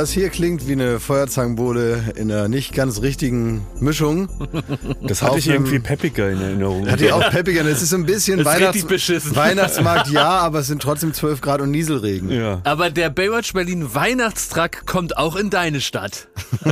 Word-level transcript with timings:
Was 0.00 0.12
hier 0.12 0.30
klingt 0.30 0.66
wie 0.66 0.72
eine 0.72 0.98
Feuerzangenbowle 0.98 2.14
in 2.16 2.32
einer 2.32 2.48
nicht 2.48 2.72
ganz 2.72 3.02
richtigen 3.02 3.66
Mischung. 3.80 4.30
Das 5.02 5.20
hatte 5.20 5.38
ich 5.38 5.48
irgendwie 5.48 5.78
peppiger 5.78 6.30
in 6.30 6.40
Erinnerung. 6.40 6.88
Hatte 6.88 7.04
ich 7.04 7.12
auch 7.12 7.28
peppiger. 7.30 7.64
Es 7.66 7.82
ist 7.82 7.92
ein 7.92 8.06
bisschen 8.06 8.44
Weihnachts 8.44 8.76
richtig 8.76 8.86
beschissen. 8.86 9.36
Weihnachtsmarkt, 9.36 10.08
ja, 10.10 10.38
aber 10.38 10.60
es 10.60 10.68
sind 10.68 10.80
trotzdem 10.80 11.12
12 11.12 11.42
Grad 11.42 11.60
und 11.60 11.70
Nieselregen. 11.70 12.30
ja. 12.30 12.62
Aber 12.64 12.88
der 12.88 13.10
Baywatch 13.10 13.52
Berlin 13.52 13.94
Weihnachtstruck 13.94 14.86
kommt 14.86 15.18
auch 15.18 15.36
in 15.36 15.50
deine 15.50 15.82
Stadt. 15.82 16.28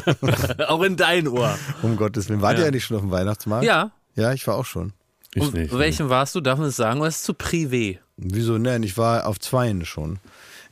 auch 0.69 0.83
in 0.83 0.97
dein 0.97 1.29
Ohr. 1.29 1.59
Um 1.83 1.97
Gottes 1.97 2.31
Willen. 2.31 2.41
Wart 2.41 2.59
ihr 2.59 2.65
ja 2.65 2.70
nicht 2.70 2.84
schon 2.84 2.97
auf 2.97 3.03
dem 3.03 3.11
Weihnachtsmarkt? 3.11 3.67
Ja. 3.67 3.91
Ja, 4.15 4.33
ich 4.33 4.47
war 4.47 4.55
auch 4.55 4.67
schon. 4.67 4.95
Ich 5.34 5.42
Und 5.42 5.53
nicht. 5.53 5.77
welchen 5.77 6.09
warst 6.09 6.34
du? 6.34 6.41
Darf 6.41 6.59
man 6.59 6.69
das 6.69 6.77
sagen? 6.77 7.01
Oder 7.01 7.09
ist 7.09 7.17
es 7.17 7.23
zu 7.25 7.33
privé? 7.33 7.98
Wieso? 8.17 8.56
Nein, 8.56 8.83
ich 8.83 8.97
war 8.97 9.27
auf 9.27 9.39
zweien 9.39 9.84
schon. 9.84 10.19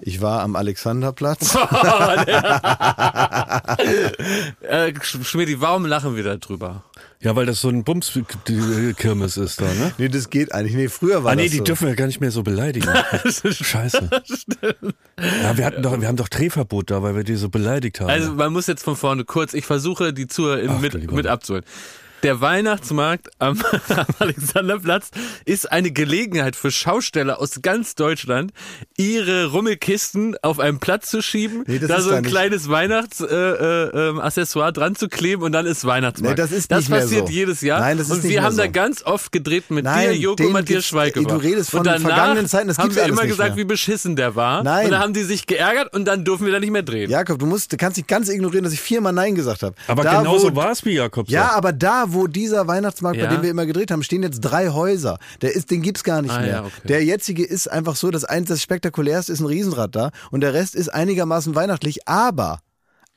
Ich 0.01 0.21
war 0.21 0.43
am 0.43 0.57
Alexanderplatz. 0.57 1.57
Äh, 4.63 4.93
Sch- 5.01 5.25
Schmidti, 5.25 5.61
warum 5.61 5.87
lachen 5.87 6.17
wir 6.17 6.25
da 6.25 6.37
drüber? 6.37 6.83
Ja, 7.21 7.35
weil 7.35 7.47
das 7.47 7.61
so 7.61 7.69
ein 7.69 7.83
Bums-Kirmes 7.85 9.37
ist 9.37 9.61
da, 9.61 9.65
ne? 9.65 9.93
nee, 9.99 10.09
das 10.09 10.29
geht 10.31 10.53
eigentlich. 10.53 10.75
Nee, 10.75 10.89
früher 10.89 11.25
war 11.25 11.33
Ah 11.33 11.35
nee, 11.35 11.45
das 11.45 11.53
die 11.53 11.59
so. 11.59 11.65
dürfen 11.65 11.89
wir 11.89 11.95
gar 11.97 12.07
nicht 12.07 12.21
mehr 12.21 12.31
so 12.31 12.43
beleidigen. 12.43 12.89
Scheiße. 13.43 14.11
Ja, 15.43 15.57
wir 15.57 15.65
hatten 15.65 15.83
doch, 15.83 15.99
wir 16.01 16.09
haben 16.09 16.17
doch 16.17 16.29
Drehverbot 16.29 16.91
da, 16.91 17.03
weil 17.03 17.17
wir 17.17 17.25
die 17.25 17.37
so 17.37 17.49
beleidigt 17.49 18.01
haben. 18.01 18.11
Also 18.11 18.33
man 18.33 18.53
muss 18.53 18.67
jetzt 18.67 18.83
von 18.85 18.97
vorne 18.97 19.25
kurz, 19.25 19.55
ich 19.55 19.65
versuche 19.67 20.13
die 20.13 20.27
Zuhörer 20.27 20.79
mit, 20.79 21.11
mit 21.11 21.27
abzuholen. 21.27 21.65
Der 22.27 22.41
Weihnachtsmarkt 22.41 23.29
am, 23.39 23.63
am 23.89 24.05
Alexanderplatz 24.19 25.11
ist 25.45 25.71
eine 25.71 25.93
Gelegenheit 25.93 26.57
für 26.57 26.73
Schausteller 26.73 27.39
aus 27.41 27.63
ganz 27.63 27.95
Deutschland, 27.95 28.51
ihre 28.97 29.47
Rummelkisten 29.53 30.37
auf 30.43 30.59
einen 30.59 30.81
Platz 30.81 31.09
zu 31.09 31.23
schieben, 31.23 31.63
Nee, 31.69 31.79
das 31.79 31.89
da 31.89 31.97
ist 31.99 32.03
so 32.05 32.11
da 32.11 32.17
ein 32.17 32.23
nicht. 32.25 32.33
kleines 32.33 32.69
Weihnachtsaccessoire 32.69 33.91
äh, 33.95 34.09
ähm, 34.09 34.19
Accessoire 34.21 34.73
dran 34.73 34.97
zu 34.97 35.09
kleben 35.09 35.45
und 35.45 35.53
dann 35.53 35.67
ist 35.67 35.85
Weihnachtsmarkt. 35.85 36.37
Nee, 36.37 36.43
das 36.43 36.51
ist 36.51 36.73
das 36.73 36.81
nicht 36.81 36.89
mehr 36.91 37.01
passiert 37.03 37.29
so. 37.29 37.33
jedes 37.33 37.61
Jahr. 37.61 37.79
Nein, 37.79 37.97
das 37.99 38.09
ist 38.09 38.13
und 38.15 38.25
nicht 38.25 38.33
wir 38.33 38.43
haben 38.43 38.57
da 38.57 38.65
so. 38.65 38.71
ganz 38.73 39.05
oft 39.05 39.31
gedreht 39.31 39.71
mit 39.71 39.85
Nein, 39.85 40.11
dir, 40.11 40.17
Joko 40.19 40.49
Matthias 40.49 40.85
Schweighöfer. 40.85 41.29
du 41.29 41.37
redest 41.37 41.71
von 41.71 41.79
und 41.81 41.87
danach 41.87 42.01
vergangenen 42.09 42.49
Zeiten, 42.49 42.67
das 42.67 42.79
haben 42.79 42.89
gibt's 42.89 42.97
wir 43.05 43.09
immer 43.09 43.25
gesagt, 43.25 43.51
mehr. 43.51 43.59
wie 43.59 43.65
beschissen 43.65 44.17
der 44.17 44.35
war. 44.35 44.65
Nein. 44.65 44.87
Und 44.87 44.91
dann 44.91 45.01
haben 45.01 45.13
die 45.13 45.23
sich 45.23 45.47
geärgert 45.47 45.95
und 45.95 46.07
dann 46.07 46.25
durften 46.25 46.47
wir 46.47 46.53
da 46.53 46.59
nicht 46.59 46.73
mehr 46.73 46.83
drehen. 46.83 47.09
Jakob, 47.09 47.39
du 47.39 47.47
musst, 47.47 47.73
du 47.73 47.77
kannst 47.77 47.99
nicht 47.99 48.09
ganz 48.09 48.29
ignorieren, 48.29 48.65
dass 48.65 48.73
ich 48.73 48.81
viermal 48.81 49.13
Nein 49.13 49.37
gesagt 49.37 49.63
habe. 49.63 49.77
aber 49.87 50.03
Da, 50.03 50.19
genau 50.19 50.33
wo- 50.35 50.39
so 50.39 50.57
war 50.57 50.73
es, 50.73 50.85
wie 50.85 50.95
Jakob 50.95 51.29
Ja, 51.29 51.43
sagt. 51.45 51.55
aber 51.55 51.73
da, 51.73 52.07
wo 52.09 52.16
dieser 52.27 52.67
Weihnachtsmarkt, 52.67 53.19
Ja. 53.19 53.27
bei 53.27 53.35
dem 53.35 53.43
wir 53.43 53.51
immer 53.51 53.67
gedreht 53.67 53.91
haben, 53.91 54.03
stehen 54.03 54.23
jetzt 54.23 54.41
drei 54.41 54.71
Häuser. 54.71 55.19
Der 55.43 55.55
ist, 55.55 55.71
den 55.71 55.83
gibt's 55.83 56.03
gar 56.05 56.23
nicht 56.23 56.33
Ah, 56.35 56.41
mehr. 56.41 56.49
ja, 56.49 56.61
okay. 56.65 56.89
Der 56.89 57.05
jetzige 57.05 57.45
ist 57.45 57.71
einfach 57.71 57.97
so, 57.97 58.11
dass 58.11 58.25
eins 58.25 58.49
das 58.49 58.63
spektakulärste 58.63 59.33
ist 59.33 59.41
ein 59.41 59.47
Riesenrad 59.47 59.95
da 59.95 60.11
und 60.31 60.41
der 60.41 60.55
Rest 60.55 60.75
ist 60.75 60.89
einigermaßen 60.89 61.55
weihnachtlich, 61.55 62.09
aber, 62.09 62.61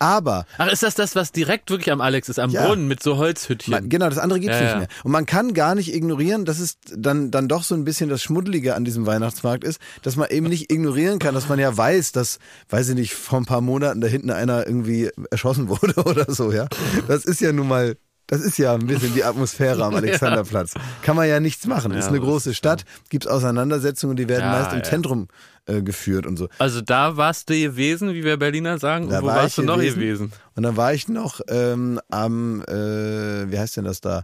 aber, 0.01 0.45
Ach, 0.57 0.71
ist 0.71 0.81
das 0.81 0.95
das, 0.95 1.13
was 1.15 1.33
direkt 1.33 1.69
wirklich 1.71 1.91
am 1.91 1.99
Alex 1.99 2.29
ist, 2.29 2.39
am 2.39 2.51
Ja. 2.51 2.65
Brunnen 2.65 2.87
mit 2.87 3.03
so 3.03 3.17
Holzhüttchen? 3.17 3.71
man, 3.71 3.89
genau, 3.89 4.07
das 4.07 4.17
andere 4.17 4.39
gibt's 4.39 4.57
Ja, 4.57 4.63
nicht 4.63 4.77
mehr. 4.77 4.87
Und 5.03 5.11
man 5.11 5.25
kann 5.25 5.53
gar 5.53 5.75
nicht 5.75 5.93
ignorieren, 5.93 6.45
dass 6.45 6.59
es 6.59 6.77
dann, 6.95 7.31
dann 7.31 7.49
doch 7.49 7.63
so 7.63 7.75
ein 7.75 7.83
bisschen 7.83 8.09
das 8.09 8.23
Schmuddelige 8.23 8.75
an 8.75 8.85
diesem 8.85 9.05
Weihnachtsmarkt 9.05 9.65
ist, 9.65 9.81
dass 10.01 10.15
man 10.15 10.29
eben 10.29 10.47
nicht 10.47 10.71
ignorieren 10.71 11.19
kann, 11.19 11.33
dass 11.35 11.49
man 11.49 11.59
ja 11.59 11.75
weiß, 11.75 12.13
dass, 12.13 12.39
weiß 12.69 12.87
ich 12.89 12.95
nicht, 12.95 13.13
vor 13.13 13.39
ein 13.41 13.45
paar 13.45 13.59
Monaten 13.59 13.99
da 13.99 14.07
hinten 14.07 14.31
einer 14.31 14.65
irgendwie 14.65 15.09
erschossen 15.31 15.67
wurde 15.69 16.01
oder 16.05 16.33
so, 16.33 16.53
ja. 16.53 16.67
Das 17.09 17.25
ist 17.25 17.41
ja 17.41 17.51
nun 17.51 17.67
mal, 17.67 17.97
das 18.29 18.41
ist 18.41 18.57
ja 18.57 18.73
ein 18.73 18.87
bisschen 18.87 19.13
die 19.13 19.23
Atmosphäre 19.23 19.83
am 19.83 19.93
Alexanderplatz. 20.01 20.73
Kann 21.01 21.15
man 21.15 21.27
ja 21.27 21.39
nichts 21.39 21.67
machen. 21.67 21.91
ist 21.91 22.05
Ja, 22.05 22.09
eine 22.09 22.19
das 22.19 22.25
große 22.27 22.53
Stadt, 22.53 22.85
gibt's 23.09 23.27
Auseinandersetzungen, 23.27 24.15
die 24.15 24.27
werden 24.29 24.45
Ja, 24.45 24.51
meist 24.51 24.71
im 24.71 24.77
ja. 24.79 24.83
Zentrum 24.83 25.27
äh, 25.65 25.81
geführt 25.81 26.25
und 26.25 26.37
so. 26.37 26.47
Also 26.59 26.81
da 26.81 27.17
warst 27.17 27.49
du 27.49 27.53
gewesen, 27.59 28.13
wie 28.13 28.23
wir 28.23 28.37
Berliner 28.37 28.77
sagen. 28.79 29.09
Da 29.09 29.17
Und 29.17 29.23
wo 29.23 29.27
war 29.27 29.35
warst 29.37 29.57
du 29.57 29.63
noch 29.63 29.77
gewesen. 29.77 29.99
gewesen? 29.99 30.31
Und 30.55 30.63
dann 30.63 30.77
war 30.77 30.93
ich 30.93 31.07
noch 31.07 31.41
ähm, 31.49 31.99
am, 32.09 32.61
äh, 32.63 33.51
wie 33.51 33.57
heißt 33.59 33.77
denn 33.77 33.85
das 33.85 33.99
da? 34.01 34.23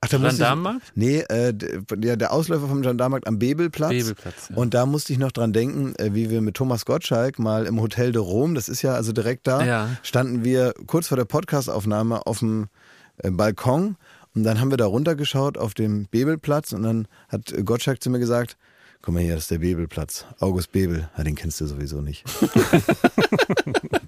Ach, 0.00 0.08
da 0.08 0.18
musste 0.18 0.34
ich, 0.34 0.38
Gendarmenmarkt? 0.38 0.92
Nee, 0.94 1.18
äh, 1.28 1.52
der, 1.52 2.16
der 2.16 2.32
Ausläufer 2.32 2.68
vom 2.68 2.82
Gendarmenmarkt 2.82 3.26
am 3.26 3.40
Bebelplatz. 3.40 3.90
Bebelplatz, 3.90 4.34
ja. 4.50 4.56
Und 4.56 4.72
da 4.74 4.86
musste 4.86 5.12
ich 5.12 5.18
noch 5.18 5.32
dran 5.32 5.52
denken, 5.52 5.94
äh, 5.96 6.14
wie 6.14 6.30
wir 6.30 6.40
mit 6.40 6.54
Thomas 6.54 6.84
Gottschalk 6.84 7.40
mal 7.40 7.66
im 7.66 7.80
Hotel 7.80 8.12
de 8.12 8.22
Rom, 8.22 8.54
das 8.54 8.68
ist 8.68 8.82
ja 8.82 8.92
also 8.94 9.10
direkt 9.10 9.48
da, 9.48 9.64
Ja. 9.64 9.88
standen 10.04 10.44
wir 10.44 10.72
kurz 10.86 11.08
vor 11.08 11.16
der 11.16 11.24
Podcastaufnahme 11.24 12.26
auf 12.28 12.38
dem 12.38 12.68
Balkon 13.22 13.96
und 14.34 14.44
dann 14.44 14.60
haben 14.60 14.70
wir 14.70 14.76
da 14.76 14.86
runtergeschaut 14.86 15.58
auf 15.58 15.74
dem 15.74 16.06
Bebelplatz 16.06 16.72
und 16.72 16.82
dann 16.82 17.08
hat 17.28 17.52
äh, 17.52 17.62
Gottschalk 17.62 18.02
zu 18.02 18.10
mir 18.10 18.18
gesagt, 18.18 18.56
guck 19.02 19.14
mal 19.14 19.22
hier, 19.22 19.34
das 19.34 19.44
ist 19.44 19.50
der 19.50 19.58
Bebelplatz. 19.58 20.26
August 20.38 20.72
Bebel, 20.72 21.08
ja, 21.16 21.24
den 21.24 21.34
kennst 21.34 21.60
du 21.60 21.66
sowieso 21.66 22.00
nicht. 22.00 22.24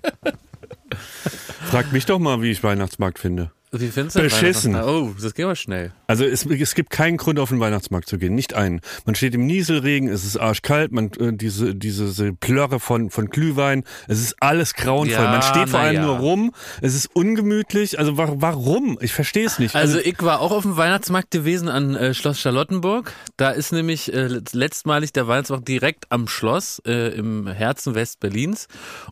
Frag 1.70 1.92
mich 1.92 2.04
doch 2.04 2.18
mal, 2.18 2.42
wie 2.42 2.50
ich 2.50 2.64
Weihnachtsmarkt 2.64 3.20
finde. 3.20 3.52
Wie 3.72 3.86
findest 3.86 4.16
du 4.16 4.22
Beschissen. 4.22 4.74
Oh, 4.74 5.14
das 5.20 5.32
geht 5.32 5.44
aber 5.44 5.54
schnell. 5.54 5.92
Also 6.08 6.24
es, 6.24 6.44
es 6.44 6.74
gibt 6.74 6.90
keinen 6.90 7.18
Grund, 7.18 7.38
auf 7.38 7.50
den 7.50 7.60
Weihnachtsmarkt 7.60 8.08
zu 8.08 8.18
gehen, 8.18 8.34
nicht 8.34 8.52
einen. 8.52 8.80
Man 9.06 9.14
steht 9.14 9.32
im 9.32 9.46
Nieselregen, 9.46 10.08
es 10.08 10.24
ist 10.24 10.36
arschkalt, 10.36 10.90
man 10.90 11.12
äh, 11.20 11.32
diese 11.32 11.76
diese, 11.76 12.06
diese 12.06 12.32
Plörre 12.32 12.80
von 12.80 13.10
von 13.10 13.26
Glühwein, 13.26 13.84
es 14.08 14.20
ist 14.20 14.42
alles 14.42 14.74
grauenvoll. 14.74 15.22
Ja, 15.22 15.30
man 15.30 15.42
steht 15.42 15.68
vor 15.68 15.78
allem 15.78 15.94
ja. 15.94 16.02
nur 16.02 16.16
rum, 16.16 16.52
es 16.80 16.96
ist 16.96 17.14
ungemütlich. 17.14 18.00
Also 18.00 18.18
wa 18.18 18.32
warum? 18.34 18.98
Ich 19.00 19.12
verstehe 19.12 19.46
es 19.46 19.60
nicht. 19.60 19.76
Also 19.76 20.00
ich 20.00 20.20
war 20.20 20.40
auch 20.40 20.50
auf 20.50 20.62
dem 20.62 20.76
Weihnachtsmarkt 20.76 21.30
gewesen 21.30 21.68
an 21.68 21.94
äh, 21.94 22.12
Schloss 22.12 22.40
Charlottenburg. 22.40 23.12
Da 23.36 23.50
ist 23.50 23.72
nämlich 23.72 24.12
äh, 24.12 24.40
letztmalig 24.50 25.12
der 25.12 25.28
Weihnachtsmarkt 25.28 25.68
direkt 25.68 26.06
am 26.10 26.26
Schloss 26.26 26.82
äh, 26.86 27.14
im 27.16 27.46
Herzen 27.46 27.94
Westberlins. 27.94 28.66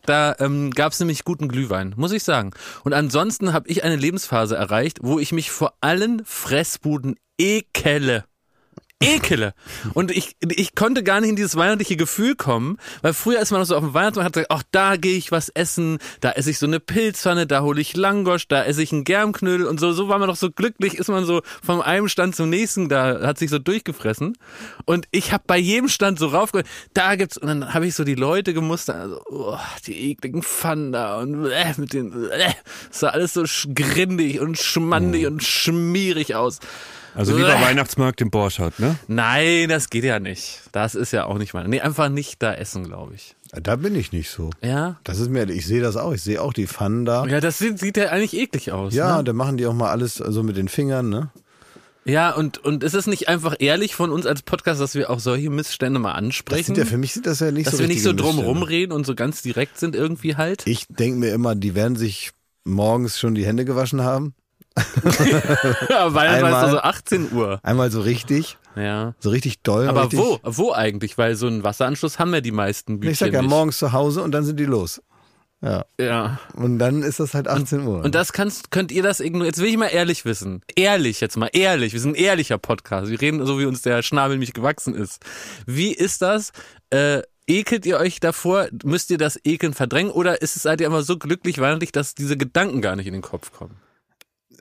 Da 0.05 0.35
ähm, 0.39 0.71
gab 0.71 0.91
es 0.91 0.99
nämlich 0.99 1.23
guten 1.23 1.47
Glühwein, 1.47 1.93
muss 1.95 2.11
ich 2.11 2.23
sagen. 2.23 2.48
Und 2.83 2.93
ansonsten 2.93 3.53
habe 3.53 3.69
ich 3.69 3.83
eine 3.83 3.95
Lebensphase 3.95 4.55
erreicht, 4.55 4.99
wo 5.01 5.19
ich 5.19 5.31
mich 5.31 5.51
vor 5.51 5.73
allen 5.81 6.23
Fressbuden 6.25 7.15
ekele. 7.37 8.25
Ekele. 9.01 9.53
Und 9.93 10.11
ich, 10.11 10.35
ich 10.41 10.75
konnte 10.75 11.03
gar 11.03 11.21
nicht 11.21 11.29
in 11.29 11.37
dieses 11.37 11.55
weihnachtliche 11.55 11.95
Gefühl 11.95 12.35
kommen, 12.35 12.77
weil 13.01 13.13
früher 13.13 13.39
ist 13.39 13.51
man 13.51 13.61
noch 13.61 13.65
so 13.65 13.77
auf 13.77 13.83
dem 13.83 13.93
Weihnachtsmarkt 13.93 14.25
hat 14.25 14.33
gesagt, 14.33 14.51
ach, 14.51 14.63
da 14.71 14.97
gehe 14.97 15.17
ich 15.17 15.31
was 15.31 15.47
essen, 15.49 15.99
da 16.19 16.31
esse 16.31 16.49
ich 16.49 16.59
so 16.59 16.65
eine 16.65 16.81
Pilzpfanne, 16.81 17.47
da 17.47 17.61
hole 17.61 17.79
ich 17.79 17.95
Langosch, 17.95 18.49
da 18.49 18.63
esse 18.65 18.83
ich 18.83 18.91
einen 18.91 19.05
Germknödel 19.05 19.67
und 19.67 19.79
so, 19.79 19.93
so 19.93 20.09
war 20.09 20.19
man 20.19 20.27
doch 20.27 20.35
so 20.35 20.51
glücklich, 20.51 20.95
ist 20.95 21.07
man 21.07 21.23
so 21.23 21.41
vom 21.63 21.79
einen 21.79 22.09
Stand 22.09 22.35
zum 22.35 22.49
nächsten, 22.49 22.89
da 22.89 23.21
hat 23.25 23.37
sich 23.37 23.49
so 23.49 23.57
durchgefressen. 23.57 24.37
Und 24.83 25.07
ich 25.11 25.31
habe 25.31 25.43
bei 25.47 25.57
jedem 25.57 25.87
Stand 25.87 26.19
so 26.19 26.27
raufgehört, 26.27 26.67
da 26.93 27.15
gibt's, 27.15 27.37
und 27.37 27.47
dann 27.47 27.73
habe 27.73 27.87
ich 27.87 27.95
so 27.95 28.03
die 28.03 28.15
Leute 28.15 28.53
gemustert, 28.53 28.97
also, 28.97 29.21
oh, 29.29 29.57
die 29.87 30.11
ekligen 30.11 30.43
Pfannen 30.43 30.91
da 30.91 31.19
und 31.19 31.45
äh, 31.45 31.73
mit 31.77 31.93
den, 31.93 32.29
äh, 32.29 32.51
es 32.91 32.99
sah 32.99 33.09
alles 33.09 33.33
so 33.33 33.45
grindig 33.73 34.41
und 34.41 34.57
schmandig 34.57 35.25
und 35.25 35.41
schmierig 35.41 36.35
aus. 36.35 36.59
Also 37.19 37.35
lieber 37.37 37.55
Bäh. 37.55 37.61
Weihnachtsmarkt 37.65 38.21
im 38.21 38.29
Borchardt, 38.31 38.79
ne? 38.79 38.95
Nein, 39.07 39.69
das 39.69 39.89
geht 39.89 40.03
ja 40.03 40.19
nicht. 40.19 40.61
Das 40.71 40.95
ist 40.95 41.11
ja 41.11 41.25
auch 41.25 41.37
nicht 41.37 41.53
mal. 41.53 41.67
Nee, 41.67 41.81
einfach 41.81 42.09
nicht 42.09 42.41
da 42.41 42.53
essen, 42.53 42.83
glaube 42.85 43.13
ich. 43.15 43.35
Da 43.51 43.75
bin 43.75 43.95
ich 43.95 44.11
nicht 44.11 44.29
so. 44.29 44.51
Ja? 44.61 44.99
Das 45.03 45.19
ist 45.19 45.29
mir, 45.29 45.49
ich 45.49 45.65
sehe 45.65 45.81
das 45.81 45.97
auch. 45.97 46.13
Ich 46.13 46.21
sehe 46.21 46.41
auch 46.41 46.53
die 46.53 46.67
Pfannen 46.67 47.05
da. 47.05 47.25
Ja, 47.25 47.39
das 47.39 47.57
sieht, 47.57 47.79
sieht 47.79 47.97
ja 47.97 48.09
eigentlich 48.09 48.35
eklig 48.39 48.71
aus. 48.71 48.93
Ja, 48.93 49.17
Ne? 49.17 49.23
da 49.23 49.33
machen 49.33 49.57
die 49.57 49.65
auch 49.65 49.73
mal 49.73 49.89
alles 49.89 50.15
so 50.15 50.43
mit 50.43 50.55
den 50.57 50.67
Fingern, 50.67 51.09
ne? 51.09 51.29
Ja, 52.05 52.31
und, 52.31 52.57
und 52.59 52.83
ist 52.83 52.95
es 52.95 53.05
nicht 53.07 53.27
einfach 53.27 53.55
ehrlich 53.59 53.93
von 53.93 54.09
uns 54.11 54.25
als 54.25 54.41
Podcast, 54.41 54.79
dass 54.81 54.95
wir 54.95 55.09
auch 55.09 55.19
solche 55.19 55.49
Missstände 55.49 55.99
mal 55.99 56.11
Das 56.13 56.17
ansprechen? 56.17 56.63
sind 56.63 56.77
ja 56.77 56.85
für 56.85 56.97
mich 56.97 57.13
sind 57.13 57.25
das 57.27 57.39
ja 57.39 57.51
nicht 57.51 57.67
dass 57.67 57.73
so 57.73 57.79
wir 57.81 57.87
nicht 57.87 58.01
so 58.01 58.13
drum 58.13 58.37
Missstände. 58.37 58.47
rumreden 58.49 58.93
und 58.95 59.05
so 59.05 59.13
ganz 59.15 59.41
direkt 59.41 59.77
sind 59.77 59.95
irgendwie 59.95 60.35
halt. 60.35 60.65
Ich 60.65 60.85
denke 60.87 61.19
mir 61.19 61.33
immer, 61.33 61.55
die 61.55 61.75
werden 61.75 61.95
sich 61.97 62.31
morgens 62.63 63.19
schon 63.19 63.35
die 63.35 63.45
Hände 63.45 63.65
gewaschen 63.65 64.01
haben. 64.01 64.33
Ja, 65.89 66.13
weil 66.13 66.27
es 66.29 66.43
Einmal- 66.43 66.69
so 66.71 66.79
18 66.79 67.31
Uhr. 67.33 67.59
Einmal 67.63 67.91
so 67.91 68.01
richtig, 68.01 68.57
Ja. 68.75 69.13
so 69.19 69.29
richtig 69.29 69.61
doll. 69.61 69.87
Aber 69.87 70.03
richtig, 70.03 70.19
wo? 70.19 70.39
Wo 70.43 70.71
eigentlich? 70.73 71.17
Weil 71.17 71.35
so 71.35 71.47
einen 71.47 71.63
Wasseranschluss 71.63 72.19
haben 72.19 72.33
ja 72.33 72.41
die 72.41 72.51
meisten 72.51 72.99
Bütchen 72.99 73.11
Ich 73.13 73.19
sag 73.19 73.33
ja, 73.33 73.41
nicht. 73.41 73.49
morgens 73.49 73.77
zu 73.77 73.91
Hause 73.91 74.21
und 74.23 74.31
dann 74.31 74.43
sind 74.45 74.59
die 74.59 74.65
los. 74.65 75.01
Ja. 75.61 75.83
Ja. 75.99 76.39
Und 76.55 76.79
dann 76.79 77.03
ist 77.03 77.19
das 77.19 77.33
halt 77.33 77.49
18 77.49 77.85
Uhr. 77.85 78.01
Und 78.03 78.15
das 78.15 78.31
kannst, 78.31 78.71
könnt 78.71 78.93
ihr 78.93 79.03
das 79.03 79.19
ignorieren. 79.19 79.47
Jetzt 79.47 79.59
will 79.59 79.67
ich 79.67 79.75
mal 79.77 79.87
ehrlich 79.87 80.23
wissen. 80.23 80.61
Ehrlich, 80.77 81.19
jetzt 81.19 81.35
mal 81.35 81.49
ehrlich. 81.51 81.91
Wir 81.91 81.99
sind 81.99 82.11
ein 82.11 82.15
ehrlicher 82.15 82.57
Podcast. 82.57 83.11
Wir 83.11 83.19
reden 83.19 83.45
so, 83.45 83.59
wie 83.59 83.65
uns 83.65 83.81
der 83.81 84.01
Schnabel 84.01 84.35
nämlich 84.37 84.53
gewachsen 84.53 84.95
ist. 84.95 85.21
Wie 85.65 85.91
ist 85.91 86.21
das? 86.21 86.53
Äh, 86.91 87.23
ekelt 87.45 87.85
ihr 87.85 87.97
euch 87.97 88.21
davor? 88.21 88.67
Müsst 88.85 89.11
ihr 89.11 89.17
das 89.17 89.37
Ekeln 89.43 89.73
verdrängen? 89.73 90.11
Oder 90.13 90.41
ist 90.41 90.55
es, 90.55 90.61
seid 90.63 90.79
ihr 90.79 90.87
immer 90.87 91.01
so 91.03 91.17
glücklich 91.17 91.59
weihnachtlich, 91.59 91.91
dass 91.91 92.15
diese 92.15 92.37
Gedanken 92.37 92.81
gar 92.81 92.95
nicht 92.95 93.07
in 93.07 93.13
den 93.13 93.21
Kopf 93.21 93.51
kommen? 93.51 93.75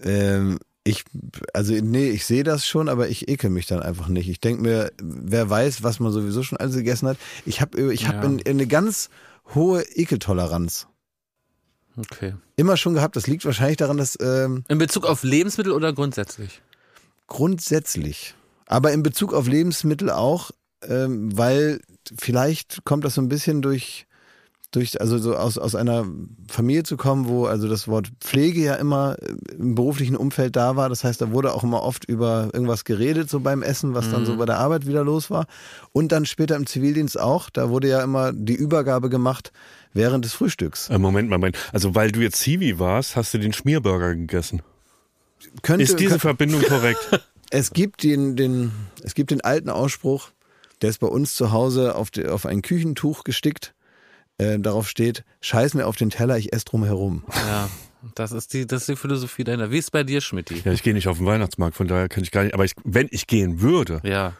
Ähm, 0.02 0.58
ich, 0.84 1.04
also 1.52 1.74
nee, 1.74 2.08
ich 2.10 2.24
sehe 2.24 2.44
das 2.44 2.66
schon, 2.66 2.88
aber 2.88 3.08
ich 3.08 3.28
ekel 3.28 3.50
mich 3.50 3.66
dann 3.66 3.80
einfach 3.82 4.08
nicht. 4.08 4.28
Ich 4.28 4.40
denke 4.40 4.62
mir, 4.62 4.92
wer 5.02 5.50
weiß, 5.50 5.82
was 5.82 6.00
man 6.00 6.12
sowieso 6.12 6.42
schon 6.42 6.56
alles 6.58 6.76
gegessen 6.76 7.08
hat. 7.08 7.18
Ich 7.44 7.60
habe 7.60 7.92
ich 7.92 8.06
hab 8.08 8.14
Ja. 8.16 8.22
ein- 8.22 8.40
eine 8.46 8.66
ganz 8.66 9.10
hohe 9.54 9.82
Ekeltoleranz. 9.82 10.86
Okay. 11.96 12.34
Immer 12.56 12.76
schon 12.76 12.94
gehabt. 12.94 13.16
Das 13.16 13.26
liegt 13.26 13.44
wahrscheinlich 13.44 13.76
daran, 13.76 13.96
dass 13.98 14.16
ähm, 14.20 14.64
In 14.68 14.78
Bezug 14.78 15.04
auf 15.04 15.24
Lebensmittel 15.24 15.72
oder 15.72 15.92
grundsätzlich? 15.92 16.62
grundsätzlich, 17.26 18.34
aber 18.66 18.92
in 18.92 19.02
Bezug 19.02 19.34
auf 19.34 19.46
Lebensmittel 19.46 20.08
auch, 20.10 20.50
ähm, 20.82 21.36
weil 21.36 21.80
vielleicht 22.18 22.84
kommt 22.84 23.04
das 23.04 23.14
so 23.14 23.20
ein 23.20 23.28
bisschen 23.28 23.60
durch 23.60 24.06
durch, 24.70 25.00
also 25.00 25.18
so 25.18 25.34
aus, 25.34 25.56
aus 25.56 25.74
einer 25.74 26.06
Familie 26.48 26.82
zu 26.82 26.96
kommen, 26.96 27.26
wo 27.26 27.46
also 27.46 27.68
das 27.68 27.88
Wort 27.88 28.10
Pflege 28.20 28.62
ja 28.62 28.74
immer 28.74 29.16
im 29.58 29.74
beruflichen 29.74 30.16
Umfeld 30.16 30.56
da 30.56 30.76
war. 30.76 30.88
Das 30.88 31.04
heißt, 31.04 31.20
da 31.20 31.30
wurde 31.32 31.54
auch 31.54 31.64
immer 31.64 31.82
oft 31.82 32.04
über 32.04 32.50
irgendwas 32.52 32.84
geredet, 32.84 33.30
so 33.30 33.40
beim 33.40 33.62
Essen, 33.62 33.94
was 33.94 34.10
dann 34.10 34.26
so 34.26 34.36
bei 34.36 34.44
der 34.44 34.58
Arbeit 34.58 34.86
wieder 34.86 35.04
los 35.04 35.30
war. 35.30 35.46
Und 35.92 36.12
dann 36.12 36.26
später 36.26 36.56
im 36.56 36.66
Zivildienst 36.66 37.18
auch. 37.18 37.48
Da 37.48 37.70
wurde 37.70 37.88
ja 37.88 38.02
immer 38.02 38.32
die 38.32 38.54
Übergabe 38.54 39.08
gemacht 39.08 39.52
während 39.94 40.24
des 40.24 40.34
Frühstücks. 40.34 40.90
Äh, 40.90 40.98
Moment, 40.98 41.30
Moment. 41.30 41.56
Also 41.72 41.94
weil 41.94 42.12
du 42.12 42.20
jetzt 42.20 42.38
Zivi 42.40 42.78
warst, 42.78 43.16
hast 43.16 43.32
du 43.32 43.38
den 43.38 43.54
Schmierburger 43.54 44.14
gegessen. 44.14 44.62
Könnte, 45.62 45.84
Ist 45.84 45.98
diese 45.98 46.10
könnte, 46.10 46.20
Verbindung 46.20 46.62
korrekt? 46.62 47.22
es 47.50 47.72
gibt 47.72 48.02
den, 48.02 48.36
den, 48.36 48.72
es 49.02 49.14
gibt 49.14 49.30
den 49.30 49.40
alten 49.40 49.70
Ausspruch, 49.70 50.30
der 50.82 50.90
ist 50.90 50.98
bei 50.98 51.06
uns 51.06 51.34
zu 51.34 51.52
Hause 51.52 51.94
auf, 51.94 52.10
die, 52.10 52.26
auf 52.26 52.44
ein 52.44 52.62
Küchentuch 52.62 53.24
gestickt. 53.24 53.74
Äh, 54.38 54.58
darauf 54.61 54.88
steht, 54.88 55.25
scheiß 55.40 55.75
mir 55.75 55.87
auf 55.87 55.96
den 55.96 56.11
Teller, 56.11 56.38
ich 56.38 56.52
esse 56.52 56.64
drum 56.64 56.85
herum. 56.85 57.25
Ja, 57.35 57.69
das 58.14 58.31
ist 58.32 58.55
die, 58.55 58.67
das 58.67 58.82
ist 58.82 58.88
die 58.88 58.96
Philosophie 58.96 59.43
dahinter. 59.44 59.70
Wie 59.73 59.79
ist 59.79 59.90
bei 59.90 60.05
dir, 60.05 60.20
Schmidti? 60.20 60.62
ja, 60.64 60.73
ich 60.73 60.82
gehe 60.85 60.94
nicht 60.94 61.08
auf 61.08 61.19
den 61.19 61.26
Weihnachtsmarkt, 61.26 61.76
von 61.76 61.88
daher 61.88 62.08
kann 62.08 62.23
ich 62.23 62.31
gar 62.31 62.44
nicht. 62.44 62.55
Aber 62.55 62.64
ich, 62.64 62.73
wenn 62.85 63.08
ich 63.11 63.26
gehen 63.26 63.61
würde, 63.61 64.00
Ja, 64.05 64.35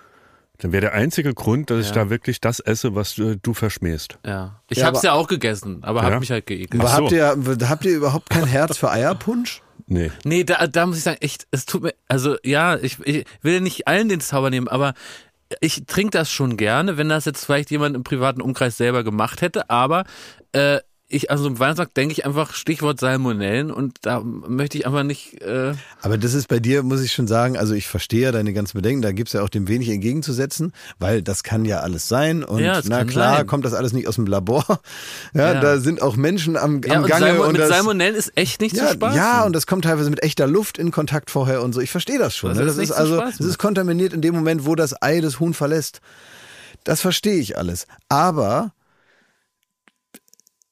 dann 0.59 0.73
wäre 0.73 0.81
der 0.83 0.95
einzige 0.95 1.35
Grund, 1.35 1.71
dass 1.71 1.81
ich 1.81 1.89
Ja. 1.89 1.95
da 2.05 2.11
wirklich 2.11 2.41
das 2.41 2.59
esse, 2.61 2.95
was 2.95 3.15
du, 3.17 3.37
du 3.37 3.55
verschmähst. 3.55 4.19
ja. 4.25 4.61
Ich 4.69 4.79
Ja, 4.79 4.87
hab's 4.87 4.99
aber- 5.01 5.07
ja 5.07 5.13
auch 5.15 5.27
gegessen, 5.29 5.83
aber 5.83 6.03
Ja? 6.05 6.11
hab 6.13 6.21
mich 6.21 6.31
halt 6.31 6.47
geekelt. 6.47 6.81
Aber 6.81 6.91
so. 6.91 6.97
habt, 6.97 7.13
ihr, 7.13 7.69
habt 7.69 7.85
ihr 7.85 7.97
überhaupt 7.97 8.31
kein 8.31 8.47
Herz 8.47 8.77
für 8.79 8.91
Eierpunsch? 8.91 9.63
Nee. 9.87 10.11
Nee, 10.25 10.45
da, 10.45 10.67
da 10.67 10.85
muss 10.87 10.99
ich 10.99 11.03
sagen, 11.05 11.19
echt, 11.21 11.47
es 11.51 11.65
tut 11.65 11.83
mir, 11.83 11.95
also 12.09 12.37
ja, 12.45 12.77
ich, 12.77 12.99
ich 13.07 13.25
will 13.43 13.55
ja 13.55 13.61
nicht 13.61 13.89
allen 13.89 14.09
den 14.09 14.21
Zauber 14.21 14.51
nehmen, 14.51 14.69
aber 14.69 14.93
ich 15.61 15.85
trinke 15.87 16.11
das 16.11 16.31
schon 16.31 16.57
gerne, 16.57 16.97
wenn 16.97 17.09
das 17.09 17.25
jetzt 17.25 17.45
vielleicht 17.45 17.71
jemand 17.71 17.97
im 17.97 18.05
privaten 18.05 18.41
Umkreis 18.41 18.77
selber 18.77 19.05
gemacht 19.05 19.41
hätte, 19.41 19.71
aber 19.71 20.05
äh, 20.53 20.79
ich, 21.11 21.31
also 21.31 21.47
im 21.47 21.59
Weihnachtsmarkt 21.59 21.97
denke 21.97 22.13
ich 22.13 22.27
einfach 22.27 22.53
Stichwort 22.53 23.01
Salmonellen 23.01 23.71
und 23.71 23.97
da 24.03 24.21
möchte 24.21 24.77
ich 24.77 24.87
einfach 24.87 25.05
nicht, 25.05 25.41
äh, 25.41 25.73
Aber 26.03 26.19
das 26.19 26.35
ist 26.35 26.49
bei 26.49 26.61
dir, 26.61 26.83
muss 26.83 27.01
ich 27.03 27.13
schon 27.13 27.27
sagen, 27.27 27.57
also 27.57 27.73
ich 27.73 27.87
verstehe 27.89 28.21
ja 28.25 28.33
deine 28.33 28.53
ganzen 28.53 28.77
Bedenken, 28.77 29.01
da 29.01 29.13
gibt's 29.13 29.33
ja 29.33 29.43
auch 29.43 29.49
dem 29.49 29.69
wenig 29.69 29.89
entgegenzusetzen, 29.89 30.73
weil 30.99 31.23
das 31.23 31.43
kann 31.43 31.65
ja 31.65 31.81
alles 31.81 32.09
sein 32.09 32.45
und 32.45 32.59
Ja, 32.61 32.83
na 32.85 33.05
klar, 33.05 33.39
sein. 33.39 33.47
kommt 33.47 33.65
das 33.65 33.73
alles 33.73 33.95
nicht 33.95 34.07
aus 34.07 34.17
dem 34.17 34.27
Labor. 34.27 34.65
Ja, 35.35 35.55
Ja. 35.55 35.61
da 35.61 35.79
sind 35.79 36.03
auch 36.03 36.17
Menschen 36.17 36.57
am, 36.57 36.83
ja, 36.85 36.97
am 36.97 37.03
und 37.05 37.09
Gange 37.09 37.27
Salmo, 37.27 37.45
und 37.45 37.53
mit 37.53 37.61
das, 37.63 37.69
Salmonellen 37.71 38.15
ist 38.15 38.33
echt 38.37 38.61
nicht 38.61 38.77
ja, 38.77 38.89
zu 38.89 38.93
spaßen. 38.95 39.17
ja, 39.17 39.45
und 39.45 39.55
das 39.55 39.67
kommt 39.67 39.85
teilweise 39.85 40.11
mit 40.11 40.23
echter 40.23 40.47
Luft 40.47 40.77
in 40.79 40.91
Kontakt 40.91 41.31
vorher 41.31 41.63
und 41.63 41.73
so. 41.73 41.81
Ich 41.81 41.91
verstehe 41.91 42.19
das 42.19 42.37
schon. 42.37 42.51
Das 42.51 42.59
ne? 42.59 42.65
ist 42.65 42.69
Das 42.73 42.77
nicht 42.79 42.91
ist 42.91 42.97
also, 42.97 43.23
es 43.23 43.41
ist 43.41 43.59
kontaminiert 43.59 44.13
in 44.13 44.21
dem 44.21 44.35
Moment, 44.35 44.67
wo 44.67 44.75
das 44.75 45.01
Ei 45.03 45.21
das 45.21 45.41
Huhn 45.41 45.55
verlässt. 45.55 46.01
Das 46.85 47.01
verstehe 47.01 47.39
ich 47.39 47.57
alles. 47.57 47.87
Aber, 48.09 48.73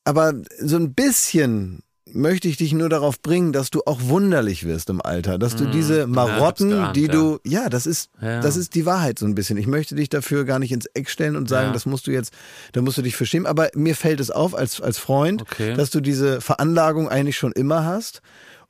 aber 0.07 0.33
so 0.61 0.77
ein 0.77 0.95
bisschen 0.95 1.81
möchte 2.13 2.47
ich 2.49 2.57
dich 2.57 2.73
nur 2.73 2.89
darauf 2.89 3.21
bringen, 3.21 3.53
dass 3.53 3.69
du 3.71 3.83
auch 3.85 4.01
wunderlich 4.03 4.65
wirst 4.65 4.89
im 4.91 5.03
Alter, 5.03 5.39
dass 5.39 5.57
du 5.57 5.67
diese 5.67 6.07
Marotten. 6.07 6.71
Ja, 6.71 6.77
geahnt, 6.77 6.97
die 6.97 7.07
ja. 7.07 7.13
du, 7.13 7.39
ja, 7.45 7.69
das 7.69 7.85
ist, 7.87 8.11
Ja. 8.23 8.41
das 8.41 8.57
ist 8.57 8.75
die 8.77 8.87
Wahrheit 8.87 9.19
so 9.19 9.27
ein 9.27 9.35
bisschen. 9.35 9.57
Ich 9.59 9.67
möchte 9.67 9.97
dich 9.97 10.09
dafür 10.09 10.45
gar 10.45 10.59
nicht 10.61 10.71
ins 10.73 10.87
Eck 10.95 11.11
stellen 11.11 11.37
und 11.37 11.49
sagen, 11.49 11.67
Ja. 11.69 11.73
das 11.73 11.85
musst 11.85 12.07
du 12.07 12.13
jetzt, 12.13 12.33
da 12.73 12.81
musst 12.81 12.97
du 12.97 13.03
dich 13.03 13.17
für 13.17 13.27
schämen. 13.27 13.47
Aber 13.47 13.69
mir 13.75 13.97
fällt 13.97 14.21
es 14.21 14.31
auf 14.31 14.55
als 14.55 14.81
als 14.81 14.99
Freund, 14.99 15.43
Okay. 15.43 15.75
dass 15.75 15.91
du 15.91 16.01
diese 16.01 16.41
Veranlagung 16.41 17.09
eigentlich 17.09 17.37
schon 17.37 17.53
immer 17.53 17.85
hast. 17.85 18.23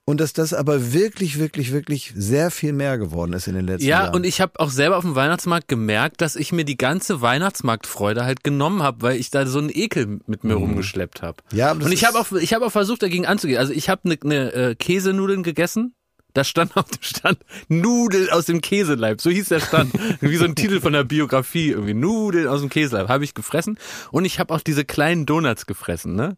Und 0.09 0.21
dass 0.21 0.33
das 0.33 0.55
aber 0.55 0.93
wirklich, 0.93 1.37
wirklich, 1.41 1.73
wirklich 1.73 2.13
sehr 2.15 2.53
viel 2.53 2.73
mehr 2.73 2.97
geworden 2.97 3.33
ist 3.33 3.49
in 3.49 3.57
den 3.57 3.67
letzten 3.67 3.89
Ja, 3.89 4.05
Jahren. 4.05 4.15
und 4.15 4.25
ich 4.25 4.41
habe 4.41 4.53
auch 4.61 4.71
selber 4.71 4.99
auf 4.99 5.03
dem 5.05 5.17
Weihnachtsmarkt 5.17 5.67
gemerkt, 5.67 6.21
dass 6.21 6.37
ich 6.37 6.53
mir 6.53 6.65
die 6.65 6.77
ganze 6.77 7.21
Weihnachtsmarktfreude 7.23 8.25
halt 8.25 8.45
genommen 8.45 8.85
habe, 8.85 9.03
weil 9.03 9.17
ich 9.17 9.31
da 9.33 9.47
so 9.47 9.59
einen 9.59 9.69
Ekel 9.69 10.21
mit 10.29 10.45
mir 10.45 10.55
rumgeschleppt 10.55 11.23
habe. 11.23 11.39
Mhm. 11.51 11.59
Ja, 11.59 11.73
und 11.73 11.91
ich 11.93 12.05
habe 12.05 12.21
auch, 12.21 12.31
ich 12.31 12.55
habe 12.55 12.67
auch 12.67 12.71
versucht 12.71 13.03
dagegen 13.03 13.27
anzugehen. 13.27 13.59
Also 13.59 13.73
ich 13.73 13.89
habe 13.89 14.03
eine 14.05 14.17
ne, 14.23 14.53
äh, 14.53 14.75
Käsenudeln 14.77 15.43
gegessen. 15.43 15.96
Da 16.37 16.45
stand 16.45 16.77
auf 16.77 16.85
dem 16.85 17.03
Stand 17.03 17.39
Nudeln 17.69 18.29
aus 18.29 18.45
dem 18.45 18.61
Käseleib. 18.61 19.23
So 19.23 19.31
hieß 19.31 19.49
der 19.49 19.61
Stand. 19.61 19.95
Wie 20.21 20.37
so 20.37 20.45
ein 20.45 20.55
Titel 20.55 20.81
von 20.81 20.93
der 20.93 21.03
Biografie. 21.03 21.71
Irgendwie 21.71 21.95
Nudeln 21.95 22.47
aus 22.47 22.61
dem 22.61 22.69
Käseleib. 22.69 23.09
Habe 23.09 23.25
ich 23.25 23.33
gefressen. 23.33 23.79
Und 24.11 24.27
ich 24.27 24.39
habe 24.39 24.53
auch 24.53 24.61
diese 24.61 24.85
kleinen 24.85 25.25
Donuts 25.25 25.65
gefressen, 25.65 26.15
ne? 26.15 26.37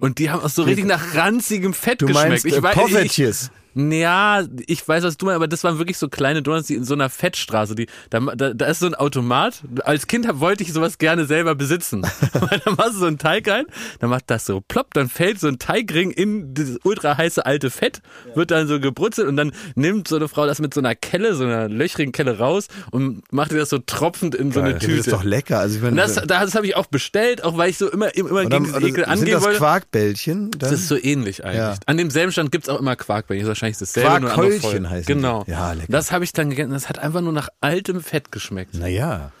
Und 0.00 0.18
die 0.18 0.30
haben 0.30 0.42
auch 0.42 0.48
so 0.48 0.64
richtig 0.64 0.86
nach 0.86 1.14
ranzigem 1.14 1.74
Fett 1.74 2.02
du 2.02 2.06
geschmeckt. 2.06 2.28
meinst 2.28 2.44
ich 2.44 2.56
äh, 2.56 2.62
weiß, 2.62 3.04
ich. 3.04 3.50
Ja, 3.76 4.42
ich 4.66 4.86
weiß, 4.86 5.04
was 5.04 5.18
du 5.18 5.26
meinst, 5.26 5.36
aber 5.36 5.48
das 5.48 5.62
waren 5.62 5.78
wirklich 5.78 5.98
so 5.98 6.08
kleine 6.08 6.42
Donuts, 6.42 6.66
die 6.66 6.74
in 6.74 6.84
so 6.84 6.94
einer 6.94 7.10
Fettstraße, 7.10 7.74
die, 7.74 7.86
da, 8.08 8.20
da, 8.20 8.54
da 8.54 8.66
ist 8.66 8.80
so 8.80 8.86
ein 8.86 8.94
Automat. 8.94 9.62
Als 9.84 10.06
Kind 10.06 10.26
wollte 10.40 10.62
ich 10.62 10.72
sowas 10.72 10.96
gerne 10.96 11.26
selber 11.26 11.54
besitzen. 11.54 12.02
Weil 12.32 12.60
dann 12.64 12.74
machst 12.76 12.94
du 12.94 12.98
so 13.00 13.06
einen 13.06 13.18
Teig 13.18 13.48
rein, 13.48 13.66
dann 14.00 14.08
macht 14.10 14.24
das 14.28 14.46
so 14.46 14.62
plopp, 14.66 14.94
dann 14.94 15.08
fällt 15.08 15.40
so 15.40 15.48
ein 15.48 15.58
Teigring 15.58 16.10
in 16.10 16.54
dieses 16.54 16.78
ultra 16.84 17.18
heiße 17.18 17.44
alte 17.44 17.70
Fett, 17.70 18.00
wird 18.34 18.50
dann 18.50 18.66
so 18.66 18.80
gebrutzelt 18.80 19.28
und 19.28 19.36
dann 19.36 19.52
nimmt 19.74 20.08
so 20.08 20.16
eine 20.16 20.28
Frau 20.28 20.46
das 20.46 20.58
mit 20.58 20.72
so 20.72 20.80
einer 20.80 20.94
Kelle, 20.94 21.34
so 21.34 21.44
einer 21.44 21.68
löchrigen 21.68 22.12
Kelle 22.12 22.38
raus 22.38 22.68
und 22.92 23.30
macht 23.30 23.50
dir 23.52 23.58
das 23.58 23.68
so 23.68 23.78
tropfend 23.78 24.34
in 24.34 24.52
so 24.52 24.60
eine 24.60 24.70
Ja, 24.70 24.74
das 24.76 24.84
Tüte. 24.84 25.00
ist 25.00 25.12
doch 25.12 25.24
lecker. 25.24 25.58
Also 25.58 25.76
ich 25.76 25.82
meine, 25.82 25.92
und 25.92 25.96
das, 25.98 26.14
das 26.26 26.54
habe 26.54 26.66
ich 26.66 26.76
auch 26.76 26.86
bestellt, 26.86 27.44
auch 27.44 27.58
weil 27.58 27.70
ich 27.70 27.78
so 27.78 27.90
immer, 27.90 28.14
immer 28.14 28.30
oder, 28.30 28.46
gegen 28.46 28.64
diesen 28.64 28.76
oder, 28.76 28.86
Ekel 28.86 29.04
sind 29.04 29.12
angehen 29.12 29.32
das 29.32 29.44
wollte. 29.44 29.58
Quarkbällchen? 29.58 30.50
Dann? 30.52 30.58
Das 30.58 30.72
ist 30.72 30.88
so 30.88 30.96
ähnlich 30.96 31.44
eigentlich. 31.44 31.58
Ja. 31.58 31.74
An 31.86 31.96
demselben 31.98 32.32
Stand 32.32 32.52
gibt's 32.52 32.68
auch 32.68 32.80
immer 32.80 32.96
Quarkbällchen. 32.96 33.46
Das 33.46 33.52
ist 33.52 33.58
wahrscheinlich 33.74 33.78
dasselbe. 33.78 34.26
Quarkhäulchen 34.26 34.88
die. 34.98 35.04
Genau. 35.04 35.44
Ja, 35.46 35.72
lecker. 35.72 35.90
Das 35.92 36.12
habe 36.12 36.24
ich 36.24 36.32
dann 36.32 36.50
gegessen. 36.50 36.72
Das 36.72 36.88
hat 36.88 36.98
einfach 36.98 37.20
nur 37.20 37.32
nach 37.32 37.48
altem 37.60 38.02
Fett 38.02 38.32
geschmeckt. 38.32 38.74
naja. 38.74 39.32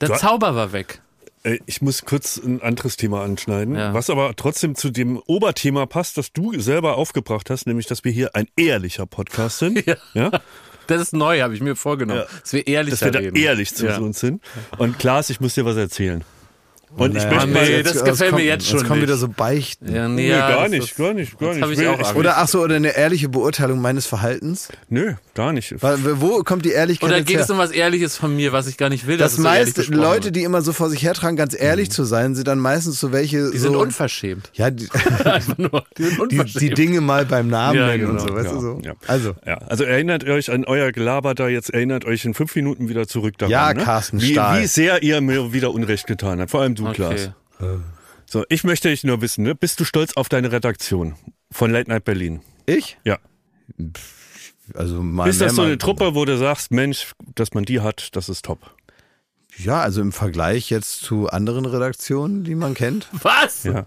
Der 0.00 0.08
Du- 0.08 0.14
Zauber 0.14 0.54
war 0.54 0.72
weg. 0.72 1.00
Äh, 1.42 1.58
Ich 1.66 1.82
muss 1.82 2.02
kurz 2.04 2.36
ein 2.38 2.62
anderes 2.62 2.96
Thema 2.96 3.22
anschneiden, 3.22 3.74
Ja. 3.76 3.92
was 3.94 4.08
aber 4.10 4.34
trotzdem 4.36 4.74
zu 4.74 4.90
dem 4.90 5.18
Oberthema 5.26 5.86
passt, 5.86 6.16
das 6.16 6.32
du 6.32 6.58
selber 6.60 6.96
aufgebracht 6.96 7.50
hast, 7.50 7.66
nämlich, 7.66 7.86
dass 7.86 8.04
wir 8.04 8.12
hier 8.12 8.34
ein 8.34 8.46
ehrlicher 8.56 9.06
Podcast 9.06 9.58
sind. 9.58 9.78
Ja. 9.86 9.96
ja? 10.14 10.30
Das 10.86 11.02
ist 11.02 11.12
neu, 11.12 11.42
habe 11.42 11.54
ich 11.54 11.60
mir 11.60 11.76
vorgenommen. 11.76 12.20
Ja. 12.20 12.38
Dass 12.40 12.52
wir 12.54 12.66
ehrlich 12.66 12.92
Dass 12.92 13.02
wir 13.02 13.10
da 13.10 13.18
reden. 13.18 13.36
ehrlich 13.36 13.74
zu 13.74 13.86
uns 14.00 14.20
sind. 14.20 14.42
Und 14.78 14.98
Klaas, 14.98 15.28
ich 15.28 15.38
muss 15.40 15.54
dir 15.54 15.64
was 15.66 15.76
erzählen. 15.76 16.24
Und 16.96 17.16
ich 17.16 17.22
Naja, 17.24 17.30
möchte 17.34 17.46
nee, 17.48 17.52
mal. 17.54 17.82
das 17.82 17.94
jetzt- 17.94 18.04
gefällt 18.04 18.30
kommt, 18.30 18.42
mir 18.42 18.48
jetzt 18.48 18.66
schon 18.66 18.78
Jetzt 18.78 18.88
kommen 18.88 19.00
nicht. 19.00 19.08
wieder 19.08 19.16
so 19.18 19.28
Beichten. 19.28 19.94
Ja, 19.94 20.08
nee, 20.08 20.22
Nee, 20.22 20.28
ja, 20.30 20.48
gar 20.50 20.68
nicht, 20.68 20.84
ist- 20.90 20.96
gar 20.96 21.14
nicht, 21.14 21.38
gar 21.38 21.54
nicht. 21.54 21.78
ich 21.80 21.86
auch 21.86 21.98
Angst. 21.98 22.16
Oder 22.16 22.38
ach 22.38 22.48
so, 22.48 22.60
oder 22.62 22.76
eine 22.76 22.96
ehrliche 22.96 23.28
Beurteilung 23.28 23.80
meines 23.80 24.06
Verhaltens. 24.06 24.68
Nö, 24.88 25.12
gar 25.34 25.52
nicht. 25.52 25.74
Weil, 25.82 25.98
wo 26.20 26.42
kommt 26.42 26.64
die 26.64 26.70
Ehrlichkeit 26.70 27.08
Oder 27.10 27.20
geht 27.22 27.38
es 27.40 27.50
um 27.50 27.58
was 27.58 27.70
Ehrliches 27.70 28.16
von 28.16 28.34
mir, 28.34 28.52
was 28.52 28.66
ich 28.66 28.76
gar 28.76 28.88
nicht 28.88 29.06
will? 29.06 29.16
das 29.18 29.36
so 29.36 29.42
meiste 29.42 29.82
Leute, 29.92 30.24
wird? 30.26 30.36
die 30.36 30.42
immer 30.44 30.62
so 30.62 30.72
vor 30.72 30.88
sich 30.90 31.02
hertragen, 31.02 31.36
ganz 31.36 31.54
ehrlich 31.58 31.90
zu 31.90 32.04
sein, 32.04 32.34
sind 32.34 32.48
dann 32.48 32.58
meistens 32.58 32.98
so 33.00 33.12
welche 33.12 33.50
die 33.50 33.58
so 33.58 33.68
sind 33.68 33.76
unverschämt. 33.76 34.50
ja, 34.54 34.70
die. 34.70 34.88
Die 35.98 36.02
sind 36.04 36.12
die, 36.14 36.20
unverschämt. 36.20 36.60
die 36.62 36.70
Dinge 36.70 37.00
mal 37.00 37.24
beim 37.26 37.48
Namen 37.48 37.78
Ja, 37.78 37.86
nennen 37.88 38.06
und 38.10 38.16
genau. 38.18 38.28
so, 38.28 38.34
weißt 38.34 38.46
Ja, 38.46 38.52
du 38.54 38.60
so. 38.60 38.80
Also, 39.06 39.34
also 39.68 39.84
erinnert 39.84 40.24
euch 40.24 40.50
an 40.50 40.64
euer 40.64 40.92
Gelaber 40.92 41.34
da 41.34 41.48
jetzt, 41.48 41.70
erinnert 41.70 42.04
euch 42.04 42.24
in 42.24 42.34
fünf 42.34 42.54
Minuten 42.56 42.88
wieder 42.88 43.06
zurück 43.06 43.36
daran. 43.38 43.50
Ja, 43.50 43.74
ne? 43.74 43.82
Carsten 43.82 44.20
Stahl. 44.20 44.62
wie 44.62 44.66
sehr 44.66 45.02
ihr 45.02 45.20
mir 45.20 45.52
wieder 45.52 45.72
Unrecht 45.72 46.06
getan 46.06 46.40
habt, 46.40 46.50
vor 46.50 46.60
allem 46.62 46.74
du, 46.78 46.92
Klaas. 46.92 47.30
Okay. 47.58 47.80
So, 48.26 48.44
ich 48.48 48.64
möchte 48.64 48.88
dich 48.88 49.04
nur 49.04 49.20
wissen, 49.22 49.42
ne? 49.44 49.54
bist 49.54 49.80
du 49.80 49.84
stolz 49.84 50.14
auf 50.14 50.28
deine 50.28 50.52
Redaktion 50.52 51.14
von 51.50 51.70
Late 51.70 51.88
Night 51.88 52.04
Berlin? 52.04 52.40
ich? 52.66 52.98
Ja. 53.04 53.18
Also 54.74 55.02
mal 55.02 55.28
Ist 55.28 55.40
das 55.40 55.54
so 55.54 55.62
eine 55.62 55.78
Truppe, 55.78 56.14
wo 56.14 56.24
du 56.24 56.36
sagst, 56.36 56.70
Mensch, 56.70 57.12
dass 57.34 57.54
man 57.54 57.64
die 57.64 57.80
hat, 57.80 58.14
das 58.16 58.28
ist 58.28 58.44
top? 58.44 58.74
Ja, 59.56 59.80
also 59.80 60.00
im 60.00 60.12
Vergleich 60.12 60.70
jetzt 60.70 61.00
zu 61.00 61.28
anderen 61.28 61.64
Redaktionen, 61.64 62.44
die 62.44 62.54
man 62.54 62.74
kennt. 62.74 63.08
Was? 63.12 63.64
Ja. 63.64 63.86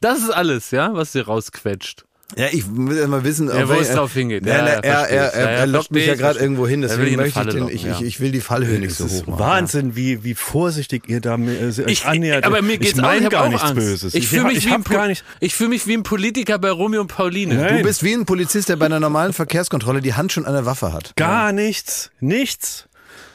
Das 0.00 0.20
ist 0.20 0.30
alles, 0.30 0.70
ja, 0.70 0.94
was 0.94 1.12
dir 1.12 1.26
rausquetscht. 1.26 2.04
Ja, 2.36 2.46
ich 2.52 2.64
will 2.68 2.98
immer 2.98 3.24
wissen, 3.24 3.48
Ja, 3.48 3.66
wo 3.68 3.72
es 3.72 3.90
drauf 3.90 4.12
hingeht. 4.12 4.44
Ja, 4.44 4.58
na, 4.62 4.68
ja, 4.68 4.74
er, 4.80 5.08
er, 5.08 5.32
er, 5.32 5.48
er 5.50 5.66
lockt 5.66 5.90
mich 5.90 6.06
ja 6.06 6.14
gerade 6.14 6.38
irgendwo 6.38 6.68
hin, 6.68 6.82
deswegen 6.82 7.16
möchte 7.16 7.40
ich, 7.40 7.46
den, 7.48 7.58
locken, 7.60 7.74
ich, 7.74 7.86
ich, 7.86 8.02
ich 8.02 8.20
will 8.20 8.32
die 8.32 8.42
Fallhöhe 8.42 8.78
nicht 8.78 8.90
Es 8.92 8.98
so 8.98 9.08
hoch 9.08 9.26
machen. 9.26 9.40
Wahnsinn, 9.40 9.96
wie, 9.96 10.24
wie 10.24 10.34
vorsichtig 10.34 11.08
ihr 11.08 11.22
da 11.22 11.38
mir- 11.38 11.58
äh, 11.58 11.90
Ich, 11.90 12.04
annähert. 12.04 12.44
aber 12.44 12.60
mir 12.60 12.76
geht's 12.76 12.98
ich 12.98 13.02
auch, 13.02 13.12
ich 13.14 13.30
gar 13.30 13.48
nichts 13.48 13.62
Angst. 13.64 13.76
Böses. 13.76 14.14
Ich 14.14 14.28
fühle 14.28 14.44
mich, 14.44 14.58
ich 14.58 14.66
wie 14.66 14.68
ein 14.68 14.74
hab 14.74 14.84
Po- 14.84 14.92
gar 14.92 15.08
nicht. 15.08 15.24
ich 15.40 15.54
fühl 15.54 15.68
mich 15.68 15.86
wie 15.86 15.94
ein 15.96 16.02
Politiker 16.02 16.58
bei 16.58 16.70
Romeo 16.70 17.00
und 17.00 17.06
Pauline. 17.08 17.54
Nein. 17.54 17.78
Du 17.78 17.82
bist 17.84 18.02
wie 18.02 18.12
ein 18.12 18.26
Polizist, 18.26 18.68
der 18.68 18.76
bei 18.76 18.84
einer 18.86 19.00
normalen 19.00 19.32
Verkehrskontrolle 19.32 20.02
die 20.02 20.12
Hand 20.12 20.30
schon 20.30 20.44
an 20.44 20.52
der 20.52 20.66
Waffe 20.66 20.92
hat. 20.92 21.14
Gar 21.16 21.52
nichts. 21.52 22.10
Nichts. 22.20 22.88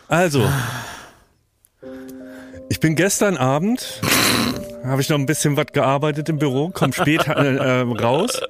Also, 0.08 0.48
ich 2.70 2.80
bin 2.80 2.96
gestern 2.96 3.38
Abend, 3.38 4.02
habe 4.84 5.02
ich 5.02 5.10
noch 5.10 5.18
ein 5.18 5.26
bisschen 5.26 5.58
was 5.58 5.68
gearbeitet 5.68 6.30
im 6.30 6.38
Büro, 6.38 6.70
komm 6.74 6.94
spät 6.94 7.28
äh, 7.28 7.56
äh, 7.56 7.82
raus. 7.82 8.42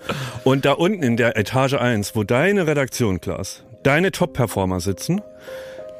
Und 0.44 0.66
da 0.66 0.74
unten 0.74 1.04
in 1.04 1.18
der 1.18 1.38
Etage 1.38 1.74
1, 1.76 2.16
wo 2.16 2.24
deine 2.24 2.68
Redaktion, 2.68 3.22
Klaas, 3.22 3.64
deine 3.84 4.12
Top-Performer 4.12 4.80
sitzen, 4.80 5.22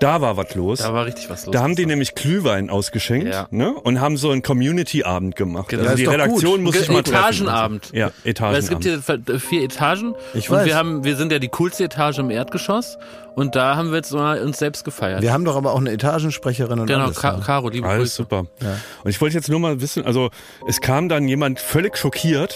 Da 0.04 0.22
war 0.22 0.38
was 0.38 0.54
los. 0.56 0.80
Da 0.80 0.94
war 0.94 1.06
richtig 1.06 1.30
was 1.30 1.46
los. 1.46 1.54
Da 1.54 1.62
haben 1.62 1.76
die 1.76 1.86
nämlich 1.86 2.14
Glühwein 2.16 2.70
ausgeschenkt 2.70 3.28
Ja. 3.34 3.48
ne? 3.52 3.74
und 3.74 4.02
haben 4.02 4.18
so 4.18 4.30
einen 4.32 4.42
Community-Abend 4.42 5.36
gemacht. 5.36 5.70
Genau. 5.70 5.84
Also 5.84 5.92
Ja, 6.04 6.10
die 6.12 6.16
Redaktion 6.22 6.52
gut. 6.56 6.62
muss 6.62 6.78
sich 6.78 6.90
mal 6.90 7.04
treffen. 7.04 7.44
Etagenabend. 7.48 7.90
Ja, 7.94 8.08
Weil 8.24 8.32
Etagenabend. 8.32 8.64
es 8.64 8.70
gibt 8.70 8.84
hier 8.84 9.02
ver- 9.02 9.40
vier 9.40 9.64
Etagen 9.64 10.16
Ich 10.34 10.50
und 10.50 10.58
weiß. 10.58 10.66
wir 10.66 10.76
haben, 10.76 11.04
wir 11.04 11.16
sind 11.16 11.32
ja 11.32 11.40
die 11.40 11.48
coolste 11.50 11.86
Etage 11.86 12.20
im 12.20 12.30
Erdgeschoss 12.30 12.98
und 13.36 13.56
da 13.56 13.76
haben 13.76 13.90
wir 13.92 13.98
jetzt 13.98 14.12
mal 14.14 14.42
uns 14.42 14.58
selbst 14.60 14.84
gefeiert. 14.86 15.22
Wir 15.22 15.34
haben 15.34 15.46
doch 15.46 15.56
aber 15.56 15.72
auch 15.74 15.80
eine 15.80 15.92
Etagensprecherin 15.92 16.80
und 16.80 16.88
genau, 16.88 17.06
alles. 17.06 17.20
Ka 17.20 17.36
ja. 17.36 17.40
Caro, 17.44 17.70
liebe 17.70 17.88
Alles 17.88 18.00
Grüße. 18.02 18.16
super. 18.18 18.40
Und 19.04 19.10
ich 19.10 19.20
wollte 19.22 19.36
jetzt 19.36 19.50
nur 19.50 19.60
mal 19.60 19.82
wissen, 19.82 20.06
also 20.06 20.30
es 20.68 20.82
kam 20.82 21.10
dann 21.10 21.28
jemand 21.28 21.60
völlig 21.60 21.98
schockiert 21.98 22.56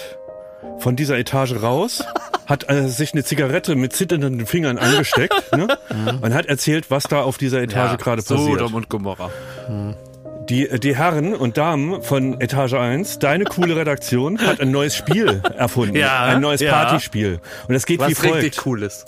von 0.79 0.95
dieser 0.95 1.17
Etage 1.17 1.61
raus, 1.61 2.03
hat 2.45 2.69
äh, 2.69 2.87
sich 2.87 3.13
eine 3.13 3.23
Zigarette 3.23 3.75
mit 3.75 3.93
zitternden 3.93 4.45
Fingern 4.45 4.77
angesteckt 4.77 5.51
ne? 5.55 5.77
und 6.21 6.33
hat 6.33 6.45
erzählt, 6.45 6.89
was 6.89 7.03
da 7.03 7.21
auf 7.21 7.37
dieser 7.37 7.61
Etage 7.61 7.97
gerade 7.97 8.21
passiert. 8.21 8.59
Sodom 8.59 8.73
und 8.73 8.89
Gomorra. 8.89 9.29
Die, 10.49 10.67
die 10.79 10.95
Herren 10.95 11.33
und 11.35 11.57
Damen 11.57 12.01
von 12.01 12.39
Etage 12.39 12.73
1, 12.73 13.19
deine 13.19 13.43
coole 13.43 13.75
Redaktion, 13.75 14.39
hat 14.39 14.61
ein 14.61 14.71
neues 14.71 14.95
Spiel 14.95 15.41
erfunden. 15.57 15.95
Ja, 15.97 16.23
ein 16.23 16.39
neues 16.39 16.61
ja. 16.61 16.71
Partyspiel. 16.71 17.41
Und 17.67 17.75
es 17.75 17.85
geht 17.85 17.99
wie 17.99 18.15
Was 18.15 18.23
richtig 18.23 18.55
folgt. 18.55 18.65
cool 18.65 18.83
ist. 18.83 19.05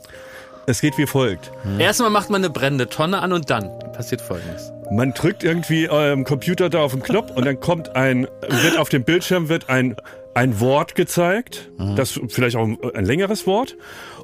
Es 0.65 0.81
geht 0.81 0.97
wie 0.97 1.07
folgt. 1.07 1.51
Erstmal 1.79 2.11
macht 2.11 2.29
man 2.29 2.43
eine 2.43 2.51
brennende 2.51 2.89
Tonne 2.89 3.21
an 3.21 3.33
und 3.33 3.49
dann 3.49 3.71
passiert 3.93 4.21
folgendes. 4.21 4.71
Man 4.91 5.13
drückt 5.13 5.43
irgendwie 5.43 5.89
eurem 5.89 6.25
Computer 6.25 6.69
da 6.69 6.81
auf 6.81 6.91
den 6.91 7.01
Knopf 7.01 7.31
und 7.31 7.45
dann 7.45 7.59
kommt 7.59 7.95
ein, 7.95 8.27
wird 8.47 8.77
auf 8.77 8.89
dem 8.89 9.03
Bildschirm 9.03 9.49
wird 9.49 9.69
ein, 9.69 9.95
ein 10.39 10.61
Wort 10.61 10.95
gezeigt, 10.95 11.69
das 11.97 12.17
vielleicht 12.29 12.55
auch 12.55 12.65
ein 12.93 13.03
längeres 13.03 13.45
Wort. 13.45 13.75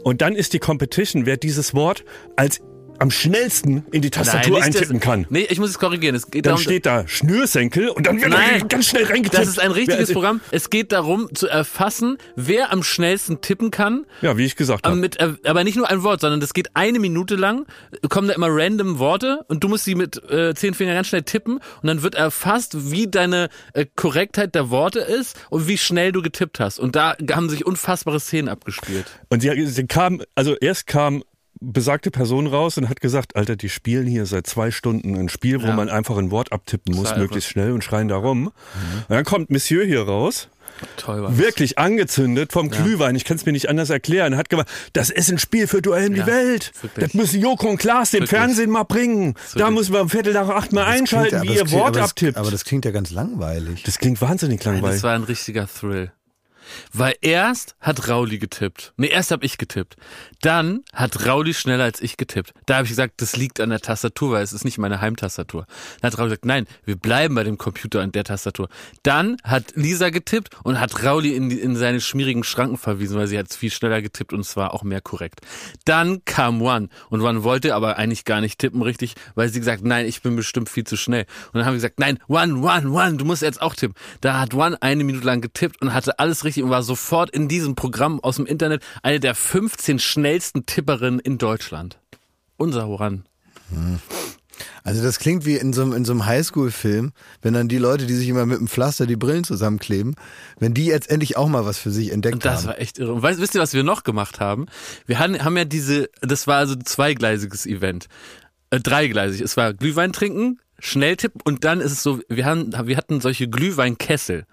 Und 0.01 0.21
dann 0.21 0.33
ist 0.33 0.53
die 0.53 0.59
Competition, 0.59 1.25
wer 1.25 1.35
dieses 1.35 1.73
Wort 1.73 2.05
als 2.37 2.61
am 2.99 3.11
schnellsten 3.11 3.85
in 3.91 4.01
die 4.01 4.09
Tastatur 4.09 4.57
das- 4.57 4.67
eintippen 4.67 4.99
kann. 4.99 5.25
Nee, 5.29 5.47
ich 5.49 5.59
muss 5.59 5.69
es 5.69 5.79
korrigieren. 5.79 6.15
Es 6.15 6.29
geht 6.31 6.45
Dann 6.45 6.51
darum, 6.51 6.63
steht 6.63 6.85
da 6.85 7.07
Schnürsenkel 7.07 7.89
und 7.89 8.05
dann 8.07 8.19
wird 8.19 8.29
Nein. 8.29 8.61
er 8.61 8.67
ganz 8.67 8.87
schnell 8.87 9.03
reingetippt. 9.05 9.33
das 9.37 9.47
ist 9.47 9.59
ein 9.59 9.71
richtiges 9.71 10.11
Programm. 10.13 10.41
Es 10.51 10.69
geht 10.69 10.91
darum, 10.91 11.33
zu 11.33 11.47
erfassen, 11.47 12.17
wer 12.35 12.71
am 12.71 12.83
schnellsten 12.83 13.41
tippen 13.41 13.71
kann. 13.71 14.05
Ja, 14.21 14.37
wie 14.37 14.45
ich 14.45 14.55
gesagt 14.55 14.85
habe. 14.85 14.95
mit, 14.95 15.19
äh, 15.19 15.33
aber 15.45 15.63
nicht 15.63 15.75
nur 15.77 15.89
ein 15.89 16.03
Wort, 16.03 16.21
sondern 16.21 16.39
das 16.39 16.53
geht 16.53 16.69
eine 16.75 16.99
Minute 16.99 17.35
lang, 17.35 17.65
kommen 18.09 18.27
da 18.27 18.33
immer 18.33 18.47
random 18.49 18.99
Worte 18.99 19.39
und 19.47 19.63
du 19.63 19.67
musst 19.67 19.85
sie 19.85 19.95
mit 19.95 20.21
äh, 20.31 20.53
zehn 20.55 20.73
Fingern 20.73 20.95
ganz 20.95 21.07
schnell 21.07 21.23
tippen 21.23 21.55
und 21.81 21.87
dann 21.87 22.01
wird 22.03 22.15
erfasst, 22.15 22.91
wie 22.91 23.07
deine 23.07 23.49
äh, 23.73 23.85
Korrektheit 23.95 24.55
der 24.55 24.69
Worte 24.69 24.99
ist 24.99 25.37
und 25.49 25.67
wie 25.67 25.77
schnell 25.77 26.11
du 26.11 26.21
getippt 26.21 26.59
hast. 26.59 26.79
Und 26.79 26.95
da 26.95 27.15
haben 27.31 27.49
sich 27.49 27.65
unfassbare 27.65 28.19
Szenen 28.19 28.49
abgespielt. 28.49 29.05
Und 29.29 29.41
sie, 29.41 29.65
sie 29.67 29.85
kam, 29.87 30.21
also 30.35 30.55
erst 30.55 30.87
kam 30.87 31.23
besagte 31.61 32.11
Person 32.11 32.47
raus 32.47 32.77
und 32.77 32.89
hat 32.89 33.01
gesagt, 33.01 33.35
Alter, 33.35 33.55
die 33.55 33.69
spielen 33.69 34.07
hier 34.07 34.25
seit 34.25 34.45
zwei 34.47 34.71
Stunden 34.71 35.15
ein 35.15 35.29
Spiel, 35.29 35.61
wo 35.61 35.67
Ja. 35.67 35.75
man 35.75 35.89
einfach 35.89 36.17
ein 36.17 36.31
Wort 36.31 36.51
abtippen 36.51 36.95
muss, 36.95 37.15
möglichst 37.15 37.49
schnell 37.49 37.71
und 37.71 37.83
schreien 37.83 38.07
da 38.07 38.17
rum. 38.17 38.47
Und 38.47 38.53
dann 39.09 39.23
kommt 39.25 39.49
Monsieur 39.49 39.85
hier 39.85 40.03
raus, 40.03 40.49
Toll 40.97 41.21
war 41.23 41.29
das. 41.29 41.37
wirklich 41.37 41.79
angezündet 41.79 42.51
vom 42.51 42.69
Glühwein, 42.69 43.15
ich 43.15 43.23
kann 43.23 43.37
es 43.37 43.45
mir 43.45 43.53
nicht 43.53 43.69
anders 43.69 43.89
erklären, 43.89 44.35
hat 44.35 44.49
gemacht, 44.49 44.67
das 44.91 45.09
ist 45.09 45.31
ein 45.31 45.37
Spiel 45.37 45.67
für 45.67 45.81
Duell 45.81 46.09
die 46.09 46.17
Ja, 46.19 46.27
Welt. 46.27 46.73
wirklich. 46.81 47.05
Das 47.05 47.13
müssen 47.13 47.39
Joko 47.39 47.69
und 47.69 47.77
Klaas 47.77 48.11
dem. 48.11 48.27
Fernsehen 48.27 48.69
mal 48.69 48.83
bringen. 48.83 49.35
Da 49.55 49.71
müssen 49.71 49.93
wir 49.93 50.01
um 50.01 50.09
Viertel 50.09 50.33
nach 50.33 50.49
acht 50.49 50.73
mal 50.73 50.81
Das 50.81 50.89
klingt 50.95 51.01
einschalten, 51.13 51.35
ja- 51.35 51.41
wie 51.43 51.47
ihr 51.47 51.53
klingt- 51.63 51.71
Wort 51.71 51.87
aber 51.89 51.99
das- 51.99 52.09
abtippt. 52.11 52.37
Aber 52.37 52.51
das 52.51 52.65
klingt 52.65 52.83
ja 52.83 52.91
ganz 52.91 53.11
langweilig. 53.11 53.83
das 53.83 53.97
klingt 53.97 54.19
wahnsinnig 54.21 54.61
langweilig. 54.65 54.97
Das 54.97 55.03
war 55.03 55.13
ein 55.13 55.23
richtiger 55.23 55.67
Thrill. 55.67 56.11
Weil 56.93 57.15
erst 57.21 57.75
hat 57.79 58.07
Rauli 58.07 58.39
getippt. 58.39 58.93
Nee, 58.97 59.07
erst 59.07 59.31
habe 59.31 59.45
ich 59.45 59.57
getippt. 59.57 59.95
Dann 60.41 60.81
hat 60.93 61.25
Rauli 61.25 61.53
schneller 61.53 61.83
als 61.83 62.01
ich 62.01 62.17
getippt. 62.17 62.53
Da 62.65 62.75
habe 62.75 62.85
ich 62.85 62.89
gesagt, 62.89 63.21
das 63.21 63.35
liegt 63.35 63.59
an 63.59 63.69
der 63.69 63.79
Tastatur, 63.79 64.33
weil 64.33 64.43
es 64.43 64.53
ist 64.53 64.65
nicht 64.65 64.77
meine 64.77 65.01
Heimtastatur. 65.01 65.65
Dann 66.01 66.11
hat 66.11 66.19
Rauli 66.19 66.29
gesagt, 66.29 66.45
nein, 66.45 66.67
wir 66.83 66.95
bleiben 66.95 67.35
bei 67.35 67.43
dem 67.43 67.57
Computer 67.57 68.01
und 68.01 68.15
der 68.15 68.23
Tastatur. 68.23 68.69
Dann 69.03 69.37
hat 69.43 69.73
Lisa 69.75 70.09
getippt 70.09 70.49
und 70.63 70.79
hat 70.79 71.03
Rauli 71.03 71.35
in, 71.35 71.49
die, 71.49 71.59
in 71.59 71.75
seine 71.75 72.01
schmierigen 72.01 72.43
Schranken 72.43 72.77
verwiesen, 72.77 73.17
weil 73.17 73.27
sie 73.27 73.37
hat 73.37 73.51
viel 73.53 73.71
schneller 73.71 74.01
getippt 74.01 74.33
und 74.33 74.41
es 74.41 74.55
war 74.55 74.73
auch 74.73 74.83
mehr 74.83 75.01
korrekt. 75.01 75.41
Dann 75.85 76.23
kam 76.25 76.61
One 76.61 76.89
und 77.09 77.21
One 77.21 77.43
wollte 77.43 77.75
aber 77.75 77.97
eigentlich 77.97 78.25
gar 78.25 78.41
nicht 78.41 78.59
tippen 78.59 78.81
richtig, 78.81 79.15
weil 79.35 79.49
sie 79.49 79.59
gesagt, 79.59 79.83
nein, 79.83 80.05
ich 80.05 80.21
bin 80.21 80.35
bestimmt 80.35 80.69
viel 80.69 80.83
zu 80.83 80.97
schnell. 80.97 81.25
Und 81.47 81.55
dann 81.55 81.65
haben 81.65 81.73
wir 81.73 81.77
gesagt, 81.77 81.99
nein, 81.99 82.19
One, 82.27 82.59
One, 82.59 82.89
One, 82.89 83.17
du 83.17 83.25
musst 83.25 83.41
jetzt 83.41 83.61
auch 83.61 83.75
tippen. 83.75 83.95
Da 84.21 84.39
hat 84.39 84.53
One 84.53 84.81
eine 84.81 85.03
Minute 85.03 85.25
lang 85.25 85.41
getippt 85.41 85.81
und 85.81 85.93
hatte 85.93 86.19
alles 86.19 86.43
richtig 86.43 86.54
und 86.63 86.69
war 86.69 86.83
sofort 86.83 87.29
in 87.29 87.47
diesem 87.47 87.75
Programm 87.75 88.19
aus 88.21 88.37
dem 88.37 88.45
Internet 88.45 88.83
eine 89.03 89.19
der 89.19 89.35
15 89.35 89.99
schnellsten 89.99 90.65
Tipperinnen 90.65 91.19
in 91.19 91.37
Deutschland. 91.37 91.99
Unser 92.57 92.87
Horan. 92.87 93.25
Also 94.83 95.01
das 95.01 95.19
klingt 95.19 95.45
wie 95.45 95.55
in 95.55 95.73
so 95.73 95.81
einem, 95.81 95.93
in 95.93 96.05
so 96.05 96.13
einem 96.13 96.25
Highschool-Film, 96.25 97.11
wenn 97.41 97.53
dann 97.53 97.67
die 97.67 97.77
Leute, 97.77 98.05
die 98.05 98.13
sich 98.13 98.29
immer 98.29 98.45
mit 98.45 98.59
dem 98.59 98.67
Pflaster 98.67 99.05
die 99.07 99.15
Brillen 99.15 99.43
zusammenkleben, 99.43 100.15
wenn 100.59 100.73
die 100.73 100.85
jetzt 100.85 101.09
endlich 101.09 101.37
auch 101.37 101.47
mal 101.47 101.65
was 101.65 101.77
für 101.77 101.91
sich 101.91 102.11
entdeckt 102.11 102.35
Und 102.35 102.45
das 102.45 102.61
haben. 102.61 102.67
war 102.67 102.79
echt 102.79 102.99
irre. 102.99 103.13
Und 103.13 103.21
weißt, 103.21 103.41
wisst 103.41 103.55
ihr, 103.55 103.61
was 103.61 103.73
wir 103.73 103.83
noch 103.83 104.03
gemacht 104.03 104.39
haben? 104.39 104.67
Wir 105.05 105.19
haben, 105.19 105.43
haben 105.43 105.57
ja 105.57 105.65
diese, 105.65 106.09
das 106.21 106.47
war 106.47 106.57
also 106.57 106.75
ein 106.75 106.85
zweigleisiges 106.85 107.65
Event. 107.65 108.07
Äh, 108.69 108.79
dreigleisig. 108.79 109.41
Es 109.41 109.57
war 109.57 109.73
Glühwein 109.73 110.13
trinken, 110.13 110.59
schnell 110.79 111.15
tippen 111.15 111.41
und 111.43 111.63
dann 111.63 111.81
ist 111.81 111.91
es 111.91 112.03
so, 112.03 112.19
wir 112.29 112.45
haben, 112.45 112.73
wir 112.87 112.97
hatten 112.97 113.21
solche 113.21 113.47
Glühweinkessel. 113.47 114.45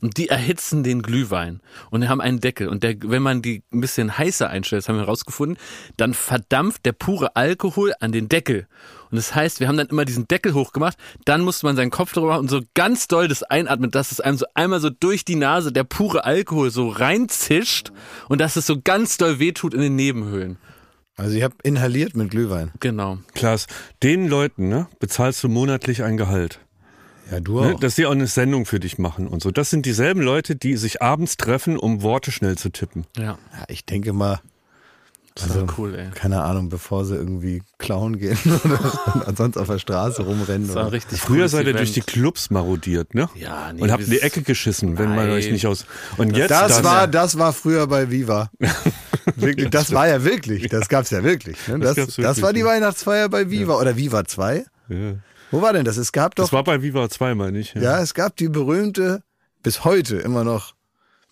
Und 0.00 0.18
die 0.18 0.28
erhitzen 0.28 0.82
den 0.82 1.00
Glühwein 1.00 1.60
und 1.90 2.06
haben 2.06 2.20
einen 2.20 2.40
Deckel. 2.40 2.68
Und 2.68 2.82
der, 2.82 2.94
wenn 3.04 3.22
man 3.22 3.40
die 3.40 3.62
ein 3.72 3.80
bisschen 3.80 4.18
heißer 4.18 4.50
einstellt, 4.50 4.82
das 4.82 4.88
haben 4.90 4.96
wir 4.96 5.04
herausgefunden, 5.04 5.56
dann 5.96 6.12
verdampft 6.12 6.84
der 6.84 6.92
pure 6.92 7.36
Alkohol 7.36 7.94
an 8.00 8.12
den 8.12 8.28
Deckel. 8.28 8.66
Und 9.10 9.16
das 9.16 9.34
heißt, 9.34 9.60
wir 9.60 9.68
haben 9.68 9.78
dann 9.78 9.86
immer 9.86 10.04
diesen 10.04 10.28
Deckel 10.28 10.52
hochgemacht, 10.52 10.98
dann 11.24 11.40
musste 11.40 11.64
man 11.64 11.76
seinen 11.76 11.90
Kopf 11.90 12.12
drüber 12.12 12.26
machen 12.26 12.40
und 12.40 12.50
so 12.50 12.60
ganz 12.74 13.08
doll 13.08 13.28
das 13.28 13.44
einatmen, 13.44 13.90
dass 13.90 14.12
es 14.12 14.20
einem 14.20 14.36
so 14.36 14.44
einmal 14.52 14.80
so 14.80 14.90
durch 14.90 15.24
die 15.24 15.36
Nase 15.36 15.72
der 15.72 15.84
pure 15.84 16.24
Alkohol 16.24 16.70
so 16.70 16.90
reinzischt 16.90 17.90
und 18.28 18.42
dass 18.42 18.56
es 18.56 18.66
so 18.66 18.80
ganz 18.82 19.16
doll 19.16 19.38
wehtut 19.38 19.72
in 19.72 19.80
den 19.80 19.96
Nebenhöhlen. 19.96 20.58
Also 21.16 21.36
ich 21.36 21.42
habe 21.44 21.54
inhaliert 21.62 22.16
mit 22.16 22.30
Glühwein. 22.30 22.72
Genau. 22.80 23.18
Klaas, 23.34 23.66
den 24.02 24.26
Leuten 24.28 24.68
ne, 24.68 24.88
bezahlst 24.98 25.42
du 25.44 25.48
monatlich 25.48 26.02
ein 26.02 26.16
Gehalt. 26.16 26.60
Ja, 27.30 27.40
du 27.40 27.60
Ne, 27.60 27.74
auch. 27.74 27.80
dass 27.80 27.94
die 27.94 28.04
auch 28.06 28.10
eine 28.12 28.26
Sendung 28.26 28.66
für 28.66 28.80
dich 28.80 28.98
machen 28.98 29.28
und 29.28 29.42
so. 29.42 29.50
Das 29.50 29.70
sind 29.70 29.86
dieselben 29.86 30.20
Leute, 30.20 30.56
die 30.56 30.76
sich 30.76 31.00
abends 31.02 31.36
treffen, 31.36 31.78
um 31.78 32.02
Worte 32.02 32.32
schnell 32.32 32.58
zu 32.58 32.68
tippen. 32.70 33.06
Ja. 33.16 33.22
Ja, 33.52 33.64
ich 33.68 33.84
denke 33.86 34.12
mal, 34.12 34.40
Das 35.36 35.50
Also, 35.50 35.66
war 35.66 35.74
cool, 35.78 35.94
ey. 35.96 36.10
keine 36.14 36.42
Ahnung, 36.42 36.68
bevor 36.68 37.04
sie 37.04 37.16
irgendwie 37.16 37.62
klauen 37.78 38.18
gehen 38.18 38.38
oder 38.64 39.26
ansonsten 39.26 39.60
auf 39.60 39.66
der 39.66 39.80
Straße 39.80 40.22
rumrennen. 40.22 40.68
Das 40.68 40.76
war 40.76 40.92
richtig 40.92 41.20
Früher 41.20 41.48
seid 41.48 41.66
ihr 41.66 41.72
durch 41.72 41.92
die 41.92 42.02
Clubs 42.02 42.50
marodiert, 42.50 43.14
ne? 43.14 43.28
Ja, 43.34 43.72
nee, 43.72 43.82
Und 43.82 43.90
habt 43.90 44.04
in 44.04 44.10
die 44.10 44.20
Ecke 44.20 44.42
geschissen, 44.42 44.96
wenn 44.96 45.08
man 45.08 45.26
Nein. 45.26 45.30
euch 45.30 45.50
nicht 45.50 45.66
aus. 45.66 45.86
Und 46.18 46.36
jetzt 46.36 46.52
Das 46.52 46.68
das, 46.76 46.84
war, 46.84 47.08
das 47.08 47.36
war 47.36 47.52
früher 47.52 47.88
bei 47.88 48.10
Viva. 48.12 48.48
wirklich, 49.36 49.70
das 49.70 49.92
war 49.92 50.06
ja 50.06 50.22
wirklich, 50.22 50.68
das 50.68 50.88
gab's 50.88 51.10
ja 51.10 51.24
wirklich. 51.24 51.56
Ne? 51.66 51.80
Das 51.80 51.88
Das, 51.88 51.96
gab's 51.96 52.06
das, 52.16 52.18
wirklich, 52.24 52.42
war 52.44 52.52
die 52.52 52.60
ja. 52.60 52.66
Weihnachtsfeier 52.66 53.28
bei 53.28 53.50
Viva 53.50 53.74
oder 53.80 53.96
Viva 53.96 54.24
2. 54.24 54.64
Ja. 54.88 54.96
Wo 55.50 55.62
war 55.62 55.72
denn 55.72 55.84
das? 55.84 55.96
Es 55.96 56.12
gab 56.12 56.36
doch, 56.36 56.44
Das 56.44 56.52
war 56.52 56.62
bei 56.62 56.80
Viva 56.82 57.08
2, 57.08 57.34
meine 57.34 57.58
ich. 57.58 57.74
ja, 57.74 58.00
es 58.00 58.14
gab 58.14 58.36
die 58.36 58.48
berühmte, 58.48 59.22
bis 59.64 59.84
heute 59.84 60.16
immer 60.16 60.44
noch 60.44 60.74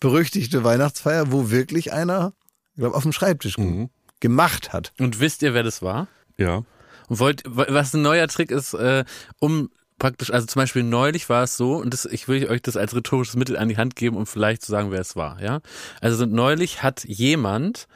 berüchtigte 0.00 0.64
Weihnachtsfeier, 0.64 1.30
wo 1.30 1.50
wirklich 1.50 1.92
einer, 1.92 2.32
ich 2.74 2.80
glaube, 2.80 2.96
auf 2.96 3.02
dem 3.02 3.12
Schreibtisch 3.12 3.58
Mhm. 3.58 3.90
gemacht 4.20 4.72
hat. 4.72 4.92
Und 4.98 5.20
wisst 5.20 5.42
ihr, 5.42 5.54
wer 5.54 5.62
das 5.62 5.82
war? 5.82 6.08
ja. 6.38 6.62
Und 7.08 7.18
wollt, 7.18 7.42
was 7.44 7.92
ein 7.92 8.02
neuer 8.02 8.26
Trick 8.28 8.50
ist, 8.50 8.72
äh, 8.74 9.04
um 9.38 9.68
praktisch, 9.98 10.30
also 10.32 10.46
zum 10.46 10.60
Beispiel 10.60 10.82
neulich 10.82 11.28
war 11.28 11.42
es 11.42 11.56
so, 11.56 11.76
und 11.76 11.92
das, 11.92 12.06
ich 12.06 12.26
will 12.26 12.48
euch 12.48 12.62
das 12.62 12.76
als 12.76 12.94
rhetorisches 12.94 13.36
Mittel 13.36 13.56
an 13.56 13.68
die 13.68 13.76
Hand 13.76 13.96
geben, 13.96 14.16
um 14.16 14.24
vielleicht 14.24 14.62
zu 14.62 14.70
sagen, 14.70 14.90
wer 14.92 15.00
es 15.00 15.14
war, 15.14 15.42
ja. 15.42 15.60
Also 16.00 16.24
neulich 16.26 16.82
hat 16.82 17.04
jemand 17.04 17.86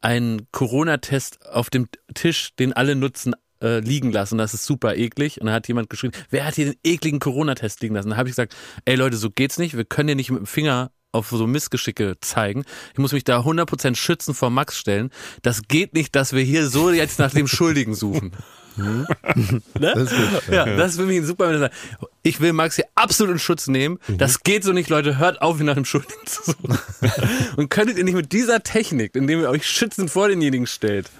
einen 0.00 0.48
Corona-Test 0.50 1.46
auf 1.46 1.70
dem 1.70 1.88
Tisch, 2.14 2.54
den 2.58 2.72
alle 2.72 2.96
nutzen, 2.96 3.34
äh, 3.62 3.78
liegen 3.78 4.10
lassen. 4.12 4.36
Das 4.38 4.52
ist 4.52 4.64
super 4.66 4.96
eklig. 4.96 5.40
Und 5.40 5.46
da 5.46 5.52
hat 5.52 5.68
jemand 5.68 5.88
geschrieben, 5.88 6.14
wer 6.30 6.44
hat 6.44 6.56
hier 6.56 6.66
den 6.66 6.76
ekligen 6.84 7.20
Corona-Test 7.20 7.80
liegen 7.80 7.94
lassen? 7.94 8.10
Da 8.10 8.16
habe 8.16 8.28
ich 8.28 8.32
gesagt, 8.34 8.54
ey 8.84 8.96
Leute, 8.96 9.16
so 9.16 9.30
geht's 9.30 9.58
nicht. 9.58 9.76
Wir 9.76 9.84
können 9.84 10.08
hier 10.08 10.16
nicht 10.16 10.30
mit 10.30 10.40
dem 10.40 10.46
Finger 10.46 10.90
auf 11.14 11.28
so 11.30 11.46
Missgeschicke 11.46 12.16
zeigen. 12.20 12.64
Ich 12.92 12.98
muss 12.98 13.12
mich 13.12 13.24
da 13.24 13.40
100% 13.40 13.94
schützen 13.96 14.34
vor 14.34 14.50
Max 14.50 14.76
stellen. 14.78 15.10
Das 15.42 15.62
geht 15.68 15.94
nicht, 15.94 16.14
dass 16.16 16.32
wir 16.32 16.42
hier 16.42 16.68
so 16.68 16.90
jetzt 16.90 17.18
nach 17.18 17.32
dem 17.32 17.46
Schuldigen 17.46 17.94
suchen. 17.94 18.32
ne? 18.76 19.06
Das 19.74 20.10
ist 20.10 20.16
gut. 20.16 20.42
Ja, 20.52 20.64
das 20.76 20.92
ist 20.92 20.96
für 20.98 21.06
mich 21.06 21.18
ein 21.18 21.24
super. 21.26 21.70
Ich 22.22 22.40
will 22.40 22.52
Max 22.52 22.74
hier 22.74 22.86
absolut 22.96 23.34
in 23.34 23.38
Schutz 23.38 23.68
nehmen. 23.68 23.98
Das 24.18 24.42
geht 24.42 24.64
so 24.64 24.72
nicht, 24.72 24.90
Leute. 24.90 25.18
Hört 25.18 25.40
auf, 25.42 25.60
ihn 25.60 25.66
nach 25.66 25.74
dem 25.76 25.84
Schuldigen 25.84 26.26
zu 26.26 26.42
suchen. 26.52 26.78
Und 27.56 27.70
könntet 27.70 27.98
ihr 27.98 28.04
nicht 28.04 28.14
mit 28.16 28.32
dieser 28.32 28.62
Technik, 28.64 29.14
indem 29.14 29.40
ihr 29.40 29.48
euch 29.50 29.64
schützend 29.66 30.10
vor 30.10 30.28
denjenigen 30.28 30.66
stellt, 30.66 31.10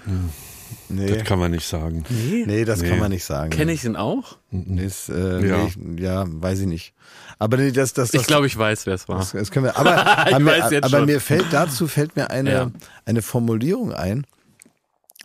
Nee, 0.88 1.06
Das 1.06 1.24
kann 1.24 1.38
man 1.38 1.50
nicht 1.52 1.66
sagen. 1.66 2.04
nee 2.10 2.64
das 2.64 2.80
Nee. 2.82 2.88
kann 2.90 2.98
man 2.98 3.10
nicht 3.10 3.24
sagen. 3.24 3.50
kenne 3.50 3.72
ich 3.72 3.82
den 3.82 3.96
auch? 3.96 4.36
Nee, 4.50 4.84
ist, 4.84 5.08
äh, 5.08 5.40
Ja. 5.40 5.46
ja. 5.46 5.56
Nee, 5.76 5.94
ich, 5.96 6.00
ja, 6.02 6.24
weiß 6.28 6.60
ich 6.60 6.66
nicht. 6.66 6.92
Aber 7.38 7.56
nee, 7.56 7.72
das, 7.72 7.92
das, 7.92 8.10
das, 8.10 8.20
Ich 8.22 8.26
glaube, 8.26 8.46
ich 8.46 8.56
weiß, 8.56 8.86
wer 8.86 8.94
es 8.94 9.08
war. 9.08 9.18
das, 9.18 9.32
das 9.32 9.50
können 9.50 9.66
wir. 9.66 9.76
Aber, 9.76 9.96
aber, 10.34 10.84
aber 10.84 11.06
mir 11.06 11.20
fällt 11.20 11.46
dazu 11.52 11.86
fällt 11.88 12.16
mir 12.16 12.30
eine 12.30 12.52
Ja. 12.52 12.70
eine 13.04 13.22
Formulierung 13.22 13.92
ein, 13.92 14.26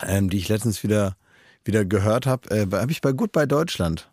ähm, 0.05 0.29
die 0.29 0.37
ich 0.37 0.47
letztens 0.49 0.83
wieder 0.83 1.15
wieder 1.65 1.85
gehört 1.85 2.25
habe, 2.25 2.49
äh, 2.51 2.65
habe 2.71 2.91
ich 2.91 3.01
bei 3.01 3.11
Goodbye 3.11 3.47
Deutschland. 3.47 4.09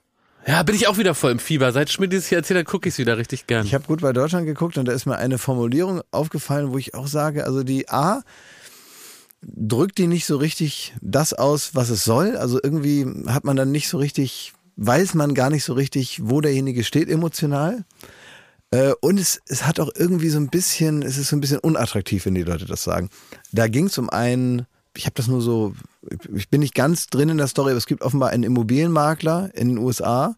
Ja, 0.47 0.63
bin 0.63 0.75
ich 0.77 0.87
auch 0.89 0.99
wieder 0.99 1.15
voll 1.15 1.33
im 1.33 1.39
Fieber. 1.39 1.73
Seit 1.73 1.91
Schmidt 1.91 2.13
dieses 2.13 2.29
hier 2.29 2.39
erzählt 2.39 2.61
hat, 2.61 2.67
gucke 2.67 2.89
ich 2.89 2.95
es 2.95 2.99
wieder 2.99 3.17
richtig 3.19 3.47
gern. 3.47 3.65
Ich 3.67 3.75
habe 3.75 3.85
Goodbye 3.89 4.13
Deutschland 4.13 4.47
geguckt 4.47 4.79
und 4.79 4.87
da 4.87 4.93
ist 4.93 5.07
mir 5.07 5.17
eine 5.17 5.39
Formulierung 5.39 6.03
aufgefallen, 6.13 6.73
wo 6.73 6.79
ich 6.79 6.95
auch 6.95 7.07
sage, 7.09 7.45
also 7.45 7.63
die 7.65 7.89
A 7.89 8.23
drückt 9.43 9.99
die 9.99 10.07
nicht 10.07 10.27
so 10.27 10.37
richtig 10.37 10.95
das 11.01 11.33
aus, 11.33 11.75
was 11.75 11.91
es 11.91 12.05
soll. 12.05 12.37
Also 12.37 12.61
irgendwie 12.63 13.07
hat 13.27 13.45
man 13.45 13.57
dann 13.57 13.71
nicht 13.71 13.89
so 13.89 13.99
richtig, 13.99 14.53
weiß 14.77 15.15
man 15.15 15.35
gar 15.35 15.51
nicht 15.51 15.65
so 15.65 15.73
richtig, 15.73 16.21
wo 16.23 16.41
derjenige 16.41 16.85
steht 16.85 17.09
emotional. 17.09 17.85
Äh, 18.71 18.93
Und 19.01 19.19
es, 19.19 19.41
es 19.49 19.67
hat 19.67 19.81
auch 19.81 19.91
irgendwie 19.95 20.29
so 20.29 20.39
ein 20.39 20.49
bisschen, 20.49 21.03
es 21.03 21.17
ist 21.19 21.29
so 21.29 21.37
ein 21.37 21.41
bisschen 21.41 21.59
unattraktiv, 21.59 22.27
wenn 22.27 22.35
die 22.35 22.43
Leute 22.43 22.67
das 22.67 22.83
sagen. 22.83 23.09
Da 23.53 23.69
ging 23.69 23.87
es 23.87 23.97
um 23.99 24.11
einen, 24.11 24.67
ich 24.97 25.07
habe 25.07 25.15
das 25.15 25.29
nur 25.29 25.41
so, 25.41 25.75
ich 26.35 26.49
bin 26.49 26.61
nicht 26.61 26.75
ganz 26.75 27.07
drin 27.07 27.29
in 27.29 27.39
der 27.39 27.47
Story, 27.47 27.71
aber 27.71 27.79
es 27.79 27.87
gibt 27.87 28.03
offenbar 28.03 28.31
einen 28.31 28.43
Immobilienmakler 28.45 29.51
in 29.55 29.69
den 29.69 29.79
USA, 29.79 30.37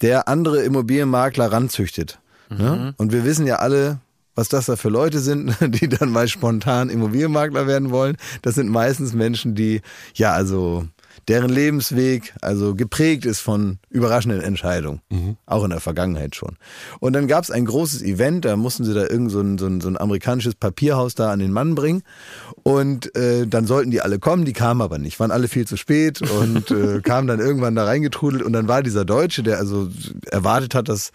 der 0.00 0.28
andere 0.28 0.62
Immobilienmakler 0.62 1.52
ranzüchtet. 1.52 2.18
Ne? 2.48 2.94
Und 2.96 3.12
wir 3.12 3.24
wissen 3.24 3.46
ja 3.46 3.56
alle, 3.56 4.00
was 4.34 4.48
das 4.48 4.66
da 4.66 4.76
für 4.76 4.88
Leute 4.88 5.20
sind, 5.20 5.54
die 5.60 5.88
dann 5.88 6.10
mal 6.10 6.26
spontan 6.28 6.88
Immobilienmakler 6.88 7.66
werden 7.66 7.90
wollen. 7.90 8.16
Das 8.42 8.54
sind 8.54 8.68
meistens 8.68 9.12
Menschen, 9.12 9.54
die, 9.54 9.82
ja, 10.14 10.32
also 10.32 10.86
deren 11.28 11.50
Lebensweg 11.50 12.34
also 12.40 12.74
geprägt 12.74 13.24
ist 13.24 13.40
von 13.40 13.78
überraschenden 13.90 14.40
Entscheidungen, 14.40 15.00
auch 15.46 15.64
in 15.64 15.70
der 15.70 15.80
Vergangenheit 15.80 16.34
schon. 16.34 16.56
Und 17.00 17.12
dann 17.12 17.28
gab 17.28 17.44
es 17.44 17.50
ein 17.50 17.64
großes 17.64 18.02
Event, 18.02 18.44
da 18.44 18.56
mussten 18.56 18.84
sie 18.84 18.94
da 18.94 19.02
irgend 19.02 19.30
so 19.30 19.40
ein, 19.40 19.58
so, 19.58 19.66
ein, 19.66 19.80
so 19.80 19.88
ein 19.88 19.98
amerikanisches 19.98 20.54
Papierhaus 20.54 21.14
da 21.14 21.30
an 21.30 21.38
den 21.38 21.52
Mann 21.52 21.74
bringen. 21.74 22.02
Und 22.62 23.14
äh, 23.16 23.46
dann 23.46 23.66
sollten 23.66 23.90
die 23.90 24.00
alle 24.00 24.18
kommen, 24.18 24.44
die 24.44 24.52
kamen 24.52 24.80
aber 24.80 24.98
nicht, 24.98 25.20
waren 25.20 25.30
alle 25.30 25.48
viel 25.48 25.66
zu 25.66 25.76
spät 25.76 26.22
und 26.22 26.70
äh, 26.70 27.00
kamen 27.02 27.26
dann 27.26 27.40
irgendwann 27.40 27.74
da 27.74 27.84
reingetrudelt. 27.84 28.42
Und 28.42 28.52
dann 28.52 28.68
war 28.68 28.82
dieser 28.82 29.04
Deutsche, 29.04 29.42
der 29.42 29.58
also 29.58 29.88
erwartet 30.30 30.74
hat, 30.74 30.88
dass 30.88 31.12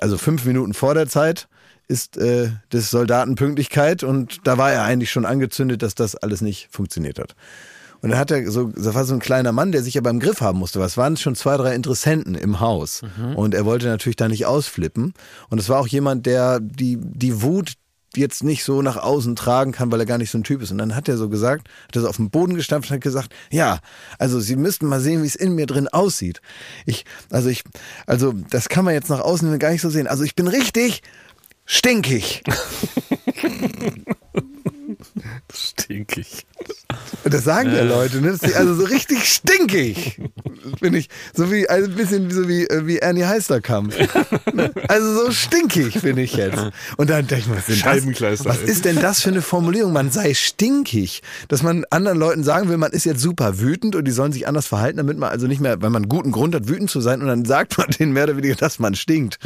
also 0.00 0.16
fünf 0.18 0.44
Minuten 0.44 0.74
vor 0.74 0.94
der 0.94 1.08
Zeit 1.08 1.48
ist 1.88 2.16
äh, 2.16 2.50
des 2.72 2.90
Soldaten 2.90 3.34
Pünktlichkeit 3.34 4.02
und 4.02 4.46
da 4.46 4.56
war 4.56 4.72
er 4.72 4.84
eigentlich 4.84 5.10
schon 5.10 5.26
angezündet, 5.26 5.82
dass 5.82 5.94
das 5.94 6.14
alles 6.16 6.40
nicht 6.40 6.68
funktioniert 6.70 7.18
hat. 7.18 7.34
Und 8.02 8.10
dann 8.10 8.18
hat 8.18 8.30
er 8.32 8.50
so, 8.50 8.66
das 8.66 8.94
war 8.94 9.04
so 9.04 9.14
ein 9.14 9.20
kleiner 9.20 9.52
Mann, 9.52 9.72
der 9.72 9.82
sich 9.82 9.96
aber 9.96 10.10
im 10.10 10.20
Griff 10.20 10.40
haben 10.40 10.58
musste. 10.58 10.80
Was 10.80 10.96
waren 10.96 11.16
schon 11.16 11.36
zwei, 11.36 11.56
drei 11.56 11.74
Interessenten 11.74 12.34
im 12.34 12.60
Haus. 12.60 13.02
Und 13.36 13.54
er 13.54 13.64
wollte 13.64 13.86
natürlich 13.86 14.16
da 14.16 14.28
nicht 14.28 14.44
ausflippen. 14.44 15.14
Und 15.48 15.58
es 15.58 15.68
war 15.68 15.78
auch 15.78 15.86
jemand, 15.86 16.26
der 16.26 16.58
die, 16.60 16.98
die 17.00 17.42
Wut 17.42 17.74
jetzt 18.16 18.44
nicht 18.44 18.64
so 18.64 18.82
nach 18.82 18.96
außen 18.96 19.36
tragen 19.36 19.72
kann, 19.72 19.90
weil 19.90 20.00
er 20.00 20.06
gar 20.06 20.18
nicht 20.18 20.30
so 20.30 20.38
ein 20.38 20.44
Typ 20.44 20.62
ist. 20.62 20.70
Und 20.70 20.78
dann 20.78 20.94
hat 20.94 21.08
er 21.08 21.16
so 21.16 21.28
gesagt, 21.28 21.68
hat 21.86 21.96
er 21.96 22.02
so 22.02 22.08
auf 22.08 22.16
den 22.16 22.30
Boden 22.30 22.54
gestampft 22.54 22.90
und 22.90 22.96
hat 22.96 23.02
gesagt, 23.02 23.32
ja, 23.50 23.78
also 24.18 24.40
Sie 24.40 24.56
müssten 24.56 24.86
mal 24.86 25.00
sehen, 25.00 25.22
wie 25.22 25.26
es 25.26 25.36
in 25.36 25.54
mir 25.54 25.66
drin 25.66 25.88
aussieht. 25.88 26.42
Ich, 26.84 27.04
also 27.30 27.48
ich, 27.48 27.62
also 28.06 28.34
das 28.50 28.68
kann 28.68 28.84
man 28.84 28.94
jetzt 28.94 29.08
nach 29.08 29.20
außen 29.20 29.58
gar 29.58 29.70
nicht 29.70 29.82
so 29.82 29.90
sehen. 29.90 30.06
Also 30.06 30.24
ich 30.24 30.34
bin 30.34 30.48
richtig 30.48 31.02
stinkig. 31.64 32.42
Stinkig. 35.54 36.46
Und 37.24 37.34
das 37.34 37.44
sagen 37.44 37.74
ja 37.74 37.82
Leute, 37.82 38.20
ne? 38.20 38.32
Das 38.32 38.42
ist 38.42 38.56
also 38.56 38.74
so 38.74 38.84
richtig 38.84 39.24
stinkig. 39.24 40.20
Bin 40.80 40.94
ich. 40.94 41.08
So 41.34 41.50
wie, 41.50 41.68
also 41.68 41.90
ein 41.90 41.96
bisschen 41.96 42.30
so 42.30 42.48
wie, 42.48 42.64
äh, 42.64 42.86
wie 42.86 42.98
Ernie 42.98 43.24
Heisterkamp. 43.24 43.94
Also 44.88 45.24
so 45.24 45.32
stinkig 45.32 46.02
bin 46.02 46.18
ich 46.18 46.34
jetzt. 46.34 46.58
Und 46.96 47.10
dann 47.10 47.26
denke 47.26 47.44
ich 47.44 47.46
mir, 47.46 47.56
was, 47.56 47.68
ist 47.68 47.68
denn 47.68 47.76
Scheibenkleister, 47.76 48.44
das, 48.44 48.60
was 48.60 48.68
ist 48.68 48.84
denn 48.84 48.96
das 48.96 49.20
für 49.20 49.30
eine 49.30 49.42
Formulierung? 49.42 49.92
Man 49.92 50.10
sei 50.10 50.34
stinkig. 50.34 51.22
Dass 51.48 51.62
man 51.62 51.84
anderen 51.90 52.18
Leuten 52.18 52.44
sagen 52.44 52.68
will, 52.68 52.76
man 52.76 52.92
ist 52.92 53.04
jetzt 53.04 53.20
super 53.20 53.60
wütend 53.60 53.96
und 53.96 54.04
die 54.04 54.10
sollen 54.10 54.32
sich 54.32 54.46
anders 54.46 54.66
verhalten, 54.66 54.98
damit 54.98 55.18
man 55.18 55.30
also 55.30 55.46
nicht 55.46 55.60
mehr, 55.60 55.80
wenn 55.82 55.92
man 55.92 56.08
guten 56.08 56.32
Grund 56.32 56.54
hat, 56.54 56.68
wütend 56.68 56.90
zu 56.90 57.00
sein 57.00 57.20
und 57.20 57.28
dann 57.28 57.44
sagt 57.44 57.78
man 57.78 57.88
denen 57.90 58.12
mehr 58.12 58.24
oder 58.24 58.36
weniger, 58.36 58.54
dass 58.54 58.78
man 58.78 58.94
stinkt. 58.94 59.38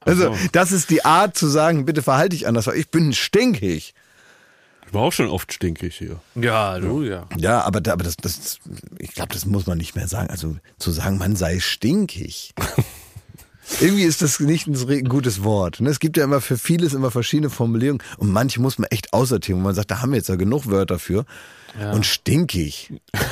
Also, 0.00 0.34
so. 0.34 0.38
das 0.52 0.72
ist 0.72 0.90
die 0.90 1.04
Art 1.04 1.36
zu 1.36 1.46
sagen, 1.46 1.86
bitte 1.86 2.02
verhalte 2.02 2.36
dich 2.36 2.46
anders, 2.46 2.66
weil 2.66 2.76
ich 2.76 2.90
bin 2.90 3.12
stinkig. 3.12 3.94
Ich 4.86 4.94
war 4.94 5.02
auch 5.02 5.12
schon 5.12 5.28
oft 5.28 5.52
stinkig 5.52 5.96
hier. 5.96 6.20
Ja, 6.36 6.78
du, 6.78 7.02
ja. 7.02 7.26
Ja, 7.36 7.62
aber, 7.62 7.80
da- 7.80 7.92
aber 7.94 8.04
das, 8.04 8.16
das, 8.16 8.58
ich 8.98 9.12
glaube, 9.12 9.32
das 9.34 9.44
muss 9.46 9.66
man 9.66 9.78
nicht 9.78 9.96
mehr 9.96 10.06
sagen. 10.08 10.30
Also 10.30 10.56
zu 10.78 10.90
sagen, 10.92 11.18
man 11.18 11.34
sei 11.36 11.58
stinkig. 11.60 12.54
Irgendwie 13.80 14.02
ist 14.02 14.20
das 14.20 14.40
nicht 14.40 14.66
ein 14.66 14.74
re- 14.76 15.02
gutes 15.02 15.42
Wort. 15.42 15.80
ne? 15.80 15.88
Es 15.88 15.98
gibt 15.98 16.16
ja 16.18 16.24
immer 16.24 16.40
für 16.42 16.58
vieles 16.58 16.92
immer 16.92 17.10
verschiedene 17.10 17.48
Formulierungen 17.48 18.02
und 18.18 18.30
manche 18.30 18.60
muss 18.60 18.78
man 18.78 18.88
echt 18.90 19.12
aussortieren, 19.14 19.60
wo 19.60 19.64
man 19.64 19.74
sagt, 19.74 19.90
da 19.90 20.02
haben 20.02 20.10
wir 20.12 20.18
jetzt 20.18 20.28
ja 20.28 20.36
genug 20.36 20.66
Wörter 20.70 20.98
für. 20.98 21.24
Und 21.92 22.04
stinkig. 22.06 22.92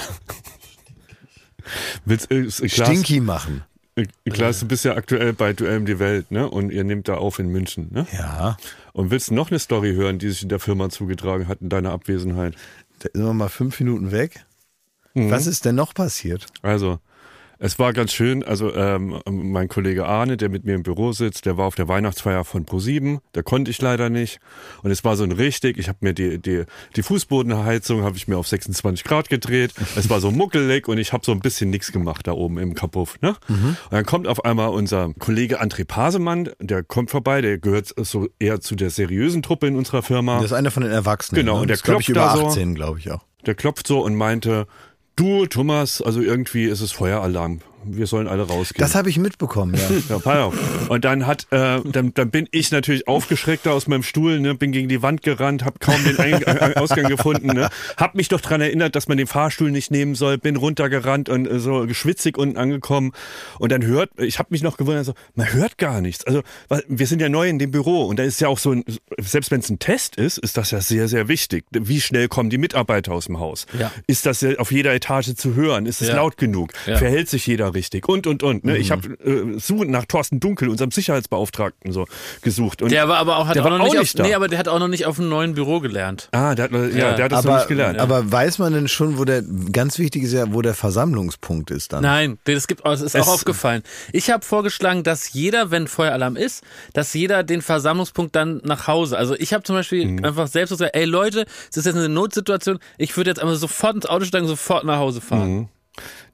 Willst, 2.05 2.31
äh, 2.31 2.41
ist- 2.41 2.61
Klaas, 2.63 2.89
Stinky 2.89 3.21
machen. 3.21 3.63
Äh, 3.97 4.07
Klaas, 4.31 4.61
du 4.61 4.67
bist 4.67 4.85
ja 4.85 4.95
aktuell 4.97 5.33
bei 5.33 5.53
Duell 5.53 5.79
um 5.79 5.87
die 5.87 5.99
Welt, 5.99 6.31
ne? 6.31 6.49
Und 6.49 6.71
ihr 6.71 6.85
nehmt 6.85 7.09
da 7.09 7.15
auf 7.15 7.39
in 7.39 7.49
München, 7.49 7.89
ne? 7.91 8.07
Ja. 8.13 8.57
Und 8.93 9.11
willst 9.11 9.31
du 9.31 9.35
noch 9.35 9.51
eine 9.51 9.59
Story 9.59 9.95
hören, 9.95 10.19
die 10.19 10.29
sich 10.31 10.43
in 10.43 10.49
der 10.49 10.61
Firma 10.61 10.89
zugetragen 10.91 11.49
hat 11.49 11.61
in 11.61 11.69
deiner 11.69 11.91
Abwesenheit? 11.91 12.55
Da 13.01 13.09
sind 13.13 13.25
wir 13.25 13.35
mal 13.35 13.49
fünf 13.49 13.79
Minuten 13.81 14.13
weg. 14.13 14.45
Was 15.15 15.47
ist 15.47 15.67
denn 15.67 15.75
noch 15.75 15.93
passiert? 15.93 16.47
Also, 16.63 16.99
es 17.65 17.79
war 17.79 17.93
ganz 17.93 18.13
schön. 18.13 18.43
Also, 18.43 18.75
ähm, 18.75 19.21
mein 19.31 19.69
Kollege 19.69 20.05
Arne, 20.07 20.37
der 20.37 20.49
mit 20.49 20.65
mir 20.65 20.75
im 20.75 20.83
Büro 20.83 21.13
sitzt, 21.13 21.47
der 21.47 21.57
war 21.57 21.67
auf 21.67 21.77
der 21.77 21.87
Weihnachtsfeier 21.87 22.43
von 22.43 22.67
Pro7. 22.67 23.21
Da 23.33 23.43
konnte 23.43 23.71
ich 23.71 23.81
leider 23.81 24.11
nicht. 24.11 24.41
Und 24.83 24.91
es 24.91 25.05
war 25.05 25.15
so 25.15 25.23
ein 25.23 25.31
richtig, 25.31 25.79
ich 25.79 25.87
habe 25.87 25.99
mir 26.01 26.13
die, 26.13 26.41
die, 26.41 26.65
die 26.97 27.03
Fußbodenheizung 27.05 28.03
habe 28.03 28.17
ich 28.17 28.27
mir 28.27 28.37
auf 28.37 28.49
26 28.49 29.05
Grad 29.05 29.29
gedreht. 29.29 29.75
Es 29.95 30.11
war 30.11 30.19
so 30.19 30.33
muckelig 30.33 30.89
und 30.89 30.99
ich 30.99 31.13
habe 31.13 31.25
so 31.25 31.31
ein 31.31 31.39
bisschen 31.39 31.71
nichts 31.71 31.93
gemacht 31.93 32.27
da 32.27 32.33
oben 32.33 32.59
im 32.59 32.75
Kapuff. 32.75 33.21
Ne? 33.21 33.37
Und 33.47 33.77
dann 33.93 34.05
kommt 34.05 34.27
auf 34.27 34.45
einmal 34.45 34.71
unser 34.71 35.13
Kollege 35.21 35.63
André 35.63 35.85
Pasemann, 35.85 36.51
der 36.59 36.83
kommt 36.83 37.13
vorbei, 37.13 37.43
der 37.43 37.59
gehört 37.59 37.95
so 37.97 38.29
eher 38.41 38.61
zu 38.61 38.75
der 38.75 38.91
seriösen 38.91 39.41
Truppe 39.41 39.69
in 39.69 39.77
unserer 39.77 40.03
Firma. 40.03 40.37
Das 40.37 40.47
ist 40.47 40.53
einer 40.53 40.73
von 40.73 40.83
den 40.83 40.91
Erwachsenen. 40.91 41.41
Genau, 41.41 41.55
ne? 41.55 41.61
und 41.61 41.69
der 41.69 41.77
Das 41.77 41.85
glaub 41.85 42.01
ich, 42.01 42.07
klopft 42.07 42.35
über 42.35 42.43
da 42.43 42.51
so. 42.51 42.59
18, 42.59 42.75
glaube 42.75 42.99
ich 42.99 43.13
auch. 43.13 43.25
Der 43.47 43.55
klopft 43.55 43.87
so 43.87 44.05
und 44.05 44.15
meinte, 44.15 44.67
du 45.17 45.47
Thomas, 45.47 46.03
also 46.03 46.21
irgendwie 46.21 46.65
ist 46.65 46.81
es 46.81 46.93
Feueralarm. 46.93 47.61
Wir 47.85 48.07
sollen 48.07 48.29
alle 48.29 48.43
rausgehen. 48.47 48.81
Das 48.81 48.95
habe 48.95 49.11
ich 49.11 49.19
mitbekommen, 49.19 49.75
ja. 49.75 49.97
ja, 50.09 50.19
pass 50.19 50.39
auf. 50.39 50.55
Und 50.89 51.05
dann 51.05 51.27
hat, 51.27 51.47
äh, 51.51 51.81
dann, 51.85 52.15
dann 52.15 52.31
bin 52.31 52.49
ich 52.53 52.71
natürlich 52.71 53.09
aufgeschreckt 53.09 53.67
da 53.67 53.71
aus 53.73 53.87
meinem 53.87 54.03
Stuhl, 54.03 54.41
ne, 54.41 54.55
bin 54.55 54.73
gegen 54.73 54.89
die 54.89 55.03
Wand 55.03 55.23
gerannt, 55.23 55.65
hab 55.65 55.81
kaum 55.81 56.03
den 56.05 56.19
Ein 56.19 56.43
äh, 56.43 56.75
Ausgang 56.77 57.09
gefunden, 57.09 57.49
ne, 57.49 57.69
hab 57.97 58.15
mich 58.15 58.29
doch 58.29 58.41
dran 58.41 58.61
erinnert, 58.61 58.95
dass 58.95 59.09
man 59.09 59.19
den 59.19 59.27
Fahrstuhl 59.27 59.71
nicht 59.71 59.91
nehmen 59.91 60.15
soll, 60.15 60.39
bin 60.39 60.57
runtergerannt 60.57 61.29
und 61.29 61.47
äh, 61.47 61.59
so 61.59 61.87
geschwitzig 61.87 62.39
unten 62.39 62.57
angekommen. 62.57 63.13
Und 63.59 63.73
dann 63.73 63.85
hört, 63.85 64.11
ich 64.19 64.39
habe 64.39 64.49
mich 64.51 64.63
noch 64.63 64.77
gewundert, 64.77 65.05
so, 65.05 65.15
man 65.35 65.53
hört 65.53 65.79
gar 65.79 66.01
nichts. 66.01 66.25
Also 66.27 66.43
weil 66.69 66.85
wir 66.89 67.07
sind 67.07 67.21
ja 67.21 67.29
neu 67.29 67.49
in 67.49 67.59
dem 67.59 67.71
Büro 67.71 68.05
und 68.07 68.19
da 68.19 68.23
ist 68.23 68.41
ja 68.41 68.49
auch 68.49 68.59
so 68.59 68.73
ein, 68.73 68.85
selbst 69.19 69.51
wenn 69.51 69.61
es 69.61 69.69
ein 69.71 69.79
Test 69.79 70.17
ist, 70.17 70.39
ist 70.39 70.57
das 70.57 70.71
ja 70.71 70.81
sehr, 70.81 71.09
sehr 71.09 71.29
wichtig. 71.29 71.65
Wie 71.71 72.01
schnell 72.01 72.29
kommen 72.29 72.51
die 72.51 72.59
Mitarbeiter 72.59 73.13
aus 73.13 73.27
dem 73.27 73.39
Haus? 73.41 73.67
Ja. 73.79 73.91
Ist 74.07 74.27
das 74.27 74.41
ja 74.41 74.57
auf 74.59 74.71
jeder 74.73 74.95
Etage 74.95 75.35
zu 75.35 75.55
hören? 75.55 75.87
Ist 75.87 76.01
es 76.03 76.09
Ja. 76.09 76.17
laut 76.17 76.37
genug? 76.37 76.73
Ja. 76.87 76.97
Verhält 76.99 77.29
sich 77.29 77.47
jeder 77.47 77.72
richtig? 77.73 78.09
Und, 78.09 78.27
und, 78.27 78.43
und. 78.43 78.65
Ne? 78.65 78.77
Ich 78.79 78.91
habe 78.91 79.09
äh, 79.25 79.59
suchend 79.59 79.91
nach 79.91 80.05
Thorsten 80.07 80.41
Dunkel, 80.41 80.69
unserem 80.69 80.91
Sicherheitsbeauftragten, 80.91 81.93
so 81.93 82.07
gesucht. 82.43 82.83
Und, 82.83 82.93
Der 82.93 83.09
war 83.09 83.19
aber 83.19 83.37
auch, 83.39 83.47
hat 83.47 83.57
Der 83.57 83.63
auch 83.65 83.71
war 83.71 83.79
noch 83.79 83.85
nicht, 83.85 83.95
auch 83.95 83.99
auf, 83.99 84.03
nicht 84.03 84.19
da. 84.19 84.23
nee, 84.23 84.35
aber 84.35 84.49
der 84.49 84.59
hat 84.59 84.69
auch 84.69 84.79
noch 84.79 84.89
nicht 84.89 85.07
auf 85.07 85.19
einem 85.19 85.29
neuen 85.29 85.55
Büro 85.55 85.81
gelernt. 85.81 86.29
ah, 86.33 86.55
der 86.55 86.65
hat, 86.65 86.73
ja, 86.73 86.79
Ja. 86.89 87.13
der 87.15 87.25
hat 87.27 87.33
das 87.33 87.45
noch 87.45 87.51
Aber, 87.53 87.59
nicht 87.61 87.69
gelernt. 87.69 87.99
aber 87.99 88.31
weiß 88.31 88.59
man 88.59 88.73
denn 88.73 88.89
schon, 88.89 89.19
wo 89.19 89.25
der, 89.25 89.43
ganz 89.73 89.99
wichtig 89.99 90.23
ist 90.25 90.33
ja, 90.33 90.53
wo 90.53 90.63
der 90.63 90.75
Versammlungspunkt 90.75 91.71
ist 91.71 91.93
dann? 91.93 92.03
Nein, 92.03 92.39
das 92.45 92.67
gibt, 92.67 92.85
das 92.87 93.01
ist 93.01 93.15
Es- 93.15 93.23
auch 93.23 93.29
aufgefallen. 93.29 93.83
Ich 94.13 94.31
habe 94.31 94.45
vorgeschlagen, 94.45 95.03
dass 95.03 95.33
jeder, 95.33 95.71
wenn 95.71 95.89
Feueralarm 95.89 96.37
ist, 96.37 96.63
dass 96.93 97.13
jeder 97.15 97.43
den 97.43 97.63
Versammlungspunkt 97.63 98.35
dann 98.37 98.61
nach 98.65 98.87
Hause. 98.87 99.17
Also 99.19 99.35
ich 99.35 99.53
habe 99.53 99.63
zum 99.65 99.77
Beispiel 99.77 100.07
Mhm. 100.07 100.25
einfach 100.25 100.47
selbst 100.49 100.71
gesagt, 100.71 100.95
ey 100.95 101.05
Leute, 101.05 101.47
es 101.71 101.77
ist 101.77 101.87
jetzt 101.87 101.97
eine 101.97 102.09
Notsituation, 102.09 102.79
ich 102.99 103.17
würde 103.17 103.31
jetzt 103.31 103.41
einfach 103.41 103.57
sofort 103.57 103.95
ins 103.97 104.07
Auto 104.07 104.25
steigen, 104.25 104.47
sofort 104.47 104.85
nach 104.85 104.99
Hause 104.99 105.21
fahren. 105.21 105.69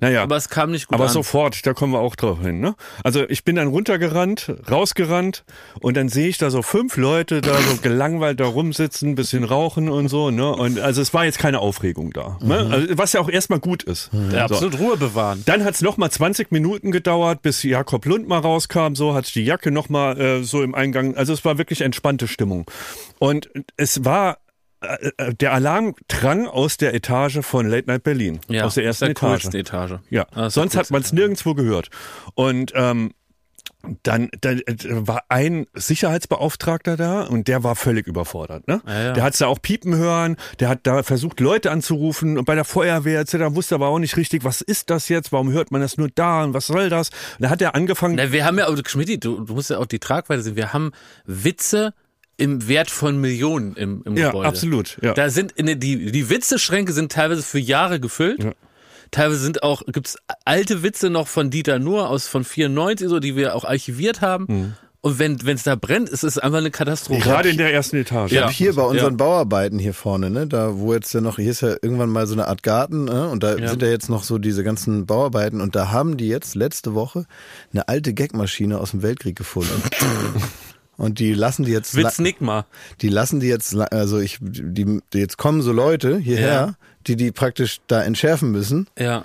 Naja. 0.01 0.23
Aber 0.23 0.37
es 0.37 0.49
kam 0.49 0.71
nicht 0.71 0.87
gut 0.87 0.95
Aber 0.95 1.05
an. 1.07 1.11
sofort, 1.11 1.67
da 1.67 1.75
kommen 1.75 1.93
wir 1.93 1.99
auch 2.01 2.15
drauf 2.17 2.41
hin. 2.41 2.61
Ne? 2.61 2.75
Also 3.03 3.29
ich 3.29 3.45
bin 3.45 3.57
dann 3.57 3.69
runtergerannt, 3.69 4.53
rausgerannt 4.71 5.45
und 5.81 5.97
dann 5.97 6.09
sehe 6.09 6.29
ich 6.29 6.39
da 6.39 6.51
so 6.51 6.63
fünf 6.63 6.97
Leute 6.97 7.41
da 7.41 7.55
so 7.59 7.77
gelangweilt 7.83 8.39
da 8.41 8.47
rumsitzen, 8.47 9.15
bisschen 9.17 9.43
rauchen 9.45 9.89
und 9.89 10.09
so. 10.09 10.31
Ne? 10.31 10.49
Und 10.55 10.79
also 10.79 11.03
es 11.03 11.13
war 11.13 11.25
jetzt 11.25 11.39
keine 11.39 11.59
Aufregung 11.59 12.13
da. 12.13 12.39
Ne? 12.41 12.69
Also, 12.71 12.99
was 12.99 13.13
ja 13.13 13.21
auch 13.21 13.29
erstmal 13.29 13.59
gut 13.59 13.83
ist. 13.83 14.11
ja, 14.33 14.47
So. 14.49 14.55
absolut 14.55 14.79
Ruhe 14.79 14.97
bewahren. 14.97 15.43
Dann 15.47 15.65
hat's 15.65 15.81
noch 15.83 15.97
mal 15.97 16.11
20 16.11 16.53
Minuten 16.53 16.93
gedauert, 16.93 17.43
bis 17.43 17.63
Jakob 17.65 18.07
Lund 18.07 18.29
mal 18.29 18.39
rauskam. 18.39 18.95
So 18.95 19.15
hat 19.15 19.35
die 19.35 19.45
Jacke 19.45 19.71
noch 19.71 19.89
mal 19.89 20.19
äh, 20.21 20.43
so 20.45 20.63
im 20.63 20.75
Eingang. 20.75 21.17
Also 21.17 21.33
es 21.33 21.45
war 21.45 21.59
wirklich 21.59 21.81
entspannte 21.81 22.29
Stimmung. 22.29 22.71
Und 23.19 23.49
es 23.77 24.05
war 24.05 24.39
der 25.41 25.53
Alarm 25.53 25.95
drang 26.07 26.47
aus 26.47 26.77
der 26.77 26.95
Etage 26.95 27.41
von 27.43 27.69
Late 27.69 27.89
Night 27.89 28.05
Berlin, 28.05 28.41
Ja, 28.49 28.65
aus 28.65 28.75
der 28.75 28.85
ersten 28.85 29.07
der 29.07 29.11
Etage. 29.11 29.47
Etage. 29.55 29.95
Ja, 30.11 30.27
Ah, 30.35 30.51
sonst 30.51 30.77
hat 30.77 30.91
man 30.91 31.03
es 31.03 31.13
nirgendwo 31.13 31.55
gehört. 31.55 31.89
Und 32.35 32.73
ähm, 32.75 33.13
dann, 34.03 34.29
dann 34.41 34.59
äh, 34.61 34.75
war 34.89 35.23
ein 35.29 35.67
Sicherheitsbeauftragter 35.75 36.97
da 36.97 37.23
und 37.23 37.49
der 37.49 37.63
war 37.65 37.77
völlig 37.77 38.07
überfordert. 38.07 38.67
Ne? 38.67 38.81
Ja, 38.87 39.03
ja. 39.03 39.13
Der 39.13 39.23
hat 39.23 39.41
da 39.41 39.47
auch 39.47 39.63
piepen 39.63 39.95
hören, 39.97 40.37
der 40.59 40.69
hat 40.69 40.81
da 40.83 41.03
versucht, 41.03 41.41
Leute 41.41 41.71
anzurufen 41.71 42.39
und 42.39 42.45
bei 42.45 42.55
der 42.55 42.65
Feuerwehr 42.65 43.21
etc. 43.21 43.55
wusste 43.55 43.77
aber 43.77 43.89
auch 43.89 43.99
nicht 43.99 44.17
richtig, 44.17 44.45
was 44.45 44.61
ist 44.63 44.91
das 44.91 45.09
jetzt, 45.09 45.33
warum 45.33 45.51
hört 45.53 45.71
man 45.71 45.81
das 45.81 45.97
nur 45.97 46.09
da 46.15 46.45
und 46.45 46.55
was 46.55 46.67
soll 46.67 46.89
das? 46.89 47.11
Und 47.39 47.43
da 47.45 47.51
hat 47.51 47.63
er 47.63 47.75
angefangen, 47.75 48.17
Na, 48.17 48.33
wir 48.33 48.45
haben 48.45 48.59
ja, 48.59 48.67
Schmidt, 48.87 49.25
du, 49.25 49.45
du 49.45 49.55
musst 49.55 49.71
ja 49.71 49.79
auch 49.79 49.87
die 49.87 50.01
Tragweite 50.01 50.43
sehen. 50.43 50.57
Wir 50.57 50.73
haben 50.73 50.93
Witze 51.25 51.95
im 52.39 52.67
Wert 52.69 52.91
von 52.91 53.21
Millionen 53.21 53.75
im, 53.77 54.03
im 54.07 54.17
ja, 54.17 54.29
Gebäude. 54.29 54.49
absolut. 54.49 54.97
Ja. 55.03 55.13
Da 55.13 55.29
sind 55.29 55.55
die, 55.59 55.75
die 56.11 56.31
Witzeschränke 56.31 56.93
sind 56.93 57.13
teilweise 57.13 57.43
für 57.43 57.59
Jahre 57.59 58.01
gefüllt. 58.01 58.43
Ja. 58.45 58.53
Teilweise 59.11 59.41
sind 59.41 59.63
auch, 59.63 59.83
gibt's 59.87 60.17
alte 60.45 60.83
Witze 60.83 61.11
noch 61.11 61.29
von 61.29 61.51
Dieter 61.51 61.79
Nuhr 61.79 62.09
aus 62.09 62.29
von 62.29 62.45
94, 62.45 63.09
so, 63.09 63.21
die 63.21 63.37
wir 63.37 63.55
auch 63.55 63.65
archiviert 63.65 64.21
haben. 64.21 64.47
Mhm. 64.49 64.75
Und 65.01 65.19
wenn 65.21 65.39
es 65.57 65.63
da 65.63 65.77
brennt, 65.77 66.09
ist 66.09 66.25
es 66.25 66.39
einfach 66.39 66.59
eine 66.59 66.73
Katastrophe. 66.73 67.21
Gerade 67.21 67.49
in 67.51 67.57
der 67.57 67.73
ersten 67.73 67.97
Etage. 67.97 68.33
Ja. 68.33 68.51
Hier 68.51 68.75
bei 68.75 68.83
unseren 68.83 69.13
Ja. 69.13 69.17
Bauarbeiten 69.17 69.79
hier 69.79 69.95
vorne, 69.95 70.29
ne, 70.29 70.47
da 70.49 70.77
wo 70.79 70.93
jetzt 70.93 71.15
ja 71.15 71.21
noch, 71.21 71.37
hier 71.37 71.53
ist 71.53 71.61
ja 71.61 71.71
irgendwann 71.81 72.11
mal 72.11 72.27
so 72.27 72.35
eine 72.35 72.49
Art 72.49 72.63
Garten, 72.65 73.05
ne, 73.05 73.29
und 73.29 73.43
da 73.45 73.57
Ja. 73.57 73.69
sind 73.69 73.81
ja 73.81 73.89
jetzt 73.89 74.11
noch 74.11 74.25
so 74.25 74.39
diese 74.39 74.65
ganzen 74.65 75.07
Bauarbeiten 75.07 75.61
und 75.61 75.77
da 75.77 75.93
haben 75.93 76.17
die 76.17 76.27
jetzt 76.29 76.57
letzte 76.57 76.95
Woche 76.95 77.27
eine 77.73 77.87
alte 77.89 78.13
Gagmaschine 78.13 78.79
aus 78.79 78.91
dem 78.91 79.03
Weltkrieg 79.03 79.37
gefunden. 79.37 79.71
Und 80.99 81.21
die 81.21 81.33
lassen 81.33 81.65
die 81.65 81.73
jetzt, 81.73 81.95
Witz 81.97 82.19
nick 82.19 82.41
mal. 82.43 82.67
die 83.01 83.09
lassen 83.09 83.41
die 83.41 83.47
jetzt, 83.47 83.75
also 83.75 84.19
ich, 84.19 84.37
die, 84.41 85.01
die 85.13 85.19
jetzt 85.19 85.39
kommen 85.39 85.63
so 85.63 85.73
Leute 85.73 86.19
hierher, 86.19 86.53
Ja. 86.53 86.75
die 87.07 87.17
die 87.17 87.31
praktisch 87.33 87.79
da 87.87 88.03
entschärfen 88.03 88.51
müssen. 88.51 88.89
Ja. 88.99 89.25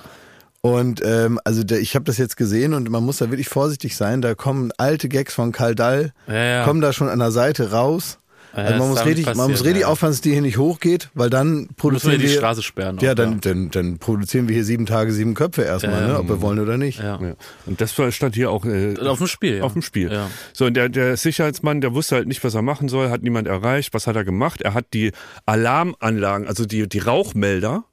Und 0.62 1.02
ähm, 1.04 1.40
also 1.44 1.64
der, 1.66 1.82
ich 1.82 1.96
habe 1.96 2.06
das 2.06 2.18
jetzt 2.18 2.38
gesehen 2.38 2.74
und 2.74 2.90
man 2.90 3.04
muss 3.04 3.18
da 3.18 3.30
wirklich 3.30 3.50
vorsichtig 3.50 3.98
sein. 3.98 4.22
Da 4.22 4.34
kommen 4.34 4.72
alte 4.78 5.10
Gags 5.10 5.34
von 5.34 5.52
Karl 5.52 5.76
Dall, 5.76 6.14
Ja, 6.28 6.34
ja. 6.36 6.64
kommen 6.64 6.80
da 6.80 6.94
schon 6.94 7.10
an 7.10 7.20
der 7.20 7.32
Seite 7.32 7.72
raus. 7.72 8.18
Ja, 8.56 8.64
also 8.64 8.80
man 8.80 8.90
muss 8.90 9.06
richtig, 9.06 9.26
man 9.36 9.50
muss 9.50 9.64
richtig 9.64 9.82
ja. 9.82 9.88
aufpassen, 9.88 10.12
dass 10.14 10.22
die 10.22 10.32
hier 10.32 10.42
nicht 10.42 10.58
hochgeht, 10.58 11.10
weil 11.16 11.30
dann 11.32 11.48
Müssen 11.54 11.68
wir 11.70 11.76
produzieren 11.78 12.20
die 12.20 12.24
wir, 12.24 12.30
Straße 12.38 12.62
sperren. 12.62 12.98
ja, 13.02 13.12
auch, 13.12 13.16
dann, 13.16 13.42
dann, 13.42 13.72
dann 13.72 13.98
produzieren 13.98 14.48
wir 14.48 14.54
hier 14.54 14.64
sieben 14.64 14.86
Tage 14.86 15.12
sieben 15.12 15.34
Köpfe 15.34 15.64
erstmal, 15.64 16.02
Ja, 16.02 16.08
ne, 16.08 16.14
ja. 16.14 16.20
ob 16.20 16.30
wir 16.30 16.42
wollen 16.42 16.60
oder 16.60 16.78
nicht. 16.78 17.00
Ja. 17.00 17.20
Ja. 17.20 17.34
Und 17.66 17.82
das 17.82 17.98
war- 17.98 18.12
stand 18.12 18.36
hier 18.36 18.52
auch 18.52 18.64
äh, 18.66 18.96
Auf 19.00 19.18
dem 19.18 19.28
Spiel. 19.28 19.58
Ja. 19.58 19.64
auf 19.64 19.74
dem 19.74 19.82
Spiel. 19.82 20.12
Ja. 20.12 20.30
So, 20.54 20.66
und 20.66 20.76
der, 20.76 20.90
der 20.90 21.18
Sicherheitsmann, 21.18 21.82
der 21.82 21.94
wusste 21.96 22.16
halt 22.16 22.28
nicht, 22.28 22.44
was 22.44 22.54
er 22.54 22.62
machen 22.62 22.90
soll, 22.90 23.10
hat 23.10 23.24
niemand 23.24 23.48
erreicht. 23.48 23.94
Was 23.94 24.06
hat 24.06 24.16
er 24.16 24.24
gemacht? 24.24 24.62
Er 24.62 24.74
hat 24.76 24.86
die 24.94 25.12
Alarmanlagen, 25.48 26.48
also 26.48 26.66
die, 26.66 26.88
die 26.88 27.00
Rauchmelder, 27.00 27.86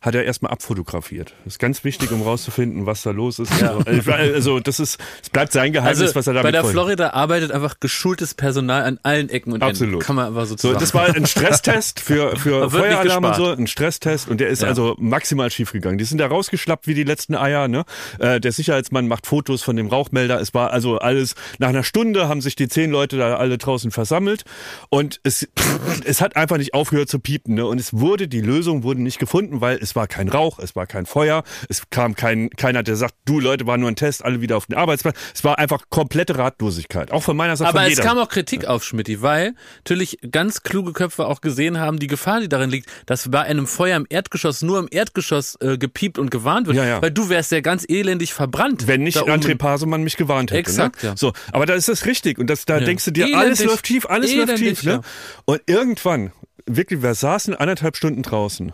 hat 0.00 0.14
er 0.14 0.24
erstmal 0.24 0.52
abfotografiert. 0.52 1.34
Das 1.44 1.54
ist 1.54 1.58
ganz 1.58 1.82
wichtig, 1.82 2.12
um 2.12 2.22
rauszufinden, 2.22 2.86
was 2.86 3.02
da 3.02 3.10
los 3.10 3.38
ist. 3.40 3.50
Also, 3.62 3.82
also 4.12 4.60
das 4.60 4.78
ist, 4.78 4.98
es 5.22 5.30
bleibt 5.30 5.52
sein 5.52 5.72
Geheimnis, 5.72 6.00
Also 6.00 6.14
was 6.14 6.26
er 6.28 6.34
damit 6.34 6.44
bei 6.44 6.52
der 6.52 6.60
vorhat. 6.60 6.72
Florida 6.74 7.10
arbeitet 7.10 7.50
einfach 7.50 7.80
geschultes 7.80 8.34
Personal 8.34 8.84
an 8.84 9.00
allen 9.02 9.28
Ecken 9.28 9.52
und 9.52 9.62
Absolut. 9.62 9.94
Enden. 9.94 10.04
Kann 10.06 10.16
man 10.16 10.26
einfach 10.28 10.46
so 10.46 10.56
So, 10.56 10.72
das 10.74 10.94
war 10.94 11.06
ein 11.14 11.26
Stresstest 11.26 11.98
für, 11.98 12.36
für 12.36 12.60
Da 12.60 12.70
Feueralarm 12.70 13.24
und 13.24 13.34
so, 13.34 13.48
ein 13.50 13.66
Stresstest 13.66 14.28
und 14.28 14.38
der 14.40 14.48
ist 14.48 14.62
Ja. 14.62 14.68
also 14.68 14.94
maximal 14.98 15.50
schief 15.50 15.72
gegangen. 15.72 15.98
Die 15.98 16.04
sind 16.04 16.18
da 16.18 16.28
rausgeschlappt 16.28 16.86
wie 16.86 16.94
die 16.94 17.04
letzten 17.04 17.34
Eier, 17.34 17.66
ne? 17.66 17.84
Äh, 18.20 18.40
der 18.40 18.52
Sicherheitsmann 18.52 19.08
macht 19.08 19.26
Fotos 19.26 19.62
von 19.62 19.74
dem 19.74 19.88
Rauchmelder. 19.88 20.40
Es 20.40 20.54
war 20.54 20.70
also 20.70 20.98
alles, 20.98 21.34
nach 21.58 21.68
einer 21.70 21.82
Stunde 21.82 22.28
haben 22.28 22.40
sich 22.40 22.54
die 22.54 22.68
zehn 22.68 22.90
Leute 22.92 23.16
da 23.18 23.36
alle 23.36 23.58
draußen 23.58 23.90
versammelt 23.90 24.44
und 24.90 25.20
es, 25.24 25.48
es 26.04 26.20
hat 26.20 26.36
einfach 26.36 26.56
nicht 26.56 26.72
aufgehört 26.74 27.08
zu 27.08 27.18
piepen, 27.18 27.54
ne? 27.54 27.66
Und 27.66 27.80
es 27.80 27.92
wurde, 27.94 28.28
die 28.28 28.40
Lösung 28.40 28.84
wurde 28.84 29.02
nicht 29.02 29.18
gefunden, 29.18 29.60
weil 29.60 29.78
es 29.78 29.87
war 29.96 30.06
kein 30.06 30.28
Rauch, 30.28 30.58
es 30.58 30.74
war 30.76 30.86
kein 30.86 31.06
Feuer, 31.06 31.42
es 31.68 31.82
kam 31.90 32.14
kein, 32.14 32.50
keiner, 32.50 32.82
der 32.82 32.96
sagt, 32.96 33.14
du 33.24 33.40
Leute, 33.40 33.66
war 33.66 33.76
nur 33.78 33.88
ein 33.90 33.96
Test, 33.96 34.24
alle 34.24 34.40
wieder 34.40 34.56
auf 34.56 34.66
den 34.66 34.76
Arbeitsplatz. 34.76 35.16
Es 35.34 35.44
war 35.44 35.58
einfach 35.58 35.84
komplette 35.90 36.36
Ratlosigkeit. 36.38 37.10
Auch 37.12 37.22
von 37.22 37.36
meiner 37.36 37.56
Seite, 37.56 37.70
Aber 37.70 37.82
es 37.84 37.90
jeder. 37.90 38.02
kam 38.02 38.18
auch 38.18 38.28
Kritik 38.28 38.66
auf 38.66 38.84
Schmidti, 38.84 39.22
weil 39.22 39.54
natürlich 39.78 40.18
ganz 40.30 40.62
kluge 40.62 40.92
Köpfe 40.92 41.26
auch 41.26 41.40
gesehen 41.40 41.78
haben, 41.78 41.98
die 41.98 42.06
Gefahr, 42.06 42.40
die 42.40 42.48
darin 42.48 42.70
liegt, 42.70 42.88
dass 43.06 43.30
bei 43.30 43.42
einem 43.42 43.66
Feuer 43.66 43.96
im 43.96 44.06
Erdgeschoss 44.08 44.62
nur 44.62 44.78
im 44.78 44.88
Erdgeschoss 44.90 45.56
äh, 45.60 45.78
gepiept 45.78 46.18
und 46.18 46.30
gewarnt 46.30 46.66
wird, 46.66 46.76
Ja, 46.76 46.84
ja. 46.84 47.02
weil 47.02 47.10
du 47.10 47.28
wärst 47.28 47.52
ja 47.52 47.60
ganz 47.60 47.84
elendig 47.88 48.32
verbrannt. 48.34 48.86
Wenn 48.86 49.02
nicht. 49.02 49.18
André 49.18 49.56
Pasemann 49.56 50.02
mich 50.02 50.16
gewarnt 50.16 50.50
hätte. 50.50 50.60
Exakt, 50.60 51.02
ne? 51.02 51.10
ja. 51.10 51.16
So, 51.16 51.32
aber 51.52 51.66
da 51.66 51.74
ist 51.74 51.88
es 51.88 52.06
richtig 52.06 52.38
und 52.38 52.48
das, 52.48 52.64
da 52.64 52.80
denkst 52.80 53.04
du 53.04 53.10
dir, 53.10 53.24
Elendig. 53.26 53.40
alles 53.46 53.64
läuft 53.64 53.84
tief, 53.84 54.06
alles 54.06 54.34
läuft 54.34 54.48
Elendig, 54.52 54.80
tief. 54.80 54.84
Ne? 54.84 55.00
Und 55.44 55.60
irgendwann, 55.66 56.32
wirklich, 56.66 57.02
wir 57.02 57.14
saßen 57.14 57.54
anderthalb 57.54 57.96
Stunden 57.96 58.22
draußen 58.22 58.72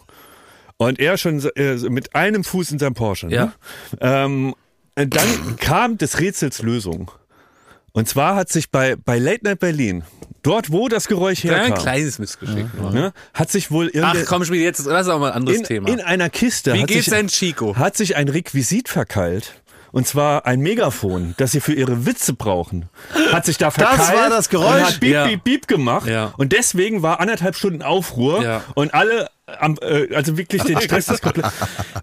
und 0.84 0.98
er 1.00 1.16
schon 1.18 1.40
äh, 1.56 1.74
mit 1.90 2.14
einem 2.14 2.44
Fuß 2.44 2.72
in 2.72 2.78
seinem 2.78 2.94
Porsche. 2.94 3.26
Ne? 3.26 3.34
Ja. 3.34 3.52
Ähm, 4.24 4.54
äh, 4.94 5.06
dann 5.06 5.56
kam 5.58 5.98
des 5.98 6.20
Rätsels 6.20 6.62
Lösung. 6.62 7.10
Und 7.92 8.08
zwar 8.08 8.34
hat 8.36 8.48
sich 8.48 8.70
bei, 8.70 8.96
bei 8.96 9.18
Late 9.18 9.44
Night 9.44 9.60
Berlin, 9.60 10.02
dort 10.42 10.72
wo 10.72 10.88
das 10.88 11.06
Geräusch 11.06 11.44
Ja, 11.44 11.54
ein 11.54 11.60
herkam, 11.66 11.78
kleines 11.82 12.18
Missgeschick. 12.18 12.66
nur. 12.80 12.90
ne, 12.90 13.12
hat 13.34 13.50
sich 13.52 13.70
wohl 13.70 13.90
Ach 14.02 14.16
komm, 14.26 14.44
Schmidti, 14.44 14.64
jetzt 14.64 14.84
lass 14.86 15.08
auch 15.08 15.20
mal 15.20 15.30
ein 15.30 15.36
anderes 15.38 15.58
in, 15.60 15.64
Thema. 15.64 15.88
in 15.88 16.00
einer 16.00 16.28
Kiste 16.28 16.72
Wie 16.74 16.82
hat 16.82 16.88
geht's 16.88 17.04
sich, 17.06 17.14
denn 17.14 17.28
Chico? 17.28 17.76
hat 17.76 17.96
sich 17.96 18.16
ein 18.16 18.28
Requisit 18.28 18.88
verkeilt. 18.88 19.54
Und 19.92 20.08
zwar 20.08 20.44
ein 20.44 20.58
Megafon, 20.58 21.34
das 21.36 21.52
sie 21.52 21.60
für 21.60 21.72
ihre 21.72 22.04
Witze 22.04 22.32
brauchen. 22.34 22.88
Hat 23.30 23.46
sich 23.46 23.58
da 23.58 23.70
verkeilt. 23.70 24.18
war 24.18 24.28
das 24.28 24.48
Geräusch? 24.48 24.74
Und 24.80 24.86
hat 24.86 24.98
Beep, 24.98 25.12
Ja. 25.12 25.26
Beep, 25.28 25.44
Beep 25.44 25.68
gemacht. 25.68 26.08
Ja. 26.08 26.34
Und 26.36 26.50
deswegen 26.52 27.02
war 27.02 27.20
anderthalb 27.20 27.54
Stunden 27.54 27.80
Aufruhr. 27.80 28.42
Ja. 28.42 28.64
Und 28.74 28.92
alle, 28.92 29.28
am, 29.46 29.76
äh, 29.82 30.14
also 30.14 30.38
wirklich 30.38 30.62
den 30.62 30.80
Stress 30.80 31.06
des 31.06 31.20
komplett. 31.20 31.44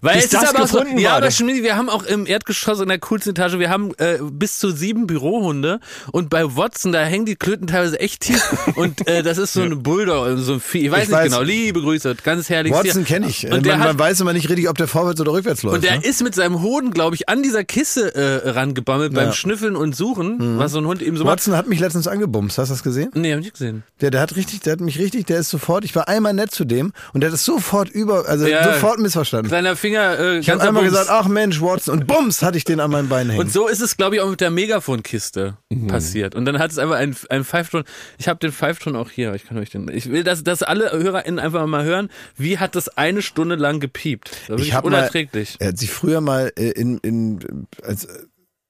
Weil 0.00 0.18
es 0.18 0.26
ist 0.26 0.36
aber 0.36 0.66
so, 0.66 0.84
ja, 0.96 1.16
aber 1.16 1.30
Schmidt, 1.30 1.62
wir 1.64 1.76
haben 1.76 1.88
auch 1.88 2.04
im 2.04 2.26
Erdgeschoss 2.26 2.78
in 2.80 2.88
der 2.88 3.00
coolsten 3.00 3.30
Etage, 3.30 3.58
wir 3.58 3.68
haben 3.68 3.92
äh, 3.98 4.18
bis 4.30 4.58
zu 4.60 4.70
sieben 4.70 5.08
Bürohunde 5.08 5.80
und 6.12 6.30
bei 6.30 6.56
Watson, 6.56 6.92
da 6.92 7.02
hängen 7.04 7.26
die 7.26 7.34
Klöten 7.34 7.66
teilweise 7.66 7.98
echt 7.98 8.20
tief 8.20 8.42
und 8.76 9.08
äh, 9.08 9.24
das 9.24 9.38
ist 9.38 9.54
so 9.54 9.62
ein 9.62 9.82
Bulldog, 9.82 10.38
so 10.38 10.54
ein 10.54 10.60
Vieh, 10.60 10.86
ich 10.86 10.90
weiß 10.92 11.02
Ich 11.04 11.08
nicht 11.08 11.16
weiß. 11.18 11.24
genau, 11.32 11.42
liebe 11.42 11.80
Grüße, 11.80 12.14
ganz 12.22 12.48
herrlich. 12.48 12.72
Watson 12.72 13.04
kenne 13.04 13.26
ich. 13.26 13.44
Und 13.44 13.66
man, 13.66 13.78
man 13.78 13.88
hat, 13.88 13.98
weiß 13.98 14.20
immer 14.20 14.32
nicht 14.32 14.48
richtig, 14.48 14.68
ob 14.68 14.78
der 14.78 14.86
vorwärts 14.86 15.20
oder 15.20 15.32
rückwärts 15.32 15.64
läuft. 15.64 15.74
und 15.74 15.84
der 15.84 15.98
ne? 15.98 16.04
ist 16.04 16.22
mit 16.22 16.36
seinem 16.36 16.62
Hoden, 16.62 16.92
glaube 16.92 17.16
ich, 17.16 17.28
an 17.28 17.42
dieser 17.42 17.64
Kiste 17.64 18.14
äh, 18.14 18.50
rangebammelt 18.50 19.14
beim 19.14 19.26
Ja. 19.26 19.32
Schnüffeln 19.32 19.74
und 19.74 19.96
Suchen, 19.96 20.58
was 20.58 20.70
so 20.72 20.78
ein 20.78 20.86
Hund 20.86 21.02
eben 21.02 21.16
so 21.16 21.24
macht. 21.24 21.32
Watson 21.38 21.56
hat 21.56 21.66
mich 21.66 21.80
letztens 21.80 22.06
angebumst, 22.06 22.58
hast 22.58 22.68
du 22.68 22.74
das 22.74 22.84
gesehen? 22.84 23.10
Nee, 23.14 23.32
hab 23.32 23.40
ich 23.40 23.46
nicht 23.46 23.54
gesehen. 23.54 23.82
Der, 24.00 24.12
der 24.12 24.20
hat 24.20 24.36
richtig, 24.36 24.60
der 24.60 24.74
hat 24.74 24.80
mich 24.80 25.00
richtig, 25.00 25.26
der 25.26 25.38
ist 25.40 25.48
sofort, 25.50 25.84
ich 25.84 25.94
war 25.96 26.06
einmal 26.08 26.34
nett 26.34 26.52
zu 26.52 26.64
dem 26.64 26.92
und 27.12 27.20
der 27.22 27.31
hat 27.32 27.38
es 27.38 27.44
sofort 27.44 27.88
über, 27.90 28.28
also 28.28 28.46
Ja. 28.46 28.64
sofort 28.64 28.98
missverstanden. 29.00 29.48
Kleiner 29.48 29.74
Finger, 29.76 30.18
äh, 30.18 30.38
Ich 30.38 30.50
habe 30.50 30.60
einmal 30.62 30.82
Bums. 30.84 30.92
gesagt, 30.92 31.10
ach 31.10 31.26
Mensch, 31.28 31.60
Watson, 31.60 31.98
und 31.98 32.06
bums, 32.06 32.42
hatte 32.42 32.58
ich 32.58 32.64
den 32.64 32.78
an 32.80 32.90
meinem 32.90 33.08
Bein 33.08 33.28
hängen. 33.28 33.40
Und 33.40 33.50
so 33.52 33.66
ist 33.68 33.80
es, 33.80 33.96
glaube 33.96 34.16
ich, 34.16 34.20
auch 34.20 34.28
mit 34.30 34.40
der 34.40 34.50
Megafonkiste 34.50 35.56
passiert. 35.88 36.34
Und 36.34 36.44
dann 36.44 36.58
hat 36.58 36.70
es 36.70 36.78
einfach 36.78 36.96
ein, 36.96 37.16
ein 37.30 37.44
Five-Ton. 37.44 37.84
Ich 38.18 38.28
habe 38.28 38.38
den 38.38 38.52
Five-Ton 38.52 38.96
auch 38.96 39.10
hier. 39.10 39.34
Ich 39.34 39.46
kann 39.46 39.58
euch 39.58 39.70
den. 39.70 39.88
Ich 39.88 40.10
will, 40.10 40.22
dass, 40.24 40.44
dass 40.44 40.62
alle 40.62 40.92
HörerInnen 40.92 41.38
einfach 41.38 41.66
mal 41.66 41.84
hören, 41.84 42.08
wie 42.36 42.58
hat 42.58 42.74
das 42.76 42.88
eine 42.96 43.22
Stunde 43.22 43.54
lang 43.56 43.80
gepiept. 43.80 44.30
Das 44.48 44.58
war 44.58 44.58
ich 44.58 44.74
habe 44.74 44.90
mal, 44.90 44.98
unerträglich. 44.98 45.56
er 45.58 45.68
hat 45.68 45.78
sich 45.78 45.90
früher 45.90 46.20
mal 46.20 46.52
äh, 46.56 46.70
in, 46.70 46.98
in 46.98 47.66
als, 47.82 48.06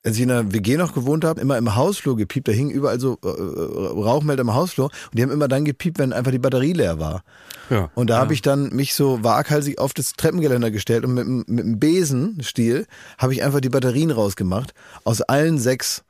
als 0.05 0.17
ich 0.17 0.23
in 0.23 0.31
einer 0.31 0.53
WG 0.53 0.77
noch 0.77 0.95
gewohnt 0.95 1.25
habe, 1.25 1.41
immer 1.41 1.57
im 1.59 1.77
Hausflur 1.77 2.17
gepiept. 2.17 2.49
Da 2.49 2.53
hingen 2.53 2.71
überall 2.71 2.99
so 2.99 3.19
äh, 3.23 3.29
Rauchmelder 3.29 4.41
im 4.43 4.53
Hausflur 4.55 4.87
und 4.87 5.19
die 5.19 5.23
haben 5.23 5.31
immer 5.31 5.47
dann 5.49 5.65
gepiept, 5.65 5.99
wenn 5.99 6.13
einfach 6.13 6.33
die 6.33 6.39
Batterie 6.39 6.73
leer 6.73 6.99
war. 6.99 7.23
Ja. 7.71 7.89
Und 7.95 8.11
da 8.11 8.19
habe 8.19 8.35
ich 8.35 8.43
dann 8.43 8.71
mich 8.71 8.95
so 8.95 9.23
waghalsig 9.23 9.79
auf 9.79 9.95
das 9.95 10.13
Treppengeländer 10.15 10.71
gestellt 10.73 11.05
und 11.05 11.15
mit, 11.15 11.25
dem- 11.25 11.45
mit 11.47 11.65
dem 11.65 11.79
Besenstiel 11.79 12.87
habe 13.19 13.33
ich 13.33 13.43
einfach 13.45 13.61
die 13.61 13.69
Batterien 13.69 14.11
rausgemacht 14.11 14.75
aus 15.05 15.23
allen 15.23 15.59
sechs 15.59 16.03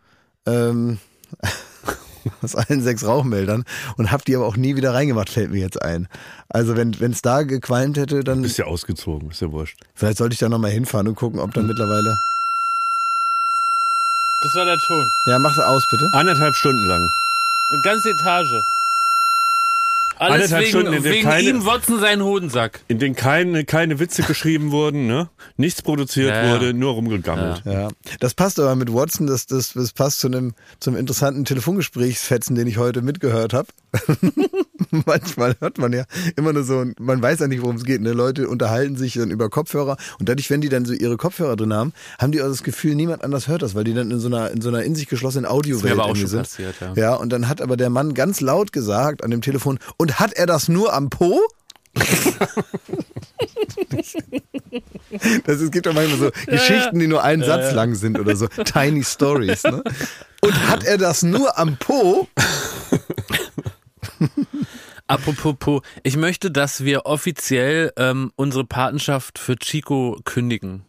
ähm, 0.46 0.98
aus 2.42 2.54
allen 2.54 2.82
sechs 2.82 3.04
Rauchmeldern 3.04 3.64
und 3.96 4.10
habe 4.10 4.22
die 4.26 4.34
aber 4.36 4.46
auch 4.46 4.56
nie 4.56 4.76
wieder 4.76 4.94
reingemacht, 4.94 5.28
fällt 5.28 5.50
mir 5.50 5.60
jetzt 5.60 5.82
ein. 5.82 6.08
Also 6.48 6.76
wenn 6.76 6.92
es 7.12 7.22
da 7.22 7.42
gequalmt 7.42 7.96
hätte, 7.98 8.24
dann 8.24 8.42
Ist 8.44 8.56
ja 8.58 8.64
ausgezogen, 8.66 9.30
ist 9.30 9.40
ja 9.42 9.50
wurscht. 9.52 9.78
vielleicht 9.94 10.18
sollte 10.18 10.32
ich 10.34 10.38
da 10.38 10.48
nochmal 10.48 10.70
hinfahren 10.70 11.08
und 11.08 11.14
gucken, 11.16 11.40
ob 11.40 11.52
dann 11.54 11.66
mittlerweile. 11.66 12.16
Das 14.42 14.54
war 14.56 14.64
der 14.64 14.78
Ton. 14.78 15.12
Ja, 15.24 15.38
mach's 15.38 15.60
aus, 15.60 15.86
bitte. 15.86 16.08
Anderthalb 16.12 16.56
Stunden 16.56 16.84
lang. 16.84 17.12
Eine 17.70 17.80
ganze 17.80 18.10
Etage. 18.10 18.64
Alles 20.18 20.50
wegen, 20.52 20.66
Stunden, 20.66 20.92
in 20.92 21.04
wegen 21.04 21.22
keine- 21.28 21.48
ihm 21.48 21.64
Watson 21.64 22.00
seinen 22.00 22.22
Hodensack. 22.22 22.80
In 22.88 22.98
denen 22.98 23.14
keine, 23.16 23.64
keine 23.64 23.98
Witze 23.98 24.22
geschrieben 24.22 24.70
wurden, 24.70 25.06
ne? 25.06 25.28
Nichts 25.56 25.82
produziert 25.82 26.30
Ja, 26.30 26.44
ja. 26.46 26.52
wurde, 26.54 26.74
nur 26.74 26.92
rumgegammelt. 26.92 27.62
Ja, 27.64 27.88
das 28.20 28.34
passt 28.34 28.58
aber 28.60 28.74
mit 28.76 28.92
Watson, 28.92 29.26
das, 29.26 29.46
das, 29.46 29.72
das 29.72 29.92
passt 29.92 30.20
zu 30.20 30.28
einem 30.28 30.54
zum 30.80 30.96
interessanten 30.96 31.44
Telefongesprächsfetzen, 31.44 32.54
den 32.56 32.66
ich 32.66 32.78
heute 32.78 33.02
mitgehört 33.02 33.52
habe. 33.52 33.68
Manchmal 35.06 35.56
hört 35.60 35.78
man 35.78 35.92
ja 35.92 36.04
immer 36.36 36.52
nur 36.52 36.64
so, 36.64 36.84
man 36.98 37.22
weiß 37.22 37.40
ja 37.40 37.48
nicht, 37.48 37.62
worum 37.62 37.76
es 37.76 37.84
geht. 37.84 38.00
Ne? 38.00 38.12
Leute 38.12 38.48
unterhalten 38.48 38.96
sich 38.96 39.14
dann 39.14 39.30
über 39.30 39.48
Kopfhörer 39.48 39.96
und 40.18 40.28
dadurch, 40.28 40.50
wenn 40.50 40.60
die 40.60 40.68
dann 40.68 40.84
so 40.84 40.92
ihre 40.92 41.16
Kopfhörer 41.16 41.56
drin 41.56 41.72
haben, 41.72 41.92
haben 42.18 42.32
die 42.32 42.42
auch 42.42 42.48
das 42.48 42.62
Gefühl, 42.62 42.94
niemand 42.94 43.24
anders 43.24 43.48
hört 43.48 43.62
das, 43.62 43.74
weil 43.74 43.84
die 43.84 43.94
dann 43.94 44.10
in 44.10 44.18
so 44.20 44.28
einer 44.28 44.50
in 44.50 44.60
so 44.60 44.68
einer 44.68 44.82
in 44.82 44.94
sich 44.94 45.08
geschlossenen 45.08 45.46
Audiowelt 45.46 46.16
sind. 46.28 46.38
passiert, 46.40 46.74
ja. 46.80 46.92
ja, 46.94 47.14
und 47.14 47.30
dann 47.30 47.48
hat 47.48 47.60
aber 47.60 47.76
der 47.76 47.90
Mann 47.90 48.14
ganz 48.14 48.40
laut 48.40 48.72
gesagt 48.72 49.22
an 49.24 49.30
dem 49.30 49.40
Telefon, 49.40 49.78
und 49.96 50.11
hat 50.14 50.32
er 50.34 50.46
das 50.46 50.68
nur 50.68 50.92
am 50.92 51.10
Po? 51.10 51.40
Das, 55.44 55.60
es 55.60 55.70
gibt 55.70 55.86
doch 55.86 55.92
manchmal 55.92 56.18
so 56.18 56.30
Geschichten, 56.46 56.98
die 56.98 57.06
nur 57.06 57.22
einen 57.22 57.44
Satz 57.44 57.72
lang 57.72 57.94
sind 57.94 58.18
oder 58.18 58.34
so. 58.36 58.46
Tiny 58.48 59.04
Stories. 59.04 59.64
Ne? 59.64 59.82
Und 60.40 60.68
hat 60.68 60.84
er 60.84 60.98
das 60.98 61.22
nur 61.22 61.58
am 61.58 61.76
Po? 61.76 62.28
Apropos, 65.06 65.56
Po, 65.58 65.82
ich 66.02 66.16
möchte, 66.16 66.50
dass 66.50 66.84
wir 66.84 67.04
offiziell 67.04 67.92
ähm, 67.96 68.32
unsere 68.36 68.64
Patenschaft 68.64 69.38
für 69.38 69.56
Chico 69.56 70.18
kündigen. 70.24 70.84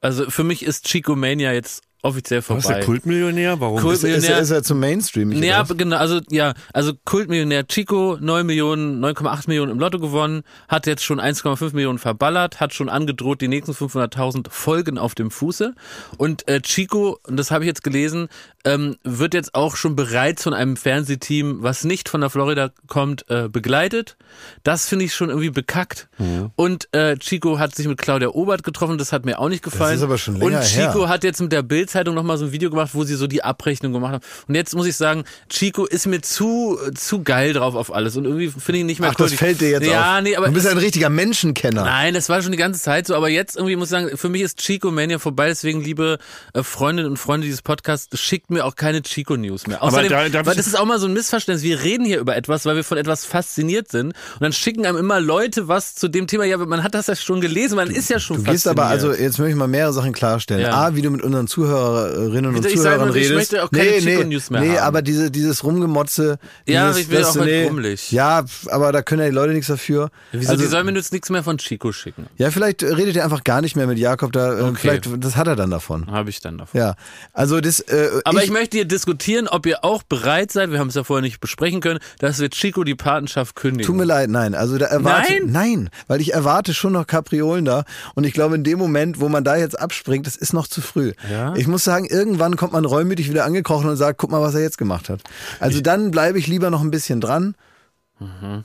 Also 0.00 0.28
für 0.30 0.44
mich 0.44 0.64
ist 0.64 0.86
Chico 0.86 1.14
Mania 1.14 1.52
jetzt 1.52 1.82
offiziell 2.04 2.40
Was 2.46 2.58
ist 2.58 2.62
vorbei. 2.64 2.78
der 2.78 2.84
Kultmillionär? 2.86 3.60
Warum? 3.60 3.80
Kult- 3.80 3.94
Ist, 4.04 4.04
ist, 4.28 4.50
er 4.50 4.62
zum 4.62 4.78
Mainstream? 4.80 5.30
Nee, 5.30 5.48
ja, 5.48 5.62
genau, 5.62 5.96
also 5.96 6.20
ja, 6.30 6.54
also 6.72 6.92
Kultmillionär 7.04 7.66
Chico, 7.66 8.16
9 8.20 8.46
Millionen, 8.46 9.04
9,8 9.04 9.44
Millionen 9.48 9.72
im 9.72 9.78
Lotto 9.78 9.98
gewonnen, 9.98 10.42
hat 10.68 10.86
jetzt 10.86 11.02
schon 11.04 11.20
1,5 11.20 11.74
Millionen 11.74 11.98
verballert, 11.98 12.60
hat 12.60 12.74
schon 12.74 12.88
angedroht, 12.88 13.40
die 13.40 13.48
nächsten 13.48 13.72
500.000 13.72 14.46
Folgen 14.50 14.98
auf 14.98 15.14
dem 15.14 15.30
Fuße. 15.30 15.74
Und 16.18 16.46
äh, 16.48 16.60
Chico, 16.60 17.18
und 17.26 17.36
das 17.36 17.50
habe 17.50 17.64
ich 17.64 17.68
jetzt 17.68 17.82
gelesen, 17.82 18.28
ähm, 18.64 18.96
wird 19.02 19.34
jetzt 19.34 19.54
auch 19.54 19.76
schon 19.76 19.96
bereits 19.96 20.42
von 20.42 20.54
einem 20.54 20.76
Fernsehteam, 20.76 21.62
was 21.62 21.84
nicht 21.84 22.08
von 22.08 22.20
der 22.20 22.30
Florida 22.30 22.70
kommt, 22.86 23.28
äh, 23.30 23.48
begleitet. 23.48 24.16
Das 24.62 24.88
finde 24.88 25.04
ich 25.04 25.14
schon 25.14 25.28
irgendwie 25.28 25.50
bekackt. 25.50 26.08
Und 26.56 26.88
äh, 26.92 27.16
Chico 27.18 27.58
hat 27.58 27.74
sich 27.74 27.86
mit 27.88 27.98
Claudia 27.98 28.28
Obert 28.28 28.62
getroffen, 28.62 28.98
das 28.98 29.12
hat 29.12 29.24
mir 29.24 29.38
auch 29.38 29.48
nicht 29.48 29.62
gefallen. 29.62 29.96
ist 29.96 30.02
aber 30.02 30.18
schon 30.18 30.36
länger 30.36 30.58
Und 30.58 30.64
Chico 30.66 31.00
her. 31.00 31.08
hat 31.08 31.24
jetzt 31.24 31.40
mit 31.40 31.52
der 31.52 31.62
Bild-Zeitung 31.94 32.14
nochmal 32.14 32.38
so 32.38 32.46
ein 32.46 32.52
Video 32.52 32.70
gemacht, 32.70 32.90
wo 32.92 33.04
sie 33.04 33.14
so 33.14 33.26
die 33.26 33.42
Abrechnung 33.44 33.92
gemacht 33.92 34.14
haben. 34.14 34.24
Und 34.48 34.54
jetzt 34.54 34.74
muss 34.74 34.86
ich 34.86 34.96
sagen, 34.96 35.24
Chico 35.48 35.84
ist 35.86 36.06
mir 36.06 36.20
zu, 36.20 36.78
zu 36.94 37.22
geil 37.22 37.52
drauf 37.52 37.74
auf 37.74 37.94
alles. 37.94 38.16
Und 38.16 38.24
irgendwie 38.24 38.48
finde 38.48 38.72
ich 38.74 38.80
ihn 38.80 38.86
nicht 38.86 39.00
mehr 39.00 39.10
Ach, 39.10 39.14
das 39.14 39.30
cool. 39.32 39.36
fällt 39.38 39.60
dir 39.60 39.70
jetzt 39.70 39.86
ja, 39.86 40.16
auf. 40.16 40.22
nee, 40.22 40.36
aber 40.36 40.46
du 40.48 40.52
bist 40.52 40.66
es- 40.66 40.72
ein 40.72 40.78
richtiger 40.78 41.08
Menschenkenner. 41.10 41.84
Nein, 41.84 42.14
das 42.14 42.28
war 42.28 42.42
schon 42.42 42.52
die 42.52 42.58
ganze 42.58 42.80
Zeit 42.80 43.06
so, 43.06 43.14
aber 43.14 43.28
jetzt 43.28 43.56
irgendwie 43.56 43.76
muss 43.76 43.88
ich 43.88 43.90
sagen, 43.92 44.16
für 44.16 44.28
mich 44.28 44.42
ist 44.42 44.58
Chico 44.58 44.90
Mania 44.90 45.18
vorbei, 45.18 45.46
deswegen 45.48 45.80
liebe 45.82 46.18
äh, 46.52 46.62
Freundinnen 46.62 47.10
und 47.10 47.16
Freunde 47.16 47.46
dieses 47.46 47.62
Podcasts, 47.62 48.18
schickt 48.18 48.50
mir 48.50 48.64
auch 48.64 48.74
keine 48.74 49.02
Chico 49.02 49.36
News 49.36 49.66
mehr. 49.66 49.82
Außerdem, 49.82 50.10
da- 50.10 50.28
darf 50.28 50.46
weil 50.46 50.56
das 50.56 50.66
ist 50.66 50.78
auch 50.78 50.84
mal 50.86 50.98
so 50.98 51.06
ein 51.06 51.12
Missverständnis, 51.12 51.62
wir 51.62 51.82
reden 51.82 52.04
hier 52.04 52.18
über 52.18 52.36
etwas, 52.36 52.64
weil 52.66 52.76
wir 52.76 52.84
von 52.84 52.98
etwas 52.98 53.24
fasziniert 53.24 53.90
sind 53.90 54.08
und 54.08 54.40
dann 54.40 54.52
schicken 54.52 54.84
einem 54.86 54.96
immer 54.98 55.20
Leute 55.20 55.68
was 55.68 55.94
zu 55.94 56.08
dem 56.08 56.26
Thema, 56.26 56.44
ja, 56.44 56.56
aber 56.56 56.66
man 56.66 56.82
hat 56.82 56.94
das 56.94 57.06
ja 57.06 57.14
schon 57.16 57.40
gelesen, 57.40 57.76
man 57.76 57.90
ist 57.90 58.10
ja 58.10 58.18
schon 58.18 58.38
Du 58.38 58.42
gehst 58.50 58.64
fasziniert. 58.64 58.78
aber, 58.80 58.88
also 58.90 59.12
jetzt 59.12 59.38
möchte 59.38 59.50
ich 59.50 59.56
mal 59.56 59.68
mehrere 59.68 59.92
Sachen 59.92 60.12
klarstellen. 60.12 60.62
Ja. 60.62 60.72
A, 60.72 60.94
wie 60.94 61.02
du 61.02 61.10
mit 61.10 61.22
unseren 61.22 61.46
Zuhörerinnen 61.84 62.56
und 62.56 62.66
ich 62.66 62.76
Zuhörern 62.76 62.98
sage 62.98 63.06
nur, 63.06 63.16
ich 63.16 63.22
redest. 63.30 63.34
möchte 63.34 63.64
auch 63.64 63.70
keine 63.70 63.90
Chico-News 63.98 64.50
mehr 64.50 64.60
nee, 64.60 64.70
haben. 64.70 64.78
aber 64.86 65.02
diese, 65.02 65.30
dieses 65.30 65.64
Rumgemotze. 65.64 66.38
Ja, 66.66 66.88
dieses, 66.88 67.02
ich 67.02 67.10
will 67.10 67.20
das, 67.20 67.36
auch 67.36 67.44
nee, 67.44 67.64
rummelig. 67.66 68.12
Ja, 68.12 68.44
aber 68.68 68.92
da 68.92 69.02
können 69.02 69.22
ja 69.22 69.28
die 69.28 69.34
Leute 69.34 69.52
nichts 69.52 69.68
dafür. 69.68 70.10
Wieso, 70.32 70.50
also, 70.52 70.62
die 70.62 70.68
sollen 70.68 70.86
mir 70.86 70.92
jetzt 70.94 71.12
nichts 71.12 71.30
mehr 71.30 71.42
von 71.42 71.58
Chico 71.58 71.92
schicken. 71.92 72.26
ja, 72.36 72.50
vielleicht 72.50 72.82
redet 72.82 73.16
ihr 73.16 73.24
einfach 73.24 73.44
gar 73.44 73.60
nicht 73.60 73.76
mehr 73.76 73.86
mit 73.86 73.98
Jakob, 73.98 74.32
da, 74.32 74.58
äh, 74.58 74.62
Okay. 74.62 74.76
vielleicht, 74.80 75.24
das 75.24 75.36
hat 75.36 75.46
er 75.46 75.56
dann 75.56 75.70
davon. 75.70 76.10
Habe 76.10 76.30
ich 76.30 76.40
dann 76.40 76.58
davon. 76.58 76.80
Ja, 76.80 76.94
also 77.32 77.60
das, 77.60 77.80
äh, 77.80 78.08
Aber 78.24 78.42
ich, 78.42 78.50
möchte 78.50 78.76
hier 78.78 78.86
diskutieren, 78.86 79.48
ob 79.48 79.66
ihr 79.66 79.84
auch 79.84 80.02
bereit 80.02 80.50
seid, 80.52 80.70
wir 80.70 80.78
haben 80.78 80.88
es 80.88 80.94
ja 80.94 81.04
vorher 81.04 81.22
nicht 81.22 81.40
besprechen 81.40 81.80
können, 81.80 81.98
dass 82.18 82.38
wir 82.40 82.50
Chico 82.50 82.84
die 82.84 82.94
Patenschaft 82.94 83.54
kündigen. 83.56 83.86
Tut 83.86 83.96
mir 83.96 84.04
leid, 84.04 84.30
nein. 84.30 84.54
Also 84.54 84.78
da 84.78 84.86
erwarte, 84.86 85.32
Nein? 85.32 85.50
nein, 85.50 85.90
weil 86.06 86.20
ich 86.20 86.32
erwarte 86.32 86.74
schon 86.74 86.92
noch 86.92 87.06
Kapriolen 87.06 87.64
da. 87.64 87.84
Und 88.14 88.24
ich 88.24 88.32
glaube, 88.32 88.54
in 88.54 88.64
dem 88.64 88.78
Moment, 88.78 89.20
wo 89.20 89.28
man 89.28 89.44
da 89.44 89.56
jetzt 89.56 89.78
abspringt, 89.78 90.26
das 90.26 90.36
ist 90.36 90.52
noch 90.52 90.66
zu 90.68 90.80
früh. 90.80 91.12
Ja? 91.30 91.54
Ich 91.56 91.66
muss 91.74 91.82
sagen, 91.82 92.06
irgendwann 92.06 92.56
kommt 92.56 92.72
man 92.72 92.84
reumütig 92.84 93.28
wieder 93.28 93.44
angekrochen 93.44 93.90
und 93.90 93.96
sagt, 93.96 94.18
guck 94.18 94.30
mal, 94.30 94.40
was 94.40 94.54
er 94.54 94.60
jetzt 94.60 94.78
gemacht 94.78 95.08
hat. 95.08 95.22
Also 95.58 95.80
dann 95.80 96.12
bleibe 96.12 96.38
ich 96.38 96.46
lieber 96.46 96.70
noch 96.70 96.82
ein 96.82 96.92
bisschen 96.92 97.20
dran. 97.20 97.56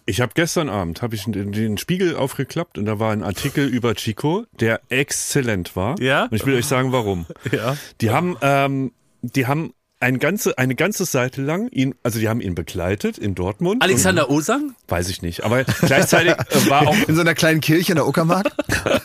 Ich 0.06 0.22
habe 0.22 0.34
gestern 0.36 0.70
Abend 0.70 1.02
habe 1.02 1.16
ich 1.16 1.24
den, 1.24 1.52
den 1.52 1.80
Spiegel 1.80 2.16
aufgeklappt 2.16 2.78
und 2.78 2.86
da 2.86 3.00
war 3.00 3.12
ein 3.12 3.24
Artikel 3.24 3.68
über 3.68 3.96
Chico, 3.96 4.46
der 4.60 4.80
exzellent 4.90 5.76
war. 5.76 6.00
Ja? 6.00 6.26
Und 6.26 6.34
ich 6.34 6.46
will 6.46 6.56
euch 6.56 6.68
sagen, 6.68 6.92
warum. 6.92 7.26
Ja. 7.52 7.76
Die 8.00 8.12
haben, 8.12 8.38
ähm, 8.42 8.92
die 9.24 9.48
haben 9.48 9.74
ein 10.00 10.20
ganze, 10.20 10.58
eine 10.58 10.76
ganze 10.76 11.04
Seite 11.04 11.42
lang 11.42 11.68
ihn, 11.72 11.94
also 12.04 12.20
die 12.20 12.30
haben 12.30 12.40
ihn 12.40 12.56
begleitet 12.56 13.18
in 13.18 13.36
Dortmund. 13.36 13.84
Alexander 13.84 14.30
Osang? 14.30 14.62
Und, 14.62 14.76
weiß 14.88 15.10
ich 15.10 15.22
nicht, 15.22 15.44
aber 15.44 15.66
gleichzeitig 15.66 16.34
äh, 16.50 16.70
war 16.70 16.88
auch 16.88 16.96
In 17.08 17.16
so 17.16 17.22
einer 17.22 17.36
kleinen 17.36 17.60
Kirche 17.60 17.92
in 17.92 17.96
der 17.98 18.08
Uckermark. 18.08 18.50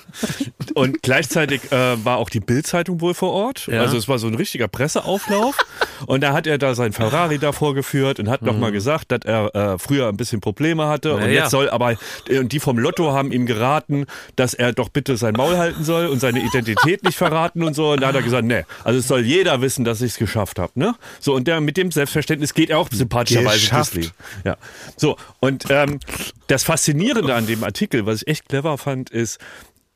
und 0.75 1.03
gleichzeitig 1.03 1.73
äh, 1.73 2.05
war 2.05 2.19
auch 2.19 2.31
die 2.31 2.41
Bildzeitung 2.41 3.01
wohl 3.01 3.15
vor 3.15 3.33
Ort. 3.33 3.67
Ja. 3.67 3.81
Also 3.81 3.97
es 3.97 4.07
war 4.07 4.19
so 4.19 4.29
ein 4.29 4.35
richtiger 4.35 4.69
Presseauflauf 4.69 5.57
und 6.07 6.23
da 6.23 6.33
hat 6.33 6.47
er 6.47 6.59
da 6.59 6.77
sein 6.77 6.93
Ferrari 6.93 7.39
da 7.39 7.51
vorgeführt 7.51 8.21
und 8.21 8.31
hat 8.31 8.43
noch 8.43 8.57
mal 8.57 8.71
gesagt, 8.71 9.11
dass 9.11 9.21
er 9.25 9.55
äh, 9.55 9.79
früher 9.79 10.09
ein 10.09 10.17
bisschen 10.17 10.41
Probleme 10.41 10.87
hatte 10.87 11.15
und 11.15 11.25
Mhm. 11.25 11.31
Ja, 11.31 11.43
jetzt 11.43 11.51
soll 11.53 11.71
aber 11.71 11.97
und 12.29 12.53
die 12.53 12.61
vom 12.61 12.79
Lotto 12.79 13.13
haben 13.13 13.33
ihm 13.33 13.47
geraten, 13.47 14.05
dass 14.37 14.53
er 14.53 14.73
doch 14.73 14.91
bitte 14.91 15.17
sein 15.17 15.33
Maul 15.35 15.57
halten 15.57 15.85
soll 15.85 16.07
und 16.07 16.21
seine 16.21 16.41
Identität 16.41 17.03
nicht 17.03 17.17
verraten 17.17 17.63
und 17.63 17.75
so 17.75 17.93
und 17.93 18.03
da 18.03 18.09
hat 18.09 18.15
er 18.15 18.23
gesagt, 18.23 18.45
nee, 18.45 18.65
also 18.85 18.99
es 18.99 19.09
soll 19.09 19.21
jeder 19.25 19.63
wissen, 19.63 19.85
dass 19.85 20.03
ich 20.03 20.13
es 20.13 20.19
geschafft 20.19 20.59
habe, 20.59 20.73
ne? 20.75 20.84
So 21.21 21.35
und 21.35 21.49
der 21.49 21.61
mit 21.61 21.77
dem 21.77 21.91
Selbstverständnis 21.91 22.55
geht 22.55 22.71
er 22.71 22.79
auch 22.79 22.89
sympathischerweise 22.91 23.71
durchs 23.71 23.95
Leben. 23.95 24.11
Ja. 24.45 24.57
So 24.97 25.17
und 25.41 25.67
ähm, 25.71 26.01
das 26.47 26.65
faszinierende 26.65 27.35
an 27.35 27.47
dem 27.47 27.65
Artikel, 27.65 28.07
was 28.07 28.23
ich 28.23 28.29
echt 28.29 28.49
clever 28.49 28.79
fand, 28.79 29.11
ist 29.11 29.39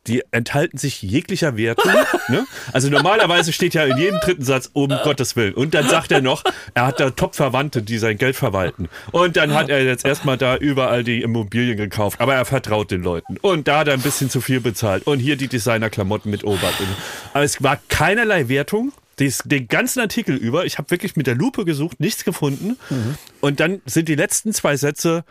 die 0.08 0.22
enthalten 0.30 0.78
sich 0.78 1.02
jeglicher 1.02 1.56
Wertung. 1.56 1.92
ne? 2.28 2.46
Also 2.72 2.88
normalerweise 2.88 3.52
steht 3.52 3.74
ja 3.74 3.84
in 3.84 3.98
jedem 3.98 4.18
dritten 4.20 4.42
Satz, 4.42 4.70
um 4.72 4.88
Gottes 4.88 5.36
Willen. 5.36 5.54
Und 5.54 5.74
dann 5.74 5.88
sagt 5.88 6.10
er 6.10 6.22
noch, 6.22 6.42
er 6.74 6.86
hat 6.86 6.98
da 6.98 7.10
Top-Verwandte, 7.10 7.82
die 7.82 7.98
sein 7.98 8.18
Geld 8.18 8.34
verwalten. 8.34 8.88
Und 9.12 9.36
dann 9.36 9.54
hat 9.54 9.68
er 9.68 9.84
jetzt 9.84 10.04
erstmal 10.04 10.38
da 10.38 10.56
überall 10.56 11.04
die 11.04 11.20
Immobilien 11.20 11.76
gekauft. 11.76 12.20
Aber 12.20 12.34
er 12.34 12.44
vertraut 12.44 12.90
den 12.90 13.02
Leuten. 13.02 13.36
Und 13.40 13.68
da 13.68 13.80
hat 13.80 13.88
er 13.88 13.94
ein 13.94 14.00
bisschen 14.00 14.30
zu 14.30 14.40
viel 14.40 14.60
bezahlt. 14.60 15.06
Und 15.06 15.18
hier 15.18 15.36
die 15.36 15.48
Designerklamotten 15.48 16.30
mit 16.30 16.44
Obert. 16.44 16.74
Aber 17.34 17.44
es 17.44 17.62
war 17.62 17.78
keinerlei 17.88 18.48
Wertung. 18.48 18.92
Dies, 19.18 19.42
den 19.44 19.68
ganzen 19.68 20.00
Artikel 20.00 20.36
über, 20.36 20.64
ich 20.64 20.78
habe 20.78 20.90
wirklich 20.90 21.16
mit 21.16 21.26
der 21.26 21.34
Lupe 21.34 21.64
gesucht, 21.64 22.00
nichts 22.00 22.24
gefunden. 22.24 22.76
Und 23.40 23.60
dann 23.60 23.82
sind 23.84 24.08
die 24.08 24.14
letzten 24.14 24.52
zwei 24.52 24.76
Sätze, 24.76 25.24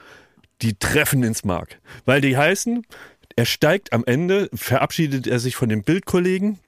die 0.62 0.74
treffen 0.76 1.24
ins 1.24 1.44
Mark. 1.44 1.80
Weil 2.06 2.22
die 2.22 2.38
heißen, 2.38 2.86
er 3.36 3.46
steigt 3.46 3.94
am 3.94 4.04
Ende, 4.06 4.50
verabschiedet 4.54 5.28
er 5.28 5.40
sich 5.40 5.56
von 5.56 5.70
den 5.70 5.84
Bildkollegen, 5.84 6.60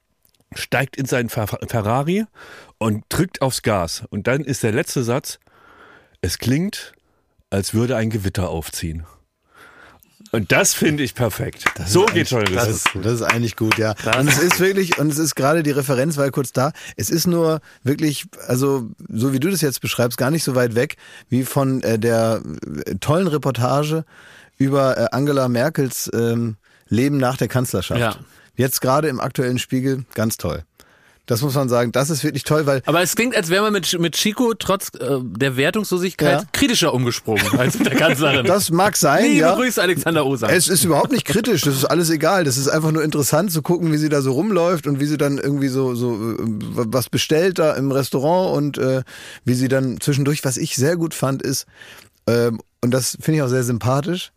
steigt 0.54 0.96
in 0.98 1.06
seinen 1.06 1.30
Fer 1.30 1.48
Ferrari 1.48 2.26
und 2.78 3.04
drückt 3.10 3.42
aufs 3.42 3.62
Gas. 3.62 4.04
Und 4.10 4.28
dann 4.28 4.42
ist 4.42 4.64
der 4.64 4.72
letzte 4.72 5.04
Satz, 5.04 5.40
es 6.22 6.38
klingt, 6.38 6.94
als 7.50 7.74
würde 7.74 7.98
ein 7.98 8.10
Gewitter 8.10 8.50
aufziehen. 8.50 9.06
Und 10.32 10.52
das 10.52 10.74
finde 10.74 11.04
ich 11.04 11.16
perfekt. 11.16 11.66
so 11.88 12.06
geht 12.06 12.30
Journalismus. 12.30 12.66
Das 12.66 12.76
ist, 12.76 13.06
das 13.06 13.14
ist 13.14 13.22
eigentlich 13.24 13.56
gut, 13.56 13.78
ja. 13.78 13.96
Und 14.18 14.28
es 14.28 14.38
ist 14.38 14.60
wirklich, 14.60 15.00
und 15.00 15.12
es 15.12 15.18
ist 15.18 15.36
gerade 15.36 15.64
die 15.64 15.72
Referenz, 15.72 16.18
weil 16.18 16.30
kurz 16.32 16.54
da, 16.54 16.72
es 16.98 17.10
ist 17.10 17.26
nur 17.26 17.62
wirklich, 17.84 18.26
also 18.48 18.90
so 19.08 19.34
wie 19.34 19.40
du 19.40 19.50
das 19.50 19.62
jetzt 19.62 19.82
beschreibst, 19.82 20.18
gar 20.18 20.30
nicht 20.30 20.44
so 20.44 20.56
weit 20.56 20.76
weg 20.76 20.98
wie 21.30 21.44
von 21.44 21.82
äh, 21.82 21.98
der 21.98 22.42
äh, 22.86 22.96
tollen 22.96 23.28
Reportage 23.28 24.06
über 24.58 24.98
äh, 24.98 25.08
Angela 25.12 25.48
Merkels 25.48 26.10
ähm, 26.14 26.58
Leben 26.88 27.18
nach 27.18 27.38
der 27.38 27.48
Kanzlerschaft. 27.48 28.00
Ja. 28.00 28.16
Jetzt 28.56 28.82
gerade 28.82 29.08
im 29.08 29.20
aktuellen 29.20 29.58
Spiegel, 29.58 30.06
ganz 30.14 30.38
toll. 30.38 30.64
Das 31.30 31.44
muss 31.44 31.54
man 31.54 31.70
sagen, 31.70 31.92
das 31.92 32.10
ist 32.10 32.24
wirklich 32.24 32.44
toll, 32.44 32.66
weil 32.66 32.82
Aber 32.88 33.04
es 33.04 33.16
klingt, 33.16 33.36
als 33.36 33.50
wäre 33.50 33.62
man 33.62 33.72
mit, 33.72 34.00
mit 34.00 34.16
Chico 34.16 34.56
trotz 34.56 34.90
äh, 35.00 35.20
der 35.22 35.58
Wertungslosigkeit 35.58 36.42
Ja. 36.42 36.48
kritischer 36.54 36.92
umgesprungen 36.92 37.46
als 37.60 37.78
mit 37.78 37.88
der 37.88 37.98
Kanzlerin. 37.98 38.46
das 38.48 38.72
mag 38.72 38.98
sein, 38.98 39.26
Liebe 39.26 39.42
ja. 39.42 39.54
Grüße, 39.56 39.80
Alexander 39.80 40.26
Osang. 40.26 40.50
Es 40.50 40.68
ist 40.68 40.84
überhaupt 40.84 41.12
nicht 41.12 41.26
kritisch, 41.26 41.62
das 41.62 41.76
ist 41.76 41.86
alles 41.86 42.10
egal. 42.10 42.46
Das 42.46 42.58
ist 42.58 42.68
einfach 42.68 42.92
nur 42.92 43.04
interessant 43.04 43.52
zu 43.52 43.62
gucken, 43.62 43.92
wie 43.92 43.98
sie 43.98 44.10
da 44.10 44.24
so 44.24 44.32
rumläuft 44.32 44.88
und 44.88 45.00
wie 45.00 45.06
sie 45.06 45.18
dann 45.18 45.38
irgendwie 45.38 45.68
so, 45.68 45.94
so 45.94 46.16
äh, 46.16 46.38
was 46.40 47.10
bestellt 47.10 47.60
da 47.60 47.76
im 47.76 47.92
Restaurant 47.92 48.58
und 48.58 48.78
äh, 48.80 49.04
wie 49.46 49.54
sie 49.54 49.68
dann 49.68 50.02
zwischendurch, 50.02 50.44
was 50.44 50.58
ich 50.58 50.76
sehr 50.76 50.98
gut 50.98 51.14
fand, 51.14 51.44
ist, 51.44 51.68
ähm, 52.26 52.60
und 52.82 52.90
das 52.92 53.16
finde 53.22 53.38
ich 53.38 53.44
auch 53.44 53.50
sehr 53.50 53.64
sympathisch, 53.64 54.32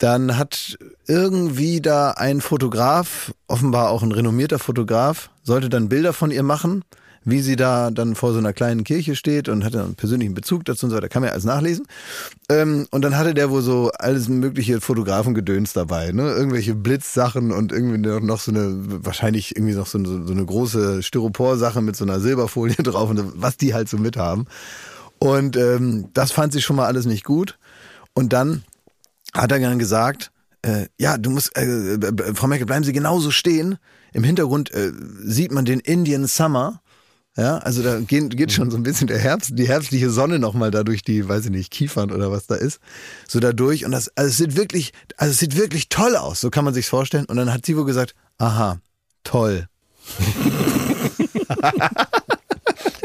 dann 0.00 0.38
hat 0.38 0.78
irgendwie 1.06 1.80
da 1.80 2.12
ein 2.12 2.40
Fotograf, 2.40 3.32
offenbar 3.46 3.90
auch 3.90 4.02
ein 4.02 4.12
renommierter 4.12 4.58
Fotograf, 4.58 5.30
sollte 5.42 5.68
dann 5.68 5.90
Bilder 5.90 6.14
von 6.14 6.30
ihr 6.30 6.42
machen, 6.42 6.84
wie 7.22 7.42
sie 7.42 7.54
da 7.54 7.90
dann 7.90 8.14
vor 8.14 8.32
so 8.32 8.38
einer 8.38 8.54
kleinen 8.54 8.82
Kirche 8.82 9.14
steht 9.14 9.50
und 9.50 9.62
hatte 9.62 9.82
einen 9.82 9.96
persönlichen 9.96 10.32
Bezug 10.32 10.64
dazu 10.64 10.86
und 10.86 10.90
so 10.90 10.96
weiter, 10.96 11.10
kann 11.10 11.20
man 11.20 11.28
ja 11.28 11.32
alles 11.34 11.44
nachlesen. 11.44 11.86
Ähm, 12.48 12.86
und 12.90 13.02
dann 13.02 13.18
hatte 13.18 13.34
der 13.34 13.50
wohl 13.50 13.60
so 13.60 13.90
alles 13.98 14.30
mögliche 14.30 14.80
Fotografengedöns 14.80 15.74
dabei, 15.74 16.12
ne? 16.12 16.30
Irgendwelche 16.32 16.74
Blitzsachen 16.74 17.52
und 17.52 17.70
irgendwie 17.70 17.98
noch- 17.98 18.40
so 18.40 18.52
eine, 18.52 18.72
wahrscheinlich 19.04 19.54
irgendwie 19.54 19.74
noch 19.74 19.86
so 19.86 19.98
eine, 19.98 20.08
so 20.26 20.32
eine 20.32 20.46
große 20.46 21.02
Styropor-Sache 21.02 21.82
mit 21.82 21.94
so 21.94 22.06
einer 22.06 22.20
Silberfolie 22.20 22.76
drauf 22.82 23.10
und 23.10 23.22
was 23.34 23.58
die 23.58 23.74
halt 23.74 23.90
so 23.90 23.98
mithaben. 23.98 24.46
Und 25.18 25.58
ähm, 25.58 26.08
das 26.14 26.32
fand 26.32 26.54
sie 26.54 26.62
schon 26.62 26.76
mal 26.76 26.86
alles 26.86 27.04
nicht 27.04 27.24
gut. 27.24 27.58
Und 28.14 28.32
dann 28.32 28.64
hat 29.34 29.52
er 29.52 29.60
dann 29.60 29.78
gesagt, 29.78 30.30
äh, 30.62 30.86
ja, 30.98 31.16
du 31.16 31.30
musst, 31.30 31.56
äh, 31.56 31.94
äh, 31.94 32.34
Frau 32.34 32.46
Merkel, 32.46 32.66
bleiben 32.66 32.84
Sie 32.84 32.92
genauso 32.92 33.30
stehen. 33.30 33.78
Im 34.12 34.24
Hintergrund 34.24 34.72
äh, 34.72 34.92
sieht 35.24 35.52
man 35.52 35.64
den 35.64 35.80
Indian 35.80 36.26
Summer 36.26 36.82
Ja, 37.36 37.58
also 37.58 37.82
da 37.82 38.00
geht, 38.00 38.36
geht 38.36 38.52
schon 38.52 38.70
so 38.70 38.76
ein 38.76 38.82
bisschen 38.82 39.06
der 39.06 39.18
Herbst, 39.18 39.52
die 39.54 39.68
herbstliche 39.68 40.10
Sonne 40.10 40.38
nochmal 40.38 40.70
da 40.70 40.82
durch 40.82 41.02
die, 41.02 41.28
weiß 41.28 41.46
ich 41.46 41.50
nicht, 41.50 41.70
Kiefern 41.70 42.10
oder 42.10 42.30
was 42.30 42.46
da 42.46 42.56
ist, 42.56 42.80
so 43.28 43.40
da 43.40 43.52
durch. 43.52 43.84
Und 43.84 43.92
das, 43.92 44.10
also 44.16 44.28
es 44.28 44.36
sieht 44.36 44.56
wirklich, 44.56 44.92
also 45.16 45.30
es 45.30 45.38
sieht 45.38 45.56
wirklich 45.56 45.88
toll 45.88 46.16
aus, 46.16 46.40
so 46.40 46.50
kann 46.50 46.64
man 46.64 46.74
sich's 46.74 46.88
vorstellen. 46.88 47.26
Und 47.26 47.36
dann 47.36 47.52
hat 47.52 47.64
Sivo 47.64 47.84
gesagt, 47.84 48.14
aha, 48.38 48.80
toll. 49.24 49.66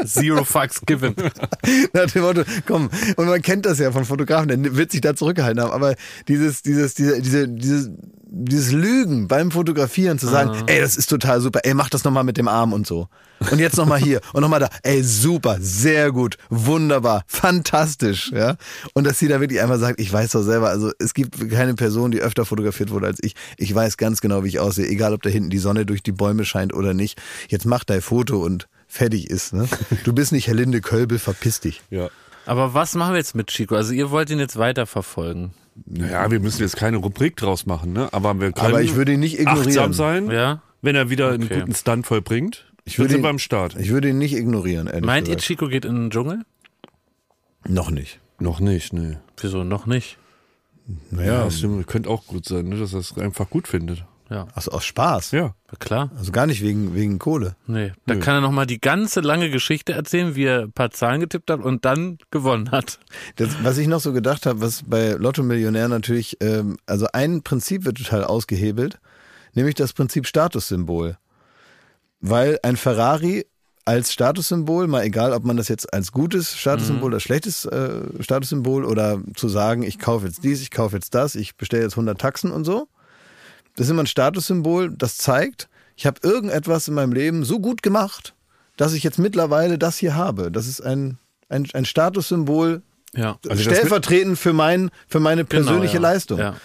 Zero 0.06 0.44
fucks 0.44 0.80
given. 0.84 1.14
Nach 1.92 2.10
dem 2.10 2.22
Motto, 2.22 2.42
komm, 2.66 2.90
und 3.16 3.26
man 3.26 3.42
kennt 3.42 3.66
das 3.66 3.78
ja 3.78 3.92
von 3.92 4.04
Fotografen, 4.04 4.48
der 4.48 4.76
wird 4.76 4.92
sich 4.92 5.00
da 5.00 5.14
zurückgehalten 5.14 5.62
haben, 5.62 5.72
aber 5.72 5.94
dieses, 6.28 6.62
dieses, 6.62 6.94
diese, 6.94 7.20
diese, 7.20 7.48
dieses, 7.48 7.90
dieses 8.28 8.72
Lügen 8.72 9.28
beim 9.28 9.50
Fotografieren 9.50 10.18
zu 10.18 10.26
sagen, 10.26 10.64
ey, 10.66 10.80
das 10.80 10.96
ist 10.96 11.08
total 11.08 11.40
super, 11.40 11.60
ey, 11.62 11.74
mach 11.74 11.88
das 11.88 12.04
nochmal 12.04 12.24
mit 12.24 12.36
dem 12.36 12.48
Arm 12.48 12.72
und 12.72 12.86
so. 12.86 13.08
Und 13.50 13.58
jetzt 13.58 13.76
nochmal 13.76 14.00
hier 14.00 14.20
und 14.32 14.40
nochmal 14.40 14.60
da, 14.60 14.68
ey, 14.82 15.02
super, 15.02 15.58
sehr 15.60 16.10
gut, 16.10 16.36
wunderbar, 16.48 17.22
fantastisch, 17.26 18.32
ja. 18.32 18.56
Und 18.94 19.04
dass 19.04 19.18
sie 19.18 19.28
da 19.28 19.40
wirklich 19.40 19.60
einfach 19.60 19.78
sagt, 19.78 20.00
ich 20.00 20.12
weiß 20.12 20.30
doch 20.32 20.42
selber, 20.42 20.70
also 20.70 20.90
es 20.98 21.14
gibt 21.14 21.50
keine 21.50 21.74
Person, 21.74 22.10
die 22.10 22.20
öfter 22.20 22.44
fotografiert 22.44 22.90
wurde 22.90 23.06
als 23.06 23.18
ich. 23.22 23.34
Ich 23.58 23.74
weiß 23.74 23.96
ganz 23.96 24.20
genau, 24.20 24.44
wie 24.44 24.48
ich 24.48 24.58
aussehe, 24.58 24.86
egal 24.86 25.14
ob 25.14 25.22
da 25.22 25.30
hinten 25.30 25.50
die 25.50 25.58
Sonne 25.58 25.86
durch 25.86 26.02
die 26.02 26.12
Bäume 26.12 26.44
scheint 26.44 26.74
oder 26.74 26.94
nicht. 26.94 27.20
Jetzt 27.48 27.66
mach 27.66 27.84
dein 27.84 28.00
Foto 28.00 28.44
und 28.44 28.68
fertig 28.96 29.30
ist, 29.30 29.52
ne? 29.52 29.68
Du 30.04 30.12
bist 30.12 30.32
nicht 30.32 30.46
Herr 30.48 30.54
Linde 30.54 30.80
Kölbel, 30.80 31.18
verpiss 31.18 31.60
dich. 31.60 31.82
Ja. 31.90 32.08
Aber 32.46 32.74
was 32.74 32.94
machen 32.94 33.12
wir 33.14 33.18
jetzt 33.18 33.34
mit 33.34 33.48
Chico? 33.48 33.74
Also 33.76 33.92
ihr 33.92 34.10
wollt 34.10 34.30
ihn 34.30 34.38
jetzt 34.38 34.56
weiterverfolgen. 34.58 35.52
Naja, 35.84 36.30
wir 36.30 36.40
müssen 36.40 36.62
jetzt 36.62 36.76
keine 36.76 36.96
Rubrik 36.98 37.36
draus 37.36 37.66
machen, 37.66 37.92
ne? 37.92 38.08
Aber 38.12 38.38
wir 38.40 38.52
können 38.52 38.66
Aber 38.68 38.82
ich 38.82 38.94
würde 38.94 39.12
ihn 39.12 39.20
nicht 39.20 39.38
ignorieren. 39.38 39.66
achtsam 39.68 39.92
sein, 39.92 40.30
Ja? 40.30 40.62
wenn 40.80 40.96
er 40.96 41.10
wieder 41.10 41.30
einen 41.32 41.44
Okay. 41.44 41.60
guten 41.60 41.74
Stunt 41.74 42.06
vollbringt. 42.06 42.64
Ich 42.84 42.98
würde 42.98 43.16
ihn- 43.16 43.22
beim 43.22 43.38
Start. 43.38 43.76
Ich 43.76 43.90
würde 43.90 44.08
ihn 44.08 44.18
nicht 44.18 44.34
ignorieren, 44.34 44.86
ehrlich 44.86 45.04
Meint 45.04 45.26
ihr, 45.28 45.34
gesagt. 45.34 45.46
Chico 45.48 45.68
geht 45.68 45.84
in 45.84 45.94
den 45.96 46.10
Dschungel? 46.10 46.42
Noch 47.68 47.90
nicht. 47.90 48.20
Noch 48.38 48.60
nicht, 48.60 48.92
ne. 48.92 49.20
Wieso 49.40 49.64
noch 49.64 49.86
nicht? 49.86 50.18
Naja, 51.10 51.32
Ja, 51.38 51.44
das 51.44 51.58
stimmt. 51.58 51.86
Könnte 51.88 52.08
auch 52.08 52.26
gut 52.26 52.44
sein, 52.46 52.68
ne, 52.68 52.78
dass 52.78 52.92
er 52.92 53.00
es 53.00 53.18
einfach 53.18 53.50
gut 53.50 53.66
findet. 53.66 54.04
Ja, 54.28 54.48
also 54.54 54.72
aus 54.72 54.84
Spaß. 54.84 55.30
Ja. 55.30 55.54
klar. 55.78 56.10
Also 56.18 56.32
gar 56.32 56.46
nicht 56.46 56.62
wegen, 56.62 56.94
wegen 56.94 57.18
Kohle. 57.18 57.54
Nee. 57.66 57.92
Da 58.06 58.16
kann 58.16 58.34
er 58.34 58.40
nochmal 58.40 58.66
die 58.66 58.80
ganze 58.80 59.20
lange 59.20 59.50
Geschichte 59.50 59.92
erzählen, 59.92 60.34
wie 60.34 60.44
er 60.44 60.62
ein 60.62 60.72
paar 60.72 60.90
Zahlen 60.90 61.20
getippt 61.20 61.50
hat 61.50 61.60
und 61.60 61.84
dann 61.84 62.18
gewonnen 62.30 62.70
hat. 62.72 62.98
Das, 63.36 63.62
was 63.62 63.78
ich 63.78 63.86
noch 63.86 64.00
so 64.00 64.12
gedacht 64.12 64.46
habe, 64.46 64.60
was 64.60 64.82
bei 64.84 65.12
Lotto 65.12 65.42
Millionär 65.42 65.88
natürlich, 65.88 66.38
ähm, 66.40 66.76
also 66.86 67.06
ein 67.12 67.42
Prinzip 67.42 67.84
wird 67.84 67.98
total 67.98 68.24
ausgehebelt, 68.24 68.98
nämlich 69.54 69.76
das 69.76 69.92
Prinzip 69.92 70.26
Statussymbol. 70.26 71.18
Weil 72.20 72.58
ein 72.62 72.76
Ferrari 72.76 73.46
als 73.84 74.12
Statussymbol, 74.12 74.88
mal 74.88 75.04
egal, 75.04 75.32
ob 75.32 75.44
man 75.44 75.56
das 75.56 75.68
jetzt 75.68 75.94
als 75.94 76.10
gutes 76.10 76.56
Statussymbol 76.56 77.10
oder 77.10 77.20
schlechtes 77.20 77.64
äh, 77.66 78.00
Statussymbol 78.18 78.84
oder 78.84 79.20
zu 79.36 79.48
sagen, 79.48 79.84
ich 79.84 80.00
kaufe 80.00 80.26
jetzt 80.26 80.42
dies, 80.42 80.60
ich 80.60 80.72
kaufe 80.72 80.96
jetzt 80.96 81.14
das, 81.14 81.36
ich 81.36 81.56
bestelle 81.56 81.84
jetzt 81.84 81.92
100 81.92 82.20
Taxen 82.20 82.50
und 82.50 82.64
so, 82.64 82.88
das 83.76 83.86
ist 83.86 83.90
immer 83.90 84.02
ein 84.02 84.06
Statussymbol, 84.06 84.90
das 84.90 85.16
zeigt, 85.16 85.68
ich 85.96 86.06
habe 86.06 86.20
irgendetwas 86.22 86.88
in 86.88 86.94
meinem 86.94 87.12
Leben 87.12 87.44
so 87.44 87.60
gut 87.60 87.82
gemacht, 87.82 88.34
dass 88.76 88.92
ich 88.92 89.02
jetzt 89.02 89.18
mittlerweile 89.18 89.78
das 89.78 89.96
hier 89.96 90.14
habe. 90.14 90.50
Das 90.50 90.66
ist 90.66 90.80
ein, 90.80 91.18
ein, 91.48 91.66
ein 91.72 91.84
Statussymbol 91.84 92.82
Ja. 93.14 93.38
Also 93.48 93.62
stellvertretend 93.62 94.38
für, 94.38 94.52
mein, 94.52 94.90
für 95.08 95.20
meine 95.20 95.44
persönliche 95.44 95.96
Genau, 95.96 96.08
ja. 96.08 96.12
Leistung. 96.12 96.38
Ja. 96.38 96.56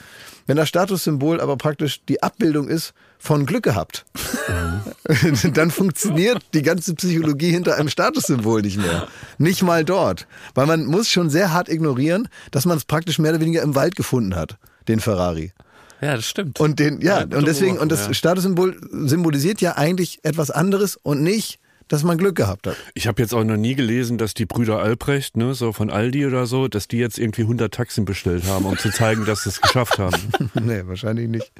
Wenn 0.47 0.58
das 0.58 0.67
Statussymbol 0.67 1.39
aber 1.39 1.56
praktisch 1.56 2.04
die 2.06 2.21
Abbildung 2.24 2.67
ist 2.67 2.93
von 3.19 3.45
Glück 3.45 3.63
gehabt, 3.63 4.06
Mhm. 4.47 5.54
dann 5.54 5.71
funktioniert 5.71 6.39
die 6.54 6.62
ganze 6.62 6.93
Psychologie 6.95 7.52
hinter 7.52 7.76
einem 7.78 7.89
Statussymbol 7.89 8.62
nicht 8.62 8.78
mehr. 8.78 9.08
Nicht 9.38 9.63
mal 9.63 9.86
dort. 9.86 10.28
Weil 10.56 10.65
man 10.67 10.86
muss 10.86 11.10
schon 11.10 11.30
sehr 11.30 11.52
hart 11.54 11.69
ignorieren, 11.69 12.28
dass 12.52 12.65
man 12.65 12.78
es 12.78 12.86
praktisch 12.86 13.19
mehr 13.19 13.32
oder 13.32 13.41
weniger 13.41 13.62
im 13.62 13.76
Wald 13.76 13.95
gefunden 13.95 14.36
hat, 14.36 14.58
den 14.88 15.00
Ferrari. 15.00 15.54
Ja, 16.02 16.16
das 16.16 16.26
stimmt. 16.26 16.60
Und 16.60 16.80
den, 16.80 17.02
ja, 17.02 17.20
Ja, 17.30 17.38
und 17.38 17.48
deswegen, 17.48 17.78
und 17.78 17.92
das 17.92 18.08
ja. 18.08 18.14
Statussymbol 18.14 18.76
symbolisiert 18.92 19.62
ja 19.62 19.78
eigentlich 19.78 20.20
etwas 20.24 20.52
anderes 20.52 20.98
und 21.02 21.22
nicht, 21.22 21.60
dass 21.88 22.04
man 22.04 22.18
Glück 22.18 22.36
gehabt 22.38 22.68
hat. 22.68 22.78
Ich 22.94 23.06
habe 23.08 23.22
jetzt 23.22 23.34
auch 23.34 23.44
noch 23.44 23.58
nie 23.58 23.76
gelesen, 23.76 24.18
dass 24.18 24.34
die 24.34 24.46
Brüder 24.46 24.80
Albrecht, 24.80 25.36
ne, 25.36 25.54
so 25.54 25.74
von 25.74 25.90
Aldi 25.90 26.26
oder 26.26 26.46
so, 26.46 26.70
dass 26.70 26.88
die 26.88 26.98
jetzt 26.98 27.20
irgendwie 27.20 27.42
100 27.42 27.74
Taxen 27.74 28.06
bestellt 28.06 28.46
haben, 28.46 28.64
um 28.66 28.78
zu 28.78 28.92
zeigen, 28.92 29.26
dass 29.26 29.44
sie 29.44 29.50
es 29.50 29.60
geschafft 29.60 30.00
haben. 30.00 30.16
nee, 30.54 30.84
wahrscheinlich 30.86 31.28
nicht. 31.28 31.52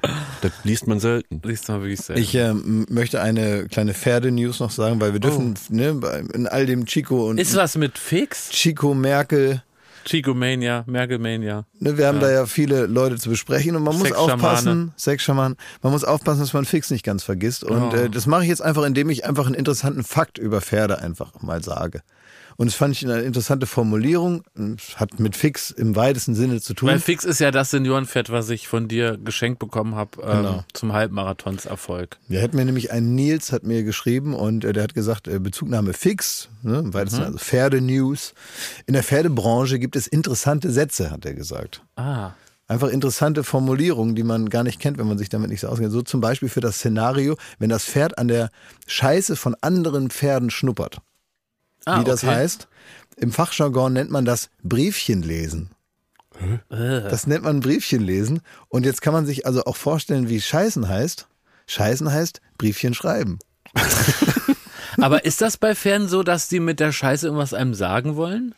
Das 0.41 0.54
liest 0.63 0.88
man 0.88 1.01
selten. 1.01 1.41
Liest 1.43 1.67
mal 1.67 1.82
wirklich 1.82 1.99
selten. 1.99 2.21
Ich 2.21 2.34
ähm, 2.36 2.86
möchte 2.89 3.21
eine 3.21 3.65
kleine 3.67 3.93
Pferde-News 3.93 4.62
noch 4.62 4.71
sagen, 4.71 5.01
weil 5.01 5.12
wir 5.12 5.19
dürfen 5.19 5.56
ne, 5.69 5.95
bei- 5.95 6.23
in 6.34 6.47
all 6.47 6.65
dem 6.65 6.86
Chico 6.86 7.27
und 7.30 7.38
Oh. 7.38 7.41
Ist 7.41 7.58
was 7.58 7.75
mit 7.75 7.97
Fix? 7.97 8.51
Chico 8.51 8.93
Merkel, 8.93 9.62
Chico 10.05 10.33
Mania, 10.33 10.83
Merkel 10.87 11.19
Mania. 11.19 11.65
ne, 11.79 11.97
wir 11.97 12.07
haben 12.07 12.19
da 12.19 12.31
ja 12.31 12.45
viele 12.45 12.85
Leute 12.85 13.17
zu 13.17 13.29
besprechen 13.29 13.75
und 13.75 13.83
man 13.83 13.97
muss 13.97 14.11
aufpassen, 14.11 14.93
Sexschaman, 14.97 15.55
man 15.81 15.91
muss 15.91 16.03
aufpassen, 16.03 16.39
dass 16.41 16.53
man 16.53 16.65
Fix 16.65 16.89
nicht 16.91 17.03
ganz 17.05 17.23
vergisst. 17.23 17.63
Und 17.63 17.93
Oh. 17.93 17.95
äh, 17.95 18.09
das 18.09 18.25
mache 18.27 18.43
ich 18.43 18.49
jetzt 18.49 18.61
einfach, 18.61 18.83
indem 18.83 19.09
ich 19.09 19.25
einfach 19.25 19.45
einen 19.45 19.55
interessanten 19.55 20.03
Fakt 20.03 20.37
über 20.37 20.61
Pferde 20.61 20.99
einfach 20.99 21.41
mal 21.41 21.63
sage. 21.63 22.01
Und 22.57 22.67
das 22.67 22.75
fand 22.75 22.95
ich 22.95 23.03
eine 23.05 23.21
interessante 23.21 23.65
Formulierung, 23.65 24.43
hat 24.95 25.19
mit 25.19 25.35
Fix 25.35 25.71
im 25.71 25.95
weitesten 25.95 26.35
Sinne 26.35 26.61
zu 26.61 26.73
tun. 26.73 26.89
Weil 26.89 26.99
Fix 26.99 27.23
ist 27.23 27.39
ja 27.39 27.51
das 27.51 27.71
Seniorenpferd, 27.71 28.29
was 28.29 28.49
ich 28.49 28.67
von 28.67 28.87
dir 28.87 29.17
geschenkt 29.17 29.59
bekommen 29.59 29.95
habe 29.95 30.21
ähm, 30.21 30.37
Genau. 30.37 30.63
zum 30.73 30.93
Halbmarathonserfolg. 30.93 32.17
Der 32.29 32.41
hat 32.41 32.53
mir 32.53 32.65
nämlich 32.65 32.91
ein 32.91 33.15
Nils 33.15 33.51
hat 33.51 33.63
mir 33.63 33.83
geschrieben 33.83 34.33
und 34.33 34.63
äh, 34.65 34.73
der 34.73 34.83
hat 34.83 34.93
gesagt, 34.93 35.27
äh, 35.27 35.39
Bezugnahme 35.39 35.93
fix, 35.93 36.49
ne, 36.63 36.79
im 36.79 36.93
weitesten, 36.93 37.23
also 37.23 37.37
Pferde-News. 37.37 38.33
In 38.85 38.93
der 38.93 39.03
Pferdebranche 39.03 39.79
gibt 39.79 39.95
es 39.95 40.07
interessante 40.07 40.71
Sätze, 40.71 41.11
hat 41.11 41.25
er 41.25 41.33
gesagt. 41.33 41.81
Ah. 41.95 42.31
Einfach 42.67 42.87
interessante 42.87 43.43
Formulierungen, 43.43 44.15
die 44.15 44.23
man 44.23 44.49
gar 44.49 44.63
nicht 44.63 44.79
kennt, 44.79 44.97
wenn 44.97 45.07
man 45.07 45.17
sich 45.17 45.27
damit 45.27 45.49
nicht 45.49 45.59
so 45.59 45.67
auskennt. 45.67 45.91
So 45.91 46.01
zum 46.03 46.21
Beispiel 46.21 46.47
für 46.47 46.61
das 46.61 46.75
Szenario, 46.77 47.35
wenn 47.59 47.69
das 47.69 47.83
Pferd 47.83 48.17
an 48.17 48.29
der 48.29 48.49
Scheiße 48.87 49.35
von 49.35 49.55
anderen 49.59 50.09
Pferden 50.09 50.49
schnuppert. 50.49 50.99
Ah 51.85 51.99
Wie 51.99 52.03
das 52.03 52.23
okay. 52.23 52.35
heißt, 52.35 52.67
im 53.17 53.31
Fachjargon 53.31 53.93
nennt 53.93 54.11
man 54.11 54.25
das 54.25 54.49
Briefchenlesen. 54.63 55.71
Äh. 56.69 57.01
Das 57.01 57.27
nennt 57.27 57.43
man 57.43 57.59
Briefchenlesen. 57.59 58.41
Und 58.69 58.85
jetzt 58.85 59.01
kann 59.01 59.13
man 59.13 59.25
sich 59.25 59.45
also 59.45 59.65
auch 59.65 59.75
vorstellen, 59.75 60.29
wie 60.29 60.41
Scheißen 60.41 60.87
heißt. 60.87 61.27
Scheißen 61.67 62.11
heißt 62.11 62.41
Briefchen 62.57 62.93
schreiben. 62.93 63.39
Aber 64.99 65.23
ist 65.23 65.41
das 65.41 65.57
bei 65.57 65.75
Pferden 65.75 66.07
so, 66.07 66.23
dass 66.23 66.49
die 66.49 66.59
mit 66.59 66.79
der 66.79 66.91
Scheiße 66.91 67.27
irgendwas 67.27 67.53
einem 67.53 67.73
sagen 67.73 68.15
wollen? 68.15 68.53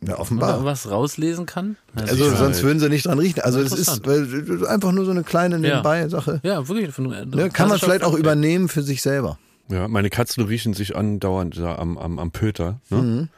Ja, 0.00 0.14
Oder 0.14 0.20
offenbar. 0.20 0.50
irgendwas 0.52 0.90
rauslesen 0.90 1.46
kann? 1.46 1.76
Also 1.94 2.16
Sicherheit. 2.16 2.38
sonst 2.38 2.62
würden 2.62 2.80
sie 2.80 2.88
nicht 2.88 3.06
dran 3.06 3.18
riechen. 3.18 3.40
Also 3.40 3.60
es 3.60 3.72
ist 3.72 4.06
weil, 4.06 4.66
einfach 4.66 4.92
nur 4.92 5.04
so 5.04 5.10
eine 5.10 5.22
kleine 5.22 5.58
Nebenbei-Sache. 5.58 6.40
ja, 6.42 6.66
wirklich. 6.68 6.92
Von, 6.94 7.08
Ne, 7.30 7.50
kann 7.50 7.68
man 7.68 7.78
vielleicht 7.78 8.02
auch 8.04 8.14
übernehmen 8.14 8.68
für 8.68 8.82
sich 8.82 9.02
selber. 9.02 9.38
Ja, 9.70 9.88
meine 9.88 10.10
Katzen 10.10 10.44
riechen 10.44 10.74
sich 10.74 10.96
andauernd 10.96 11.56
da 11.58 11.76
am, 11.76 11.98
am, 11.98 12.18
am 12.18 12.30
Pöter. 12.30 12.80
Ne? 12.90 13.02
Mhm. 13.02 13.28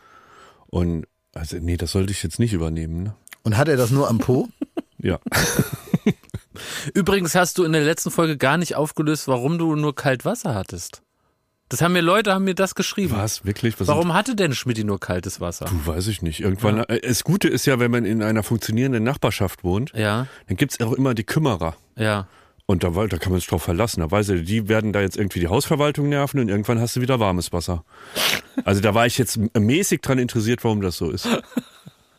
Und 0.68 1.06
also 1.34 1.56
nee, 1.58 1.76
das 1.76 1.92
sollte 1.92 2.12
ich 2.12 2.22
jetzt 2.22 2.38
nicht 2.38 2.52
übernehmen. 2.52 3.02
Ne? 3.02 3.14
Und 3.42 3.56
hat 3.56 3.68
er 3.68 3.76
das 3.76 3.90
nur 3.90 4.08
am 4.08 4.18
Po? 4.18 4.48
Ja. 5.02 5.18
Übrigens 6.94 7.34
hast 7.34 7.56
du 7.58 7.64
in 7.64 7.72
der 7.72 7.82
letzten 7.82 8.10
Folge 8.10 8.36
gar 8.36 8.58
nicht 8.58 8.76
aufgelöst, 8.76 9.28
warum 9.28 9.56
du 9.58 9.74
nur 9.76 9.94
kalt 9.94 10.24
Wasser 10.24 10.54
hattest. 10.54 11.02
Das 11.70 11.80
haben 11.80 11.92
mir 11.92 12.00
Leute, 12.02 12.34
haben 12.34 12.44
mir 12.44 12.54
das 12.56 12.74
geschrieben. 12.74 13.14
Was? 13.16 13.44
Wirklich? 13.44 13.78
Was 13.78 13.86
Warum 13.86 14.12
hatte 14.12 14.34
denn 14.34 14.52
Schmidti 14.54 14.82
nur 14.84 14.98
kaltes 14.98 15.40
Wasser? 15.40 15.66
Du 15.66 15.86
weiß 15.86 16.08
ich 16.08 16.20
nicht. 16.20 16.40
Irgendwann. 16.40 16.80
äh, 16.80 17.00
Das 17.00 17.22
Gute 17.24 17.46
ist 17.48 17.64
ja, 17.64 17.78
wenn 17.78 17.90
man 17.92 18.04
in 18.04 18.22
einer 18.22 18.42
funktionierenden 18.42 19.04
Nachbarschaft 19.04 19.62
wohnt, 19.64 19.92
Ja, 19.94 20.26
dann 20.48 20.56
gibt's 20.56 20.80
auch 20.80 20.92
immer 20.92 21.14
die 21.14 21.24
Kümmerer. 21.24 21.76
ja. 21.96 22.26
Und 22.70 22.85
da, 22.85 22.90
da 22.90 23.18
kann 23.18 23.33
man 23.33 23.40
sich 23.40 23.48
drauf 23.48 23.64
verlassen. 23.64 23.98
Da 23.98 24.09
weiß 24.12 24.28
er, 24.28 24.37
die 24.42 24.68
werden 24.68 24.92
da 24.92 25.00
jetzt 25.00 25.16
irgendwie 25.16 25.40
die 25.40 25.48
Hausverwaltung 25.48 26.09
nerven 26.09 26.38
und 26.38 26.48
irgendwann 26.48 26.78
hast 26.78 26.94
du 26.94 27.00
wieder 27.00 27.18
warmes 27.18 27.52
Wasser. 27.52 27.85
Also 28.64 28.80
da 28.80 28.94
war 28.94 29.06
ich 29.06 29.18
jetzt 29.18 29.40
mäßig 29.59 30.02
dran 30.02 30.20
interessiert, 30.20 30.62
warum 30.62 30.80
das 30.80 30.96
so 30.96 31.11
ist. 31.11 31.26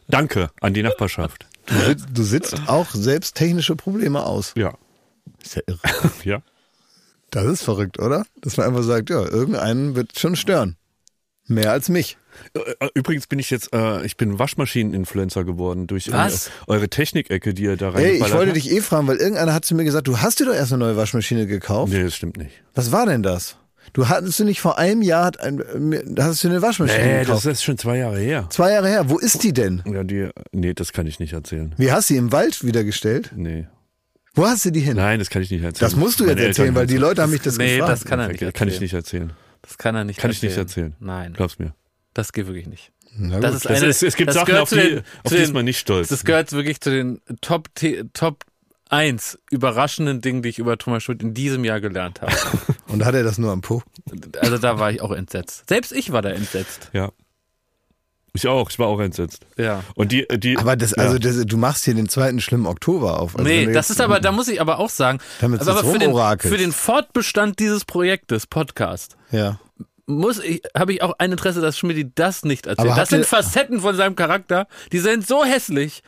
Danke 0.10 0.50
an 0.60 0.74
die 0.74 0.84
Nachbarschaft. 0.84 1.46
Du, 1.68 1.76
sitzt- 1.76 2.08
du 2.14 2.24
sitzt 2.24 2.56
auch 2.68 2.90
selbst 2.92 3.36
technische 3.36 3.78
Probleme 3.78 4.26
aus. 4.26 4.52
Ja. 4.58 4.74
Ist 5.42 5.56
ja 5.56 5.62
irre. 5.68 5.80
Ja. 6.26 6.42
Das 7.30 7.46
ist 7.46 7.64
verrückt, 7.64 7.98
oder? 8.00 8.26
Dass 8.42 8.58
man 8.58 8.68
einfach 8.68 8.84
sagt, 8.84 9.10
ja, 9.10 9.22
irgendeinen 9.22 9.96
wird 9.96 10.20
schon 10.20 10.36
stören. 10.36 10.76
Mehr 11.48 11.72
als 11.72 11.90
mich. 11.90 12.18
Äh, 12.54 12.88
Übrigens 12.94 13.28
bin 13.28 13.40
ich 13.40 13.50
jetzt, 13.50 13.74
äh, 13.74 14.06
ich 14.06 14.16
bin 14.16 14.40
Waschmaschinen-Influencer 14.40 15.44
geworden 15.44 15.88
durch 15.88 16.08
äh, 16.08 16.14
Was? 16.14 16.50
eure 16.68 16.88
Technikecke, 16.88 17.54
die 17.54 17.64
ihr 17.64 17.78
da 17.78 17.88
Ey, 17.90 17.94
reingeballert 17.94 18.28
ich 18.28 18.34
wollte 18.34 18.52
habt. 18.52 18.56
dich 18.58 18.72
eh 18.72 18.82
fragen, 18.82 19.08
weil 19.08 19.18
irgendeiner 19.18 19.54
hat 19.54 19.66
zu 19.66 19.76
mir 19.76 19.84
gesagt, 19.84 20.08
du 20.08 20.20
hast 20.20 20.40
dir 20.40 20.46
doch 20.46 20.54
erst 20.54 20.72
eine 20.72 20.86
neue 20.86 20.98
Waschmaschine 20.98 21.48
gekauft. 21.48 21.92
Nee, 21.92 22.04
das 22.04 22.16
stimmt 22.16 22.38
nicht. 22.38 22.52
Was 22.74 22.92
war 22.92 23.06
denn 23.06 23.22
das? 23.24 23.58
Du 23.94 24.08
hattest 24.08 24.39
du 24.39 24.46
nicht 24.46 24.62
vor 24.62 24.78
einem 24.78 25.02
Jahr 25.02 25.26
hat 25.26 25.39
ein, 25.42 25.60
hast 26.20 26.44
du 26.44 26.48
eine 26.50 26.62
Waschmaschine 26.62 27.04
Nee, 27.04 27.20
gekauft? 27.22 27.46
das 27.46 27.54
ist 27.54 27.64
schon 27.64 27.78
zwei 27.78 27.98
Jahre 27.98 28.20
her. 28.20 28.46
Zwei 28.50 28.72
Jahre 28.72 28.88
her. 28.88 29.10
Wo 29.10 29.18
ist 29.18 29.44
die 29.44 29.52
denn? 29.54 29.82
Ja, 29.92 30.04
die, 30.04 30.30
nee, 30.54 30.74
das 30.74 30.94
kann 30.94 31.08
ich 31.08 31.20
nicht 31.20 31.34
erzählen. 31.34 31.74
Wie 31.78 31.92
hast 31.92 32.10
du 32.10 32.14
sie 32.14 32.18
im 32.20 32.32
Wald 32.32 32.64
wieder 32.64 32.84
gestellt? 32.84 33.32
Nee. 33.36 33.68
Wo 34.36 34.46
hast 34.46 34.64
du 34.64 34.72
die 34.72 34.80
hin? 34.80 34.96
Nein, 34.96 35.20
das 35.20 35.30
kann 35.30 35.42
ich 35.42 35.52
nicht 35.52 35.64
erzählen. 35.64 35.89
Das 35.92 35.98
musst 35.98 36.20
du 36.22 36.24
jetzt 36.26 36.39
erzählen, 36.39 36.68
Eltern 36.68 36.76
weil 36.76 36.88
die. 36.88 36.96
Leute 36.96 37.22
haben 37.24 37.32
mich 37.32 37.42
das 37.42 37.58
Nee, 37.58 37.78
gefragt. 37.80 37.92
das 37.92 38.06
kann 38.06 38.20
er 38.22 38.28
nicht. 38.30 38.39
Kann 38.39 38.48
ich 38.50 38.56
erzählen. 38.76 38.82
nicht 38.82 38.94
erzählen. 38.94 39.34
Das 39.62 39.78
kann 39.78 39.95
er 39.95 40.03
nicht 40.03 40.20
Kann 40.20 40.32
ich 40.32 40.38
erzählen. 40.38 40.49
nicht 40.51 40.57
erzählen. 40.57 40.95
Nein, 40.99 41.34
Glaub's 41.34 41.59
mir. 41.59 41.74
das 42.14 42.32
geht 42.34 42.47
wirklich 42.47 42.68
nicht. 42.68 42.91
Das 43.18 43.55
ist 43.55 43.66
Das 43.66 43.78
eine, 43.78 43.86
ist, 43.88 44.03
es 44.03 44.16
gibt 44.16 44.30
das 44.30 44.36
Sachen, 44.36 44.55
auf 44.55 44.70
die, 44.70 44.76
den- 44.78 44.99
auf 45.24 45.32
die 45.32 45.36
ist 45.38 45.53
man 45.53 45.66
nicht 45.66 45.80
stolz. 45.80 46.07
Das 46.07 46.24
gehört 46.24 46.51
wirklich 46.53 46.80
zu 46.80 46.89
den 46.91 47.22
Top, 47.41 47.70
Top 48.14 48.45
1 48.89 49.38
überraschenden 49.51 50.22
Dingen, 50.22 50.41
die 50.41 50.49
ich 50.49 50.59
über 50.59 50.78
Thomas 50.78 51.03
Schmidt 51.03 51.22
in 51.22 51.34
diesem 51.34 51.64
Jahr 51.66 51.80
gelernt 51.82 52.22
habe. 52.22 52.34
Und 52.88 53.03
hat 53.05 53.14
er 53.16 53.24
das 53.24 53.38
nur 53.38 53.51
am 53.51 53.62
Po? 53.62 53.84
Also 54.39 54.57
da 54.57 54.80
war 54.80 54.91
ich 54.91 55.01
auch 55.01 55.12
entsetzt. 55.12 55.68
Selbst 55.70 55.91
ich 55.91 56.12
war 56.12 56.22
da 56.22 56.30
entsetzt. 56.30 56.89
ja. 56.93 57.12
Ich 58.34 58.48
auch, 58.48 58.70
ich 58.70 58.80
war 58.80 58.88
auch 58.88 59.00
entsetzt. 59.00 59.46
Ja. 59.58 59.84
Und 59.96 60.12
die, 60.14 60.26
die 60.38 60.58
Aber 60.58 60.76
das, 60.78 60.92
ja. 60.92 61.04
also 61.04 61.20
das, 61.20 61.46
du 61.46 61.58
machst 61.58 61.84
hier 61.84 61.94
den 61.94 62.08
zweiten 62.08 62.40
schlimmen 62.40 62.66
Oktober 62.66 63.20
auf. 63.20 63.36
Also 63.36 63.48
nee, 63.48 63.72
das 63.72 63.90
ist 63.90 64.00
aber, 64.00 64.20
da 64.22 64.32
muss 64.32 64.48
ich 64.48 64.62
aber 64.62 64.80
auch 64.80 64.90
sagen, 64.90 65.20
Damit 65.42 65.62
aber 65.62 65.82
es 65.84 65.92
für 65.92 66.00
den, 66.00 66.16
für 66.40 66.58
den 66.58 66.72
Fortbestand 66.72 67.60
dieses 67.60 67.84
Projektes, 67.84 68.48
Podcast, 68.48 69.18
Ja. 69.32 69.60
muss 70.06 70.40
ich, 70.40 70.62
habe 70.78 70.94
ich 70.94 71.02
auch 71.04 71.14
ein 71.18 71.32
Interesse, 71.34 71.60
dass 71.60 71.78
Schmidt 71.78 72.12
das 72.16 72.44
nicht 72.46 72.68
erzählt. 72.68 72.88
Aber 72.90 73.00
Das 73.00 73.10
sind 73.10 73.26
Facetten 73.26 73.82
von 73.82 73.96
seinem 73.98 74.16
Charakter, 74.16 74.68
die 74.94 75.00
sind 75.00 75.28
so 75.28 75.44
hässlich. 75.44 76.02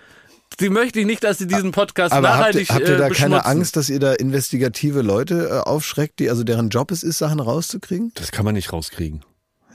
Die 0.60 0.70
möchte 0.70 1.00
ich 1.00 1.06
nicht, 1.08 1.24
dass 1.24 1.40
sie 1.40 1.48
diesen 1.48 1.72
Podcast 1.72 2.14
Aber 2.14 2.30
habt 2.30 2.54
ihr, 2.56 2.62
nachhaltig 2.62 2.70
habt 2.70 2.82
ihr 2.82 2.86
äh, 2.86 2.90
da 2.92 3.10
keine 3.10 3.10
beschmutzen. 3.10 3.40
Angst, 3.52 3.76
dass 3.76 3.90
ihr 3.90 4.00
da 4.00 4.14
investigative 4.14 5.02
Leute 5.02 5.50
äh, 5.50 5.60
aufschreckt, 5.68 6.20
die 6.20 6.30
also 6.30 6.44
deren 6.44 6.70
Job 6.70 6.92
es 6.92 7.02
ist, 7.04 7.18
Sachen 7.18 7.40
rauszukriegen? 7.40 8.12
das 8.16 8.32
kann 8.32 8.46
man 8.46 8.54
nicht 8.54 8.72
rauskriegen. 8.72 9.24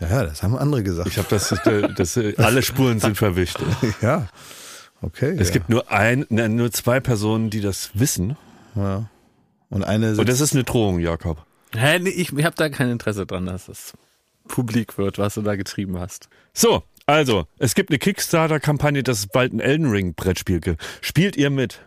Ja, 0.00 0.22
das 0.24 0.42
haben 0.42 0.56
andere 0.56 0.82
gesagt. 0.82 1.08
Ich 1.08 1.18
habe 1.18 1.28
das, 1.28 1.48
das, 1.48 2.14
das, 2.14 2.38
alle 2.38 2.62
Spuren 2.62 3.00
sind 3.00 3.16
verwischt. 3.16 3.58
ja. 4.02 4.28
Okay. 5.00 5.36
Es 5.38 5.48
ja. 5.48 5.54
gibt 5.54 5.68
nur 5.68 5.90
ein, 5.90 6.26
ne, 6.28 6.48
nur 6.48 6.70
zwei 6.72 7.00
Personen, 7.00 7.50
die 7.50 7.60
das 7.60 7.90
wissen. 7.94 8.36
ja. 8.74 9.08
Und 9.70 9.84
eine 9.84 10.16
Und 10.16 10.28
das 10.28 10.40
ist 10.40 10.54
eine 10.54 10.64
Drohung, 10.64 10.98
Jakob. 10.98 11.44
Hä, 11.74 11.98
nee, 11.98 12.08
ich, 12.08 12.32
ich 12.32 12.44
habe 12.44 12.56
da 12.56 12.70
kein 12.70 12.88
Interesse 12.88 13.26
dran, 13.26 13.44
dass 13.44 13.68
es 13.68 13.92
publik 14.48 14.96
wird, 14.96 15.18
was 15.18 15.34
du 15.34 15.42
da 15.42 15.56
getrieben 15.56 15.98
hast. 15.98 16.30
So, 16.54 16.84
also, 17.04 17.46
es 17.58 17.74
gibt 17.74 17.90
eine 17.90 17.98
Kickstarter-Kampagne, 17.98 19.02
dass 19.02 19.18
es 19.20 19.26
bald 19.26 19.52
ein 19.52 19.60
Elden 19.60 19.90
Ring-Brettspiel 19.90 20.60
gibt. 20.60 20.82
Spielt 21.00 21.36
ihr 21.36 21.50
mit? 21.50 21.80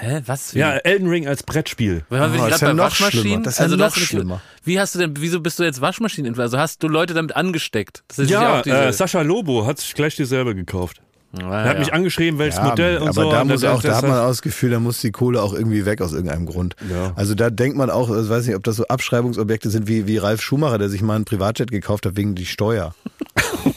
Hä, 0.00 0.20
was? 0.26 0.54
Wie? 0.54 0.60
Ja, 0.60 0.76
Elden 0.76 1.08
Ring 1.08 1.26
als 1.26 1.42
Brettspiel. 1.42 2.04
Wir 2.08 2.20
waren 2.20 2.32
Oh, 2.32 2.36
gerade 2.36 2.50
ja 2.52 2.58
bei 2.58 2.72
noch 2.72 2.84
Waschmaschinen. 2.84 3.22
schlimmer. 3.24 3.42
Das 3.42 3.54
ist 3.54 3.58
ja 3.58 3.64
also 3.64 3.76
noch 3.76 3.94
schlimmer. 3.96 4.40
Wie 4.64 4.78
hast 4.78 4.94
du 4.94 4.98
denn, 5.00 5.14
wieso 5.18 5.40
bist 5.40 5.58
du 5.58 5.64
jetzt 5.64 5.80
Waschmaschinen? 5.80 6.38
Also 6.38 6.56
hast 6.58 6.82
du 6.82 6.88
Leute 6.88 7.14
damit 7.14 7.34
angesteckt? 7.34 8.04
Das 8.08 8.18
ist 8.20 8.30
Ja, 8.30 8.58
auch 8.58 8.62
diese, 8.62 8.76
äh, 8.76 8.92
Sascha 8.92 9.22
Lobo 9.22 9.66
hat 9.66 9.78
sich 9.78 9.94
gleich 9.94 10.14
dieselbe 10.14 10.54
gekauft. 10.54 11.00
Ah, 11.36 11.40
Er 11.62 11.64
hat 11.64 11.74
ja. 11.74 11.78
mich 11.80 11.92
angeschrieben, 11.92 12.38
welches 12.38 12.56
Ja, 12.58 12.64
Modell 12.68 12.98
und 12.98 13.08
aber 13.08 13.12
so. 13.24 13.30
da 13.30 13.42
und 13.42 13.48
muss 13.48 13.64
auch, 13.64 13.82
da 13.82 13.96
hat 13.96 14.02
man 14.06 14.12
auch 14.18 14.28
das 14.28 14.40
Gefühl, 14.40 14.70
da 14.70 14.80
muss 14.80 15.00
die 15.00 15.10
Kohle 15.10 15.42
auch 15.42 15.52
irgendwie 15.52 15.84
weg 15.84 16.00
aus 16.00 16.12
irgendeinem 16.12 16.46
Grund. 16.46 16.74
Ja. 16.90 17.12
Also 17.16 17.34
da 17.34 17.50
denkt 17.50 17.76
man 17.76 17.90
auch, 17.90 18.08
ich 18.08 18.28
weiß 18.30 18.46
nicht, 18.46 18.56
ob 18.56 18.64
das 18.64 18.76
so 18.76 18.86
Abschreibungsobjekte 18.86 19.68
sind 19.68 19.88
wie, 19.88 20.06
wie 20.06 20.16
Ralf 20.16 20.40
Schumacher, 20.40 20.78
der 20.78 20.88
sich 20.88 21.02
mal 21.02 21.16
einen 21.16 21.24
Privatjet 21.26 21.70
gekauft 21.70 22.06
hat 22.06 22.16
wegen 22.16 22.34
die 22.34 22.46
Steuer. 22.46 22.94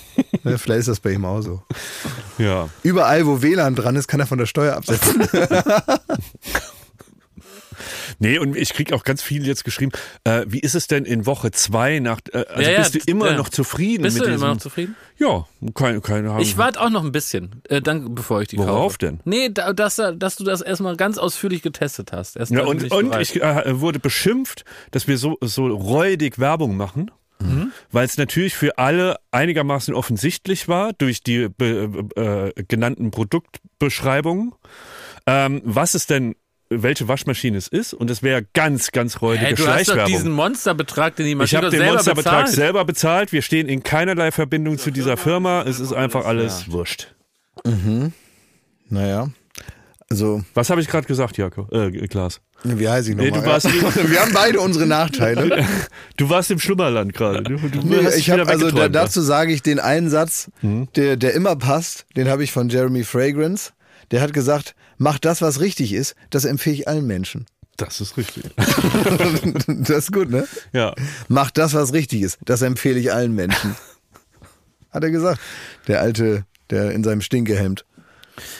Vielleicht 0.44 0.80
ist 0.82 0.88
das 0.88 1.00
bei 1.00 1.12
ihm 1.12 1.26
auch 1.26 1.42
so. 1.42 1.62
ja. 2.38 2.70
Überall, 2.84 3.26
wo 3.26 3.42
WLAN 3.42 3.76
dran 3.76 3.96
ist, 3.96 4.08
kann 4.08 4.20
er 4.20 4.28
von 4.28 4.38
der 4.38 4.46
Steuer 4.46 4.76
absetzen. 4.76 5.28
Nee, 8.20 8.38
und 8.38 8.56
ich 8.56 8.74
krieg 8.74 8.94
auch 8.94 9.04
ganz 9.04 9.24
viel 9.24 9.48
jetzt 9.48 9.64
geschrieben, 9.64 9.92
äh, 10.26 10.46
wie 10.48 10.60
ist 10.60 10.76
es 10.76 10.86
denn 10.86 11.06
in 11.06 11.26
Woche 11.26 11.50
zwei 11.52 11.98
nach, 12.00 12.20
äh, 12.34 12.46
also 12.46 12.62
Ja, 12.62 12.70
ja, 12.72 12.78
bist 12.80 12.94
du 12.94 13.00
immer 13.08 13.32
ja. 13.32 13.38
noch 13.38 13.50
zufrieden 13.50 14.04
Bist 14.04 14.18
mit 14.18 14.26
du 14.28 14.30
diesem? 14.30 14.44
immer 14.46 14.54
noch 14.54 14.62
zufrieden? 14.62 14.96
ja, 15.18 15.48
keine, 15.74 16.02
keine 16.02 16.40
Ich 16.42 16.58
warte 16.58 16.80
auch 16.82 16.92
noch 16.92 17.04
ein 17.04 17.12
bisschen, 17.12 17.64
äh, 17.70 17.82
dann, 17.82 18.14
bevor 18.14 18.42
ich 18.44 18.50
die 18.50 18.58
Worauf 18.60 18.94
kaufe. 18.94 18.98
denn? 19.00 19.20
Nee, 19.24 19.50
da, 19.50 19.74
dass, 19.74 19.96
dass 19.96 20.36
du 20.36 20.44
das 20.44 20.62
erstmal 20.62 20.98
ganz 20.98 21.18
ausführlich 21.18 21.64
getestet 21.64 22.12
hast. 22.12 22.36
Erst 22.38 22.52
Ja, 22.52 22.64
und, 22.66 22.84
ich 22.84 22.92
und 22.92 23.10
bereit. 23.10 23.22
ich 23.24 23.42
äh, 23.42 23.80
wurde 23.80 23.98
beschimpft, 24.00 24.66
dass 24.92 25.08
wir 25.08 25.18
so, 25.18 25.38
so 25.42 25.66
räudig 25.68 26.38
Werbung 26.38 26.78
machen. 26.78 27.10
Mhm. 27.42 27.72
Weil 27.92 28.06
es 28.06 28.18
natürlich 28.18 28.56
für 28.56 28.78
alle 28.78 29.18
einigermaßen 29.32 29.94
offensichtlich 29.94 30.68
war 30.68 30.94
durch 30.94 31.24
die 31.24 31.48
be, 31.50 32.52
äh, 32.56 32.64
genannten 32.64 33.12
Produktbeschreibungen, 33.12 34.54
ähm, 35.28 35.62
was 35.66 35.94
es 35.94 36.08
denn, 36.08 36.36
welche 36.70 37.08
Waschmaschine 37.08 37.58
es 37.58 37.68
ist. 37.68 37.94
Und 37.94 38.10
es 38.10 38.24
wäre 38.24 38.46
ganz, 38.54 38.92
ganz 38.92 39.22
räudige 39.22 39.46
Hey, 39.48 39.56
du 39.56 39.68
hast 39.68 39.68
doch 39.68 39.84
Schleichwerbung. 39.94 40.14
diesen 40.14 40.32
Monsterbetrag, 40.32 41.16
den 41.18 41.26
die 41.26 41.32
ich 41.32 41.38
Maschine 41.38 41.62
habe 41.64 41.72
doch 41.72 41.78
den 41.78 41.86
Monsterbetrag 41.86 42.34
bezahlt. 42.46 42.56
selber 42.56 42.86
bezahlt. 42.86 43.32
Wir 43.34 43.42
stehen 43.42 43.68
in 43.68 43.84
keinerlei 43.84 44.32
Verbindung 44.32 44.78
zu 44.78 44.92
dieser 44.92 45.18
Firma. 45.18 45.64
Es 45.64 45.80
ist 45.82 45.92
einfach 45.94 46.26
alles 46.26 46.72
wurscht. 46.72 47.14
naja. 48.90 49.30
Also, 50.10 50.44
Was 50.54 50.70
habe 50.70 50.82
ich 50.82 50.88
gerade 50.88 51.08
gesagt, 51.08 51.38
Jakob? 51.38 51.72
Äh, 51.74 52.08
Klaas. 52.08 52.42
Wie 52.64 52.88
heiße 52.88 53.12
ich 53.12 53.16
Nee, 53.18 53.30
nochmal? 53.32 53.60
du 53.62 53.68
warst- 53.72 54.10
Wir 54.12 54.22
haben 54.22 54.34
beide 54.34 54.60
unsere 54.60 54.86
Nachteile. 54.86 55.66
Du 56.18 56.30
warst 56.30 56.52
im 56.52 56.60
Schlummerland 56.60 57.14
gerade. 57.14 57.42
Du, 57.42 57.58
du 57.58 57.80
Nee, 57.88 58.08
ich 58.16 58.28
wieder 58.32 58.48
also 58.48 58.70
da, 58.70 58.90
dazu 58.90 59.22
sage 59.22 59.52
ich 59.54 59.64
den 59.64 59.80
einen 59.80 60.10
Satz, 60.10 60.52
Mhm. 60.62 60.88
der, 60.96 61.18
der 61.18 61.34
immer 61.34 61.56
passt, 61.56 62.06
den 62.16 62.30
habe 62.30 62.44
ich 62.44 62.52
von 62.52 62.70
Jeremy 62.70 63.04
Fragrance. 63.04 63.72
Der 64.12 64.22
hat 64.22 64.34
gesagt, 64.34 64.76
mach 64.98 65.18
das, 65.18 65.42
was 65.42 65.60
richtig 65.62 65.94
ist, 65.94 66.16
das 66.30 66.46
empfehle 66.46 66.76
ich 66.76 66.88
allen 66.88 67.08
Menschen. 67.08 67.46
Das 67.78 68.00
ist 68.02 68.18
richtig. 68.18 68.44
das 69.68 69.90
ist 69.98 70.12
gut, 70.12 70.30
ne? 70.30 70.48
Ja. 70.74 70.94
Mach 71.30 71.50
das, 71.50 71.74
was 71.74 71.94
richtig 71.94 72.22
ist, 72.22 72.38
das 72.46 72.62
empfehle 72.62 73.00
ich 73.00 73.12
allen 73.12 73.34
Menschen. 73.34 73.76
Hat 74.92 75.04
er 75.04 75.10
gesagt. 75.10 75.40
Der 75.88 76.02
alte, 76.02 76.46
der 76.70 76.92
in 76.92 77.04
seinem 77.04 77.22
Stinkehemd. 77.22 77.86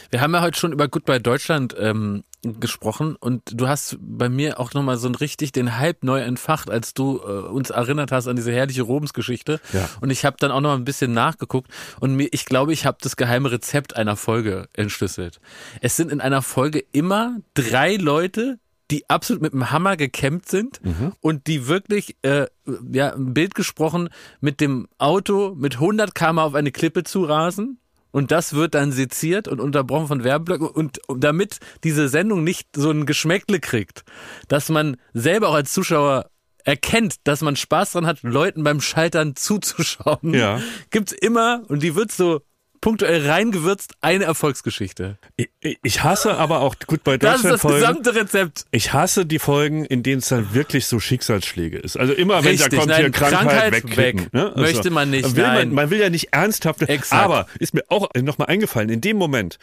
Wir 0.10 0.22
haben 0.22 0.34
ja 0.34 0.42
heute 0.42 0.60
schon 0.60 0.72
über 0.72 0.88
Goodbye 0.88 1.20
Deutschland 1.20 1.76
ähm, 1.80 2.24
gesprochen 2.44 3.16
und 3.16 3.44
du 3.54 3.68
hast 3.68 3.98
bei 4.00 4.28
mir 4.28 4.60
auch 4.60 4.74
nochmal 4.74 4.98
so 4.98 5.08
ein 5.08 5.16
richtig 5.16 5.52
den 5.52 5.78
Hype 5.78 6.04
neu 6.04 6.22
entfacht, 6.22 6.70
als 6.70 6.94
du 6.94 7.20
äh, 7.20 7.48
uns 7.48 7.70
erinnert 7.70 8.12
hast 8.12 8.28
an 8.28 8.36
diese 8.36 8.52
herrliche 8.52 8.82
Robens-Geschichte. 8.82 9.60
Ja. 9.74 9.90
Und 10.02 10.10
ich 10.10 10.26
habe 10.26 10.38
dann 10.40 10.52
auch 10.52 10.62
noch 10.62 10.74
ein 10.74 10.86
bisschen 10.86 11.14
nachgeguckt 11.14 11.70
und 12.00 12.16
mir, 12.16 12.28
ich 12.32 12.46
glaube, 12.46 12.74
ich 12.74 12.86
habe 12.86 12.98
das 13.02 13.16
geheime 13.16 13.52
Rezept 13.52 13.96
einer 13.96 14.16
Folge 14.16 14.68
entschlüsselt. 14.74 15.40
Es 15.82 15.96
sind 15.96 16.12
in 16.12 16.20
einer 16.20 16.42
Folge 16.42 16.84
immer 16.92 17.38
drei 17.54 17.96
Leute, 17.96 18.58
die 18.92 19.10
absolut 19.10 19.42
mit 19.42 19.54
dem 19.54 19.72
Hammer 19.72 19.96
gekämmt 19.96 20.50
sind 20.50 20.82
und 21.22 21.48
die 21.48 21.68
wirklich, 21.68 22.18
äh, 22.24 22.48
ja, 22.92 23.14
ein 23.14 23.34
Bild 23.34 23.56
gesprochen, 23.56 24.10
mit 24.42 24.60
dem 24.60 24.88
Auto 24.98 25.56
mit 25.56 25.76
100 25.76 26.14
km 26.14 26.40
auf 26.40 26.56
eine 26.56 26.72
Klippe 26.72 27.04
zu 27.04 27.24
rasen. 27.24 27.80
Und 28.12 28.32
das 28.32 28.54
wird 28.54 28.76
dann 28.76 28.92
seziert 28.92 29.48
und 29.48 29.60
unterbrochen 29.60 30.08
von 30.08 30.24
Werbeblöcken. 30.24 30.68
Und 30.68 31.00
damit 31.18 31.58
diese 31.84 32.10
Sendung 32.10 32.44
nicht 32.44 32.68
so 32.76 32.92
ein 32.92 33.06
Geschmäckle 33.06 33.60
kriegt, 33.60 34.04
dass 34.48 34.70
man 34.70 34.98
selber 35.14 35.50
auch 35.50 35.56
als 35.56 35.74
Zuschauer 35.74 36.30
erkennt, 36.64 37.16
dass 37.24 37.42
man 37.42 37.56
Spaß 37.56 37.94
dran 37.94 38.06
hat, 38.06 38.22
Leuten 38.22 38.64
beim 38.64 38.82
Scheitern 38.82 39.36
zuzuschauen, 39.36 40.34
Ja. 40.34 40.62
gibt's 40.92 41.12
immer, 41.12 41.64
und 41.68 41.82
die 41.82 41.96
wird 41.96 42.12
so 42.12 42.42
punktuell 42.82 43.30
reingewürzt, 43.30 43.94
eine 44.02 44.24
Erfolgsgeschichte. 44.26 45.18
Ich, 45.38 45.50
ich 45.84 46.04
hasse 46.04 46.36
aber 46.36 46.62
auch 46.62 46.76
gut 46.88 47.04
bei 47.04 47.18
Das 47.18 47.36
ist 47.38 47.44
Deutschland 47.44 47.54
das 47.54 47.62
Folgen. 47.62 47.80
gesamte 47.80 48.16
Rezept. 48.16 48.66
Ich 48.72 48.92
hasse 48.94 49.26
die 49.26 49.40
Folgen, 49.40 49.86
in 49.86 50.04
denen 50.04 50.20
es 50.20 50.28
dann 50.30 50.54
wirklich 50.54 50.88
so 50.88 51.00
Schicksalsschläge 51.00 51.78
ist. 51.78 51.96
Also 51.98 52.14
immer 52.14 52.44
wenn 52.44 52.58
da 52.58 52.64
Richtig, 52.66 52.80
kommt 52.80 52.90
nein, 52.90 53.02
hier 53.02 53.12
Krankheit, 53.12 53.72
Krankheit 53.72 53.98
weg. 53.98 54.34
Ne? 54.34 54.48
Also, 54.48 54.62
Möchte 54.62 54.90
man 54.90 55.10
nicht, 55.12 55.36
Will 55.36 55.44
nein. 55.44 55.68
Man, 55.70 55.76
man 55.76 55.90
will 55.92 56.00
ja 56.00 56.10
nicht 56.10 56.34
ernsthaft. 56.34 56.82
Exakt. 56.82 57.24
Aber 57.24 57.46
ist 57.60 57.74
mir 57.74 57.84
auch 57.90 58.10
nochmal 58.20 58.48
eingefallen, 58.50 58.90
in 58.90 59.00
dem 59.02 59.18
Moment, 59.18 59.60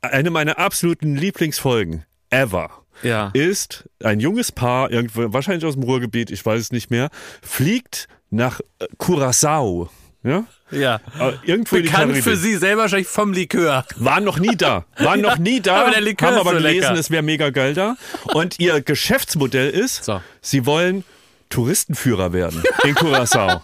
eine 0.00 0.30
meiner 0.30 0.58
absoluten 0.58 1.14
Lieblingsfolgen 1.14 2.04
ever. 2.30 2.70
Ja. 3.02 3.30
Ist 3.34 3.88
ein 4.02 4.20
junges 4.20 4.52
Paar, 4.52 4.90
irgendwo, 4.90 5.32
wahrscheinlich 5.32 5.64
aus 5.64 5.74
dem 5.74 5.82
Ruhrgebiet, 5.82 6.30
ich 6.30 6.44
weiß 6.44 6.60
es 6.60 6.72
nicht 6.72 6.90
mehr, 6.90 7.10
fliegt 7.42 8.08
nach 8.30 8.60
äh, 8.78 8.86
Curacao. 8.98 9.90
Ja? 10.24 10.44
Ja. 10.70 11.00
Äh, 11.18 11.32
Irgendwo 11.44 11.76
Bekannt 11.76 12.16
für 12.18 12.36
sie 12.36 12.56
selber 12.56 12.82
wahrscheinlich 12.82 13.08
vom 13.08 13.32
Likör. 13.32 13.84
Waren 13.96 14.24
noch 14.24 14.38
nie 14.38 14.56
da. 14.56 14.84
Waren 14.98 15.20
noch 15.20 15.36
nie 15.38 15.60
da. 15.60 15.76
aber 15.82 15.90
der 15.90 16.00
Likör 16.00 16.28
haben 16.28 16.34
ist 16.36 16.40
aber 16.40 16.50
so 16.50 16.56
gelesen, 16.56 16.80
lecker. 16.88 16.94
es 17.00 17.10
wäre 17.10 17.22
mega 17.22 17.50
geil 17.50 17.74
da. 17.74 17.96
Und 18.32 18.58
ihr 18.60 18.80
Geschäftsmodell 18.80 19.70
ist, 19.70 20.04
So. 20.04 20.20
sie 20.40 20.64
wollen 20.64 21.04
Touristenführer 21.52 22.32
werden 22.32 22.62
in 22.84 22.94
Curacao. 22.94 23.62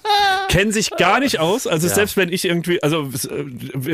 Kennen 0.49 0.73
sich 0.73 0.91
gar 0.91 1.21
nicht 1.21 1.41
aus. 1.41 1.67
Also 1.67 1.89
Ja. 1.89 1.95
selbst 1.95 2.17
wenn 2.17 2.33
ich 2.33 2.45
irgendwie, 2.45 2.83
also 2.83 3.11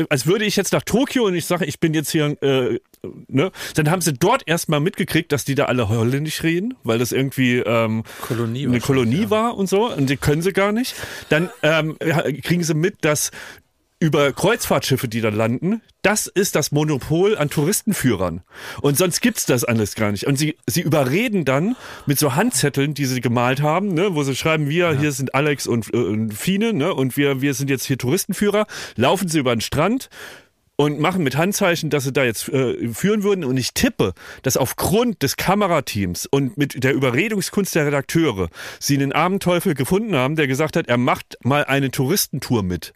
als 0.09 0.25
würde 0.25 0.45
ich 0.45 0.55
jetzt 0.55 0.73
nach 0.73 0.83
Tokio 0.83 1.25
und 1.25 1.35
ich 1.35 1.45
sage, 1.45 1.65
ich 1.65 1.79
bin 1.79 1.93
jetzt 1.93 2.11
hier, 2.11 2.35
äh, 2.41 2.79
ne, 3.27 3.51
dann 3.75 3.89
haben 3.91 4.01
sie 4.01 4.13
dort 4.13 4.43
erstmal 4.47 4.79
mitgekriegt, 4.79 5.31
dass 5.31 5.45
die 5.45 5.55
da 5.55 5.65
alle 5.65 5.89
Holländisch 5.89 6.43
reden, 6.43 6.75
weil 6.83 6.99
das 6.99 7.11
irgendwie 7.11 7.57
ähm, 7.57 8.03
Kolonie 8.21 8.67
eine 8.67 8.79
Kolonie 8.79 9.29
war 9.29 9.55
und 9.57 9.67
so 9.67 9.91
und 9.91 10.09
die 10.09 10.17
können 10.17 10.41
sie 10.41 10.53
gar 10.53 10.71
nicht. 10.71 10.95
Dann 11.29 11.49
ähm, 11.63 11.97
ja, 12.05 12.21
kriegen 12.43 12.63
sie 12.63 12.73
mit, 12.73 13.03
dass 13.03 13.31
über 13.99 14.33
Kreuzfahrtschiffe, 14.33 15.07
die 15.07 15.21
da 15.21 15.29
landen, 15.29 15.81
das 16.01 16.27
ist 16.27 16.55
das 16.55 16.71
Monopol 16.71 17.37
an 17.37 17.49
Touristenführern. 17.49 18.41
Und 18.81 18.97
sonst 18.97 19.21
gibt's 19.21 19.45
das 19.45 19.63
alles 19.63 19.95
gar 19.95 20.11
nicht. 20.11 20.27
Und 20.27 20.37
sie, 20.37 20.57
sie 20.67 20.81
überreden 20.81 21.45
dann 21.45 21.75
mit 22.05 22.19
so 22.19 22.35
Handzetteln, 22.35 22.93
die 22.93 23.05
sie 23.05 23.21
gemalt 23.21 23.61
haben, 23.61 23.93
ne, 23.93 24.13
wo 24.13 24.23
sie 24.23 24.35
schreiben, 24.35 24.69
wir, 24.69 24.91
hier 24.99 25.11
sind 25.11 25.33
Alex 25.33 25.65
und, 25.65 25.93
äh, 25.93 25.97
und 25.97 26.33
Fine, 26.33 26.73
ne, 26.73 26.93
und 26.93 27.15
wir, 27.15 27.41
wir 27.41 27.53
sind 27.53 27.69
jetzt 27.69 27.85
hier 27.85 27.97
Touristenführer, 27.97 28.67
laufen 28.97 29.29
sie 29.29 29.39
über 29.39 29.55
den 29.55 29.61
Strand, 29.61 30.09
und 30.75 30.99
machen 30.99 31.23
mit 31.23 31.37
Handzeichen, 31.37 31.89
dass 31.89 32.03
sie 32.03 32.13
da 32.13 32.23
jetzt 32.23 32.49
äh, 32.49 32.89
führen 32.89 33.23
würden. 33.23 33.45
Und 33.45 33.57
ich 33.57 33.73
tippe, 33.73 34.13
dass 34.41 34.57
aufgrund 34.57 35.23
des 35.23 35.37
Kamerateams 35.37 36.25
und 36.25 36.57
mit 36.57 36.83
der 36.83 36.93
Überredungskunst 36.93 37.75
der 37.75 37.85
Redakteure 37.85 38.49
sie 38.79 38.95
einen 38.95 39.11
Abendteufel 39.11 39.73
gefunden 39.73 40.15
haben, 40.15 40.35
der 40.35 40.47
gesagt 40.47 40.75
hat, 40.75 40.87
er 40.87 40.97
macht 40.97 41.37
mal 41.43 41.65
eine 41.65 41.91
Touristentour 41.91 42.63
mit. 42.63 42.93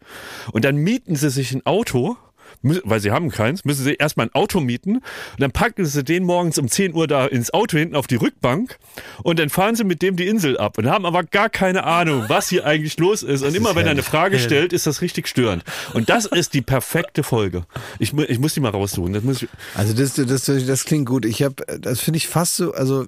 Und 0.51 0.65
dann 0.65 0.77
mieten 0.77 1.15
sie 1.15 1.29
sich 1.29 1.51
ein 1.53 1.65
Auto 1.65 2.17
weil 2.61 2.99
sie 2.99 3.11
haben 3.11 3.29
keins, 3.29 3.65
müssen 3.65 3.83
sie 3.83 3.95
erstmal 3.95 4.27
ein 4.27 4.35
Auto 4.35 4.59
mieten 4.59 4.97
und 4.97 5.03
dann 5.39 5.51
packen 5.51 5.85
sie 5.85 6.03
den 6.03 6.23
morgens 6.23 6.57
um 6.57 6.67
10 6.67 6.93
Uhr 6.93 7.07
da 7.07 7.25
ins 7.25 7.53
Auto 7.53 7.77
hinten 7.77 7.95
auf 7.95 8.07
die 8.07 8.15
Rückbank 8.15 8.77
und 9.23 9.39
dann 9.39 9.49
fahren 9.49 9.75
sie 9.75 9.83
mit 9.83 10.01
dem 10.01 10.15
die 10.15 10.27
Insel 10.27 10.57
ab 10.57 10.77
und 10.77 10.89
haben 10.89 11.05
aber 11.05 11.23
gar 11.23 11.49
keine 11.49 11.83
Ahnung, 11.83 12.25
was 12.27 12.49
hier 12.49 12.65
eigentlich 12.65 12.97
los 12.97 13.23
ist. 13.23 13.43
Und 13.43 13.55
immer 13.55 13.75
wenn 13.75 13.85
er 13.85 13.91
eine 13.91 14.03
Frage 14.03 14.39
stellt, 14.39 14.73
ist 14.73 14.87
das 14.87 15.01
richtig 15.01 15.27
störend. 15.27 15.63
Und 15.93 16.09
das 16.09 16.25
ist 16.25 16.53
die 16.53 16.61
perfekte 16.61 17.23
Folge. 17.23 17.65
Ich, 17.99 18.13
ich 18.13 18.39
muss 18.39 18.53
die 18.53 18.59
mal 18.59 18.69
raussuchen. 18.69 19.13
Das 19.13 19.23
muss 19.23 19.41
ich, 19.41 19.49
Also 19.75 19.93
das, 19.93 20.13
das, 20.13 20.45
das 20.45 20.85
klingt 20.85 21.07
gut. 21.07 21.25
Ich 21.25 21.43
habe, 21.43 21.55
das 21.79 21.99
finde 21.99 22.17
ich 22.17 22.27
fast 22.27 22.55
so, 22.55 22.73
also 22.73 23.07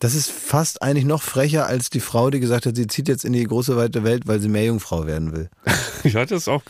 das 0.00 0.14
ist 0.14 0.30
fast 0.30 0.82
eigentlich 0.82 1.04
noch 1.04 1.22
frecher 1.22 1.66
als 1.66 1.90
die 1.90 2.00
Frau, 2.00 2.30
die 2.30 2.40
gesagt 2.40 2.66
hat, 2.66 2.76
sie 2.76 2.86
zieht 2.86 3.08
jetzt 3.08 3.24
in 3.24 3.32
die 3.32 3.44
große 3.44 3.76
weite 3.76 4.04
Welt, 4.04 4.26
weil 4.26 4.40
sie 4.40 4.48
Meerjungfrau 4.48 5.06
werden 5.06 5.32
will. 5.32 5.50
ich 6.04 6.16
hatte 6.16 6.36
es 6.36 6.48
auch. 6.48 6.62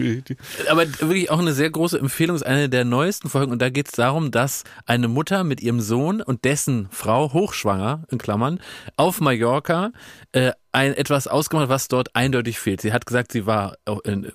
Aber 0.71 0.87
wirklich 1.01 1.31
auch 1.31 1.39
eine 1.39 1.53
sehr 1.53 1.71
große 1.71 1.99
Empfehlung, 1.99 2.37
ist 2.37 2.47
eine 2.47 2.69
der 2.69 2.85
neuesten 2.85 3.29
Folgen 3.29 3.53
und 3.53 3.61
da 3.61 3.71
geht 3.71 3.89
es 3.89 3.93
darum, 3.93 4.31
dass 4.31 4.65
eine 4.87 5.09
Mutter 5.09 5.45
mit 5.45 5.61
ihrem 5.61 5.81
Sohn 5.81 6.21
und 6.23 6.45
dessen 6.45 6.89
Frau, 6.91 7.33
hochschwanger, 7.33 8.05
in 8.11 8.19
Klammern, 8.19 8.61
auf 8.97 9.21
Mallorca 9.21 9.93
äh, 10.33 10.53
ein 10.73 10.95
etwas 10.95 11.27
ausgemacht, 11.27 11.65
hat, 11.65 11.71
was 11.71 11.89
dort 11.89 12.15
eindeutig 12.15 12.59
fehlt. 12.59 12.81
Sie 12.81 12.93
hat 12.93 13.07
gesagt, 13.07 13.33
sie 13.33 13.47
war 13.47 13.77
im 14.05 14.27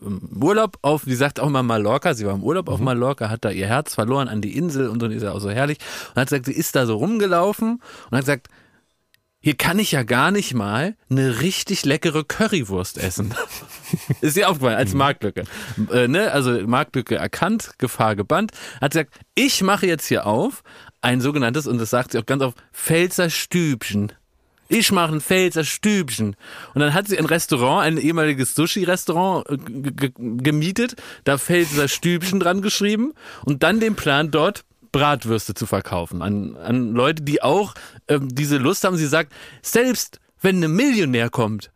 Urlaub 0.42 0.78
auf, 0.82 1.04
sie 1.04 1.16
sagt 1.16 1.40
auch 1.40 1.48
immer 1.48 1.64
Mallorca, 1.64 2.14
sie 2.14 2.26
war 2.26 2.34
im 2.34 2.44
Urlaub 2.44 2.70
auf 2.70 2.80
Mallorca, 2.80 3.30
hat 3.30 3.46
da 3.46 3.52
ihr 3.52 3.68
Herz 3.68 3.96
verloren 3.96 4.28
an 4.28 4.42
die 4.42 4.58
Insel 4.58 4.90
und 4.90 5.00
so, 5.00 5.06
und 5.06 5.12
ist 5.12 5.24
ja 5.24 5.32
auch 5.32 5.40
so 5.40 5.50
herrlich. 5.50 5.78
Und 6.10 6.22
hat 6.22 6.30
gesagt, 6.30 6.46
sie 6.46 6.54
ist 6.54 6.76
da 6.76 6.86
so 6.86 6.98
rumgelaufen 6.98 7.82
und 8.10 8.18
hat 8.18 8.26
gesagt, 8.26 8.50
hier 9.44 9.56
kann 9.56 9.78
ich 9.78 9.92
ja 9.92 10.04
gar 10.04 10.32
nicht 10.32 10.54
mal 10.54 10.96
eine 11.10 11.42
richtig 11.42 11.84
leckere 11.84 12.24
Currywurst 12.24 12.98
essen. 12.98 13.36
Ist 14.22 14.38
dir 14.38 14.50
aufgefallen, 14.50 14.78
als 14.78 14.94
Marktlücke. 14.94 15.44
Äh, 15.92 16.08
ne? 16.08 16.32
Also 16.32 16.66
Marktlücke 16.66 17.18
erkannt, 17.18 17.72
Gefahr 17.78 18.16
gebannt. 18.16 18.54
Hat 18.80 18.94
gesagt, 18.94 19.14
ich 19.36 19.62
mache 19.62 19.86
jetzt 19.86 20.08
hier 20.08 20.26
auf 20.26 20.64
ein 21.02 21.20
sogenanntes, 21.20 21.68
und 21.68 21.78
das 21.78 21.90
sagt 21.90 22.14
sie 22.14 22.20
auch 22.20 22.26
ganz 22.26 22.42
oft, 22.42 22.58
Pfälzer 22.72 23.30
Stübchen. 23.30 24.14
Ich 24.70 24.94
mache 24.94 25.14
ein 25.14 25.20
Pfälzer 25.20 25.66
Stübchen. 25.66 26.38
Und 26.74 26.80
dann 26.80 26.94
hat 26.94 27.10
sie 27.10 27.20
ein 27.20 27.26
Restaurant, 27.26 27.86
ein 27.86 27.98
ehemaliges 27.98 28.56
Sushi-Restaurant 28.56 29.50
äh, 29.50 30.10
gemietet, 30.16 30.96
da 31.26 31.38
Pfälzer 31.38 31.90
Stübchen 31.90 32.40
dran 32.40 32.62
geschrieben 32.62 33.14
und 33.44 33.62
dann 33.62 33.82
den 33.82 33.96
Plan 33.96 34.32
dort 34.32 34.64
Bratwürste 34.94 35.54
zu 35.54 35.66
verkaufen 35.66 36.22
an, 36.22 36.56
an 36.56 36.94
Leute, 36.94 37.24
die 37.24 37.42
auch 37.42 37.74
ähm, 38.08 38.30
diese 38.34 38.58
Lust 38.58 38.86
haben. 38.86 38.96
Sie 38.96 39.08
sagt, 39.08 39.34
selbst 39.62 40.22
wenn 40.42 40.64
ein 40.64 40.72
Millionär 40.72 41.30
kommt, 41.30 41.72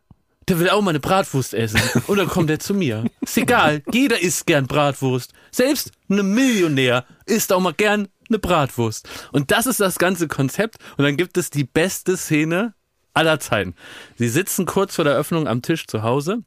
der 0.47 0.59
will 0.59 0.70
auch 0.70 0.82
mal 0.82 0.91
eine 0.91 1.01
Bratwurst 1.01 1.53
essen. 1.53 1.82
Und 2.07 2.18
dann 2.18 2.28
kommt 2.30 2.49
er 2.49 2.59
zu 2.59 2.74
mir. 2.74 3.03
Ist 3.20 3.38
egal, 3.38 3.84
jeder 3.91 4.22
isst 4.22 4.45
gern 4.45 4.68
Bratwurst. 4.68 5.34
Selbst 5.51 5.91
ein 6.09 6.34
Millionär 6.34 7.05
isst 7.26 7.51
auch 7.51 7.59
mal 7.59 7.74
gern 7.74 8.07
eine 8.30 8.39
Bratwurst. 8.39 9.09
Und 9.34 9.51
das 9.51 9.65
ist 9.65 9.82
das 9.82 9.99
ganze 9.99 10.30
Konzept. 10.30 10.78
Und 10.97 11.03
dann 11.03 11.18
gibt 11.18 11.38
es 11.38 11.49
die 11.49 11.65
beste 11.65 12.15
Szene 12.15 12.74
aller 13.13 13.39
Zeiten. 13.39 13.76
Sie 14.15 14.30
sitzen 14.30 14.65
kurz 14.65 14.95
vor 14.95 15.03
der 15.03 15.15
Öffnung 15.15 15.47
am 15.47 15.61
Tisch 15.61 15.88
zu 15.88 16.03
Hause 16.03 16.43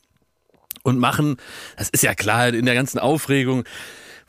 und 0.82 0.98
machen, 0.98 1.36
das 1.76 1.90
ist 1.90 2.02
ja 2.02 2.14
klar, 2.14 2.48
in 2.48 2.64
der 2.64 2.74
ganzen 2.74 2.98
Aufregung, 2.98 3.64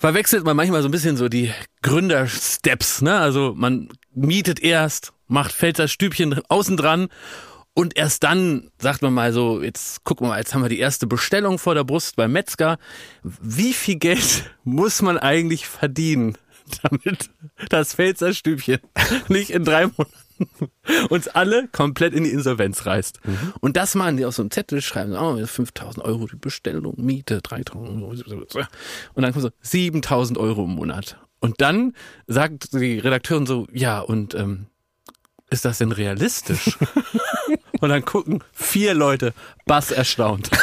verwechselt 0.02 0.44
man 0.44 0.58
manchmal 0.58 0.82
so 0.82 0.88
ein 0.88 0.92
bisschen 0.92 1.16
so 1.16 1.30
die 1.30 1.54
Gründersteps, 1.84 3.04
ne? 3.04 3.20
Also 3.20 3.54
man 3.56 3.88
mietet 4.16 4.60
erst, 4.60 5.14
macht 5.28 5.52
Pfälzer 5.52 5.88
Stübchen 5.88 6.42
außen 6.50 6.76
dran 6.76 7.08
und 7.76 7.96
erst 7.96 8.24
dann 8.24 8.72
sagt 8.80 9.04
man 9.04 9.14
mal 9.14 9.32
so, 9.32 9.62
jetzt 9.62 10.04
gucken 10.04 10.26
wir 10.26 10.32
mal, 10.32 10.40
jetzt 10.40 10.56
haben 10.56 10.64
wir 10.64 10.70
die 10.70 10.80
erste 10.80 11.06
Bestellung 11.06 11.60
vor 11.60 11.76
der 11.76 11.84
Brust 11.84 12.16
beim 12.16 12.32
Metzger. 12.32 12.80
Wie 13.22 13.74
viel 13.74 13.98
Geld 13.98 14.52
muss 14.64 15.04
man 15.04 15.20
eigentlich 15.20 15.68
verdienen, 15.68 16.36
damit 16.82 17.30
das 17.70 17.94
Pfälzer 17.94 18.34
Stübchen 18.34 18.80
nicht 19.28 19.52
in 19.52 19.66
drei 19.66 19.86
Monaten 19.86 20.16
uns 21.10 21.28
alle 21.28 21.68
komplett 21.70 22.14
in 22.14 22.24
die 22.24 22.32
Insolvenz 22.32 22.86
reißt. 22.86 23.20
Und 23.60 23.78
das 23.78 23.96
machen 23.96 24.18
die 24.18 24.26
auf 24.26 24.36
so 24.36 24.42
einem 24.42 24.52
Zettel, 24.52 24.82
schreiben, 24.82 25.14
oh, 25.14 25.46
5000 25.46 26.04
Euro 26.06 26.28
die 26.28 26.36
Bestellung, 26.36 26.96
Miete, 26.98 27.42
3000 27.42 28.04
Euro. 28.04 28.10
Und 29.14 29.24
dann 29.24 29.32
kommt 29.34 29.44
so 29.44 29.52
7000 29.62 30.38
Euro 30.38 30.66
im 30.66 30.72
Monat. 30.72 31.18
Und 31.40 31.60
dann 31.60 31.94
sagt 32.28 32.74
die 32.74 33.00
Redakteurin 33.00 33.46
so, 33.46 33.68
ja, 33.72 34.00
und 34.00 34.36
ähm, 34.36 34.68
ist 35.50 35.66
das 35.66 35.80
denn 35.80 35.92
realistisch? 35.92 36.78
Und 37.82 37.90
dann 37.90 38.06
gucken 38.06 38.44
vier 38.54 38.94
Leute 38.94 39.34
bass 39.66 39.90
erstaunt. 39.92 40.52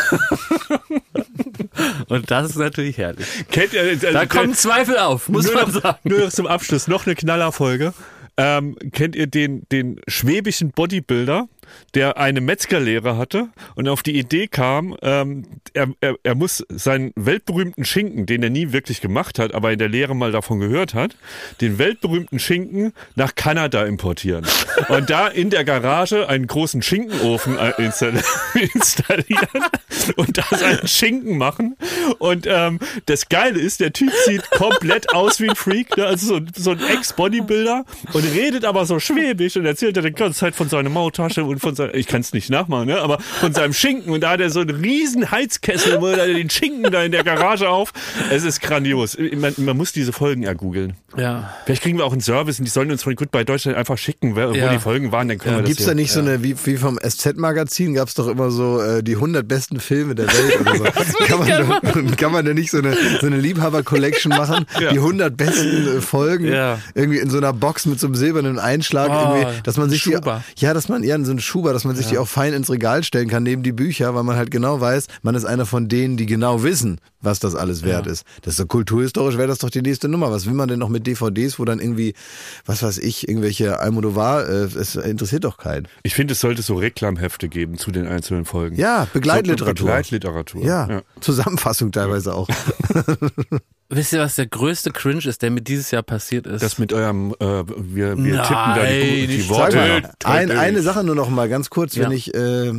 Und 2.08 2.30
das 2.30 2.50
ist 2.50 2.56
natürlich 2.56 2.96
herrlich. 2.96 3.26
Kennt 3.50 3.72
ihr, 3.72 3.82
also, 3.82 4.12
Da 4.12 4.24
kommen 4.26 4.54
Zweifel 4.54 4.98
auf, 4.98 5.28
muss 5.28 5.52
man 5.52 5.64
noch, 5.64 5.82
sagen. 5.82 5.98
Nur 6.04 6.20
noch 6.20 6.30
zum 6.30 6.46
Abschluss 6.46 6.86
noch 6.86 7.06
eine 7.06 7.16
Knallerfolge. 7.16 7.92
Ähm, 8.40 8.76
kennt 8.92 9.16
ihr 9.16 9.26
den, 9.26 9.66
den 9.72 10.00
schwäbischen 10.06 10.70
Bodybuilder, 10.70 11.48
der 11.94 12.18
eine 12.18 12.40
Metzgerlehre 12.40 13.16
hatte 13.16 13.48
und 13.74 13.88
auf 13.88 14.02
die 14.02 14.18
Idee 14.18 14.48
kam, 14.48 14.96
ähm, 15.02 15.44
er, 15.74 15.88
er, 16.00 16.16
er 16.22 16.34
muss 16.34 16.64
seinen 16.68 17.12
weltberühmten 17.16 17.84
Schinken, 17.84 18.26
den 18.26 18.42
er 18.42 18.50
nie 18.50 18.72
wirklich 18.72 19.00
gemacht 19.00 19.38
hat, 19.38 19.54
aber 19.54 19.72
in 19.72 19.78
der 19.78 19.88
Lehre 19.88 20.14
mal 20.14 20.32
davon 20.32 20.60
gehört 20.60 20.94
hat, 20.94 21.16
den 21.60 21.78
weltberühmten 21.78 22.38
Schinken 22.38 22.92
nach 23.14 23.34
Kanada 23.34 23.84
importieren. 23.84 24.46
Und 24.88 25.10
da 25.10 25.28
in 25.28 25.50
der 25.50 25.64
Garage 25.64 26.28
einen 26.28 26.46
großen 26.46 26.82
Schinkenofen 26.82 27.58
äh, 27.58 27.72
install- 27.78 28.22
installieren 28.74 29.64
und 30.16 30.38
da 30.38 30.44
seinen 30.56 30.86
Schinken 30.86 31.38
machen. 31.38 31.76
Und 32.18 32.46
ähm, 32.48 32.78
das 33.06 33.28
Geile 33.28 33.58
ist, 33.58 33.80
der 33.80 33.92
Typ 33.92 34.12
sieht 34.26 34.50
komplett 34.50 35.14
aus 35.14 35.40
wie 35.40 35.48
ein 35.48 35.56
Freak, 35.56 35.96
ne? 35.96 36.06
also 36.06 36.38
so, 36.38 36.40
so 36.54 36.70
ein 36.72 36.80
Ex-Bodybuilder 36.80 37.84
und 38.12 38.24
redet 38.34 38.64
aber 38.64 38.86
so 38.86 38.98
schwäbisch 38.98 39.56
und 39.56 39.66
erzählt 39.66 39.96
er 39.96 40.02
die 40.02 40.12
ganze 40.12 40.38
Zeit 40.38 40.54
von 40.54 40.68
seiner 40.68 40.90
Maultasche 40.90 41.44
und 41.44 41.57
von 41.58 41.74
seinem, 41.74 41.94
ich 41.94 42.06
kann 42.06 42.20
es 42.20 42.32
nicht 42.32 42.50
nachmachen, 42.50 42.86
ne? 42.88 43.00
aber 43.00 43.18
von 43.20 43.52
seinem 43.52 43.72
Schinken 43.72 44.12
und 44.12 44.20
da 44.22 44.30
hat 44.30 44.40
er 44.40 44.50
so 44.50 44.60
einen 44.60 44.70
riesen 44.70 45.30
Heizkessel, 45.30 46.00
wo 46.00 46.08
er 46.08 46.26
den 46.26 46.50
Schinken 46.50 46.90
da 46.92 47.02
in 47.02 47.12
der 47.12 47.24
Garage 47.24 47.68
auf. 47.68 47.92
Es 48.30 48.44
ist 48.44 48.60
grandios. 48.60 49.16
Man, 49.36 49.54
man 49.58 49.76
muss 49.76 49.92
diese 49.92 50.12
Folgen 50.12 50.42
ja 50.42 50.52
googeln. 50.54 50.94
Ja. 51.16 51.54
Vielleicht 51.64 51.82
kriegen 51.82 51.98
wir 51.98 52.04
auch 52.04 52.12
einen 52.12 52.20
Service 52.20 52.58
und 52.58 52.64
die 52.64 52.70
sollen 52.70 52.90
uns 52.90 53.02
von 53.02 53.14
Goodbye 53.14 53.44
Deutschland 53.44 53.76
einfach 53.76 53.98
schicken, 53.98 54.36
wo 54.36 54.40
Ja. 54.52 54.72
die 54.72 54.78
Folgen 54.78 55.10
waren, 55.12 55.28
dann 55.28 55.38
können 55.38 55.56
wir 55.56 55.62
das 55.62 55.68
Gibt's 55.70 55.86
da 55.86 55.94
nicht 55.94 56.12
so 56.12 56.20
eine, 56.20 56.42
wie, 56.42 56.54
wie 56.64 56.76
vom 56.76 56.98
SZ-Magazin, 56.98 57.94
gab's 57.94 58.14
doch 58.14 58.28
immer 58.28 58.50
so 58.50 58.80
äh, 58.80 59.02
die 59.02 59.14
100 59.14 59.46
besten 59.46 59.80
Filme 59.80 60.14
der 60.14 60.26
Welt 60.26 60.60
oder 60.60 60.76
so. 60.76 60.84
kann, 61.26 61.38
man 61.38 61.48
da, 61.48 62.14
kann 62.16 62.32
man 62.32 62.44
da 62.44 62.54
nicht 62.54 62.70
so 62.70 62.78
eine, 62.78 62.96
so 63.20 63.26
eine 63.26 63.36
Liebhaber-Collection 63.38 64.30
machen? 64.30 64.64
Ja. 64.78 64.90
Die 64.92 64.98
100 64.98 65.36
besten 65.36 65.98
äh, 65.98 66.00
Folgen 66.00 66.46
Ja. 66.46 66.78
irgendwie 66.94 67.18
in 67.18 67.30
so 67.30 67.38
einer 67.38 67.52
Box 67.52 67.86
mit 67.86 67.98
so 67.98 68.06
einem 68.06 68.14
silbernen 68.14 68.58
Einschlag, 68.60 69.08
Oh, 69.10 69.34
irgendwie, 69.36 69.60
dass 69.62 69.76
man 69.76 69.90
sich 69.90 70.02
die, 70.04 70.16
ja, 70.58 70.74
dass 70.74 70.88
man, 70.88 71.02
ja, 71.02 71.18
so 71.24 71.32
ein 71.32 71.40
Schuber, 71.48 71.72
dass 71.72 71.84
man 71.84 71.96
sich 71.96 72.06
die 72.06 72.18
auch 72.18 72.28
fein 72.28 72.52
ins 72.52 72.70
Regal 72.70 73.02
stellen 73.02 73.28
kann, 73.28 73.42
neben 73.42 73.62
die 73.62 73.72
Bücher, 73.72 74.14
weil 74.14 74.22
man 74.22 74.36
halt 74.36 74.50
genau 74.50 74.80
weiß, 74.80 75.06
man 75.22 75.34
ist 75.34 75.44
einer 75.44 75.66
von 75.66 75.88
denen, 75.88 76.16
die 76.16 76.26
genau 76.26 76.62
wissen, 76.62 77.00
was 77.20 77.40
das 77.40 77.54
alles 77.54 77.82
wert 77.82 78.06
ist. 78.06 78.24
Das 78.42 78.52
ist 78.52 78.58
so 78.58 78.66
kulturhistorisch, 78.66 79.36
wäre 79.36 79.48
das 79.48 79.58
doch 79.58 79.70
die 79.70 79.82
nächste 79.82 80.08
Nummer. 80.08 80.30
Was 80.30 80.46
will 80.46 80.54
man 80.54 80.68
denn 80.68 80.78
noch 80.78 80.88
mit 80.88 81.06
DVDs, 81.06 81.58
wo 81.58 81.64
dann 81.64 81.80
irgendwie, 81.80 82.14
was 82.66 82.82
weiß 82.82 82.98
ich, 82.98 83.28
irgendwelche 83.28 83.80
Almodovar, 83.80 84.48
äh, 84.48 84.64
es 84.64 84.94
interessiert 84.94 85.44
doch 85.44 85.56
keinen. 85.56 85.88
Ich 86.02 86.14
finde, 86.14 86.32
es 86.32 86.40
sollte 86.40 86.62
so 86.62 86.76
Reklamhefte 86.76 87.48
geben 87.48 87.78
zu 87.78 87.90
den 87.90 88.06
einzelnen 88.06 88.44
Folgen. 88.44 88.76
Ja, 88.76 89.08
Begleitliteratur. 89.12 89.86
Begleitliteratur. 89.86 90.64
Ja, 90.64 91.02
Zusammenfassung 91.20 91.90
teilweise 91.90 92.34
auch. 92.34 92.48
Wisst 93.90 94.12
ihr, 94.12 94.18
was 94.20 94.34
der 94.34 94.46
größte 94.46 94.90
Cringe 94.90 95.24
ist, 95.24 95.40
der 95.40 95.50
mir 95.50 95.62
dieses 95.62 95.90
Jahr 95.90 96.02
passiert 96.02 96.46
ist? 96.46 96.62
Das 96.62 96.76
mit 96.76 96.92
eurem, 96.92 97.34
äh, 97.40 97.44
wir, 97.66 98.18
wir 98.18 98.42
tippen 98.42 98.74
da 98.74 98.74
die, 98.84 99.20
Nein, 99.20 99.28
die 99.30 99.48
Worte. 99.48 99.72
Sag 100.22 100.28
mal, 100.28 100.30
ein, 100.30 100.50
eine 100.50 100.82
Sache 100.82 101.04
nur 101.04 101.14
noch 101.14 101.30
mal 101.30 101.48
ganz 101.48 101.70
kurz, 101.70 101.96
wenn 101.96 102.10
Ja. 102.10 102.16
ich 102.16 102.34
äh, 102.34 102.70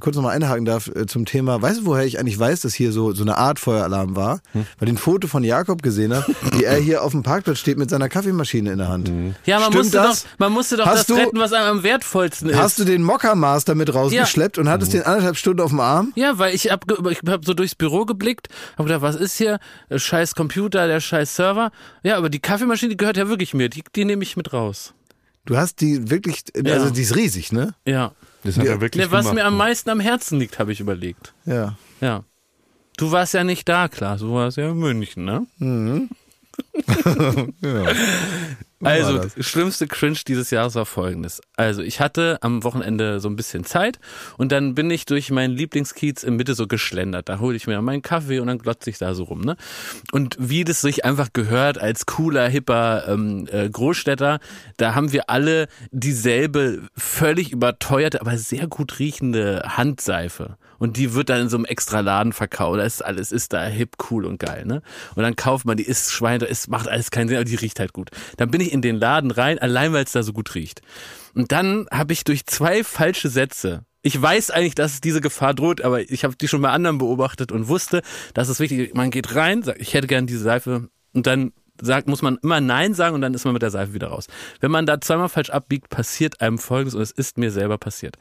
kurz 0.00 0.16
noch 0.16 0.24
mal 0.24 0.30
einhaken 0.30 0.64
darf 0.64 0.88
äh, 0.88 1.06
zum 1.06 1.26
Thema. 1.26 1.62
Weißt 1.62 1.80
du, 1.82 1.86
woher 1.86 2.04
ich 2.04 2.18
eigentlich 2.18 2.36
weiß, 2.40 2.60
dass 2.62 2.74
hier 2.74 2.90
so 2.90 3.12
so 3.12 3.22
eine 3.22 3.36
Art 3.36 3.60
Feueralarm 3.60 4.16
war? 4.16 4.40
Hm. 4.52 4.66
Weil 4.80 4.88
ich 4.88 4.94
ein 4.94 4.98
Foto 4.98 5.28
von 5.28 5.44
Jakob 5.44 5.80
gesehen 5.82 6.12
habe, 6.12 6.26
wie 6.56 6.64
er 6.64 6.74
hier 6.76 7.04
auf 7.04 7.12
dem 7.12 7.22
Parkplatz 7.22 7.60
steht 7.60 7.78
mit 7.78 7.88
seiner 7.88 8.08
Kaffeemaschine 8.08 8.72
in 8.72 8.78
der 8.78 8.88
Hand. 8.88 9.08
ja, 9.44 9.60
man 9.60 9.66
Stimmt 9.70 9.76
musste, 9.76 9.96
das? 9.98 10.22
doch, 10.24 10.28
man 10.38 10.52
musste 10.52 10.76
doch 10.76 10.86
Hast 10.86 10.98
das 10.98 11.06
du- 11.06 11.14
retten, 11.14 11.38
was 11.38 11.52
einem 11.52 11.78
am 11.78 11.82
wertvollsten 11.84 12.50
ist. 12.50 12.56
Hast 12.58 12.80
du 12.80 12.84
den 12.84 13.04
Mokka-Master 13.04 13.76
mit 13.76 13.94
rausgeschleppt 13.94 14.58
und 14.58 14.68
hattest 14.68 14.92
den 14.92 15.02
anderthalb 15.04 15.36
Stunden 15.36 15.60
auf 15.60 15.70
dem 15.70 15.78
Arm? 15.78 16.12
Ja, 16.16 16.36
weil 16.40 16.52
ich 16.52 16.68
hab, 16.72 16.84
ich 17.10 17.20
hab 17.28 17.44
so 17.44 17.54
durchs 17.54 17.76
Büro 17.76 18.04
geblickt, 18.06 18.48
hab 18.76 18.84
gedacht, 18.86 19.02
was 19.02 19.14
ist 19.14 19.36
hier? 19.38 19.60
Der 19.90 19.98
scheiß 19.98 20.34
Computer, 20.34 20.86
der 20.86 21.00
scheiß 21.00 21.34
Server. 21.36 21.70
Ja, 22.02 22.16
aber 22.16 22.28
die 22.28 22.40
Kaffeemaschine, 22.40 22.90
die 22.90 22.96
gehört 22.96 23.16
ja 23.16 23.28
wirklich 23.28 23.54
mir. 23.54 23.68
Die, 23.68 23.82
die 23.94 24.04
nehme 24.04 24.22
ich 24.22 24.36
mit 24.36 24.52
raus. 24.52 24.94
Du 25.44 25.56
hast 25.56 25.80
die 25.80 26.10
wirklich, 26.10 26.42
also 26.54 26.68
Ja. 26.86 26.90
die 26.90 27.02
ist 27.02 27.16
riesig, 27.16 27.52
ne? 27.52 27.74
Ja. 27.86 28.12
Das 28.44 28.58
hat 28.58 28.66
er 28.66 28.80
wirklich 28.80 29.04
Ne, 29.04 29.10
was 29.10 29.22
gemacht. 29.24 29.34
mir 29.36 29.44
am 29.46 29.56
meisten 29.56 29.88
am 29.90 30.00
Herzen 30.00 30.38
liegt, 30.38 30.58
habe 30.58 30.72
ich 30.72 30.80
überlegt. 30.80 31.32
Ja. 31.44 31.76
Ja. 32.00 32.24
Du 32.96 33.10
warst 33.12 33.34
ja 33.34 33.44
nicht 33.44 33.68
da, 33.68 33.88
Klaas. 33.88 34.20
Du 34.20 34.32
warst 34.34 34.56
ja 34.58 34.70
in 34.70 34.76
München, 34.78 35.24
ne? 35.24 35.46
Ja. 38.80 38.88
Also, 38.90 39.20
schlimmste 39.40 39.88
Cringe 39.88 40.18
dieses 40.28 40.50
Jahres 40.50 40.76
war 40.76 40.86
folgendes. 40.86 41.40
Also, 41.56 41.82
ich 41.82 42.00
hatte 42.00 42.38
am 42.42 42.62
Wochenende 42.62 43.18
so 43.18 43.28
ein 43.28 43.34
bisschen 43.34 43.64
Zeit 43.64 43.98
und 44.36 44.52
dann 44.52 44.76
bin 44.76 44.88
ich 44.88 45.04
durch 45.04 45.32
meinen 45.32 45.56
Lieblingskiez 45.56 46.22
in 46.22 46.36
Mitte 46.36 46.54
so 46.54 46.68
geschlendert. 46.68 47.28
Da 47.28 47.40
hole 47.40 47.56
ich 47.56 47.66
mir 47.66 47.82
meinen 47.82 48.02
Kaffee 48.02 48.38
und 48.38 48.46
dann 48.46 48.58
glotze 48.58 48.88
ich 48.90 48.98
da 48.98 49.14
so 49.14 49.24
rum, 49.24 49.40
ne? 49.40 49.56
Und 50.12 50.36
wie 50.38 50.62
das 50.62 50.80
sich 50.80 51.04
einfach 51.04 51.32
gehört 51.32 51.78
als 51.78 52.06
cooler, 52.06 52.48
hipper 52.48 53.08
ähm, 53.08 53.48
äh, 53.50 53.68
Großstädter, 53.68 54.38
da 54.76 54.94
haben 54.94 55.10
wir 55.12 55.28
alle 55.28 55.66
dieselbe 55.90 56.82
völlig 56.96 57.50
überteuerte, 57.50 58.20
aber 58.20 58.38
sehr 58.38 58.68
gut 58.68 59.00
riechende 59.00 59.64
Handseife. 59.66 60.56
Und 60.78 60.96
die 60.96 61.14
wird 61.14 61.28
dann 61.28 61.42
in 61.42 61.48
so 61.48 61.56
einem 61.56 61.64
extra 61.64 62.00
Laden 62.00 62.32
verkauft. 62.32 62.78
Das 62.78 62.94
ist 62.94 63.02
alles 63.02 63.32
ist 63.32 63.52
da 63.52 63.64
hip, 63.66 63.96
cool 64.10 64.24
und 64.24 64.38
geil, 64.38 64.64
ne? 64.64 64.82
Und 65.14 65.22
dann 65.22 65.36
kauft 65.36 65.64
man 65.64 65.76
die, 65.76 65.84
ist 65.84 66.12
Schwein, 66.12 66.40
es 66.42 66.68
macht 66.68 66.88
alles 66.88 67.10
keinen 67.10 67.28
Sinn, 67.28 67.36
aber 67.36 67.44
die 67.44 67.56
riecht 67.56 67.80
halt 67.80 67.92
gut. 67.92 68.10
Dann 68.36 68.50
bin 68.50 68.60
ich 68.60 68.72
in 68.72 68.82
den 68.82 68.96
Laden 68.96 69.30
rein, 69.30 69.58
allein 69.58 69.92
weil 69.92 70.04
es 70.04 70.12
da 70.12 70.22
so 70.22 70.32
gut 70.32 70.54
riecht. 70.54 70.82
Und 71.34 71.52
dann 71.52 71.86
habe 71.92 72.12
ich 72.12 72.24
durch 72.24 72.46
zwei 72.46 72.84
falsche 72.84 73.28
Sätze 73.28 73.84
ich 74.02 74.20
weiß 74.20 74.50
eigentlich, 74.52 74.74
dass 74.74 75.00
diese 75.00 75.20
Gefahr 75.20 75.54
droht, 75.54 75.82
aber 75.82 76.00
ich 76.00 76.24
habe 76.24 76.36
die 76.36 76.48
schon 76.48 76.62
bei 76.62 76.70
anderen 76.70 76.98
beobachtet 76.98 77.50
und 77.50 77.68
wusste, 77.68 78.02
dass 78.32 78.48
es 78.48 78.60
wichtig 78.60 78.78
ist. 78.78 78.94
Man 78.94 79.10
geht 79.10 79.34
rein, 79.34 79.62
sagt, 79.62 79.80
ich 79.80 79.92
hätte 79.92 80.06
gern 80.06 80.26
diese 80.26 80.38
Seife 80.40 80.88
und 81.12 81.26
dann 81.26 81.52
sagt, 81.80 82.08
muss 82.08 82.22
man 82.22 82.38
immer 82.42 82.60
Nein 82.60 82.94
sagen 82.94 83.14
und 83.14 83.20
dann 83.20 83.34
ist 83.34 83.44
man 83.44 83.52
mit 83.52 83.62
der 83.62 83.70
Seife 83.70 83.94
wieder 83.94 84.08
raus. 84.08 84.26
Wenn 84.60 84.70
man 84.70 84.86
da 84.86 85.00
zweimal 85.00 85.28
falsch 85.28 85.50
abbiegt, 85.50 85.90
passiert 85.90 86.40
einem 86.40 86.58
Folgendes 86.58 86.94
und 86.94 87.02
es 87.02 87.10
ist 87.10 87.38
mir 87.38 87.50
selber 87.50 87.78
passiert. 87.78 88.16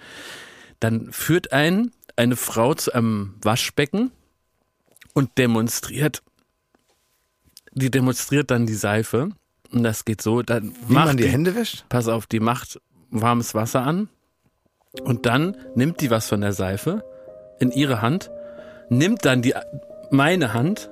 Dann 0.79 1.11
führt 1.11 1.51
einen 1.53 1.91
eine 2.17 2.35
Frau 2.35 2.73
zu 2.73 2.91
einem 2.93 3.35
Waschbecken 3.41 4.11
und 5.13 5.37
demonstriert, 5.37 6.21
die 7.71 7.91
demonstriert 7.91 8.51
dann 8.51 8.65
die 8.65 8.73
Seife 8.73 9.29
und 9.71 9.83
das 9.83 10.03
geht 10.05 10.21
so, 10.21 10.41
dann 10.41 10.73
Wie 10.87 10.93
macht 10.93 11.07
man 11.07 11.17
die 11.17 11.23
die- 11.23 11.29
Hände 11.29 11.55
wäscht? 11.55 11.85
pass 11.89 12.07
auf, 12.07 12.25
die 12.25 12.39
macht 12.39 12.79
warmes 13.09 13.53
Wasser 13.55 13.83
an 13.83 14.09
und 15.03 15.25
dann 15.25 15.55
nimmt 15.75 16.01
die 16.01 16.09
was 16.09 16.27
von 16.27 16.41
der 16.41 16.53
Seife 16.53 17.03
in 17.59 17.71
ihre 17.71 18.01
Hand, 18.01 18.31
nimmt 18.89 19.25
dann 19.25 19.41
die 19.41 19.53
meine 20.09 20.53
Hand 20.53 20.89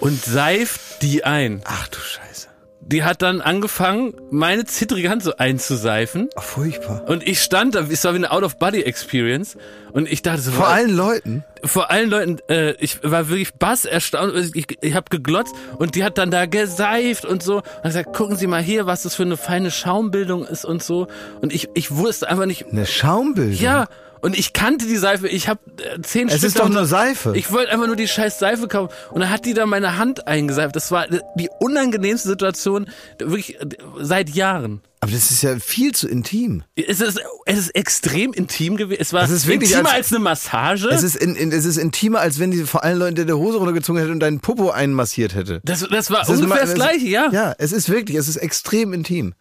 und 0.00 0.22
seift 0.22 1.02
die 1.02 1.24
ein. 1.24 1.60
Ach 1.64 1.88
du 1.88 1.98
Scheiße. 1.98 2.48
Die 2.90 3.04
hat 3.04 3.20
dann 3.20 3.42
angefangen, 3.42 4.14
meine 4.30 4.64
zittrige 4.64 5.10
Hand 5.10 5.22
so 5.22 5.36
einzuseifen. 5.36 6.28
Ach, 6.36 6.42
furchtbar. 6.42 7.04
und 7.06 7.26
ich 7.26 7.42
stand 7.42 7.74
da, 7.74 7.80
es 7.80 8.02
war 8.04 8.12
wie 8.14 8.16
eine 8.16 8.30
Out-of-Body-Experience 8.30 9.56
und 9.92 10.10
ich 10.10 10.22
dachte 10.22 10.40
so, 10.40 10.52
Vor 10.52 10.68
allen 10.68 10.96
Leuten. 10.96 11.44
vor 11.64 11.90
allen 11.90 12.08
Leuten, 12.08 12.38
äh, 12.48 12.72
ich 12.78 12.98
war 13.02 13.28
wirklich 13.28 13.52
bass 13.54 13.84
erstaunt, 13.84 14.32
ich, 14.54 14.66
ich 14.80 14.94
habe 14.94 15.06
geglotzt 15.10 15.54
und 15.78 15.96
die 15.96 16.04
hat 16.04 16.16
dann 16.16 16.30
da 16.30 16.46
geseift 16.46 17.24
und 17.26 17.42
so. 17.42 17.56
Und 17.56 17.82
gesagt, 17.82 18.14
gucken 18.14 18.36
Sie 18.36 18.46
mal 18.46 18.62
hier, 18.62 18.86
was 18.86 19.02
das 19.02 19.14
für 19.14 19.22
eine 19.24 19.36
feine 19.36 19.70
Schaumbildung 19.70 20.46
ist 20.46 20.64
und 20.64 20.82
so. 20.82 21.08
Und 21.42 21.52
ich, 21.52 21.68
ich 21.74 21.90
wusste 21.94 22.28
einfach 22.28 22.46
nicht, 22.46 22.66
Eine 22.72 22.86
Schaumbildung. 22.86 23.54
ja, 23.60 23.86
und 24.20 24.38
ich 24.38 24.52
kannte 24.52 24.86
die 24.86 24.96
Seife, 24.96 25.28
ich 25.28 25.48
habe 25.48 25.60
äh, 25.82 26.00
zehn 26.02 26.28
Es 26.28 26.34
Stück 26.38 26.48
ist 26.48 26.58
doch 26.58 26.68
nur 26.68 26.84
Seife. 26.86 27.32
Ich 27.36 27.50
wollte 27.52 27.70
einfach 27.72 27.86
nur 27.86 27.96
die 27.96 28.08
scheiß 28.08 28.38
Seife 28.38 28.68
kaufen 28.68 28.92
und 29.12 29.20
dann 29.20 29.30
hat 29.30 29.44
die 29.44 29.54
da 29.54 29.66
meine 29.66 29.96
Hand 29.98 30.26
eingeseift. 30.26 30.76
Das 30.76 30.90
war 30.90 31.06
die 31.36 31.48
unangenehmste 31.60 32.28
Situation 32.28 32.88
wirklich 33.18 33.60
äh, 33.60 33.66
seit 34.00 34.30
Jahren. 34.30 34.80
Aber 35.00 35.12
das 35.12 35.30
ist 35.30 35.42
ja 35.42 35.56
viel 35.60 35.92
zu 35.94 36.08
intim. 36.08 36.64
Es 36.74 37.00
ist, 37.00 37.20
es 37.46 37.58
ist 37.58 37.68
extrem 37.76 38.32
intim 38.32 38.76
gewesen. 38.76 39.00
Es 39.00 39.12
war 39.12 39.22
Es 39.22 39.30
ist 39.30 39.48
intimer 39.48 39.90
als- 39.90 39.94
als, 39.94 40.10
eine 40.12 40.18
Massage. 40.18 40.88
Es 40.88 41.04
ist, 41.04 41.14
in, 41.14 41.36
in, 41.36 41.52
es 41.52 41.64
ist 41.64 41.76
intimer, 41.76 42.18
als 42.18 42.40
wenn 42.40 42.50
die 42.50 42.64
vor 42.64 42.82
allen 42.82 42.98
Leuten 42.98 43.24
der 43.24 43.38
Hose 43.38 43.58
runtergezogen 43.58 44.00
hätte 44.00 44.10
und 44.12 44.18
deinen 44.20 44.40
Popo 44.40 44.70
einmassiert 44.70 45.36
hätte. 45.36 45.60
das, 45.64 45.86
das 45.88 46.10
war 46.10 46.22
Es 46.22 46.28
ist 46.28 46.40
ungefähr 46.42 46.62
immer- 46.62 46.66
das 46.66 46.74
Gleiche, 46.74 47.06
ja. 47.06 47.28
Ja, 47.30 47.54
es 47.58 47.70
ist 47.70 47.88
wirklich, 47.90 48.16
es 48.16 48.26
ist 48.26 48.36
extrem 48.38 48.92
intim. 48.92 49.34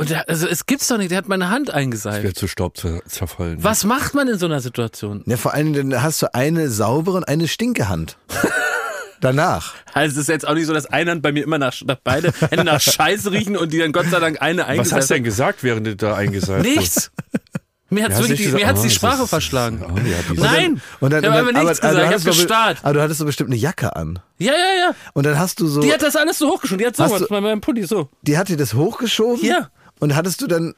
Und 0.00 0.10
der, 0.10 0.28
also 0.28 0.46
es 0.48 0.64
gibt's 0.66 0.88
doch 0.88 0.96
nicht. 0.98 1.10
Der 1.10 1.18
hat 1.18 1.28
meine 1.28 1.50
Hand 1.50 1.68
Ich 1.68 1.74
eingeseift. 1.74 2.22
werde 2.22 2.34
zu 2.34 2.48
Staub 2.48 2.76
zer 2.78 3.02
zerfallen. 3.06 3.58
Was 3.62 3.84
macht 3.84 4.14
man 4.14 4.28
in 4.28 4.38
so 4.38 4.46
einer 4.46 4.60
Situation? 4.60 5.22
Ja, 5.26 5.36
vor 5.36 5.52
allem, 5.54 5.72
dann 5.74 6.02
hast 6.02 6.22
du 6.22 6.32
eine 6.34 6.68
saubere 6.70 7.18
und 7.18 7.24
eine 7.28 7.46
Stinkehand. 7.48 8.16
Danach. 9.20 9.74
Also 9.92 10.14
es 10.14 10.22
ist 10.22 10.28
jetzt 10.28 10.48
auch 10.48 10.54
nicht 10.54 10.64
so, 10.66 10.72
dass 10.72 10.86
eine 10.86 11.10
Hand 11.10 11.20
bei 11.22 11.30
mir 11.32 11.44
immer 11.44 11.58
nach, 11.58 11.74
nach 11.84 11.98
beide 12.02 12.32
Hände 12.48 12.64
nach 12.64 12.80
Scheiße 12.80 13.30
riechen 13.30 13.54
und 13.56 13.70
die 13.72 13.78
dann 13.78 13.92
Gott 13.92 14.06
sei 14.10 14.18
Dank 14.18 14.40
eine 14.40 14.62
Was 14.62 14.68
eingeseift 14.68 14.96
hast 15.02 15.10
du 15.10 15.14
denn 15.14 15.22
hat. 15.22 15.24
gesagt, 15.26 15.62
während 15.62 15.86
du 15.86 15.96
da 15.96 16.14
eingeseift 16.14 16.66
hast? 16.66 16.76
Nichts. 16.76 17.10
Mir 17.92 18.04
hat's 18.04 18.14
Ja, 18.14 18.20
wirklich, 18.20 18.38
hast 18.38 18.46
die, 18.46 18.50
du 18.52 18.56
mir 18.56 18.66
hat's 18.68 18.80
die 18.82 18.88
gesagt, 18.88 19.02
oh, 19.04 19.08
Sprache 19.08 19.22
ist- 19.24 19.28
verschlagen. 19.30 19.84
Oh, 19.84 19.98
ja, 20.08 20.16
Nein, 20.42 20.80
Und 21.00 21.12
dann, 21.12 21.22
ich 21.24 21.28
habe 21.28 21.40
und 21.40 21.48
aber 21.48 21.52
dann, 21.52 21.64
nichts 21.66 21.80
aber, 21.82 21.90
gesagt, 21.90 21.94
ich 21.94 22.06
hattest 22.06 22.12
habe 22.12 22.22
du 22.24 22.30
aber- 22.30 22.36
gestarrt. 22.36 22.78
Aber 22.82 22.94
du 22.94 23.02
hattest 23.02 23.18
so 23.18 23.24
bestimmt 23.26 23.50
eine 23.50 23.56
Jacke 23.58 23.94
an. 23.96 24.20
Ja, 24.38 24.52
ja, 24.52 24.86
ja. 24.88 24.94
Und 25.12 25.26
dann 25.26 25.38
hast 25.38 25.60
du 25.60 25.66
so, 25.66 25.80
Die 25.82 25.92
hat 25.92 26.00
das 26.00 26.16
alles 26.16 26.38
so 26.38 26.48
hochgeschoben. 26.48 26.78
Die 26.78 26.86
hat 26.86 26.96
so 26.96 27.04
Hast 27.04 27.12
was 27.12 27.20
du- 27.22 27.28
bei 27.28 27.40
meinem 27.42 27.60
Pulli 27.60 27.82
so. 27.84 28.08
die 28.22 28.38
hat 28.38 28.48
dir 28.48 28.56
das 28.56 28.72
hochgeschoben. 28.74 29.44
Ja. 29.44 29.68
Und 30.00 30.16
hattest 30.16 30.40
du 30.42 30.46
dann 30.46 30.74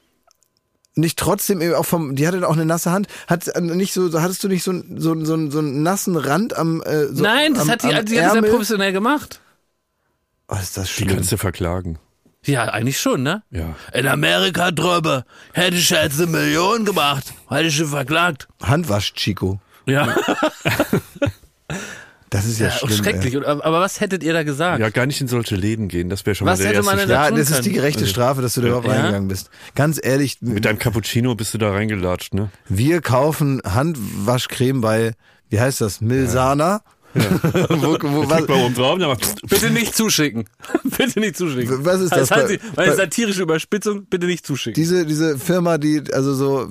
nicht 0.95 1.19
trotzdem 1.19 1.63
eben 1.63 1.75
auch 1.75 1.87
vom, 1.87 2.15
die 2.17 2.27
hatte 2.27 2.39
dann 2.41 2.49
auch 2.51 2.53
eine 2.55 2.67
nasse 2.67 2.91
Hand, 2.91 3.07
hat 3.27 3.49
äh, 3.49 3.61
nicht 3.63 3.95
so, 3.95 4.21
hattest 4.21 4.45
du 4.45 4.49
nicht 4.49 4.63
so, 4.63 4.73
einen- 4.73 5.01
so, 5.01 5.15
so, 5.25 5.51
so 5.51 5.59
einen 5.61 5.83
nassen 5.83 6.17
Rand 6.17 6.55
am, 6.55 6.83
äh, 6.83 7.07
so 7.07 7.23
Nein, 7.23 7.55
das 7.55 7.63
am, 7.63 7.71
hat 7.71 7.83
die, 7.83 7.87
am 7.87 7.91
die 7.93 7.97
hat 7.97 8.09
das 8.09 8.15
ja 8.15 8.35
Ärmel? 8.35 8.51
professionell 8.51 8.93
gemacht. 8.93 9.41
Oh, 10.49 10.57
ist 10.57 10.77
das 10.77 10.89
Die 10.89 10.93
schlimm. 11.05 11.09
kannst 11.09 11.33
du 11.33 11.39
verklagen. 11.39 11.99
Ja, 12.45 12.65
eigentlich 12.65 13.01
schon, 13.01 13.23
ne? 13.23 13.43
Ja. 13.51 13.75
In 13.95 14.07
Amerika 14.09 14.71
drüber 14.73 15.25
hätte 15.53 15.77
ich 15.77 15.89
jetzt 15.91 16.21
eine 16.21 16.27
Million 16.31 16.85
gemacht. 16.85 17.33
Hätte 17.49 17.69
ich 17.69 17.77
schon 17.77 17.87
verklagt. 17.87 18.49
Handwasch, 18.63 19.15
Chico. 19.15 19.61
Ja, 19.87 20.15
Das 22.33 22.47
ist 22.47 22.59
ja, 22.59 22.69
ja 22.69 22.73
schlimm. 22.73 22.91
schrecklich. 22.97 23.35
Ey. 23.35 23.45
Aber 23.45 23.81
was 23.81 24.01
hättet 24.01 24.23
ihr 24.25 24.33
da 24.33 24.43
gesagt? 24.43 24.81
Ja, 24.81 24.89
gar 24.91 25.07
nicht 25.07 25.21
in 25.21 25.29
solche 25.29 25.55
Läden 25.55 25.89
gehen. 25.89 26.09
Das 26.09 26.25
wäre 26.27 26.35
schon 26.35 26.47
Was 26.47 26.59
mal 26.59 26.65
der 26.65 26.73
hätte 26.75 26.85
man 26.85 26.95
erste 26.97 27.09
da 27.13 27.23
Ja, 27.25 27.29
tun 27.29 27.39
das 27.39 27.51
ist 27.51 27.65
die 27.65 27.73
gerechte 27.73 28.07
Strafe, 28.07 28.41
dass 28.43 28.55
du 28.55 28.63
da 28.63 28.69
überhaupt 28.69 28.87
Ja. 28.87 28.95
reingegangen 28.95 29.29
bist. 29.29 29.51
Ganz 29.75 30.01
ehrlich, 30.03 30.39
Mit 30.41 30.65
deinem 30.65 30.79
Cappuccino 30.79 31.35
bist 31.35 31.53
du 31.55 31.59
da 31.59 31.71
reingelatscht, 31.71 32.35
ne? 32.35 32.51
wir 32.69 33.01
kaufen 33.03 33.61
Handwaschcreme 33.65 34.81
bei, 34.81 35.13
wie 35.51 35.61
heißt 35.61 35.81
das, 35.81 36.01
Milsana. 36.01 36.83
wo, 37.15 37.99
wo, 38.01 38.31
was, 38.31 38.49
mal 38.49 38.57
oben 38.65 38.75
drauf, 38.75 38.99
dann 38.99 39.09
mal 39.09 39.19
Bitte 39.47 39.69
nicht 39.71 39.95
zuschicken. 39.95 40.45
bitte 40.85 41.21
nicht 41.21 41.37
zuschicken. 41.37 41.85
Was 41.85 42.01
ist 42.01 42.11
das 42.11 42.29
Das 42.31 42.31
bei- 42.31 42.47
sie, 42.47 42.59
meine 42.75 42.91
bei- 42.93 42.97
satirische 42.97 43.43
Überspitzung, 43.43 44.07
bitte 44.07 44.25
nicht 44.27 44.47
zuschicken. 44.47 44.81
diese, 44.83 45.05
diese 45.05 45.39
Firma, 45.39 45.77
die, 45.77 46.03
also 46.11 46.33
so, 46.33 46.71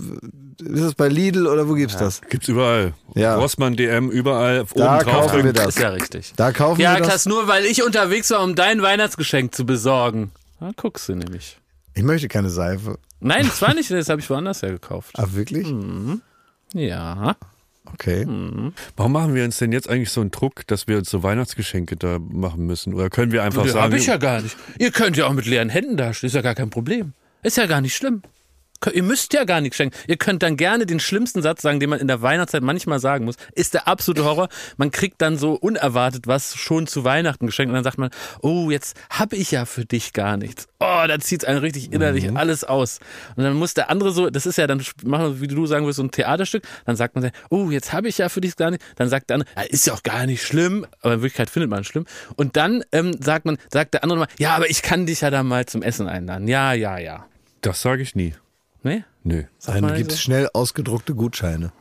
ist 0.61 0.83
das 0.83 0.95
bei 0.95 1.07
Lidl 1.07 1.47
oder 1.47 1.67
wo 1.67 1.73
gibt's 1.73 1.97
das? 1.97 2.21
Gibt's 2.29 2.47
überall. 2.47 2.93
Ja. 3.15 3.35
Rossmann, 3.35 3.75
DM, 3.75 4.09
überall. 4.09 4.65
Da 4.75 4.95
oben 4.97 5.05
drauf 5.05 5.27
kaufen 5.27 5.43
wir 5.43 5.53
das. 5.53 5.69
ist 5.69 5.79
ja 5.79 5.89
richtig. 5.89 6.33
Da 6.35 6.51
kaufen 6.51 6.79
Ja, 6.81 6.93
wir 6.93 6.99
das. 6.99 7.07
Klaas, 7.07 7.25
nur 7.25 7.47
weil 7.47 7.65
ich 7.65 7.83
unterwegs 7.83 8.29
war, 8.31 8.41
um 8.43 8.55
dein 8.55 8.81
Weihnachtsgeschenk 8.81 9.53
zu 9.53 9.65
besorgen. 9.65 10.31
Da 10.59 10.71
guckst 10.75 11.09
du 11.09 11.15
nämlich. 11.15 11.57
Ich 11.93 12.03
möchte 12.03 12.27
keine 12.27 12.49
Seife. 12.49 12.97
Nein, 13.19 13.45
das 13.47 13.61
war 13.61 13.73
nicht, 13.73 13.91
das 13.91 14.09
habe 14.09 14.21
ich 14.21 14.29
woanders 14.29 14.61
her 14.61 14.71
gekauft. 14.71 15.11
Ah, 15.17 15.25
wirklich? 15.31 15.67
Hm. 15.67 16.21
Ja. 16.73 17.35
Okay. 17.85 18.25
Warum 18.95 19.11
machen 19.11 19.35
wir 19.35 19.43
uns 19.43 19.57
denn 19.57 19.71
jetzt 19.71 19.89
eigentlich 19.89 20.11
so 20.11 20.21
einen 20.21 20.31
Druck, 20.31 20.65
dass 20.67 20.87
wir 20.87 20.97
uns 20.97 21.09
so 21.09 21.23
Weihnachtsgeschenke 21.23 21.97
da 21.97 22.19
machen 22.19 22.65
müssen? 22.65 22.93
Oder 22.93 23.09
können 23.09 23.31
wir 23.31 23.43
einfach 23.43 23.63
Das 23.63 23.73
sagen, 23.73 23.85
habe 23.85 23.97
ich 23.97 24.05
ja 24.05 24.17
gar 24.17 24.41
nicht. 24.41 24.55
Ihr 24.79 24.91
könnt 24.91 25.17
ja 25.17 25.25
auch 25.27 25.33
mit 25.33 25.45
leeren 25.45 25.69
Händen 25.69 25.97
dastehen, 25.97 26.27
ist 26.27 26.33
ja 26.35 26.41
gar 26.41 26.55
kein 26.55 26.69
Problem. 26.69 27.13
Ist 27.43 27.57
ja 27.57 27.65
gar 27.65 27.81
nicht 27.81 27.95
schlimm. 27.95 28.21
Ihr 28.93 29.03
müsst 29.03 29.33
ja 29.33 29.43
gar 29.43 29.61
nichts 29.61 29.77
schenken. 29.77 29.95
Ihr 30.07 30.17
könnt 30.17 30.43
dann 30.43 30.57
gerne 30.57 30.85
den 30.85 30.99
schlimmsten 30.99 31.41
Satz 31.41 31.61
sagen, 31.61 31.79
den 31.79 31.89
man 31.89 31.99
in 31.99 32.07
der 32.07 32.21
Weihnachtszeit 32.21 32.63
manchmal 32.63 32.99
sagen 32.99 33.25
muss. 33.25 33.35
Ist 33.53 33.73
der 33.73 33.87
absolute 33.87 34.25
Horror. 34.25 34.49
Man 34.77 34.91
kriegt 34.91 35.21
dann 35.21 35.37
so 35.37 35.53
unerwartet 35.53 36.27
was 36.27 36.55
schon 36.55 36.87
zu 36.87 37.03
Weihnachten 37.03 37.45
geschenkt 37.45 37.69
und 37.69 37.75
dann 37.75 37.83
sagt 37.83 37.97
man, 37.97 38.09
oh, 38.41 38.71
jetzt 38.71 38.97
habe 39.09 39.35
ich 39.35 39.51
ja 39.51 39.65
für 39.65 39.85
dich 39.85 40.13
gar 40.13 40.37
nichts. 40.37 40.67
Oh, 40.79 41.03
da 41.07 41.19
zieht's 41.19 41.45
einen 41.45 41.59
richtig 41.59 41.91
innerlich 41.91 42.35
alles 42.35 42.63
aus. 42.63 42.99
Und 43.35 43.43
dann 43.43 43.53
muss 43.53 43.73
der 43.73 43.89
andere 43.89 44.11
so, 44.11 44.29
das 44.29 44.45
ist 44.45 44.57
ja 44.57 44.67
dann, 44.67 44.83
machen 45.03 45.25
wir, 45.25 45.41
wie 45.41 45.47
du 45.47 45.65
sagen 45.65 45.85
würdest, 45.85 45.97
so 45.97 46.03
ein 46.03 46.11
Theaterstück. 46.11 46.63
Dann 46.85 46.95
sagt 46.95 47.15
man, 47.15 47.31
oh, 47.49 47.69
jetzt 47.69 47.93
habe 47.93 48.07
ich 48.07 48.17
ja 48.17 48.29
für 48.29 48.41
dich 48.41 48.55
gar 48.55 48.71
nicht. 48.71 48.83
Dann 48.95 49.09
sagt 49.09 49.29
der 49.29 49.35
andere, 49.35 49.49
ja, 49.55 49.63
ist 49.63 49.85
ja 49.85 49.93
auch 49.93 50.03
gar 50.03 50.25
nicht 50.25 50.43
schlimm. 50.43 50.85
Aber 51.01 51.15
in 51.15 51.21
Wirklichkeit 51.21 51.49
findet 51.49 51.69
man 51.69 51.81
es 51.81 51.87
schlimm. 51.87 52.05
Und 52.35 52.57
dann 52.57 52.83
ähm, 52.91 53.15
sagt 53.21 53.45
man, 53.45 53.57
sagt 53.71 53.93
der 53.93 54.03
andere 54.03 54.19
mal, 54.19 54.27
ja, 54.39 54.55
aber 54.55 54.69
ich 54.69 54.81
kann 54.81 55.05
dich 55.05 55.21
ja 55.21 55.29
da 55.29 55.43
mal 55.43 55.65
zum 55.65 55.83
Essen 55.83 56.07
einladen. 56.07 56.47
Ja, 56.47 56.73
ja, 56.73 56.97
ja. 56.97 57.25
das 57.61 57.81
sage 57.81 58.01
ich 58.01 58.15
nie. 58.15 58.33
Ne? 58.83 59.05
Nö. 59.23 59.43
Sagt 59.57 59.77
Dann 59.77 59.85
man 59.85 59.95
gibt's 59.97 60.15
so? 60.15 60.21
schnell 60.21 60.49
ausgedruckte 60.53 61.13
Gutscheine. 61.15 61.71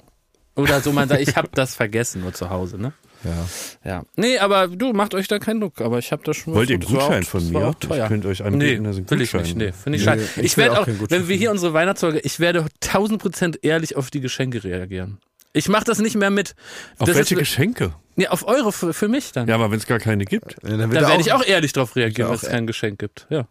Oder 0.56 0.80
so, 0.80 0.92
man 0.92 1.08
sagt, 1.08 1.22
ich 1.22 1.34
habe 1.36 1.48
das 1.54 1.74
vergessen 1.74 2.20
nur 2.22 2.34
zu 2.34 2.50
Hause, 2.50 2.78
ne? 2.78 2.92
Ja. 3.22 3.46
Ja. 3.84 4.02
Nee, 4.16 4.38
aber 4.38 4.68
du, 4.68 4.92
macht 4.94 5.14
euch 5.14 5.28
da 5.28 5.38
keinen 5.38 5.60
Druck, 5.60 5.80
aber 5.82 5.98
ich 5.98 6.10
habe 6.10 6.22
das 6.24 6.36
schon 6.38 6.54
Wollt 6.54 6.70
ihr 6.70 6.76
einen 6.76 6.84
Gutschein 6.84 7.22
auch- 7.22 7.26
von 7.28 7.50
mir? 7.50 7.74
Ich 7.82 7.88
könnte 8.08 8.28
euch 8.28 8.40
Nee, 8.40 8.46
anbieten, 8.46 8.84
dass 8.84 8.96
ich 8.96 9.00
einen 9.00 9.10
will 9.10 9.20
ich 9.20 9.32
nicht. 9.34 9.56
Nee, 9.56 9.72
finde 9.72 9.98
ich 9.98 10.04
Nee, 10.04 10.10
schade. 10.10 10.22
ich 10.36 10.42
Ich, 10.42 10.56
werde 10.56 10.78
auch 10.80 10.88
auch, 10.88 11.10
wenn 11.10 11.28
wir 11.28 11.36
hier 11.36 11.50
unsere 11.50 11.72
Weihnachtsfolge, 11.74 12.20
ich 12.20 12.40
werde 12.40 12.64
1000 12.82 13.20
Prozent 13.20 13.58
ehrlich 13.62 13.96
auf 13.96 14.10
die 14.10 14.20
Geschenke 14.20 14.64
reagieren. 14.64 15.18
Ich 15.52 15.68
mache 15.68 15.84
das 15.84 15.98
nicht 15.98 16.16
mehr 16.16 16.30
mit. 16.30 16.54
Auf 16.98 17.08
das 17.08 17.16
welche 17.16 17.34
ist, 17.34 17.40
Geschenke? 17.40 17.92
nee, 18.16 18.26
auf 18.28 18.46
eure 18.46 18.72
für, 18.72 18.94
für 18.94 19.08
mich 19.08 19.32
dann. 19.32 19.48
Ja, 19.48 19.56
aber 19.56 19.70
wenn 19.70 19.78
es 19.78 19.86
gar 19.86 19.98
keine 19.98 20.24
gibt. 20.24 20.56
Ja, 20.62 20.76
dann 20.76 20.90
da 20.90 21.00
er 21.00 21.08
werde 21.08 21.20
ich 21.20 21.32
auch 21.32 21.44
ehrlich 21.44 21.72
drauf 21.72 21.96
reagieren, 21.96 22.28
wenn 22.30 22.36
es 22.36 22.42
kein 22.42 22.66
Geschenk 22.66 22.98
gibt. 23.00 23.26
Ja. 23.30 23.48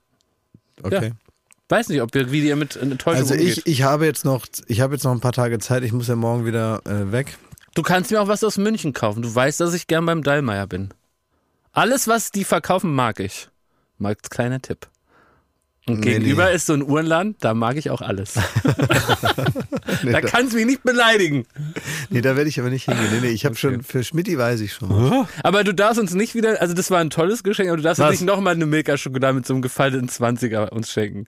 Okay. 0.81 1.11
Weiß 1.69 1.89
nicht, 1.89 2.01
ob 2.01 2.13
ihr, 2.15 2.31
wie 2.31 2.45
ihr 2.45 2.55
mit 2.55 2.75
Enttäuschung 2.75 3.21
Also 3.21 3.35
umgeht. 3.35 3.59
ich, 3.59 3.67
ich 3.67 3.83
habe 3.83 4.05
jetzt 4.05 4.25
noch, 4.25 4.47
ich 4.67 4.81
habe 4.81 4.95
jetzt 4.95 5.03
noch 5.03 5.11
ein 5.11 5.19
paar 5.19 5.33
Tage 5.33 5.59
Zeit. 5.59 5.83
Ich 5.83 5.91
muss 5.93 6.07
ja 6.07 6.15
morgen 6.15 6.45
wieder 6.45 6.81
äh, 6.85 7.11
weg. 7.11 7.37
Du 7.75 7.83
kannst 7.83 8.09
mir 8.11 8.21
auch 8.21 8.27
was 8.27 8.43
aus 8.43 8.57
München 8.57 8.93
kaufen. 8.93 9.21
Du 9.21 9.33
weißt, 9.33 9.59
dass 9.59 9.73
ich 9.75 9.85
gern 9.87 10.05
beim 10.05 10.23
Dallmayr 10.23 10.65
bin. 10.65 10.89
Alles, 11.71 12.07
was 12.07 12.31
die 12.31 12.43
verkaufen, 12.43 12.93
mag 12.93 13.19
ich. 13.19 13.49
Mal 13.99 14.15
kleiner 14.15 14.59
Tipp. 14.61 14.87
Und 15.89 15.99
Nee, 16.01 16.13
gegenüber 16.13 16.49
nee. 16.49 16.55
ist 16.55 16.65
so 16.67 16.73
ein 16.73 16.81
Uhrenland, 16.83 17.37
da 17.41 17.53
mag 17.53 17.75
ich 17.77 17.89
auch 17.89 18.01
alles. 18.01 18.33
da 20.11 20.21
kannst 20.21 20.53
du 20.53 20.57
mich 20.57 20.65
nicht 20.65 20.83
beleidigen. 20.83 21.45
Nee, 22.09 22.21
da 22.21 22.35
werde 22.35 22.49
ich 22.49 22.59
aber 22.59 22.69
nicht 22.69 22.85
hingehen. 22.85 23.07
Nee, 23.11 23.19
nee, 23.21 23.29
ich 23.33 23.45
habe 23.45 23.55
schon, 23.55 23.83
für 23.83 24.03
Schmidti 24.03 24.37
weiß 24.37 24.59
ich 24.61 24.73
schon. 24.73 25.27
Aber 25.43 25.63
du 25.63 25.73
darfst 25.73 25.99
uns 25.99 26.13
nicht 26.13 26.35
wieder, 26.35 26.61
also 26.61 26.73
das 26.73 26.91
war 26.91 26.99
ein 26.99 27.09
tolles 27.09 27.43
Geschenk, 27.43 27.69
aber 27.69 27.77
du 27.77 27.83
darfst 27.83 27.99
uns 27.99 28.05
Was? 28.07 28.19
nicht 28.21 28.25
nochmal 28.27 28.53
eine 28.55 28.65
Milka-Schokolade 28.65 29.33
mit 29.33 29.45
so 29.45 29.53
einem 29.53 29.61
gefalteten 29.61 30.09
20er 30.09 30.69
uns 30.69 30.91
schenken. 30.91 31.25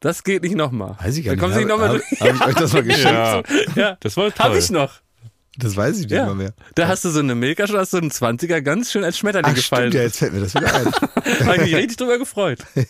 Das 0.00 0.24
geht 0.24 0.42
nicht 0.42 0.56
nochmal. 0.56 0.96
Weiß 1.00 1.16
ich 1.16 1.24
gar 1.24 1.36
da 1.36 1.40
kommst 1.40 1.56
du 1.56 1.60
nicht. 1.60 1.68
nicht 1.68 1.78
nochmal 1.78 1.98
durch. 1.98 2.20
hab 2.20 2.34
ich 2.34 2.46
euch 2.46 2.54
das 2.54 2.72
mal 2.72 2.82
geschenkt? 2.84 3.06
Ja, 3.06 3.42
Ja, 3.76 3.96
das 4.00 4.16
war 4.16 4.32
toll. 4.34 4.46
hab 4.46 4.56
ich 4.56 4.70
noch. 4.70 4.94
Das 5.58 5.76
weiß 5.76 5.96
ich 5.96 6.02
nicht 6.04 6.12
Ja. 6.12 6.26
mal 6.26 6.34
mehr. 6.34 6.54
Da 6.74 6.88
hast 6.88 7.04
du 7.04 7.10
so 7.10 7.20
eine 7.20 7.34
Milka 7.34 7.66
schon, 7.66 7.76
hast 7.76 7.92
du 7.92 7.98
einen 7.98 8.10
20er 8.10 8.62
ganz 8.62 8.90
schön 8.90 9.04
als 9.04 9.18
Schmetterling 9.18 9.50
Ach, 9.50 9.54
gefallen. 9.54 9.90
stimmt, 9.90 9.94
ja, 9.94 10.02
jetzt 10.02 10.18
fällt 10.18 10.32
mir 10.32 10.40
das 10.40 10.54
wieder 10.54 10.74
ein. 10.74 10.86
Habe 11.46 11.56
ich 11.56 11.62
mich 11.62 11.74
richtig 11.76 11.96
drüber 11.98 12.18
gefreut. 12.18 12.60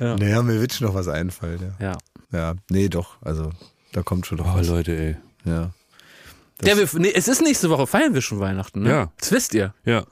Ja. 0.00 0.16
Naja, 0.16 0.42
mir 0.42 0.60
wird 0.60 0.72
schon 0.72 0.86
noch 0.88 0.94
was 0.94 1.08
einfallen, 1.08 1.74
ja. 1.80 1.86
Ja. 1.92 1.98
Ja, 2.32 2.54
nee, 2.70 2.88
doch, 2.88 3.16
also 3.22 3.50
da 3.92 4.02
kommt 4.02 4.26
schon 4.26 4.38
noch 4.38 4.54
Oh, 4.54 4.58
was. 4.58 4.66
Leute, 4.68 4.92
ey. 4.96 5.16
Ja. 5.44 5.70
ja 6.62 6.76
wir, 6.76 6.88
nee, 7.00 7.12
es 7.14 7.28
ist 7.28 7.42
nächste 7.42 7.70
Woche, 7.70 7.86
feiern 7.86 8.14
wir 8.14 8.22
schon 8.22 8.40
Weihnachten, 8.40 8.82
ne? 8.82 8.90
Ja. 8.90 9.12
Das 9.18 9.30
wisst 9.32 9.54
ihr. 9.54 9.72
Ja. 9.84 10.04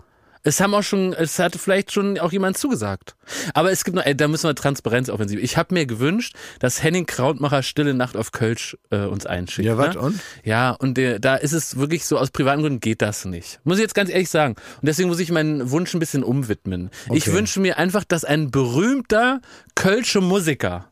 Es 0.45 0.61
haben 0.61 0.75
auch 0.75 0.83
schon, 0.83 1.13
es 1.13 1.39
hatte 1.39 1.59
vielleicht 1.59 1.93
schon 1.93 2.19
auch 2.19 2.33
jemand 2.33 2.59
zugesagt. 2.59 3.15
Aber 3.55 3.71
es 3.71 3.85
gibt 3.85 3.97
noch, 3.97 4.05
ey, 4.05 4.17
da 4.17 4.27
müssen 4.27 4.49
wir 4.49 4.55
Transparenzoffensiv. 4.55 5.41
Ich 5.41 5.57
habe 5.57 5.73
mir 5.73 5.87
gewünscht, 5.87 6.35
dass 6.59 6.83
Henning 6.83 7.07
Krautmacher 7.07 7.63
Stille 7.63 7.95
Nacht 7.95 8.17
auf 8.17 8.33
Kölsch 8.33 8.77
äh, 8.91 9.05
uns 9.05 9.25
einschickt. 9.25 9.67
Ja, 9.67 9.79
was 9.79 9.95
ne? 9.95 10.01
und? 10.01 10.21
Ja, 10.43 10.71
und 10.73 10.97
der, 10.99 11.21
da 11.21 11.37
ist 11.37 11.53
es 11.53 11.77
wirklich 11.77 12.05
so, 12.05 12.19
aus 12.19 12.31
privaten 12.31 12.63
Gründen 12.63 12.81
geht 12.81 13.03
das 13.03 13.25
nicht. 13.25 13.61
Muss 13.65 13.77
ich 13.79 13.83
jetzt 13.83 13.95
ganz 13.95 14.11
ehrlich 14.11 14.31
sagen. 14.31 14.57
Und 14.81 14.87
deswegen 14.89 15.09
muss 15.09 15.21
ich 15.21 15.31
meinen 15.31 15.71
Wunsch 15.71 15.95
ein 15.95 16.01
bisschen 16.01 16.25
umwidmen. 16.25 16.91
Ich 17.13 17.23
Okay. 17.29 17.35
wünsche 17.35 17.61
mir 17.61 17.79
einfach, 17.79 18.03
dass 18.05 18.25
ein 18.25 18.51
berühmter 18.51 19.41
Kölsche 19.77 20.21
Musiker, 20.21 20.92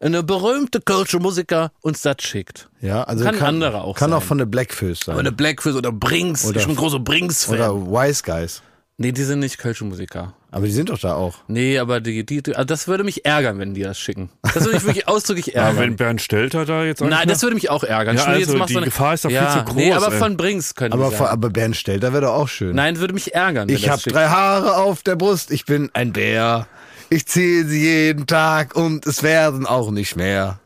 eine 0.00 0.22
berühmte 0.22 0.80
Kölsche 0.80 1.18
Musiker 1.18 1.72
uns 1.82 2.02
das 2.02 2.16
schickt. 2.20 2.68
Ja, 2.80 3.04
also 3.04 3.24
Kann 3.24 3.40
andere 3.42 3.82
auch 3.82 3.96
Kann 3.96 4.10
sein. 4.10 4.18
auch 4.18 4.22
von 4.22 4.38
der 4.38 4.46
Blackfish 4.46 5.00
sein. 5.04 5.12
Aber 5.14 5.20
eine 5.20 5.32
Blackfish 5.32 5.74
oder 5.74 5.92
Brinks. 5.92 6.44
Oder- 6.44 6.60
ich 6.60 6.66
bin 6.66 6.74
ein 6.74 6.78
großer 6.78 6.98
Brinks-Fan. 7.00 7.54
Oder 7.56 7.74
Wise 7.74 8.22
Guys. 8.24 8.62
Nee, 8.98 9.12
die 9.12 9.24
sind 9.24 9.40
nicht 9.40 9.58
Kölsche 9.58 9.84
Musiker. 9.84 10.32
Aber 10.50 10.64
die 10.64 10.72
sind 10.72 10.88
doch 10.88 10.98
da 10.98 11.12
auch. 11.14 11.34
Nee, 11.48 11.78
aber 11.78 12.00
die, 12.00 12.24
die, 12.24 12.42
die, 12.42 12.56
also 12.56 12.64
das 12.64 12.88
würde 12.88 13.04
mich 13.04 13.26
ärgern, 13.26 13.58
wenn 13.58 13.74
die 13.74 13.82
das 13.82 13.98
schicken. 13.98 14.30
Das 14.42 14.54
würde 14.64 14.72
mich 14.72 14.84
wirklich 14.86 15.06
ausdrücklich 15.08 15.54
Aber 15.58 15.66
ärgern. 15.68 15.82
wenn 15.82 15.96
Bernd 15.96 16.22
Stelter 16.22 16.64
da 16.64 16.82
jetzt 16.82 17.02
Nein, 17.02 17.28
das 17.28 17.42
würde 17.42 17.56
mich 17.56 17.68
auch 17.68 17.84
ärgern. 17.84 18.16
Ja, 18.16 18.24
also 18.24 18.52
die 18.56 18.72
du 18.72 18.76
eine- 18.78 18.86
Gefahr 18.86 19.12
ist 19.12 19.26
doch 19.26 19.28
viel 19.28 19.36
ja, 19.36 19.52
zu 19.58 19.64
groß, 19.64 19.74
Nee, 19.76 19.92
aber 19.92 20.12
ey. 20.12 20.18
von 20.18 20.38
Brinks 20.38 20.74
können 20.74 20.94
Aber, 20.94 21.10
sein. 21.10 21.26
aber 21.26 21.50
Bernd 21.50 21.76
Stelter 21.76 22.14
wäre 22.14 22.22
doch 22.24 22.32
auch 22.32 22.48
schön. 22.48 22.74
Nein, 22.74 22.98
würde 22.98 23.12
mich 23.12 23.34
ärgern. 23.34 23.68
ich 23.68 23.90
habe 23.90 24.00
drei 24.00 24.28
Haare 24.28 24.76
auf 24.78 25.02
der 25.02 25.16
Brust, 25.16 25.50
ich 25.50 25.66
bin 25.66 25.90
ein 25.92 26.14
Bär. 26.14 26.66
Ich 27.08 27.26
ziehe 27.26 27.64
sie 27.66 27.80
jeden 27.82 28.26
Tag 28.26 28.74
und 28.74 29.06
es 29.06 29.22
werden 29.22 29.66
auch 29.66 29.90
nicht 29.90 30.16
mehr. 30.16 30.58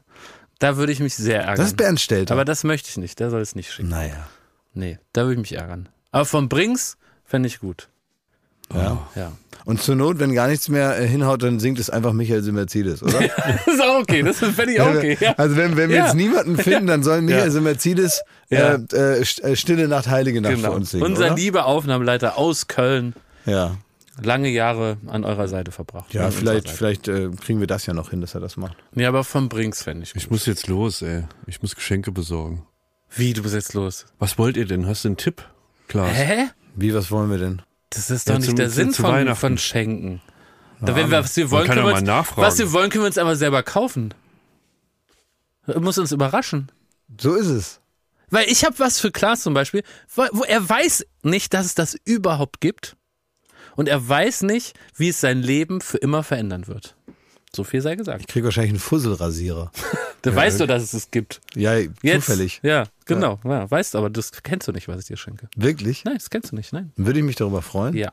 Da 0.58 0.76
würde 0.76 0.92
ich 0.92 1.00
mich 1.00 1.14
sehr 1.14 1.40
ärgern. 1.40 1.56
Das 1.56 1.66
ist 1.68 1.76
Bernd 1.76 2.00
Stelter. 2.00 2.34
aber 2.34 2.44
das 2.44 2.64
möchte 2.64 2.88
ich 2.88 2.96
nicht. 2.96 3.18
Der 3.20 3.30
soll 3.30 3.40
es 3.40 3.54
nicht 3.54 3.72
schicken. 3.72 3.88
naja. 3.88 4.26
Nee, 4.72 4.98
da 5.12 5.22
würde 5.22 5.34
ich 5.34 5.40
mich 5.40 5.52
ärgern. 5.54 5.88
Aber 6.12 6.24
von 6.24 6.48
Brinks 6.48 6.96
fände 7.24 7.46
ich 7.48 7.58
gut. 7.60 7.88
Ja. 8.72 9.08
Ja. 9.16 9.32
Und 9.64 9.82
zur 9.82 9.96
Not, 9.96 10.20
wenn 10.20 10.32
gar 10.32 10.46
nichts 10.46 10.68
mehr 10.68 10.96
äh, 10.98 11.06
hinhaut, 11.06 11.42
dann 11.42 11.58
singt 11.58 11.78
es 11.80 11.90
einfach 11.90 12.12
Michael 12.12 12.42
de 12.42 12.52
Mercedes, 12.52 13.02
oder? 13.02 13.18
Das 13.66 13.66
ist 13.74 13.82
auch 13.82 13.98
okay. 14.00 14.22
Das 14.22 14.38
fände 14.38 14.72
ich 14.72 14.80
auch 14.80 14.94
okay. 14.94 15.18
Ja. 15.20 15.34
Also 15.36 15.56
wenn, 15.56 15.76
wenn 15.76 15.90
wir 15.90 15.96
Ja. 15.96 16.04
jetzt 16.06 16.14
niemanden 16.14 16.56
finden, 16.56 16.86
dann 16.86 17.02
sollen 17.02 17.24
Michael 17.24 17.50
Ja. 18.48 18.58
Ja. 18.58 18.74
äh, 18.92 19.18
äh, 19.18 19.20
äh, 19.20 19.56
Stille 19.56 19.88
Nacht, 19.88 20.08
Heilige 20.08 20.40
Nacht 20.40 20.54
Genau. 20.54 20.70
für 20.70 20.76
uns 20.76 20.90
singen, 20.92 21.02
Unser 21.04 21.26
oder? 21.26 21.34
lieber 21.34 21.66
Aufnahmeleiter 21.66 22.38
aus 22.38 22.68
Köln. 22.68 23.14
Ja, 23.44 23.76
Lange 24.22 24.48
Jahre 24.50 24.98
an 25.06 25.24
eurer 25.24 25.48
Seite 25.48 25.70
verbracht. 25.72 26.12
ja 26.12 26.30
vielleicht, 26.30 26.66
Seite. 26.66 26.76
vielleicht 26.76 27.08
äh, 27.08 27.30
kriegen 27.40 27.60
wir 27.60 27.66
das 27.66 27.86
ja 27.86 27.94
noch 27.94 28.10
hin, 28.10 28.20
dass 28.20 28.34
er 28.34 28.40
das 28.40 28.56
macht. 28.56 28.76
Nee, 28.92 29.06
aber 29.06 29.24
von 29.24 29.48
Brinks 29.48 29.82
fände 29.82 30.02
ich 30.02 30.12
gut. 30.12 30.22
Ich 30.22 30.30
muss 30.30 30.46
jetzt 30.46 30.66
los, 30.66 31.00
ey. 31.02 31.24
Ich 31.46 31.62
muss 31.62 31.74
Geschenke 31.74 32.12
besorgen. 32.12 32.66
Wie, 33.08 33.32
du 33.32 33.42
bist 33.42 33.54
jetzt 33.54 33.72
los? 33.74 34.06
Was 34.18 34.36
wollt 34.38 34.56
ihr 34.56 34.66
denn? 34.66 34.86
Hast 34.86 35.04
du 35.04 35.08
einen 35.08 35.16
Tipp? 35.16 35.44
Klaas? 35.88 36.12
Hä? 36.12 36.48
Wie, 36.76 36.92
was 36.94 37.10
wollen 37.10 37.30
wir 37.30 37.38
denn? 37.38 37.62
Das 37.90 38.10
ist 38.10 38.28
Ja, 38.28 38.34
doch 38.34 38.40
nicht 38.40 38.48
zum- 38.50 38.56
der 38.56 38.70
Sinn 38.70 38.92
zu 38.92 39.02
von, 39.02 39.34
von 39.34 39.58
Schenken. 39.58 40.20
Da, 40.80 40.94
wenn 40.96 41.10
wir, 41.10 41.22
was 41.24 41.36
wir 41.36 41.50
wollen, 41.50 41.66
können 41.66 41.78
ja 41.86 41.86
wir 41.86 41.94
uns, 42.12 42.36
was 42.36 42.58
wir 42.58 42.72
wollen, 42.72 42.90
können 42.90 43.04
wir 43.04 43.08
uns 43.08 43.18
aber 43.18 43.36
selber 43.36 43.62
kaufen. 43.62 44.14
Er 45.66 45.80
muss 45.80 45.98
uns 45.98 46.12
überraschen. 46.12 46.70
So 47.20 47.34
ist 47.34 47.48
es. 47.48 47.80
Weil 48.30 48.48
ich 48.48 48.64
habe 48.64 48.78
was 48.78 49.00
für 49.00 49.10
Klaas 49.10 49.42
zum 49.42 49.54
Beispiel, 49.54 49.82
wo, 50.14 50.22
wo 50.32 50.44
er 50.44 50.66
weiß 50.66 51.04
nicht, 51.22 51.52
dass 51.52 51.66
es 51.66 51.74
das 51.74 51.96
überhaupt 52.04 52.60
gibt. 52.60 52.96
Und 53.76 53.88
er 53.88 54.06
weiß 54.08 54.42
nicht, 54.42 54.78
wie 54.96 55.08
es 55.08 55.20
sein 55.20 55.42
Leben 55.42 55.80
für 55.80 55.98
immer 55.98 56.22
verändern 56.22 56.66
wird. 56.66 56.96
So 57.54 57.64
viel 57.64 57.80
sei 57.80 57.96
gesagt. 57.96 58.20
Ich 58.20 58.26
krieg 58.28 58.44
wahrscheinlich 58.44 58.72
einen 58.72 58.80
Fusselrasierer. 58.80 59.70
Du 60.22 60.34
weißt 60.34 60.60
doch, 60.60 60.66
dass 60.66 60.82
es 60.82 60.92
es 60.92 61.10
gibt. 61.10 61.40
Ja, 61.54 61.78
Jetzt, 61.78 62.26
zufällig. 62.26 62.60
Ja, 62.62 62.84
genau. 63.06 63.40
Ja. 63.42 63.70
weißt 63.70 63.94
du, 63.94 63.98
aber 63.98 64.10
das 64.10 64.32
kennst 64.42 64.68
du 64.68 64.72
nicht, 64.72 64.86
was 64.86 65.00
ich 65.00 65.06
dir 65.06 65.16
schenke. 65.16 65.48
Wirklich? 65.56 66.04
Nein, 66.04 66.16
das 66.18 66.28
kennst 66.28 66.52
du 66.52 66.56
nicht, 66.56 66.74
nein. 66.74 66.92
Würde 66.94 67.20
ich 67.20 67.24
mich 67.24 67.36
darüber 67.36 67.62
freuen? 67.62 67.96
Ja. 67.96 68.12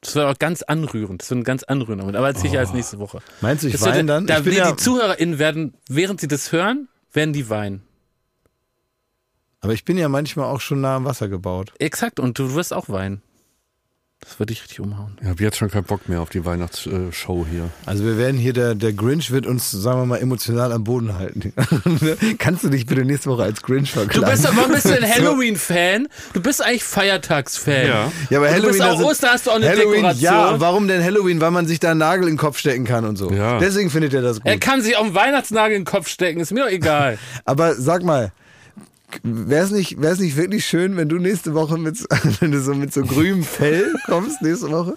Das 0.00 0.14
wird 0.14 0.26
auch 0.26 0.38
ganz 0.38 0.62
anrührend. 0.62 1.22
Das 1.22 1.30
wird 1.30 1.40
ein 1.40 1.42
ganz 1.42 1.64
anrührender 1.64 2.04
Moment. 2.04 2.16
Aber 2.18 2.28
erzähl 2.28 2.50
ich 2.50 2.56
als 2.56 2.72
nächste 2.72 3.00
Woche. 3.00 3.18
Meinst 3.40 3.64
du, 3.64 3.66
ich 3.68 3.80
weine 3.80 4.04
dann? 4.04 4.28
Da, 4.28 4.38
ich 4.38 4.44
die 4.44 4.50
ja, 4.52 4.76
ZuhörerInnen 4.76 5.40
werden, 5.40 5.74
während 5.88 6.20
sie 6.20 6.28
das 6.28 6.52
hören, 6.52 6.86
werden 7.12 7.32
die 7.32 7.50
weinen. 7.50 7.82
aber 9.60 9.72
ich 9.72 9.84
bin 9.84 9.98
ja 9.98 10.08
manchmal 10.08 10.46
auch 10.46 10.60
schon 10.60 10.80
nah 10.82 10.94
am 10.94 11.04
Wasser 11.04 11.26
gebaut. 11.28 11.72
Exakt. 11.80 12.20
Und 12.20 12.38
du 12.38 12.54
wirst 12.54 12.72
auch 12.72 12.88
weinen. 12.88 13.22
Das 14.24 14.38
würde 14.38 14.52
dich 14.52 14.62
richtig 14.62 14.78
umhauen. 14.80 15.16
Ich 15.20 15.26
habe 15.28 15.42
jetzt 15.42 15.58
schon 15.58 15.68
keinen 15.68 15.82
Bock 15.84 16.08
mehr 16.08 16.20
auf 16.20 16.30
die 16.30 16.44
Weihnachtsshow 16.44 17.44
hier. 17.50 17.68
Also 17.86 18.04
wir 18.04 18.16
werden 18.18 18.38
hier, 18.38 18.52
der, 18.52 18.74
der 18.76 18.92
Grinch 18.92 19.30
wird 19.32 19.46
uns, 19.46 19.70
sagen 19.72 20.00
wir 20.00 20.06
mal, 20.06 20.18
emotional 20.18 20.72
am 20.72 20.84
Boden 20.84 21.18
halten. 21.18 21.52
Kannst 22.38 22.62
du 22.62 22.68
dich 22.68 22.86
bitte 22.86 23.04
nächste 23.04 23.30
Woche 23.30 23.42
als 23.42 23.60
Grinch 23.62 23.92
Du 23.92 23.98
verkleiden? 24.00 24.30
bist 24.30 24.46
aber 24.46 24.68
bist 24.68 24.86
du 24.88 24.94
ein 24.96 25.02
Halloween-Fan? 25.14 26.08
Du 26.34 26.40
bist 26.40 26.64
eigentlich 26.64 26.84
Feiertags-Fan. 26.84 27.86
Ja. 27.86 28.12
Ja, 28.30 28.38
aber 28.38 28.46
Und 28.48 28.52
Halloween, 28.54 28.62
du 28.62 28.68
bist 28.68 28.82
auch 28.82 28.86
also- 28.90 29.06
Ostern, 29.08 29.30
hast 29.32 29.46
du 29.46 29.50
auch 29.50 29.56
eine 29.56 29.68
Halloween, 29.68 29.92
Dekoration. 29.94 30.22
ja, 30.22 30.60
warum 30.60 30.88
denn 30.88 31.02
Halloween? 31.02 31.40
Weil 31.40 31.50
man 31.50 31.66
sich 31.66 31.80
da 31.80 31.90
einen 31.90 31.98
Nagel 31.98 32.28
in 32.28 32.34
den 32.34 32.38
Kopf 32.38 32.58
stecken 32.58 32.84
kann 32.84 33.04
und 33.04 33.16
so. 33.16 33.30
Ja. 33.32 33.58
Deswegen 33.58 33.90
findet 33.90 34.14
er 34.14 34.22
das 34.22 34.36
gut. 34.36 34.46
Er 34.46 34.58
kann 34.58 34.82
sich 34.82 34.96
auch 34.96 35.04
einen 35.04 35.14
Weihnachtsnagel 35.14 35.76
in 35.76 35.82
den 35.82 35.86
Kopf 35.90 36.08
stecken, 36.08 36.40
ist 36.40 36.52
mir 36.52 36.60
doch 36.64 36.70
egal. 36.70 37.18
Aber 37.44 37.74
sag 37.74 38.02
mal, 38.04 38.32
wäre 39.22 39.64
es 39.64 39.70
nicht, 39.70 40.00
wär's 40.00 40.18
nicht 40.18 40.36
wirklich 40.36 40.64
schön, 40.66 40.96
wenn 40.96 41.08
du 41.08 41.16
nächste 41.18 41.54
Woche 41.54 41.78
mit, 41.78 41.96
so- 41.98 42.06
wenn 42.40 42.52
du 42.52 42.60
so 42.60 42.74
mit 42.74 42.92
so 42.92 43.02
grünem 43.02 43.42
Fell 43.44 43.92
kommst 44.06 44.42
nächste 44.42 44.70
Woche? 44.70 44.94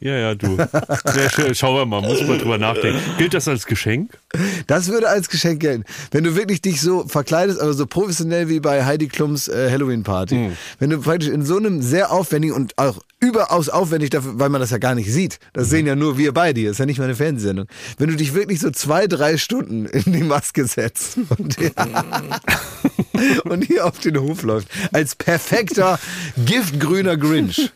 Ja, 0.00 0.16
ja, 0.16 0.34
du. 0.34 0.56
Ja, 0.56 1.30
schön. 1.30 1.54
Schauen 1.54 1.76
wir 1.76 1.84
mal, 1.86 2.00
muss 2.00 2.22
mal 2.26 2.38
drüber 2.38 2.56
nachdenken. 2.56 2.98
Gilt 3.18 3.34
das 3.34 3.46
als 3.46 3.66
Geschenk? 3.66 4.10
Das 4.66 4.88
würde 4.88 5.08
als 5.08 5.28
Geschenk 5.28 5.60
gelten. 5.60 5.84
Wenn 6.10 6.24
du 6.24 6.34
wirklich 6.34 6.62
dich 6.62 6.80
so 6.80 7.06
verkleidest, 7.06 7.60
aber 7.60 7.72
so 7.74 7.86
professionell 7.86 8.48
wie 8.48 8.58
bei 8.58 8.84
Heidi 8.84 9.06
Klums 9.08 9.48
äh, 9.48 9.70
Halloween-Party. 9.70 10.34
Mhm. 10.34 10.52
Wenn 10.78 10.90
du 10.90 10.98
praktisch 10.98 11.28
in 11.28 11.44
so 11.44 11.56
einem 11.58 11.82
sehr 11.82 12.10
aufwendigen 12.10 12.54
und 12.54 12.72
auch 12.78 13.00
überaus 13.20 13.68
aufwendig 13.68 14.10
dafür, 14.10 14.38
weil 14.38 14.48
man 14.48 14.60
das 14.60 14.70
ja 14.70 14.78
gar 14.78 14.94
nicht 14.94 15.12
sieht. 15.12 15.38
Das 15.52 15.68
sehen 15.68 15.86
ja 15.86 15.94
nur 15.94 16.16
wir 16.16 16.32
beide. 16.32 16.62
Das 16.62 16.72
ist 16.72 16.78
ja 16.78 16.86
nicht 16.86 16.98
mal 16.98 17.04
eine 17.04 17.14
Fernsehsendung. 17.14 17.66
Wenn 17.98 18.08
du 18.08 18.16
dich 18.16 18.34
wirklich 18.34 18.60
so 18.60 18.70
zwei, 18.70 19.06
drei 19.06 19.36
Stunden 19.36 19.86
in 19.86 20.12
die 20.12 20.24
Maske 20.24 20.66
setzt 20.66 21.18
und, 21.38 21.56
und 23.44 23.64
hier 23.64 23.86
auf 23.86 23.98
den 23.98 24.18
Hof 24.18 24.42
läuft. 24.42 24.68
Als 24.92 25.14
perfekter, 25.14 25.98
giftgrüner 26.44 27.16
Grinch. 27.16 27.70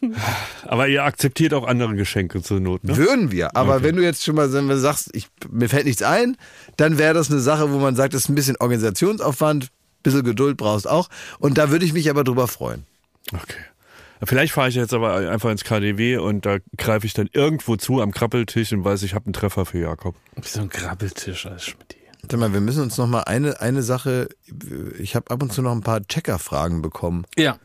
Aber 0.65 0.89
ihr 0.89 1.05
akzeptiert 1.05 1.55
auch 1.55 1.67
andere 1.67 1.95
Geschenke 1.95 2.43
zur 2.43 2.61
Not, 2.61 2.85
ne? 2.85 2.97
Würden 2.97 3.31
wir. 3.31 3.57
Aber 3.57 3.83
wenn 3.83 3.97
du 3.97 4.03
jetzt 4.03 4.25
schon 4.25 4.35
mal 4.35 4.49
sagst, 4.49 5.11
ich, 5.13 5.29
mir 5.51 5.69
fällt 5.69 5.87
nichts 5.87 6.03
ein, 6.03 6.37
dann 6.77 6.99
wäre 6.99 7.15
das 7.15 7.31
eine 7.31 7.41
Sache, 7.41 7.73
wo 7.73 7.79
man 7.79 7.97
sagt, 7.97 8.15
das 8.15 8.23
ist 8.23 8.29
ein 8.29 8.35
bisschen 8.35 8.57
Organisationsaufwand, 8.59 9.71
bisschen 10.03 10.25
Geduld 10.25 10.57
brauchst 10.57 10.89
auch. 10.89 11.09
Und 11.39 11.59
da 11.59 11.71
würde 11.71 11.85
ich 11.85 11.93
mich 11.93 12.11
aber 12.11 12.25
drüber 12.25 12.49
freuen. 12.49 12.85
Okay. 13.33 13.59
Vielleicht 14.23 14.55
fahre 14.55 14.69
ich 14.69 14.75
jetzt 14.75 14.95
aber 14.95 15.15
einfach 15.31 15.51
ins 15.51 15.65
KDW 15.65 16.17
und 16.17 16.47
da 16.47 16.59
greife 16.79 17.07
ich 17.07 17.13
dann 17.13 17.29
irgendwo 17.33 17.77
zu 17.77 18.01
am 18.01 18.13
Krabbeltisch 18.13 18.73
und 18.73 18.83
weiß, 18.83 19.03
ich 19.03 19.15
habe 19.15 19.27
einen 19.27 19.35
Treffer 19.35 19.67
für 19.67 19.79
Jakob. 19.79 20.15
Wie 20.37 20.49
so 20.49 20.63
ein 20.63 20.71
Grabbeltisch 20.71 21.45
als. 21.47 21.75
Sag 22.31 22.41
mal, 22.41 22.53
wir 22.53 22.61
müssen 22.61 22.83
uns 22.83 22.97
noch 22.99 23.07
mal 23.07 23.23
eine, 23.23 23.61
eine 23.61 23.83
Sache, 23.83 24.29
ich 24.99 25.15
habe 25.15 25.31
ab 25.31 25.43
und 25.43 25.53
zu 25.53 25.63
noch 25.63 25.73
ein 25.73 25.83
paar 25.83 26.03
Checker-Fragen 26.03 26.83
bekommen. 26.83 27.25
Ja. 27.37 27.59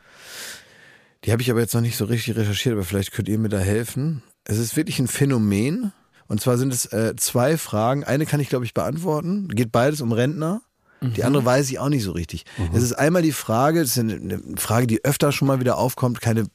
Die 1.24 1.32
habe 1.32 1.42
ich 1.42 1.52
aber 1.52 1.60
jetzt 1.60 1.74
noch 1.74 1.82
nicht 1.82 1.98
so 1.98 2.06
richtig 2.06 2.36
recherchiert, 2.36 2.74
aber 2.74 2.84
vielleicht 2.84 3.12
könnt 3.12 3.30
ihr 3.30 3.38
mir 3.38 3.50
da 3.50 3.60
helfen. 3.60 4.24
Es 4.44 4.58
ist 4.58 4.76
wirklich 4.76 5.00
ein 5.00 5.08
Phänomen. 5.08 5.92
Und 6.28 6.42
zwar 6.42 6.58
sind 6.58 6.74
es 6.74 6.86
äh, 6.86 7.16
zwei 7.18 7.58
Fragen. 7.58 8.04
Eine 8.04 8.26
kann 8.26 8.40
ich, 8.40 8.50
glaube 8.50 8.66
ich, 8.66 8.74
beantworten. 8.74 9.50
Geht 9.50 9.72
beides 9.72 10.02
um 10.02 10.12
Rentner. 10.12 10.62
Die 11.04 11.24
andere 11.24 11.44
weiß 11.44 11.70
ich 11.72 11.80
auch 11.80 11.90
nicht 11.90 12.04
so 12.04 12.12
richtig. 12.12 12.46
Es 12.74 12.84
ist 12.84 12.94
einmal 12.94 13.24
die 13.24 13.32
Frage, 13.32 13.80
das 13.80 13.90
ist 13.90 13.98
eine, 13.98 14.14
eine 14.14 14.42
Frage, 14.58 14.86
die 14.86 15.04
öfter 15.04 15.32
schon 15.32 15.48
mal 15.48 15.60
wieder 15.60 15.80
aufkommt, 15.80 16.22
keine, 16.22 16.46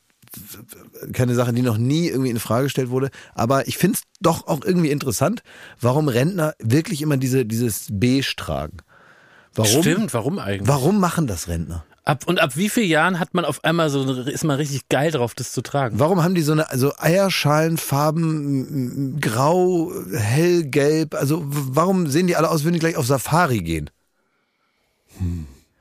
keine 1.13 1.35
Sache, 1.35 1.53
die 1.53 1.63
noch 1.63 1.79
nie 1.79 2.09
irgendwie 2.09 2.31
in 2.31 2.39
Frage 2.39 2.65
gestellt 2.65 2.91
wurde. 2.91 3.11
Aber 3.35 3.67
ich 3.69 3.79
finde 3.79 3.99
es 3.99 4.03
doch 4.21 4.47
auch 4.47 4.65
irgendwie 4.65 4.91
interessant, 4.91 5.43
warum 5.81 6.09
Rentner 6.09 6.55
wirklich 6.59 7.03
immer 7.03 7.17
diese, 7.17 7.45
dieses 7.45 7.89
Beige 7.91 8.35
tragen. 8.37 8.79
Warum? 9.55 9.83
Stimmt, 9.83 10.15
warum 10.15 10.39
eigentlich? 10.39 10.69
Warum 10.69 11.01
machen 11.01 11.27
das 11.27 11.49
Rentner? 11.49 11.85
Ab, 12.05 12.23
und 12.27 12.41
ab 12.41 12.57
wie 12.57 12.69
vielen 12.69 12.89
Jahren 12.89 13.19
hat 13.19 13.35
man 13.35 13.45
auf 13.45 13.65
einmal 13.65 13.91
so, 13.91 14.05
ist 14.05 14.45
man 14.45 14.57
richtig 14.57 14.89
geil 14.89 15.11
drauf, 15.11 15.35
das 15.35 15.51
zu 15.51 15.61
tragen? 15.61 15.99
Warum 15.99 16.23
haben 16.23 16.37
die 16.37 16.43
so 16.43 16.53
eine 16.53 16.71
also 16.71 16.93
Eierschalenfarben, 16.99 19.21
grau, 19.21 19.91
hellgelb? 20.15 21.15
Also 21.15 21.43
warum 21.47 22.07
sehen 22.07 22.29
die 22.29 22.37
alle 22.37 22.49
aus, 22.49 22.63
würden 22.63 22.75
die 22.75 22.81
gleich 22.81 22.97
auf 22.97 23.07
Safari 23.07 23.59
gehen? 23.59 23.91
Wa- 25.19 25.25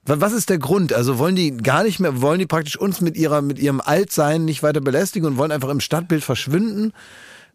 Was 0.05 0.33
ist 0.33 0.49
der 0.49 0.59
Grund? 0.59 0.93
Also 0.93 1.17
wollen 1.17 1.35
die 1.35 1.57
gar 1.57 1.83
nicht 1.83 1.99
mehr, 1.99 2.21
wollen 2.21 2.39
die 2.39 2.45
praktisch 2.45 2.77
uns 2.77 3.01
mit 3.01 3.17
ihrer, 3.17 3.41
mit 3.41 3.57
ihrem 3.59 3.81
Altsein 3.81 4.45
nicht 4.45 4.61
weiter 4.63 4.81
belästigen 4.81 5.27
und 5.27 5.37
wollen 5.37 5.51
einfach 5.51 5.69
im 5.69 5.79
Stadtbild 5.79 6.23
verschwinden? 6.23 6.93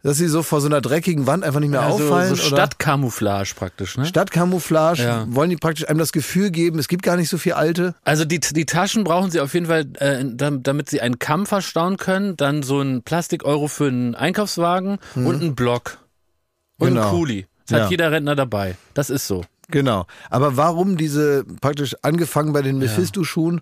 Dass 0.02 0.16
sie 0.16 0.28
so 0.28 0.42
vor 0.42 0.62
so 0.62 0.66
einer 0.66 0.80
dreckigen 0.80 1.26
Wand 1.26 1.44
einfach 1.44 1.60
nicht 1.60 1.68
mehr 1.68 1.82
Also 1.82 2.02
auffallen? 2.04 2.34
so 2.34 2.46
oder? 2.46 2.56
Stadtcamouflage 2.56 3.52
praktisch, 3.54 3.98
ne? 3.98 4.06
Stadtcamouflage, 4.06 5.02
Ja. 5.02 5.26
wollen 5.28 5.50
die 5.50 5.56
praktisch 5.58 5.86
einem 5.88 5.98
das 5.98 6.12
Gefühl 6.12 6.50
geben, 6.50 6.78
es 6.78 6.88
gibt 6.88 7.02
gar 7.02 7.16
nicht 7.16 7.28
so 7.28 7.36
viel 7.36 7.52
alte? 7.52 7.94
Also 8.02 8.24
die, 8.24 8.40
die 8.40 8.64
Taschen 8.64 9.04
brauchen 9.04 9.30
sie 9.30 9.40
auf 9.40 9.52
jeden 9.52 9.66
Fall, 9.66 9.84
äh, 9.98 10.24
dam- 10.24 10.62
damit 10.62 10.88
sie 10.88 11.02
einen 11.02 11.18
Kamm 11.18 11.44
verstauen 11.44 11.98
können, 11.98 12.34
dann 12.38 12.62
so 12.62 12.80
ein 12.80 13.02
Plastik-Euro 13.02 13.68
für 13.68 13.88
einen 13.88 14.14
Einkaufswagen 14.14 14.98
und 15.16 15.42
einen 15.42 15.54
Block. 15.54 15.98
Und 16.78 16.88
Mhm. 16.90 16.94
Genau. 16.94 17.02
einen 17.08 17.10
Kuli. 17.18 17.46
Das 17.68 17.76
Ja. 17.78 17.84
hat 17.84 17.90
jeder 17.90 18.10
Rentner 18.10 18.34
dabei. 18.34 18.76
Das 18.94 19.10
ist 19.10 19.26
so. 19.26 19.44
Genau. 19.70 20.06
Aber 20.30 20.56
warum 20.56 20.96
diese 20.96 21.44
praktisch 21.60 21.94
angefangen 22.02 22.52
bei 22.52 22.62
den 22.62 22.78
Mephisto-Schuhen 22.78 23.60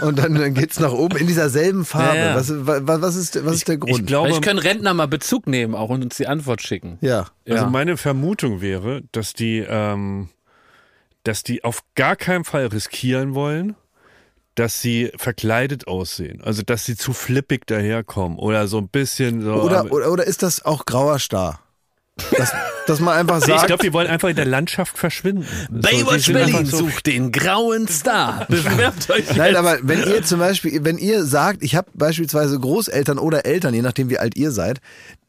und 0.00 0.18
dann, 0.18 0.34
dann 0.34 0.54
geht's 0.54 0.78
nach 0.80 0.92
oben 0.92 1.16
in 1.18 1.26
dieser 1.26 1.48
selben 1.50 1.84
Farbe? 1.84 2.16
Ja, 2.18 2.24
ja. 2.30 2.34
Was, 2.36 2.50
wa- 2.66 2.80
was, 2.82 3.16
ist, 3.16 3.44
was 3.44 3.54
ist 3.56 3.68
der 3.68 3.78
Grund? 3.78 4.00
Ich 4.00 4.06
glaube, 4.06 4.28
Vielleicht 4.28 4.44
können 4.44 4.58
Rentner 4.58 4.94
mal 4.94 5.06
Bezug 5.08 5.46
nehmen 5.46 5.74
auch 5.74 5.90
und 5.90 6.02
uns 6.04 6.16
die 6.16 6.26
Antwort 6.26 6.62
schicken. 6.62 6.98
ja. 7.00 7.26
Also 7.48 7.64
Ja. 7.64 7.70
meine 7.70 7.96
Vermutung 7.96 8.60
wäre, 8.60 9.02
dass 9.12 9.32
die, 9.32 9.58
ähm, 9.68 10.28
dass 11.24 11.42
die 11.42 11.62
auf 11.64 11.80
gar 11.94 12.16
keinen 12.16 12.44
Fall 12.44 12.66
riskieren 12.66 13.34
wollen, 13.34 13.76
dass 14.54 14.80
sie 14.80 15.12
verkleidet 15.16 15.86
aussehen. 15.86 16.40
Also 16.42 16.62
dass 16.62 16.84
sie 16.86 16.96
zu 16.96 17.12
flippig 17.12 17.66
daherkommen 17.66 18.38
oder 18.38 18.66
so 18.68 18.78
ein 18.78 18.88
bisschen 18.88 19.42
so. 19.42 19.52
Oder, 19.54 19.92
oder, 19.92 20.10
oder 20.10 20.24
ist 20.26 20.42
das 20.42 20.64
auch 20.64 20.84
grauer 20.86 21.18
Star? 21.18 21.60
Dass, 22.36 22.52
dass 22.86 23.00
man 23.00 23.16
einfach 23.16 23.36
Nee, 23.40 23.52
ich 23.52 23.58
sagt, 23.58 23.66
glaube, 23.66 23.82
die 23.84 23.92
wollen 23.92 24.06
einfach 24.08 24.28
in 24.28 24.36
der 24.36 24.44
Landschaft 24.46 24.96
verschwinden. 24.98 25.46
So, 25.70 25.80
Baywatch 25.80 26.28
einfach 26.28 26.50
Berlin 26.52 26.66
so- 26.66 26.78
sucht 26.78 27.06
den 27.06 27.32
grauen 27.32 27.88
Star. 27.88 28.46
Bewerbt 28.48 29.10
euch 29.10 29.36
Nein, 29.36 29.48
jetzt. 29.48 29.56
aber 29.58 29.78
wenn 29.82 30.00
ihr 30.02 30.22
zum 30.24 30.38
Beispiel, 30.38 30.84
wenn 30.84 30.98
ihr 30.98 31.24
sagt, 31.24 31.62
ich 31.62 31.74
habe 31.74 31.88
beispielsweise 31.94 32.58
Großeltern 32.58 33.18
oder 33.18 33.44
Eltern, 33.46 33.74
je 33.74 33.82
nachdem 33.82 34.10
wie 34.10 34.18
alt 34.18 34.36
ihr 34.36 34.50
seid, 34.50 34.80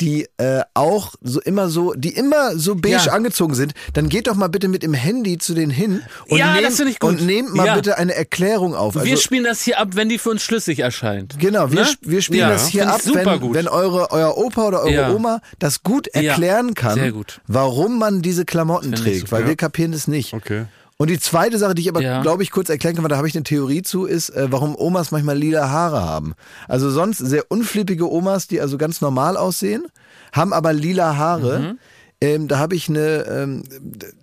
die 0.01 0.27
äh, 0.37 0.61
auch 0.73 1.13
so 1.21 1.41
immer 1.41 1.69
so, 1.69 1.93
die 1.93 2.09
immer 2.15 2.57
so 2.57 2.75
beige 2.75 2.87
Ja. 3.05 3.11
angezogen 3.13 3.55
sind, 3.55 3.73
dann 3.93 4.09
geht 4.09 4.27
doch 4.27 4.35
mal 4.35 4.47
bitte 4.47 4.67
mit 4.67 4.83
dem 4.83 4.93
Handy 4.93 5.37
zu 5.37 5.53
denen 5.53 5.71
hin 5.71 6.01
und, 6.29 6.37
Ja, 6.37 6.53
das 6.53 6.61
nehmt, 6.61 6.75
finde 6.75 6.91
ich 6.91 6.99
gut. 6.99 7.09
und 7.09 7.25
nehmt 7.25 7.53
mal 7.55 7.65
Ja. 7.67 7.75
bitte 7.75 7.97
eine 7.97 8.13
Erklärung 8.13 8.75
auf. 8.75 8.95
Also, 8.95 9.07
wir 9.07 9.17
spielen 9.17 9.43
das 9.43 9.61
hier 9.61 9.79
ab, 9.79 9.89
wenn 9.93 10.09
die 10.09 10.17
für 10.19 10.29
uns 10.29 10.43
schlüssig 10.43 10.79
erscheint. 10.79 11.37
Genau, 11.39 11.71
wir, 11.71 11.81
Ne? 11.81 11.87
sp- 11.89 12.03
wir 12.07 12.21
spielen 12.21 12.41
Ja, 12.41 12.49
das 12.49 12.67
hier 12.67 12.89
ab, 12.89 13.01
wenn, 13.05 13.39
gut. 13.39 13.53
wenn 13.55 13.67
eure, 13.67 14.11
euer 14.11 14.37
Opa 14.37 14.67
oder 14.67 14.81
eure 14.81 14.91
Ja. 14.93 15.11
Oma 15.13 15.41
das 15.59 15.83
gut 15.83 16.07
Ja, 16.13 16.21
erklären 16.21 16.73
kann, 16.75 16.93
sehr 16.95 17.11
gut. 17.11 17.41
Warum 17.47 17.97
man 17.99 18.21
diese 18.21 18.45
Klamotten 18.45 18.91
trägt, 18.93 19.21
super. 19.21 19.31
weil 19.37 19.47
wir 19.47 19.55
kapieren 19.55 19.91
das 19.91 20.07
nicht. 20.07 20.33
Okay. 20.33 20.65
Und 20.99 21.09
die 21.11 21.19
zweite 21.19 21.59
Sache, 21.59 21.75
die 21.75 21.83
ich 21.83 21.89
aber, 21.89 22.01
Ja. 22.01 22.21
glaube 22.23 22.41
ich, 22.41 22.49
kurz 22.51 22.69
erklären 22.69 22.95
kann, 22.95 23.03
weil 23.03 23.09
da 23.09 23.17
habe 23.17 23.27
ich 23.27 23.35
eine 23.35 23.43
Theorie 23.43 23.83
zu, 23.83 24.05
ist, 24.05 24.29
äh, 24.29 24.47
warum 24.51 24.75
Omas 24.75 25.11
manchmal 25.11 25.37
lila 25.37 25.69
Haare 25.69 26.01
haben. 26.03 26.33
Also 26.67 26.89
sonst 26.89 27.19
sehr 27.19 27.45
unflippige 27.49 28.11
Omas, 28.11 28.47
die 28.47 28.59
also 28.59 28.77
ganz 28.79 28.99
normal 28.99 29.37
aussehen, 29.37 29.85
haben 30.33 30.53
aber 30.53 30.73
lila 30.73 31.15
Haare. 31.15 31.59
Mhm. 31.59 31.79
Ähm, 32.19 32.47
da 32.47 32.57
habe 32.57 32.75
ich 32.75 32.89
eine, 32.89 33.25
ähm, 33.29 33.63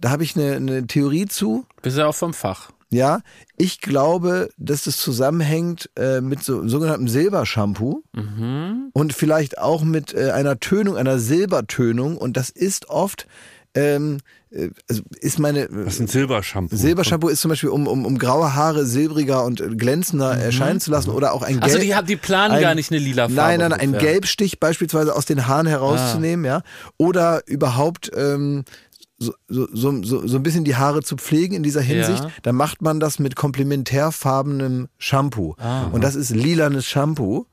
da 0.01 0.11
habe 0.11 0.25
ich 0.25 0.35
eine, 0.37 0.57
eine 0.57 0.87
Theorie 0.89 1.27
zu. 1.27 1.65
Bist 1.83 1.97
ja 1.97 2.07
auch 2.07 2.15
vom 2.15 2.35
Fach. 2.35 2.71
Ja, 2.95 3.21
ich 3.57 3.81
glaube, 3.81 4.51
dass 4.57 4.85
das 4.85 4.97
zusammenhängt 4.99 5.91
äh, 5.97 6.21
mit 6.21 6.43
so 6.45 6.67
sogenanntem 6.69 7.09
Silbershampoo 7.09 8.03
und 8.93 9.13
vielleicht 9.13 9.59
auch 9.59 9.83
mit 9.83 10.15
äh, 10.15 10.31
einer 10.31 10.61
Tönung, 10.61 10.97
einer 10.97 11.19
Silbertönung. 11.19 12.17
Und 12.17 12.37
das 12.37 12.51
ist 12.51 12.89
oft, 12.89 13.27
ähm, 13.75 14.19
äh, 14.51 14.69
also 14.89 15.03
ist 15.21 15.39
meine 15.39 15.67
Das 15.69 15.95
ist 15.95 16.01
ein 16.01 16.07
Silbershampoo. 16.07 16.77
Silbershampoo 16.77 17.29
ist 17.29 17.41
zum 17.41 17.49
Beispiel, 17.49 17.71
um, 17.71 17.87
um, 17.89 18.07
um 18.07 18.19
graue 18.19 18.55
Haare 18.55 18.87
silbriger 18.87 19.45
und 19.45 19.61
äh, 19.61 19.69
glänzender 19.75 20.37
erscheinen 20.37 20.79
zu 20.81 20.91
lassen 20.93 21.11
oder 21.11 21.33
auch 21.33 21.43
ein 21.43 21.55
Gelb. 21.55 21.65
Also 21.65 21.79
die, 21.79 21.95
haben- 21.95 22.07
die 22.07 22.17
planen 22.17 22.55
ein- 22.55 22.61
gar 22.63 22.75
nicht 22.77 22.91
eine 22.93 23.01
lila 23.01 23.23
Farbe. 23.29 23.35
Nein, 23.35 23.59
nein, 23.61 23.71
nein, 23.71 23.81
ein 23.81 23.89
ungefähr. 23.89 24.13
Gelbstich 24.13 24.61
beispielsweise 24.61 25.15
aus 25.15 25.25
den 25.27 25.47
Haaren 25.49 25.67
herauszunehmen, 25.67 26.45
ja. 26.45 26.63
Oder 26.99 27.43
überhaupt 27.47 28.11
ähm, 28.17 28.65
so, 29.19 29.33
so, 29.49 30.03
so, 30.03 30.27
so 30.27 30.37
ein 30.37 30.43
bisschen 30.43 30.65
die 30.65 30.77
Haare 30.77 31.03
zu 31.03 31.17
pflegen 31.17 31.55
in 31.55 31.63
dieser 31.63 31.81
Hinsicht. 31.81 32.25
Ja. 32.25 32.31
Dann 32.43 32.57
macht 32.57 32.83
man 32.83 33.01
das 33.01 33.19
mit 33.19 33.37
komplementärfarbenem 33.37 34.89
Shampoo. 34.99 35.55
Und 35.93 36.03
das 36.03 36.15
ist 36.15 36.31
lilanes 36.31 36.87
Shampoo. 36.87 37.47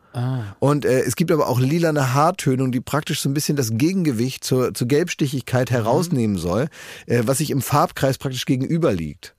Und 0.60 0.86
äh, 0.86 1.02
es 1.02 1.16
gibt 1.16 1.32
aber 1.32 1.48
auch 1.48 1.60
lilane 1.60 2.14
Haartönung, 2.14 2.72
die 2.72 2.82
praktisch 2.82 3.22
so 3.22 3.30
ein 3.30 3.34
bisschen 3.34 3.56
das 3.56 3.70
Gegengewicht 3.74 4.44
zur, 4.44 4.74
zur 4.74 4.88
Gelbstichigkeit 4.88 5.72
herausnehmen 5.72 6.38
soll, 6.38 6.68
äh, 7.06 7.24
was 7.26 7.38
sich 7.38 7.50
im 7.50 7.62
Farbkreis 7.62 8.18
praktisch 8.18 8.46
gegenüber 8.46 8.92
liegt. 8.92 9.36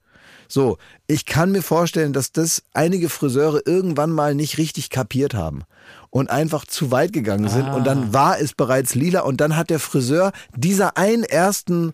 So, 0.47 0.77
ich 1.07 1.25
kann 1.25 1.51
mir 1.51 1.61
vorstellen, 1.61 2.13
dass 2.13 2.31
das 2.31 2.63
einige 2.73 3.09
Friseure 3.09 3.61
irgendwann 3.65 4.11
mal 4.11 4.35
nicht 4.35 4.57
richtig 4.57 4.89
kapiert 4.89 5.33
haben 5.33 5.63
und 6.09 6.29
einfach 6.29 6.65
zu 6.65 6.91
weit 6.91 7.13
gegangen 7.13 7.49
sind 7.49 7.67
und 7.69 7.85
dann 7.85 8.13
war 8.13 8.39
es 8.39 8.53
bereits 8.53 8.93
lila 8.93 9.21
und 9.21 9.41
dann 9.41 9.55
hat 9.55 9.69
der 9.69 9.79
Friseur 9.79 10.31
dieser 10.55 10.97
einen 10.97 11.23
ersten 11.23 11.93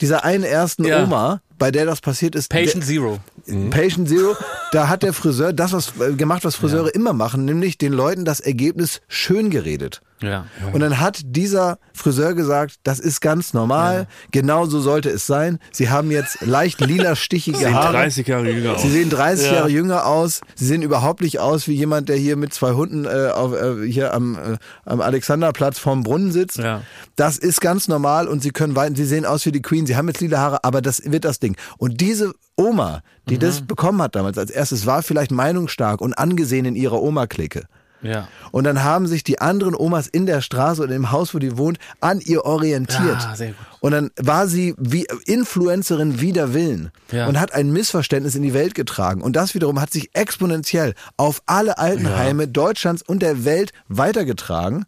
dieser 0.00 0.24
einen 0.24 0.44
ersten 0.44 0.84
Ja. 0.84 1.02
Oma, 1.04 1.40
bei 1.62 1.70
der 1.70 1.86
das 1.86 2.00
passiert 2.00 2.34
ist, 2.34 2.48
Patient 2.48 2.84
Zero. 2.84 3.20
der, 3.46 3.70
Patient 3.70 4.08
Zero, 4.08 4.34
da 4.72 4.88
hat 4.88 5.04
der 5.04 5.12
Friseur 5.12 5.52
das 5.52 5.72
was 5.72 5.92
äh, 6.00 6.14
gemacht, 6.14 6.44
was 6.44 6.56
Friseure 6.56 6.92
immer 6.92 7.12
machen, 7.12 7.44
nämlich 7.44 7.78
den 7.78 7.92
Leuten 7.92 8.24
das 8.24 8.40
Ergebnis 8.40 9.00
schön 9.06 9.48
geredet. 9.48 10.00
Ja. 10.22 10.46
Und 10.72 10.80
dann 10.80 11.00
hat 11.00 11.20
dieser 11.24 11.78
Friseur 11.92 12.34
gesagt, 12.34 12.76
das 12.84 13.00
ist 13.00 13.20
ganz 13.20 13.54
normal, 13.54 14.06
genau 14.30 14.66
so 14.66 14.80
sollte 14.80 15.10
es 15.10 15.26
sein. 15.26 15.58
Sie 15.72 15.90
haben 15.90 16.10
jetzt 16.10 16.40
leicht 16.42 16.80
lila 16.80 17.16
stichige 17.16 17.58
Sehen 17.58 17.74
Haare. 17.74 17.92
30 17.92 18.26
Jahre 18.26 18.50
jünger 18.50 18.74
aus. 18.74 18.82
Sie 18.82 18.90
sehen 18.90 19.10
30 19.10 19.52
Jahre 19.52 19.68
jünger 19.68 20.06
aus. 20.06 20.40
Sie 20.54 20.66
sehen 20.66 20.82
überhaupt 20.82 21.22
nicht 21.22 21.40
aus 21.40 21.68
wie 21.68 21.74
jemand, 21.74 22.08
der 22.08 22.16
hier 22.16 22.36
mit 22.36 22.54
zwei 22.54 22.72
Hunden 22.72 23.04
äh, 23.04 23.30
auf, 23.34 23.52
äh, 23.52 23.86
hier 23.86 24.14
am, 24.14 24.36
äh, 24.36 24.56
am 24.84 25.00
Alexanderplatz 25.00 25.78
vorm 25.78 26.02
Brunnen 26.02 26.32
sitzt. 26.32 26.58
Ja. 26.58 26.82
Das 27.16 27.38
ist 27.38 27.60
ganz 27.60 27.88
normal 27.88 28.28
und 28.28 28.42
sie 28.42 28.50
können 28.50 28.76
weiter. 28.76 28.94
Sie 28.96 29.04
sehen 29.04 29.26
aus 29.26 29.44
wie 29.44 29.52
die 29.52 29.62
Queen. 29.62 29.86
Sie 29.86 29.96
haben 29.96 30.08
jetzt 30.08 30.20
lila 30.20 30.38
Haare, 30.38 30.64
aber 30.64 30.82
das 30.82 31.02
wird 31.04 31.24
das 31.24 31.40
Ding. 31.40 31.51
Und 31.78 32.00
diese 32.00 32.32
Oma, 32.56 33.02
die 33.28 33.38
das 33.38 33.62
bekommen 33.62 34.02
hat 34.02 34.14
damals 34.14 34.38
als 34.38 34.50
erstes, 34.50 34.86
war 34.86 35.02
vielleicht 35.02 35.30
meinungsstark 35.30 36.00
und 36.00 36.14
angesehen 36.14 36.64
in 36.64 36.76
ihrer 36.76 37.00
Oma-Clique. 37.02 37.64
Ja. 38.02 38.26
Und 38.50 38.64
dann 38.64 38.82
haben 38.82 39.06
sich 39.06 39.22
die 39.22 39.40
anderen 39.40 39.76
Omas 39.76 40.08
in 40.08 40.26
der 40.26 40.40
Straße 40.40 40.82
oder 40.82 40.94
im 40.94 41.12
Haus, 41.12 41.34
wo 41.34 41.38
die 41.38 41.56
wohnt, 41.56 41.78
an 42.00 42.20
ihr 42.20 42.44
orientiert. 42.44 43.16
Ah, 43.20 43.36
sehr 43.36 43.48
gut. 43.48 43.56
Und 43.78 43.92
dann 43.92 44.10
war 44.20 44.48
sie 44.48 44.74
wie 44.76 45.06
Influencerin 45.26 46.20
wider 46.20 46.52
Willen 46.52 46.90
Ja. 47.12 47.28
und 47.28 47.38
hat 47.38 47.54
ein 47.54 47.72
Missverständnis 47.72 48.34
in 48.34 48.42
die 48.42 48.54
Welt 48.54 48.74
getragen. 48.74 49.22
Und 49.22 49.36
das 49.36 49.54
wiederum 49.54 49.80
hat 49.80 49.92
sich 49.92 50.10
exponentiell 50.14 50.94
auf 51.16 51.42
alle 51.46 51.78
Altenheime 51.78 52.48
Deutschlands 52.48 53.02
und 53.02 53.22
der 53.22 53.44
Welt 53.44 53.72
weitergetragen 53.88 54.84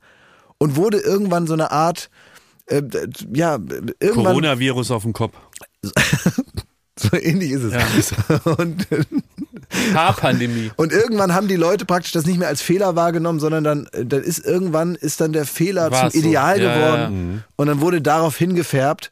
und 0.59 0.75
wurde 0.75 0.99
irgendwann 0.99 1.47
so 1.47 1.53
eine 1.55 1.71
Art, 1.71 2.11
äh, 2.67 2.83
ja, 3.33 3.59
irgendwann 4.01 4.25
Coronavirus 4.25 4.91
auf 4.91 5.03
dem 5.05 5.13
Kopf. 5.13 5.35
so 6.99 7.17
ähnlich 7.17 7.53
ist 7.53 7.63
es. 7.65 8.13
Und, 8.45 8.87
Haarpandemie. 9.95 10.71
und 10.77 10.93
irgendwann 10.93 11.35
haben 11.35 11.49
die 11.49 11.57
Leute 11.57 11.85
praktisch 11.85 12.13
das 12.13 12.27
nicht 12.27 12.39
mehr 12.39 12.49
als 12.49 12.63
Fehler 12.63 12.95
wahrgenommen, 12.95 13.41
sondern 13.41 13.65
dann, 13.65 13.87
äh, 13.93 14.05
dann 14.05 14.23
ist 14.23 14.45
irgendwann 14.45 14.95
ist 14.95 15.21
dann 15.21 15.33
der 15.33 15.47
Fehler 15.47 15.91
War's 15.91 16.13
zum 16.13 16.21
so. 16.23 16.29
Ideal 16.29 16.61
Ja, 16.61 16.75
geworden 16.75 17.45
und 17.57 17.67
dann 17.67 17.81
wurde 17.81 18.01
darauf 18.01 18.37
hingefärbt. 18.37 19.11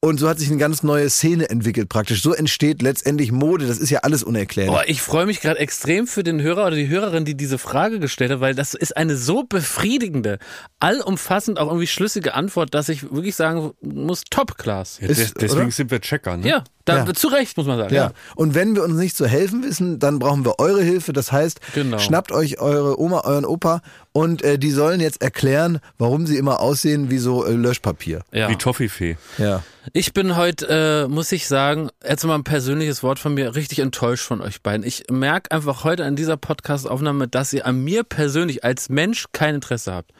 Und 0.00 0.20
so 0.20 0.28
hat 0.28 0.38
sich 0.38 0.48
eine 0.48 0.58
ganz 0.58 0.84
neue 0.84 1.10
Szene 1.10 1.50
entwickelt 1.50 1.88
praktisch. 1.88 2.22
So 2.22 2.32
entsteht 2.32 2.82
letztendlich 2.82 3.32
Mode. 3.32 3.66
Das 3.66 3.78
ist 3.78 3.90
ja 3.90 3.98
alles 4.04 4.22
unerklärlich. 4.22 4.72
Boah, 4.72 4.84
ich 4.86 5.02
freue 5.02 5.26
mich 5.26 5.40
gerade 5.40 5.58
extrem 5.58 6.06
für 6.06 6.22
den 6.22 6.40
Hörer 6.40 6.68
oder 6.68 6.76
die 6.76 6.86
Hörerin, 6.88 7.24
die 7.24 7.34
diese 7.36 7.58
Frage 7.58 7.98
gestellt 7.98 8.30
hat, 8.30 8.38
weil 8.40 8.54
das 8.54 8.74
ist 8.74 8.96
eine 8.96 9.16
so 9.16 9.42
befriedigende, 9.42 10.38
allumfassend 10.78 11.58
auch 11.58 11.66
irgendwie 11.66 11.88
schlüssige 11.88 12.34
Antwort, 12.34 12.74
dass 12.74 12.88
ich 12.88 13.10
wirklich 13.10 13.34
sagen 13.34 13.72
muss, 13.80 14.22
Top-Class. 14.30 14.98
Ja, 15.00 15.08
Ist- 15.08 15.18
des- 15.20 15.34
deswegen 15.34 15.62
oder? 15.62 15.70
sind 15.72 15.90
wir 15.90 16.00
Checker, 16.00 16.36
ne? 16.36 16.46
Ja, 16.48 16.64
da, 16.84 17.04
Ja. 17.04 17.12
zu 17.14 17.26
Recht, 17.26 17.56
muss 17.56 17.66
man 17.66 17.78
sagen. 17.78 17.92
Ja. 17.92 18.12
Und 18.36 18.54
wenn 18.54 18.76
wir 18.76 18.84
uns 18.84 18.94
nicht 18.94 19.16
zu 19.16 19.26
helfen 19.26 19.64
wissen, 19.64 19.98
dann 19.98 20.20
brauchen 20.20 20.44
wir 20.44 20.60
eure 20.60 20.80
Hilfe. 20.82 21.12
Das 21.12 21.32
heißt, 21.32 21.60
Genau. 21.74 21.98
schnappt 21.98 22.30
euch 22.30 22.60
eure 22.60 23.00
Oma, 23.00 23.22
euren 23.24 23.44
Opa 23.44 23.82
und 24.18 24.42
äh, 24.42 24.58
die 24.58 24.72
sollen 24.72 24.98
jetzt 24.98 25.22
erklären, 25.22 25.78
warum 25.96 26.26
sie 26.26 26.38
immer 26.38 26.58
aussehen 26.58 27.08
wie 27.08 27.18
so 27.18 27.44
äh, 27.44 27.52
Löschpapier. 27.52 28.22
Ja. 28.32 28.48
Wie 28.48 28.56
Toffifee. 28.56 29.16
Ja. 29.38 29.62
Ich 29.92 30.12
bin 30.12 30.34
heute, 30.34 31.06
äh, 31.06 31.08
muss 31.08 31.30
ich 31.30 31.46
sagen, 31.46 31.90
jetzt 32.04 32.24
mal 32.24 32.34
ein 32.34 32.42
persönliches 32.42 33.04
Wort 33.04 33.20
von 33.20 33.34
mir, 33.34 33.54
richtig 33.54 33.78
enttäuscht 33.78 34.24
von 34.24 34.40
euch 34.40 34.60
beiden. 34.60 34.84
Ich 34.84 35.04
merke 35.08 35.52
einfach 35.52 35.84
heute 35.84 36.04
an 36.04 36.16
dieser 36.16 36.36
Podcast-Aufnahme, 36.36 37.28
dass 37.28 37.52
ihr 37.52 37.64
an 37.64 37.84
mir 37.84 38.02
persönlich 38.02 38.64
als 38.64 38.88
Mensch 38.88 39.26
kein 39.30 39.54
Interesse 39.54 39.94
habt. 39.94 40.10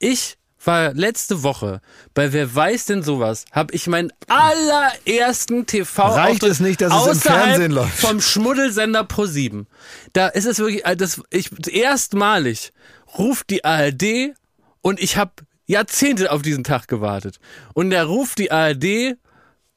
Ich 0.00 0.38
war 0.64 0.92
letzte 0.94 1.44
Woche 1.44 1.80
bei 2.14 2.32
Wer 2.32 2.52
weiß 2.52 2.86
denn 2.86 3.04
sowas, 3.04 3.44
habe 3.52 3.72
ich 3.74 3.86
meinen 3.86 4.12
allerersten 4.26 5.66
TV 5.66 6.02
Reicht 6.02 6.42
es 6.42 6.58
nicht, 6.58 6.80
dass 6.80 6.92
es 6.92 7.12
im 7.14 7.20
Fernsehen 7.20 7.70
läuft? 7.70 7.96
vom 7.96 8.20
Schmuddelsender 8.20 9.02
Pro7. 9.02 9.66
Da 10.12 10.26
ist 10.26 10.46
es 10.46 10.58
wirklich 10.58 10.84
äh, 10.84 10.96
das 10.96 11.22
ich 11.30 11.50
erstmalig 11.68 12.72
ruft 13.18 13.50
die 13.50 13.64
ARD 13.64 14.34
und 14.82 15.00
ich 15.00 15.16
habe 15.16 15.32
Jahrzehnte 15.66 16.30
auf 16.30 16.42
diesen 16.42 16.64
Tag 16.64 16.88
gewartet. 16.88 17.38
Und 17.74 17.90
der 17.90 18.04
ruft 18.04 18.38
die 18.38 18.50
ARD 18.50 19.16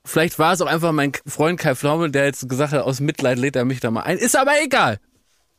Vielleicht 0.06 0.40
war 0.40 0.54
es 0.54 0.62
auch 0.62 0.68
einfach 0.68 0.92
mein 0.92 1.12
Freund 1.28 1.60
Kai 1.60 1.76
Pflaume, 1.76 2.10
der 2.10 2.26
jetzt 2.26 2.48
gesagt 2.50 2.72
hat, 2.72 2.82
aus 2.84 3.00
Mitleid 3.00 3.38
lädt 3.38 3.56
er 3.56 3.66
mich 3.66 3.80
da 3.80 3.92
mal 3.92 4.02
ein. 4.02 4.18
Ist 4.18 4.36
aber 4.36 4.54
egal. 4.64 5.00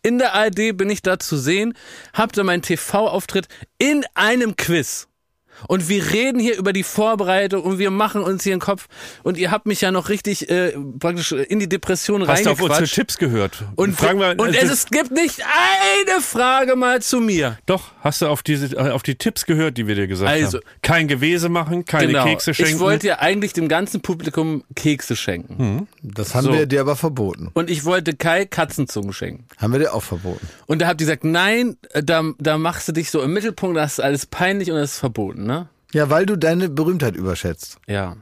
In 0.02 0.18
der 0.18 0.34
ARD 0.34 0.76
bin 0.76 0.88
ich 0.88 1.02
da 1.02 1.18
zu 1.18 1.36
sehen, 1.36 1.74
hab 2.14 2.32
da 2.32 2.42
meinen 2.42 2.62
TV-Auftritt 2.62 3.48
in 3.78 4.04
einem 4.14 4.56
Quiz. 4.56 5.08
Und 5.68 5.88
wir 5.88 6.10
reden 6.12 6.38
hier 6.40 6.56
über 6.56 6.72
die 6.72 6.82
Vorbereitung 6.82 7.62
und 7.62 7.78
wir 7.78 7.90
machen 7.90 8.22
uns 8.22 8.44
hier 8.44 8.54
den 8.54 8.60
Kopf. 8.60 8.86
Und 9.22 9.36
ihr 9.38 9.50
habt 9.50 9.66
mich 9.66 9.80
ja 9.80 9.90
noch 9.90 10.08
richtig 10.08 10.48
äh, 10.50 10.72
praktisch 10.98 11.32
in 11.32 11.58
die 11.60 11.68
Depression 11.68 12.26
Hast 12.26 12.46
du 12.46 12.50
auf 12.50 12.60
unsere. 12.60 12.84
Tipps 12.84 13.18
gehört? 13.18 13.64
Und, 13.76 13.96
fragen 13.96 14.18
wir, 14.20 14.38
und 14.38 14.54
es, 14.54 14.70
es 14.70 14.86
gibt 14.86 15.10
nicht 15.10 15.40
eine 15.42 16.20
Frage 16.20 16.76
mal 16.76 17.00
zu 17.02 17.20
mir. 17.20 17.58
Doch, 17.66 17.92
hast 18.00 18.22
du 18.22 18.26
auf 18.26 18.42
diese 18.42 18.76
äh, 18.76 18.90
auf 18.90 19.02
die 19.02 19.14
Tipps 19.16 19.46
gehört, 19.46 19.76
die 19.78 19.86
wir 19.86 19.94
dir 19.94 20.06
gesagt 20.06 20.30
Also- 20.30 20.58
haben? 20.58 20.64
Kein 20.82 21.08
Gewese 21.08 21.48
machen, 21.48 21.84
keine 21.84 22.08
genau. 22.08 22.24
Kekse 22.24 22.54
schenken. 22.54 22.72
Ich 22.74 22.78
wollte 22.80 23.06
ja 23.06 23.18
eigentlich 23.20 23.52
dem 23.52 23.68
ganzen 23.68 24.00
Publikum 24.00 24.64
Kekse 24.74 25.14
schenken. 25.16 25.86
Das 26.02 26.34
haben 26.34 26.44
So. 26.46 26.52
wir 26.52 26.66
dir 26.66 26.80
aber 26.80 26.96
verboten. 26.96 27.50
Und 27.52 27.70
ich 27.70 27.84
wollte 27.84 28.14
Kai 28.14 28.44
Katzenzungen 28.46 29.12
schenken. 29.12 29.44
Haben 29.58 29.72
wir 29.72 29.80
dir 29.80 29.94
auch 29.94 30.02
verboten. 30.02 30.48
Und 30.66 30.80
da 30.82 30.86
habt 30.88 31.00
ihr 31.00 31.06
gesagt, 31.06 31.24
nein, 31.24 31.76
äh, 31.92 32.02
da, 32.02 32.24
da 32.38 32.58
machst 32.58 32.88
du 32.88 32.92
dich 32.92 33.10
so 33.10 33.22
im 33.22 33.32
Mittelpunkt, 33.32 33.76
das 33.76 33.92
ist 33.92 34.00
alles 34.00 34.26
peinlich 34.26 34.70
und 34.70 34.76
das 34.78 34.92
ist 34.92 34.98
verboten, 34.98 35.44
ne? 35.50 35.68
Ja, 35.92 36.08
weil 36.08 36.24
du 36.24 36.36
deine 36.36 36.68
Berühmtheit 36.68 37.16
überschätzt. 37.16 37.78
Ja, 37.88 38.16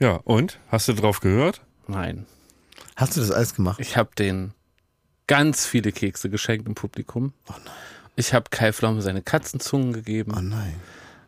ja, 0.00 0.16
und? 0.24 0.58
Hast 0.68 0.88
du 0.88 0.92
drauf 0.92 1.20
gehört? 1.20 1.62
nein. 1.86 2.26
Hast 2.96 3.16
du 3.16 3.20
das 3.20 3.30
alles 3.32 3.54
gemacht? 3.54 3.80
Ich 3.80 3.96
habe 3.96 4.10
den 4.16 4.52
ganz 5.26 5.66
viele 5.66 5.90
Kekse 5.90 6.30
geschenkt 6.30 6.68
im 6.68 6.74
Publikum. 6.74 7.32
Oh 7.48 7.54
nein. 7.64 7.74
Ich 8.16 8.32
habe 8.34 8.50
Kai 8.50 8.72
Pflaume 8.72 9.02
seine 9.02 9.20
Katzenzungen 9.22 9.92
gegeben. 9.92 10.32
Oh 10.36 10.40
nein. 10.40 10.74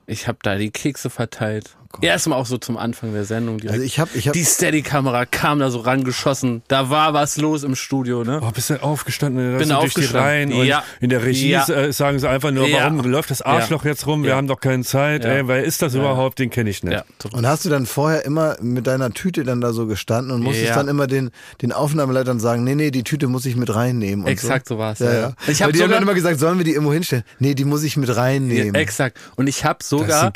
Ich 0.07 0.29
habe 0.29 0.39
da 0.43 0.57
die 0.57 0.71
Kekse 0.71 1.11
verteilt. 1.11 1.77
Erstmal 2.01 2.39
auch 2.39 2.47
so 2.47 2.59
zum 2.59 2.77
Anfang 2.77 3.13
der 3.13 3.25
Sendung. 3.25 3.59
Direkt. 3.59 3.73
Also 3.75 3.85
ich 3.85 3.99
habe, 3.99 4.11
ich 4.15 4.29
habe, 4.29 4.37
die 4.39 4.45
Steady-Kamera 4.45 5.27
kam 5.27 5.59
da 5.59 5.71
so 5.71 5.81
rangeschossen. 5.81 6.63
Da 6.69 6.91
war 6.91 7.15
was 7.15 7.37
los 7.37 7.63
im 7.63 7.75
Studio, 7.75 8.25
ne? 8.25 8.41
Oh, 8.43 8.51
bist 8.51 8.71
du 8.71 8.83
aufgestanden? 8.83 9.59
Bin 9.59 9.67
sind 9.67 9.77
durch 9.77 9.95
die 9.95 10.01
aufgestanden. 10.03 10.21
Reihen 10.23 10.53
und 10.53 10.67
Ja. 10.67 10.83
in 11.01 11.11
der 11.11 11.23
Regie 11.25 11.51
Ja. 11.51 11.93
sagen 11.93 12.19
sie 12.19 12.29
einfach 12.29 12.51
nur, 12.51 12.67
Ja. 12.69 12.85
warum 12.85 13.01
läuft 13.11 13.31
das 13.31 13.43
Arschloch 13.43 13.85
jetzt 13.85 14.07
rum? 14.07 14.23
Wir 14.23 14.31
Ja. 14.31 14.37
haben 14.37 14.47
doch 14.47 14.61
keine 14.61 14.83
Zeit. 14.85 15.25
Ja. 15.25 15.31
Ey, 15.31 15.49
wer 15.49 15.65
ist 15.65 15.83
das 15.83 15.95
überhaupt? 15.95 16.39
Den 16.39 16.51
kenne 16.51 16.71
ich 16.71 16.83
nicht. 16.83 16.93
Ja. 16.95 17.05
und 17.33 17.47
hast 17.47 17.65
du 17.65 17.69
dann 17.71 17.87
vorher 17.87 18.25
immer 18.25 18.57
mit 18.61 18.87
deiner 18.87 19.11
Tüte 19.13 19.43
dann 19.45 19.61
da 19.61 19.73
so 19.73 19.87
gestanden 19.87 20.33
und 20.33 20.43
musstest 20.43 20.69
Ja. 20.71 20.75
dann 20.77 20.89
immer 20.89 21.07
den, 21.07 21.31
den 21.63 21.73
Aufnahmeleitern 21.73 22.39
sagen, 22.41 22.65
nee, 22.65 22.75
nee, 22.75 22.91
die 22.91 23.03
Tüte 23.05 23.27
muss 23.29 23.45
ich 23.47 23.57
mit 23.57 23.75
reinnehmen. 23.75 24.25
Und 24.25 24.31
Exakt 24.31 24.69
so, 24.69 24.75
so 24.75 24.79
war's, 24.79 24.99
Ja, 25.01 25.07
ja, 25.07 25.13
ja. 25.13 25.21
ja. 25.21 25.33
Ich 25.49 25.63
hab 25.63 25.73
die 25.73 25.79
haben 25.79 25.89
sogar- 25.89 25.89
dann 25.95 26.03
immer 26.03 26.15
gesagt, 26.15 26.39
sollen 26.41 26.59
wir 26.59 26.65
die 26.65 26.73
irgendwo 26.73 26.93
hinstellen? 26.93 27.25
Nee, 27.39 27.55
die 27.55 27.65
muss 27.65 27.83
ich 27.83 27.97
mit 27.97 28.15
reinnehmen. 28.15 28.75
Ja, 28.75 28.81
exakt. 28.81 29.19
Und 29.37 29.47
ich 29.49 29.65
habe 29.65 29.83
sogar 29.83 30.33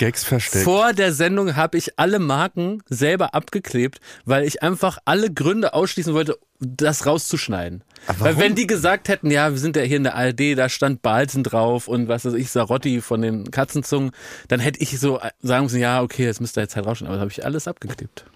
vor 0.64 0.92
der 0.92 1.12
Sendung 1.12 1.49
habe 1.57 1.78
ich 1.78 1.98
alle 1.98 2.18
Marken 2.18 2.82
selber 2.88 3.34
abgeklebt, 3.34 4.01
weil 4.24 4.44
ich 4.44 4.62
einfach 4.62 4.98
alle 5.05 5.32
Gründe 5.32 5.74
ausschließen 5.74 6.14
wollte, 6.14 6.38
das 6.59 7.07
rauszuschneiden. 7.07 7.82
Weil 8.18 8.38
wenn 8.38 8.55
die 8.55 8.66
gesagt 8.66 9.09
hätten, 9.09 9.30
ja, 9.30 9.51
wir 9.51 9.59
sind 9.59 9.76
ja 9.76 9.82
hier 9.82 9.96
in 9.96 10.05
der 10.05 10.14
ARD, 10.14 10.57
da 10.57 10.68
stand 10.68 11.03
Balzen 11.03 11.42
drauf 11.42 11.88
und 11.88 12.09
was 12.09 12.24
weiß 12.24 12.34
ich, 12.34 12.51
Sarotti 12.51 13.01
von 13.01 13.22
den 13.22 13.51
Katzenzungen, 13.51 14.11
dann 14.48 14.61
hätte 14.61 14.80
ich 14.80 14.98
so 14.98 15.20
sagen 15.40 15.64
müssen, 15.64 15.80
ja, 15.80 16.03
okay, 16.03 16.26
das 16.26 16.40
müsst 16.40 16.57
ihr 16.57 16.62
jetzt 16.62 16.76
halt 16.76 16.86
rausschneiden. 16.86 17.09
Aber 17.09 17.16
das 17.16 17.22
habe 17.22 17.32
ich 17.32 17.44
alles 17.44 17.68
abgeklebt. 17.68 18.26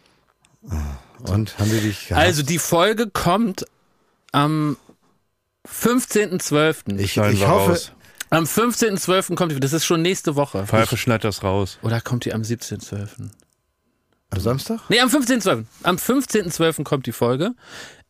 Und 1.29 1.59
haben 1.59 1.71
die 1.71 1.81
dich 1.81 2.09
gehabt? 2.09 2.25
Also 2.25 2.43
die 2.43 2.59
Folge 2.59 3.09
kommt 3.09 3.65
am 4.33 4.77
15.12. 5.67 6.99
ich, 6.99 7.17
ich 7.17 7.41
wir 7.41 7.49
hoffe, 7.49 7.71
raus. 7.73 7.93
Am 8.35 8.45
15.12. 8.45 9.37
kommt 9.37 9.53
die, 9.53 9.61
das 9.61 9.73
ist 9.73 9.85
schon 9.85 10.03
nächste 10.03 10.35
Woche. 10.35 10.67
Pfeife 10.67 10.97
schneid 10.97 11.23
das 11.23 11.45
raus. 11.45 11.79
Oder 11.83 12.01
kommt 12.01 12.25
die 12.25 12.35
am 12.35 12.43
17.12.? 12.43 13.31
am 14.31 14.41
Samstag? 14.41 14.81
Nee, 14.89 14.99
am 14.99 15.09
15.12. 15.09 15.67
Am 15.85 15.97
15.12. 15.97 16.83
kommt 16.83 17.07
die 17.07 17.13
Folge. 17.13 17.53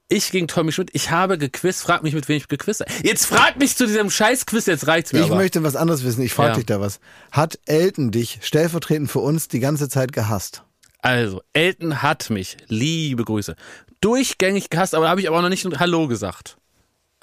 Ich 0.09 0.31
gegen 0.31 0.49
Tommy 0.49 0.73
Schmidt. 0.73 0.89
Ich 0.95 1.11
habe 1.11 1.37
gequizt. 1.37 1.83
Frag 1.83 2.03
mich, 2.03 2.15
mit 2.15 2.27
wem 2.29 2.39
ich 2.39 2.49
gequizt 2.49 2.81
habe. 2.81 2.91
Jetzt 3.03 3.27
frag 3.27 3.59
mich 3.59 3.77
zu 3.77 3.87
diesem 3.87 4.09
Scheiß-Quiz. 4.09 4.65
Jetzt 4.65 4.87
reicht's 4.87 5.13
mir 5.13 5.19
Ich 5.19 5.27
aber. 5.27 5.37
möchte 5.37 5.63
was 5.63 5.77
anderes 5.77 6.05
wissen. 6.05 6.23
Ich 6.23 6.33
frage 6.33 6.53
Ja. 6.53 6.55
dich 6.57 6.67
da 6.67 6.81
was. 6.81 7.01
Hat 7.31 7.59
Elton 7.67 8.11
dich 8.11 8.39
stellvertretend 8.41 9.11
für 9.11 9.19
uns 9.19 9.49
die 9.49 9.61
ganze 9.61 9.91
Zeit 9.91 10.15
gehasst? 10.15 10.63
Also, 11.03 11.43
Elton 11.53 12.01
hat 12.01 12.31
mich, 12.31 12.57
liebe 12.69 13.25
Grüße, 13.27 13.57
durchgängig 14.01 14.71
gehasst, 14.71 14.95
aber 14.95 15.05
da 15.05 15.11
habe 15.11 15.21
ich 15.21 15.29
aber 15.29 15.37
auch 15.37 15.43
noch 15.43 15.51
nicht 15.51 15.67
Hallo 15.79 16.09
gesagt. 16.09 16.57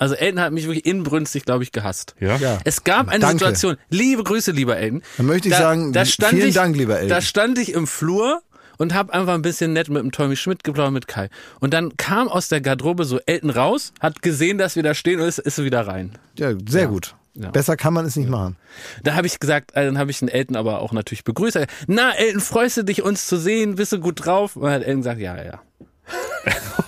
Also 0.01 0.15
Elton 0.15 0.39
hat 0.39 0.51
mich 0.51 0.65
wirklich 0.65 0.87
inbrünstig, 0.87 1.45
glaube 1.45 1.61
ich, 1.61 1.71
gehasst. 1.71 2.15
Ja? 2.19 2.37
Ja. 2.37 2.57
Es 2.63 2.83
gab 2.83 3.07
eine 3.07 3.19
Danke. 3.19 3.37
Situation, 3.37 3.77
liebe 3.91 4.23
Grüße, 4.23 4.51
lieber 4.51 4.75
Elton. 4.75 5.03
Dann 5.17 5.27
möchte 5.27 5.47
ich 5.47 5.53
sagen, 5.53 5.93
vielen 5.93 6.47
ich, 6.47 6.55
Dank, 6.55 6.75
lieber 6.75 6.95
Elton. 6.95 7.09
Da 7.09 7.21
stand 7.21 7.59
ich 7.59 7.73
im 7.73 7.85
Flur 7.85 8.41
und 8.79 8.95
habe 8.95 9.13
einfach 9.13 9.35
ein 9.35 9.43
bisschen 9.43 9.73
nett 9.73 9.89
mit 9.89 10.01
dem 10.01 10.11
Tommy 10.11 10.35
Schmidt 10.35 10.63
geplaudert 10.63 10.93
mit 10.93 11.07
Kai. 11.07 11.29
Und 11.59 11.71
dann 11.71 11.97
kam 11.97 12.29
aus 12.29 12.47
der 12.47 12.61
Garderobe 12.61 13.05
so 13.05 13.19
Elton 13.27 13.51
raus, 13.51 13.93
hat 13.99 14.23
gesehen, 14.23 14.57
dass 14.57 14.75
wir 14.75 14.81
da 14.81 14.95
stehen 14.95 15.19
und 15.19 15.27
ist, 15.27 15.37
ist 15.37 15.55
so 15.55 15.65
wieder 15.65 15.85
rein. 15.85 16.13
Ja, 16.35 16.51
sehr 16.67 16.87
gut. 16.87 17.13
Ja. 17.35 17.51
Besser 17.51 17.77
kann 17.77 17.93
man 17.93 18.03
es 18.07 18.15
nicht 18.15 18.27
machen. 18.27 18.57
Da 19.03 19.13
habe 19.13 19.27
ich 19.27 19.39
gesagt, 19.39 19.75
äh, 19.75 19.85
dann 19.85 19.99
habe 19.99 20.09
ich 20.09 20.17
den 20.17 20.29
Elton 20.29 20.55
aber 20.55 20.81
auch 20.81 20.93
natürlich 20.93 21.23
begrüßt. 21.23 21.59
Na, 21.85 22.11
Elton, 22.15 22.41
freust 22.41 22.77
du 22.77 22.83
dich, 22.83 23.03
uns 23.03 23.27
zu 23.27 23.37
sehen? 23.37 23.75
Bist 23.75 23.91
du 23.91 23.99
gut 23.99 24.25
drauf? 24.25 24.55
Und 24.55 24.63
dann 24.63 24.71
hat 24.71 24.81
Elton 24.81 25.01
gesagt, 25.01 25.19
ja, 25.19 25.37
ja, 25.37 25.43
ja. 25.43 25.61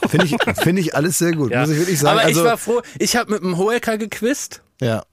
Finde 0.09 0.25
ich, 0.27 0.35
finde 0.61 0.81
ich 0.81 0.95
alles 0.95 1.17
sehr 1.17 1.31
gut, 1.31 1.51
ja. 1.51 1.61
muss 1.61 1.69
ich 1.69 1.77
wirklich 1.77 1.99
sagen. 1.99 2.17
aber 2.17 2.27
also, 2.27 2.41
ich 2.41 2.45
war 2.45 2.57
froh, 2.57 2.81
ich 2.99 3.15
habe 3.15 3.31
mit 3.31 3.41
dem 3.41 3.57
Hoeker 3.57 3.97
gequizt. 3.97 4.61
ja. 4.81 5.03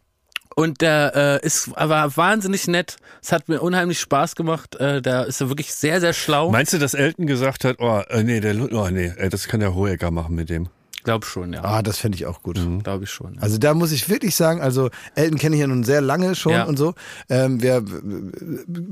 Und 0.56 0.80
der 0.80 1.40
äh, 1.42 1.46
ist 1.46 1.70
war 1.70 2.16
wahnsinnig 2.16 2.66
nett. 2.66 2.96
Es 3.22 3.32
hat 3.32 3.48
mir 3.48 3.62
unheimlich 3.62 4.00
Spaß 4.00 4.34
gemacht. 4.34 4.74
Äh, 4.76 5.00
der 5.00 5.26
ist 5.26 5.40
wirklich 5.40 5.72
sehr, 5.72 6.00
sehr 6.00 6.12
schlau. 6.12 6.50
Meinst 6.50 6.72
du, 6.72 6.78
dass 6.78 6.92
Elton 6.92 7.26
gesagt 7.26 7.64
hat, 7.64 7.76
oh, 7.78 8.02
äh, 8.08 8.24
nee, 8.24 8.40
der, 8.40 8.56
oh, 8.72 8.90
nee, 8.90 9.06
äh, 9.16 9.28
das 9.30 9.46
kann 9.46 9.60
der 9.60 9.74
Hohecker 9.74 10.10
machen 10.10 10.34
mit 10.34 10.50
dem? 10.50 10.68
Glaub 11.02 11.24
schon, 11.24 11.52
ja. 11.52 11.64
Ah, 11.64 11.82
das 11.82 11.98
fände 11.98 12.16
ich 12.16 12.26
auch 12.26 12.42
gut. 12.42 12.60
Glaube 12.84 13.04
ich 13.04 13.10
schon. 13.10 13.34
Ja. 13.34 13.42
Also 13.42 13.58
da 13.58 13.74
muss 13.74 13.90
ich 13.92 14.08
wirklich 14.08 14.34
sagen, 14.34 14.60
also 14.60 14.90
Elton 15.14 15.38
kenne 15.38 15.56
ich 15.56 15.60
ja 15.60 15.66
nun 15.66 15.82
sehr 15.84 16.00
lange 16.00 16.34
schon 16.34 16.52
Ja. 16.52 16.64
und 16.64 16.76
so. 16.78 16.94
Ähm, 17.28 17.62
wir 17.62 17.82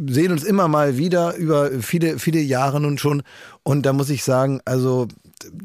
sehen 0.09 0.33
uns 0.33 0.45
immer 0.45 0.69
mal 0.69 0.97
wieder 0.97 1.35
über 1.37 1.71
viele, 1.81 2.19
viele 2.19 2.41
Jahre 2.41 2.81
nun 2.81 2.99
schon. 2.99 3.23
Und 3.63 3.85
da 3.85 3.93
muss 3.93 4.11
ich 4.11 4.25
sagen, 4.25 4.61
also 4.65 5.09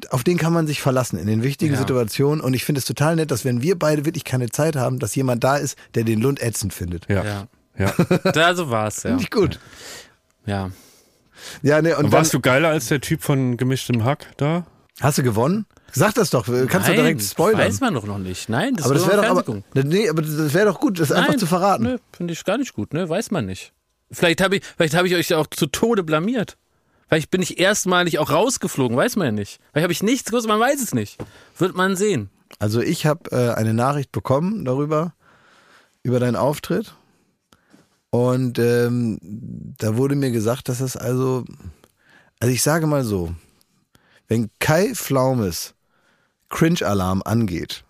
auf 0.09 0.23
den 0.23 0.37
kann 0.37 0.53
man 0.53 0.67
sich 0.67 0.81
verlassen 0.81 1.17
in 1.17 1.27
den 1.27 1.43
wichtigen 1.43 1.73
Ja. 1.73 1.79
Situationen. 1.79 2.41
Und 2.41 2.53
ich 2.53 2.65
finde 2.65 2.79
es 2.79 2.85
total 2.85 3.15
nett, 3.15 3.31
dass 3.31 3.45
wenn 3.45 3.61
wir 3.61 3.77
beide 3.79 4.05
wirklich 4.05 4.23
keine 4.23 4.49
Zeit 4.49 4.75
haben, 4.75 4.99
dass 4.99 5.15
jemand 5.15 5.43
da 5.43 5.57
ist, 5.57 5.77
der 5.95 6.03
den 6.03 6.21
Lund 6.21 6.41
ätzend 6.41 6.73
findet. 6.73 7.07
Ja. 7.09 7.23
Ja. 7.23 7.47
ja. 7.77 7.93
Da 8.33 8.53
so 8.55 8.69
war's, 8.69 9.03
ja. 9.03 9.09
Finde 9.11 9.23
ich 9.23 9.31
gut. 9.31 9.59
Ja. 10.45 10.71
Ja, 11.61 11.81
ne, 11.81 11.91
und, 11.91 11.95
Und 11.97 12.03
dann, 12.05 12.11
warst 12.19 12.33
du 12.33 12.39
geiler 12.39 12.69
als 12.69 12.87
der 12.87 13.01
Typ 13.01 13.21
von 13.23 13.57
gemischtem 13.57 14.03
Hack 14.03 14.27
da? 14.37 14.65
hast 15.01 15.17
du 15.17 15.23
gewonnen? 15.23 15.65
Sag 15.95 16.15
das 16.15 16.31
doch, 16.31 16.45
kannst 16.45 16.73
du 16.73 16.77
Nein, 16.79 16.95
direkt 16.95 17.21
spoilern. 17.21 17.59
Weiß 17.61 17.79
man 17.79 17.93
doch 17.93 18.05
noch 18.05 18.17
nicht. 18.17 18.49
Nein, 18.49 18.75
das 18.75 18.85
aber 18.85 18.95
das 18.95 19.03
ist 19.03 19.09
wäre 19.09 19.21
doch, 19.21 19.29
aber, 19.29 19.43
Fernsehgucken. 19.43 19.89
nee, 19.89 20.09
aber 20.09 20.21
das 20.23 20.53
wäre 20.53 20.65
doch 20.65 20.79
gut, 20.79 20.99
das 20.99 21.11
einfach 21.11 21.29
Nein, 21.29 21.39
zu 21.39 21.45
verraten. 21.45 21.83
Nö, 21.83 21.97
finde 22.11 22.33
ich 22.33 22.43
gar 22.43 22.57
nicht 22.57 22.73
gut, 22.73 22.93
ne? 22.93 23.07
Weiß 23.07 23.29
man 23.29 23.45
nicht. 23.45 23.73
Vielleicht 24.11 24.41
habe 24.41 24.57
ich, 24.57 24.63
vielleicht 24.75 24.95
habe 24.95 25.07
ich 25.07 25.15
euch 25.15 25.33
auch 25.35 25.47
zu 25.47 25.67
Tode 25.67 26.03
blamiert. 26.03 26.57
Vielleicht 27.07 27.29
bin 27.29 27.43
ich 27.43 27.59
erstmalig 27.59 28.17
auch 28.17 28.31
rausgeflogen, 28.31 28.97
weiß 28.97 29.17
man 29.17 29.25
ja 29.25 29.31
nicht. 29.31 29.59
Vielleicht 29.71 29.83
habe 29.83 29.93
ich 29.93 30.01
nichts 30.01 30.31
gewusst, 30.31 30.47
man 30.47 30.59
weiß 30.59 30.81
es 30.81 30.95
nicht. 30.95 31.17
Wird 31.57 31.75
man 31.75 31.95
sehen. 31.95 32.29
Also 32.57 32.81
ich 32.81 33.05
habe 33.05 33.31
äh, 33.31 33.53
eine 33.53 33.73
Nachricht 33.73 34.11
bekommen 34.11 34.65
darüber, 34.65 35.13
über 36.01 36.19
deinen 36.19 36.35
Auftritt. 36.35 36.95
Und 38.09 38.57
ähm, 38.57 39.19
da 39.21 39.95
wurde 39.95 40.15
mir 40.15 40.31
gesagt, 40.31 40.69
dass 40.69 40.81
es 40.81 40.97
also, 40.97 41.45
also 42.39 42.53
ich 42.53 42.61
sage 42.61 42.87
mal 42.87 43.03
so, 43.03 43.33
wenn 44.27 44.49
Kai 44.59 44.93
Flaumes 44.95 45.73
Cringe-Alarm 46.53 47.21
angeht, 47.25 47.83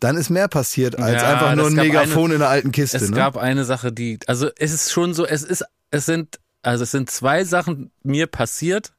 dann 0.00 0.16
ist 0.16 0.30
mehr 0.30 0.48
passiert 0.48 0.98
als 0.98 1.22
Ja, 1.22 1.34
einfach 1.34 1.54
nur 1.54 1.66
ein 1.68 1.74
Megafon 1.74 2.24
eine- 2.24 2.34
in 2.34 2.42
einer 2.42 2.50
alten 2.50 2.72
Kiste. 2.72 2.96
Es 2.96 3.10
ne? 3.10 3.16
gab 3.16 3.36
eine 3.36 3.64
Sache, 3.64 3.92
die, 3.92 4.18
also 4.26 4.50
es 4.56 4.72
ist 4.72 4.90
schon 4.90 5.14
so, 5.14 5.24
es 5.26 5.42
ist, 5.42 5.64
es 5.90 6.06
sind, 6.06 6.40
also 6.62 6.82
es 6.82 6.90
sind 6.90 7.10
zwei 7.10 7.44
Sachen 7.44 7.92
mir 8.02 8.26
passiert, 8.26 8.92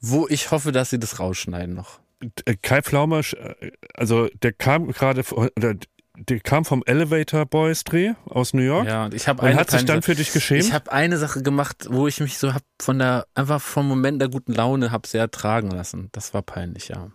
wo 0.00 0.26
ich 0.28 0.50
hoffe, 0.50 0.72
dass 0.72 0.90
sie 0.90 0.98
das 0.98 1.18
rausschneiden 1.18 1.74
noch. 1.74 2.00
Äh, 2.44 2.56
Kai 2.62 2.80
Pflaumer, 2.80 3.20
äh, 3.20 3.72
also 3.94 4.28
der 4.42 4.52
kam 4.52 4.92
gerade, 4.92 5.22
oder 5.34 5.74
der 6.16 6.40
kam 6.40 6.64
vom 6.64 6.82
Elevator 6.86 7.44
Boys 7.44 7.82
Dreh 7.84 8.14
aus 8.24 8.54
New 8.54 8.62
York 8.62 8.86
Ja, 8.86 9.06
und 9.06 9.14
ich 9.14 9.26
habe 9.26 9.42
und 9.42 9.48
eine 9.48 9.58
hat 9.58 9.70
sich 9.70 9.84
dann 9.84 10.02
für 10.02 10.14
dich 10.14 10.32
geschämt. 10.32 10.62
Ich 10.62 10.72
habe 10.72 10.92
eine 10.92 11.18
Sache 11.18 11.42
gemacht, 11.42 11.88
wo 11.90 12.06
ich 12.06 12.20
mich 12.20 12.38
so 12.38 12.54
hab 12.54 12.62
von 12.80 12.98
der 12.98 13.26
einfach 13.34 13.60
vom 13.60 13.88
Moment 13.88 14.20
der 14.20 14.28
guten 14.28 14.52
Laune 14.52 14.92
hab 14.92 15.06
sehr 15.06 15.30
tragen 15.30 15.70
lassen. 15.70 16.10
Das 16.12 16.32
war 16.32 16.42
peinlich, 16.42 16.88
ja. 16.88 17.10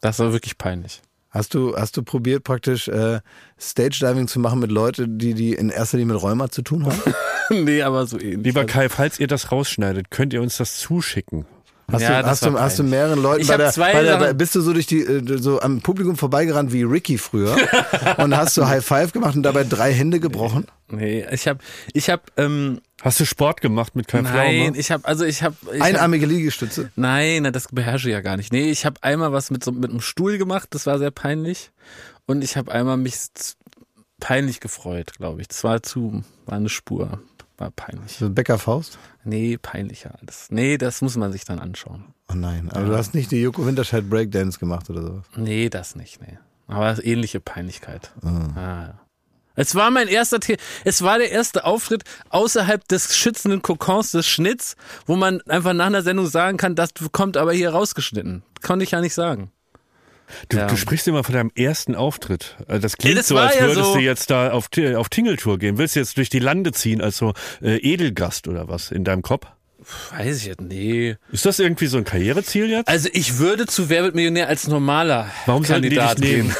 Das 0.00 0.18
war 0.18 0.32
wirklich 0.32 0.56
peinlich. 0.58 1.02
Hast 1.30 1.54
du, 1.54 1.76
hast 1.76 1.96
du 1.96 2.02
probiert, 2.02 2.42
praktisch 2.42 2.88
äh, 2.88 3.20
Stage-Diving 3.60 4.26
zu 4.26 4.40
machen 4.40 4.58
mit 4.58 4.72
Leuten, 4.72 5.18
die, 5.18 5.34
die 5.34 5.52
in 5.54 5.70
erster 5.70 5.96
Linie 5.98 6.14
mit 6.14 6.22
Rheuma 6.22 6.50
zu 6.50 6.62
tun 6.62 6.86
haben? 6.86 7.14
nee, 7.64 7.82
aber 7.82 8.06
so 8.06 8.18
ähnlich. 8.18 8.44
Lieber 8.46 8.64
Kai, 8.64 8.88
falls 8.88 9.20
ihr 9.20 9.28
das 9.28 9.52
rausschneidet, 9.52 10.10
könnt 10.10 10.32
ihr 10.32 10.42
uns 10.42 10.56
das 10.56 10.78
zuschicken. 10.78 11.46
Hast, 11.92 12.02
Ja, 12.02 12.16
du, 12.18 12.22
das 12.22 12.30
hast, 12.30 12.46
du, 12.46 12.58
hast 12.58 12.78
du 12.78 12.82
mehreren 12.84 13.20
Leuten 13.22 13.42
Ich 13.42 13.48
bei 13.48 13.56
der, 13.56 13.70
zwei 13.72 13.92
bei 13.92 14.02
der, 14.02 14.18
Sachen- 14.20 14.36
bist 14.38 14.54
du 14.56 14.60
so 14.60 14.72
durch 14.72 14.86
die 14.86 15.02
äh, 15.02 15.38
so 15.38 15.60
am 15.60 15.80
Publikum 15.80 16.16
vorbeigerannt 16.16 16.72
wie 16.72 16.82
Ricky 16.84 17.18
früher 17.18 17.56
und 18.18 18.36
hast 18.36 18.56
du 18.56 18.66
High 18.66 18.84
Five 18.84 19.12
gemacht 19.12 19.34
und 19.36 19.42
dabei 19.42 19.64
drei 19.64 19.92
Hände 19.92 20.18
gebrochen? 20.20 20.66
Nee, 20.88 21.26
ich 21.32 21.46
habe, 21.48 21.60
ich 21.92 22.08
habe, 22.10 22.22
ähm, 22.36 22.80
Hast 23.02 23.18
du 23.18 23.24
Sport 23.24 23.60
gemacht 23.60 23.96
mit 23.96 24.08
Kai 24.08 24.20
nein, 24.20 24.32
Pflaume? 24.32 24.78
ich 24.78 24.90
habe, 24.90 25.06
also 25.06 25.24
ich 25.24 25.42
habe, 25.42 25.56
ich 25.72 25.80
hab, 25.80 25.86
Einarmige 25.86 26.26
Liegestütze. 26.26 26.90
nein, 26.96 27.50
das 27.52 27.68
beherrsche 27.68 28.08
ich 28.08 28.12
ja 28.12 28.20
gar 28.20 28.36
nicht. 28.36 28.52
Nee, 28.52 28.70
ich 28.70 28.84
habe 28.84 29.02
einmal 29.02 29.32
was 29.32 29.50
mit 29.50 29.64
so 29.64 29.72
mit 29.72 29.90
einem 29.90 30.00
Stuhl 30.00 30.38
gemacht, 30.38 30.68
das 30.72 30.86
war 30.86 30.98
sehr 30.98 31.10
peinlich. 31.10 31.70
Und 32.26 32.44
ich 32.44 32.56
habe 32.56 32.70
einmal 32.72 32.96
mich 32.96 33.16
peinlich 34.20 34.60
gefreut, 34.60 35.14
glaube 35.16 35.40
ich. 35.40 35.48
Das 35.48 35.64
war 35.64 35.82
zu, 35.82 36.22
war 36.44 36.56
eine 36.56 36.68
Spur, 36.68 37.20
war 37.56 37.70
peinlich. 37.70 38.12
So 38.12 38.28
Bäckerfaust? 38.30 38.98
Nee, 39.24 39.56
peinlicher 39.56 40.14
alles. 40.20 40.48
Nee, 40.50 40.78
das 40.78 41.00
muss 41.02 41.16
man 41.16 41.32
sich 41.32 41.44
dann 41.44 41.58
anschauen. 41.58 42.04
Oh 42.30 42.34
nein, 42.34 42.70
aber 42.70 42.84
du 42.84 42.96
hast 42.96 43.14
nicht 43.14 43.32
die 43.32 43.40
Joko 43.40 43.66
Winterscheid 43.66 44.08
Breakdance 44.08 44.58
gemacht 44.58 44.88
oder 44.90 45.02
sowas. 45.02 45.24
Nee, 45.36 45.68
das 45.68 45.96
nicht, 45.96 46.20
nee. 46.20 46.38
Aber 46.68 47.04
ähnliche 47.04 47.40
Peinlichkeit. 47.40 48.12
Ah, 48.22 48.84
ja. 48.88 49.00
Es 49.60 49.74
war 49.74 49.90
mein 49.90 50.08
erster, 50.08 50.38
The 50.42 50.56
es 50.84 51.02
war 51.02 51.18
der 51.18 51.30
erste 51.30 51.64
Auftritt 51.64 52.04
außerhalb 52.30 52.86
des 52.88 53.14
schützenden 53.14 53.60
Kokons 53.60 54.12
des 54.12 54.26
Schnitts, 54.26 54.74
wo 55.06 55.16
man 55.16 55.42
einfach 55.42 55.74
nach 55.74 55.86
einer 55.86 56.02
Sendung 56.02 56.26
sagen 56.26 56.56
kann, 56.56 56.74
das 56.74 56.90
kommt 57.12 57.36
aber 57.36 57.52
hier 57.52 57.70
rausgeschnitten. 57.70 58.42
Konnte 58.62 58.84
ich 58.84 58.92
ja 58.92 59.00
nicht 59.00 59.14
sagen. 59.14 59.50
Du, 60.48 60.56
Ja. 60.58 60.66
du 60.66 60.76
sprichst 60.76 61.08
immer 61.08 61.24
von 61.24 61.34
deinem 61.34 61.50
ersten 61.56 61.94
Auftritt. 61.94 62.56
Also 62.68 62.80
Das 62.80 62.96
klingt 62.96 63.18
das 63.18 63.28
so, 63.28 63.36
als 63.36 63.56
ja 63.56 63.62
würdest 63.62 63.84
so- 63.84 63.94
du 63.94 64.00
jetzt 64.00 64.30
da 64.30 64.52
auf, 64.52 64.68
auf 64.96 65.08
Tingeltour 65.08 65.58
gehen. 65.58 65.76
Willst 65.76 65.96
du 65.96 66.00
jetzt 66.00 66.16
durch 66.16 66.30
die 66.30 66.38
Lande 66.38 66.72
ziehen 66.72 67.00
als 67.02 67.18
so 67.18 67.34
äh, 67.60 67.76
Edelgast 67.78 68.48
oder 68.48 68.68
was 68.68 68.90
in 68.92 69.04
deinem 69.04 69.22
Kopf? 69.22 69.46
Weiß 70.16 70.36
ich 70.38 70.46
jetzt, 70.46 70.60
nee. 70.60 71.16
Ist 71.32 71.46
das 71.46 71.58
irgendwie 71.58 71.86
so 71.86 71.98
ein 71.98 72.04
Karriereziel 72.04 72.68
jetzt? 72.70 72.88
Also 72.88 73.08
ich 73.12 73.38
würde 73.38 73.66
zu 73.66 73.88
Wer 73.88 74.02
wird 74.04 74.14
Millionär 74.14 74.48
als 74.48 74.68
normaler 74.68 75.28
Warum 75.46 75.62
die 75.62 75.68
Kandidat 75.68 76.18
dich 76.18 76.30
nehmen? 76.30 76.54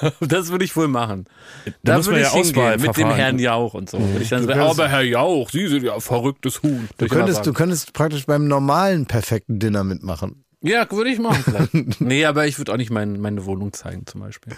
gehen. 0.00 0.12
das 0.28 0.48
würde 0.50 0.64
ich 0.64 0.76
wohl 0.76 0.88
machen. 0.88 1.26
Da 1.64 1.72
Da, 1.82 1.96
muss 1.96 2.06
man 2.06 2.16
würde 2.16 2.22
ja 2.22 2.28
ich 2.28 2.46
hingehen, 2.46 2.80
mit 2.80 2.96
dem. 2.96 3.10
Herrn 3.10 3.38
Jauch 3.38 3.74
und 3.74 3.90
so. 3.90 3.98
Würde 4.00 4.22
ich 4.22 4.28
dann 4.28 4.46
sagen, 4.46 4.60
aber 4.60 4.88
Herr 4.88 5.02
Jauch, 5.02 5.50
Sie 5.50 5.66
sind 5.68 5.82
ja 5.84 5.94
ein 5.94 6.00
verrücktes 6.00 6.62
Huhn. 6.62 6.88
Du 6.98 7.06
könntest, 7.06 7.46
du 7.46 7.52
könntest 7.52 7.92
praktisch 7.92 8.26
beim 8.26 8.48
normalen 8.48 9.06
perfekten 9.06 9.58
Dinner 9.58 9.84
mitmachen. 9.84 10.44
Ja, 10.62 10.86
würde 10.90 11.10
ich 11.10 11.18
machen 11.18 11.42
vielleicht. 11.42 12.00
nee, 12.00 12.24
aber 12.24 12.46
ich 12.46 12.58
würde 12.58 12.72
auch 12.72 12.76
nicht 12.76 12.90
mein, 12.90 13.18
meine 13.20 13.44
Wohnung 13.46 13.72
zeigen 13.72 14.06
zum 14.06 14.20
Beispiel. 14.20 14.52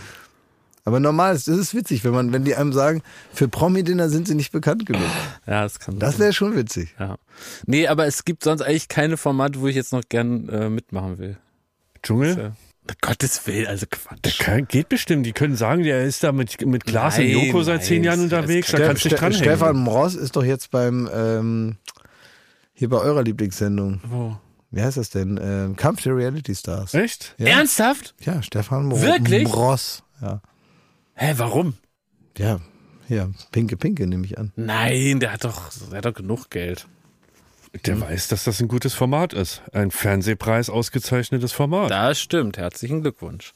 Aber 0.85 0.99
normal 0.99 1.35
ist, 1.37 1.47
das 1.47 1.57
ist 1.59 1.75
witzig, 1.75 2.03
wenn 2.05 2.13
man, 2.13 2.33
wenn 2.33 2.45
die 2.45 2.57
einem 2.57 2.73
sagen, 2.73 3.03
für 3.33 3.47
Promi-Dinner 3.49 4.09
sind 4.09 4.27
sie 4.27 4.35
nicht 4.35 4.51
bekannt 4.51 4.85
genug. 4.87 5.03
Ja, 5.47 5.63
das 5.63 5.79
kann 5.79 5.99
Das 6.01 6.19
wäre 6.19 6.33
schon 6.33 6.57
witzig. 6.57 6.95
Ja. 6.99 7.19
Nee, 7.67 7.87
aber 7.87 8.07
es 8.07 8.25
gibt 8.25 8.43
sonst 8.43 8.63
eigentlich 8.63 8.89
keine 8.89 9.17
Formate, 9.17 9.61
wo 9.61 9.69
ich 9.69 9.77
jetzt 9.77 9.93
noch 9.93 10.03
gern 10.09 10.49
äh, 10.49 10.69
mitmachen 10.69 11.19
will. 11.19 11.37
Dschungel? 12.03 12.37
Ja. 12.37 12.53
Gottes 13.01 13.47
Willen, 13.47 13.69
also 13.69 13.87
Der 13.87 13.99
Quatsch. 13.99 14.39
kann, 14.41 14.67
geht 14.67 14.89
bestimmt. 14.89 15.25
Die 15.25 15.33
können 15.33 15.55
sagen, 15.55 15.85
der 15.85 16.03
ist 16.05 16.25
da 16.25 16.33
mit, 16.33 16.61
mit 16.67 16.85
und 16.89 16.93
Nein, 16.95 17.29
Joko 17.29 17.63
seit 17.63 17.77
nein, 17.77 17.85
zehn 17.87 18.03
Jahren 18.05 18.21
unterwegs. 18.21 18.73
Da 18.73 18.79
das- 18.79 18.87
kannst 18.89 19.05
du 19.05 19.09
dich 19.11 19.19
dranhängen. 19.19 19.45
Stefan 19.45 19.77
Mross 19.77 20.17
ist 20.17 20.35
doch 20.35 20.43
jetzt 20.45 20.73
beim, 20.73 21.09
ähm, 21.15 21.77
hier 22.75 22.89
bei 22.89 22.99
eurer 22.99 23.23
Lieblingssendung. 23.23 24.01
Wo? 24.05 24.37
Wie 24.73 24.83
heißt 24.83 24.97
das 24.97 25.11
denn? 25.11 25.39
Ähm, 25.41 25.77
Kampf 25.77 26.03
der 26.03 26.17
Reality 26.17 26.57
Stars. 26.57 26.93
Echt? 26.95 27.37
Ja. 27.39 27.47
Ernsthaft? 27.59 28.15
Ja, 28.21 28.43
Stefan 28.43 28.87
Mro 28.87 29.01
Wirklich? 29.01 29.45
Mross. 29.47 30.03
Ja. 30.21 30.41
Hä, 31.15 31.35
warum? 31.37 31.75
Ja, 32.39 32.61
ja, 33.09 33.29
Pinke 33.51 33.77
Pinke 33.77 34.07
nehme 34.07 34.25
ich 34.25 34.39
an. 34.39 34.53
Nein, 34.57 35.21
der 35.21 35.33
hat 35.33 35.45
doch, 35.45 35.71
der 35.91 35.99
hat 35.99 36.05
doch 36.05 36.15
genug 36.15 36.51
Geld. 36.51 36.87
Der 37.87 38.01
weiß, 38.01 38.29
dass 38.29 38.45
das 38.45 38.61
ein 38.61 38.69
gutes 38.69 38.93
Format 38.93 39.33
ist. 39.33 39.63
Ein 39.73 39.91
Fernsehpreis 39.91 40.69
ausgezeichnetes 40.69 41.53
Format. 41.53 41.91
Das 41.91 42.21
stimmt, 42.21 42.59
herzlichen 42.59 43.01
Glückwunsch. 43.01 43.55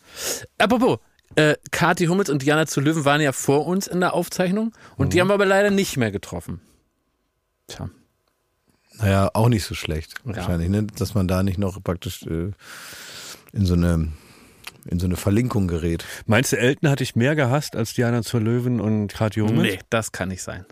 Apropos, 0.56 0.98
äh, 1.34 1.56
Kathi 1.70 2.06
Hummels 2.06 2.30
und 2.30 2.42
Diana 2.42 2.66
zu 2.66 2.80
Löwen 2.80 3.04
waren 3.04 3.20
ja 3.20 3.32
vor 3.32 3.66
uns 3.66 3.86
in 3.86 4.00
der 4.00 4.14
Aufzeichnung 4.14 4.72
und 4.96 5.12
die 5.12 5.20
haben 5.20 5.28
wir 5.28 5.34
aber 5.34 5.44
leider 5.44 5.70
nicht 5.70 5.96
mehr 5.98 6.10
getroffen. 6.10 6.60
Tja. 7.66 7.90
Naja, 8.98 9.30
auch 9.34 9.48
nicht 9.50 9.64
so 9.64 9.74
schlecht. 9.74 10.14
Wahrscheinlich, 10.24 10.70
ne? 10.70 10.84
Dass 10.84 11.14
man 11.14 11.28
da 11.28 11.42
nicht 11.42 11.58
noch 11.58 11.82
praktisch 11.82 12.22
äh, 12.22 12.52
in 13.52 13.66
so 13.66 13.74
eine 13.74 14.12
in 14.88 14.98
so 14.98 15.06
eine 15.06 15.16
Verlinkung 15.16 15.68
gerät. 15.68 16.04
Meinst 16.26 16.52
du, 16.52 16.58
Elton 16.58 16.90
hat 16.90 17.00
dich 17.00 17.16
mehr 17.16 17.34
gehasst 17.34 17.76
als 17.76 17.94
Diana 17.94 18.22
zur 18.22 18.40
Löwen 18.40 18.80
und 18.80 19.08
Kathi 19.08 19.40
Hummels? 19.40 19.62
Nee, 19.62 19.78
das 19.90 20.12
kann 20.12 20.28
nicht 20.28 20.42
sein. 20.42 20.64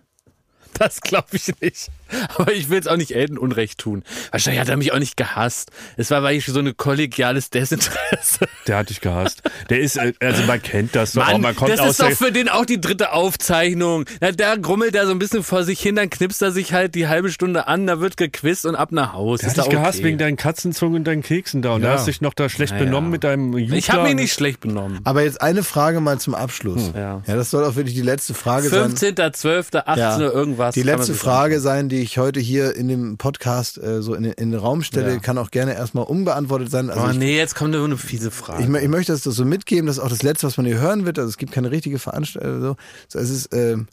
Das 0.78 1.00
glaube 1.00 1.28
ich 1.32 1.52
nicht. 1.60 1.88
Aber 2.38 2.52
ich 2.52 2.68
will 2.68 2.78
es 2.80 2.86
auch 2.86 2.96
nicht 2.96 3.12
Elton 3.12 3.38
Unrecht 3.38 3.78
tun. 3.78 4.02
Wahrscheinlich 4.30 4.60
hat 4.60 4.68
er 4.68 4.76
mich 4.76 4.92
auch 4.92 4.98
nicht 4.98 5.16
gehasst. 5.16 5.70
Es 5.96 6.10
war 6.10 6.22
weil 6.22 6.36
ich 6.36 6.46
so 6.46 6.58
ein 6.58 6.76
kollegiales 6.76 7.50
Desinteresse. 7.50 8.46
Der 8.66 8.78
hat 8.78 8.90
dich 8.90 9.00
gehasst. 9.00 9.42
Der 9.70 9.80
ist, 9.80 9.96
äh, 9.96 10.12
also 10.20 10.42
man 10.44 10.62
kennt 10.62 10.94
das 10.94 11.12
doch. 11.12 11.26
Mann, 11.26 11.40
Man 11.40 11.54
kommt 11.56 11.70
das 11.70 11.80
aus 11.80 11.90
ist 11.90 12.02
doch 12.02 12.10
für 12.12 12.32
den 12.32 12.48
auch 12.48 12.64
die 12.66 12.80
dritte 12.80 13.12
Aufzeichnung. 13.12 14.04
Na, 14.20 14.32
da 14.32 14.56
grummelt 14.56 14.94
er 14.94 15.06
so 15.06 15.12
ein 15.12 15.18
bisschen 15.18 15.42
vor 15.42 15.64
sich 15.64 15.80
hin, 15.80 15.96
dann 15.96 16.10
knipst 16.10 16.40
er 16.42 16.50
sich 16.50 16.72
halt 16.72 16.94
die 16.94 17.08
halbe 17.08 17.30
Stunde 17.30 17.66
an, 17.66 17.86
da 17.86 18.00
wird 18.00 18.16
gequizt 18.16 18.66
und 18.66 18.74
ab 18.76 18.92
nach 18.92 19.12
Haus. 19.12 19.40
der 19.40 19.48
ist 19.48 19.58
hat 19.58 19.66
dich 19.66 19.72
doch 19.72 19.80
gehasst 19.80 19.98
okay. 19.98 20.08
wegen 20.08 20.18
deinen 20.18 20.36
Katzenzungen 20.36 20.96
und 20.96 21.04
deinen 21.04 21.22
Keksen 21.22 21.62
da. 21.62 21.74
Und 21.74 21.82
Ja. 21.82 21.88
da 21.88 21.94
hast 21.98 22.06
dich 22.06 22.20
noch 22.20 22.34
da 22.34 22.48
schlecht 22.48 22.72
Naja. 22.72 22.84
benommen 22.84 23.10
mit 23.10 23.24
deinem 23.24 23.56
Jubel. 23.56 23.76
Ich 23.76 23.90
habe 23.90 24.04
mich 24.04 24.14
nicht 24.14 24.32
schlecht 24.32 24.60
benommen. 24.60 25.00
Aber 25.04 25.22
jetzt 25.22 25.40
eine 25.40 25.62
Frage 25.62 26.00
mal 26.00 26.18
zum 26.18 26.34
Abschluss. 26.34 26.90
Ja. 26.94 27.22
ja, 27.26 27.36
das 27.36 27.50
soll 27.50 27.64
auch 27.64 27.76
wirklich 27.76 27.94
die 27.94 28.02
letzte 28.02 28.34
Frage 28.34 28.68
sein. 28.68 28.90
15.12., 28.94 29.76
18 29.86 29.98
Ja. 29.98 30.16
Uhr 30.18 30.32
irgendwas. 30.32 30.74
Die 30.74 30.82
letzte 30.82 31.14
Frage 31.14 31.60
sein, 31.60 31.88
die 31.88 31.93
ich 32.00 32.18
heute 32.18 32.40
hier 32.40 32.74
in 32.76 32.88
dem 32.88 33.16
Podcast 33.18 33.78
äh, 33.82 34.02
so 34.02 34.14
in, 34.14 34.22
den- 34.24 34.32
in 34.34 34.50
den 34.50 34.60
Raum 34.60 34.82
stelle, 34.82 35.12
Ja. 35.14 35.18
kann 35.18 35.38
auch 35.38 35.50
gerne 35.50 35.74
erstmal 35.74 36.04
unbeantwortet 36.04 36.70
sein. 36.70 36.90
Also 36.90 37.06
Oh 37.06 37.10
ich, 37.10 37.18
nee, 37.18 37.36
jetzt 37.36 37.54
kommt 37.54 37.72
nur 37.72 37.84
eine 37.84 37.96
fiese 37.96 38.30
Frage. 38.30 38.62
ich, 38.62 38.82
ich 38.82 38.88
möchte 38.88 39.12
das 39.12 39.22
so 39.22 39.44
mitgeben, 39.44 39.86
das 39.86 39.98
ist 39.98 40.02
auch 40.02 40.08
das 40.08 40.22
Letzte, 40.22 40.46
was 40.46 40.56
man 40.56 40.66
hier 40.66 40.78
hören 40.78 41.06
wird. 41.06 41.18
Also 41.18 41.28
es 41.28 41.36
gibt 41.38 41.52
keine 41.52 41.70
richtige 41.70 41.98
Veranstaltung. 41.98 42.60
So. 42.60 42.76
So, 43.08 43.18
es 43.18 43.30
ist, 43.30 43.54
ähm, 43.54 43.88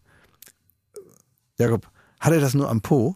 Jakob, 1.58 1.88
hat 2.20 2.34
er 2.34 2.40
das 2.40 2.54
nur 2.54 2.70
am 2.70 2.82
Po? 2.82 3.16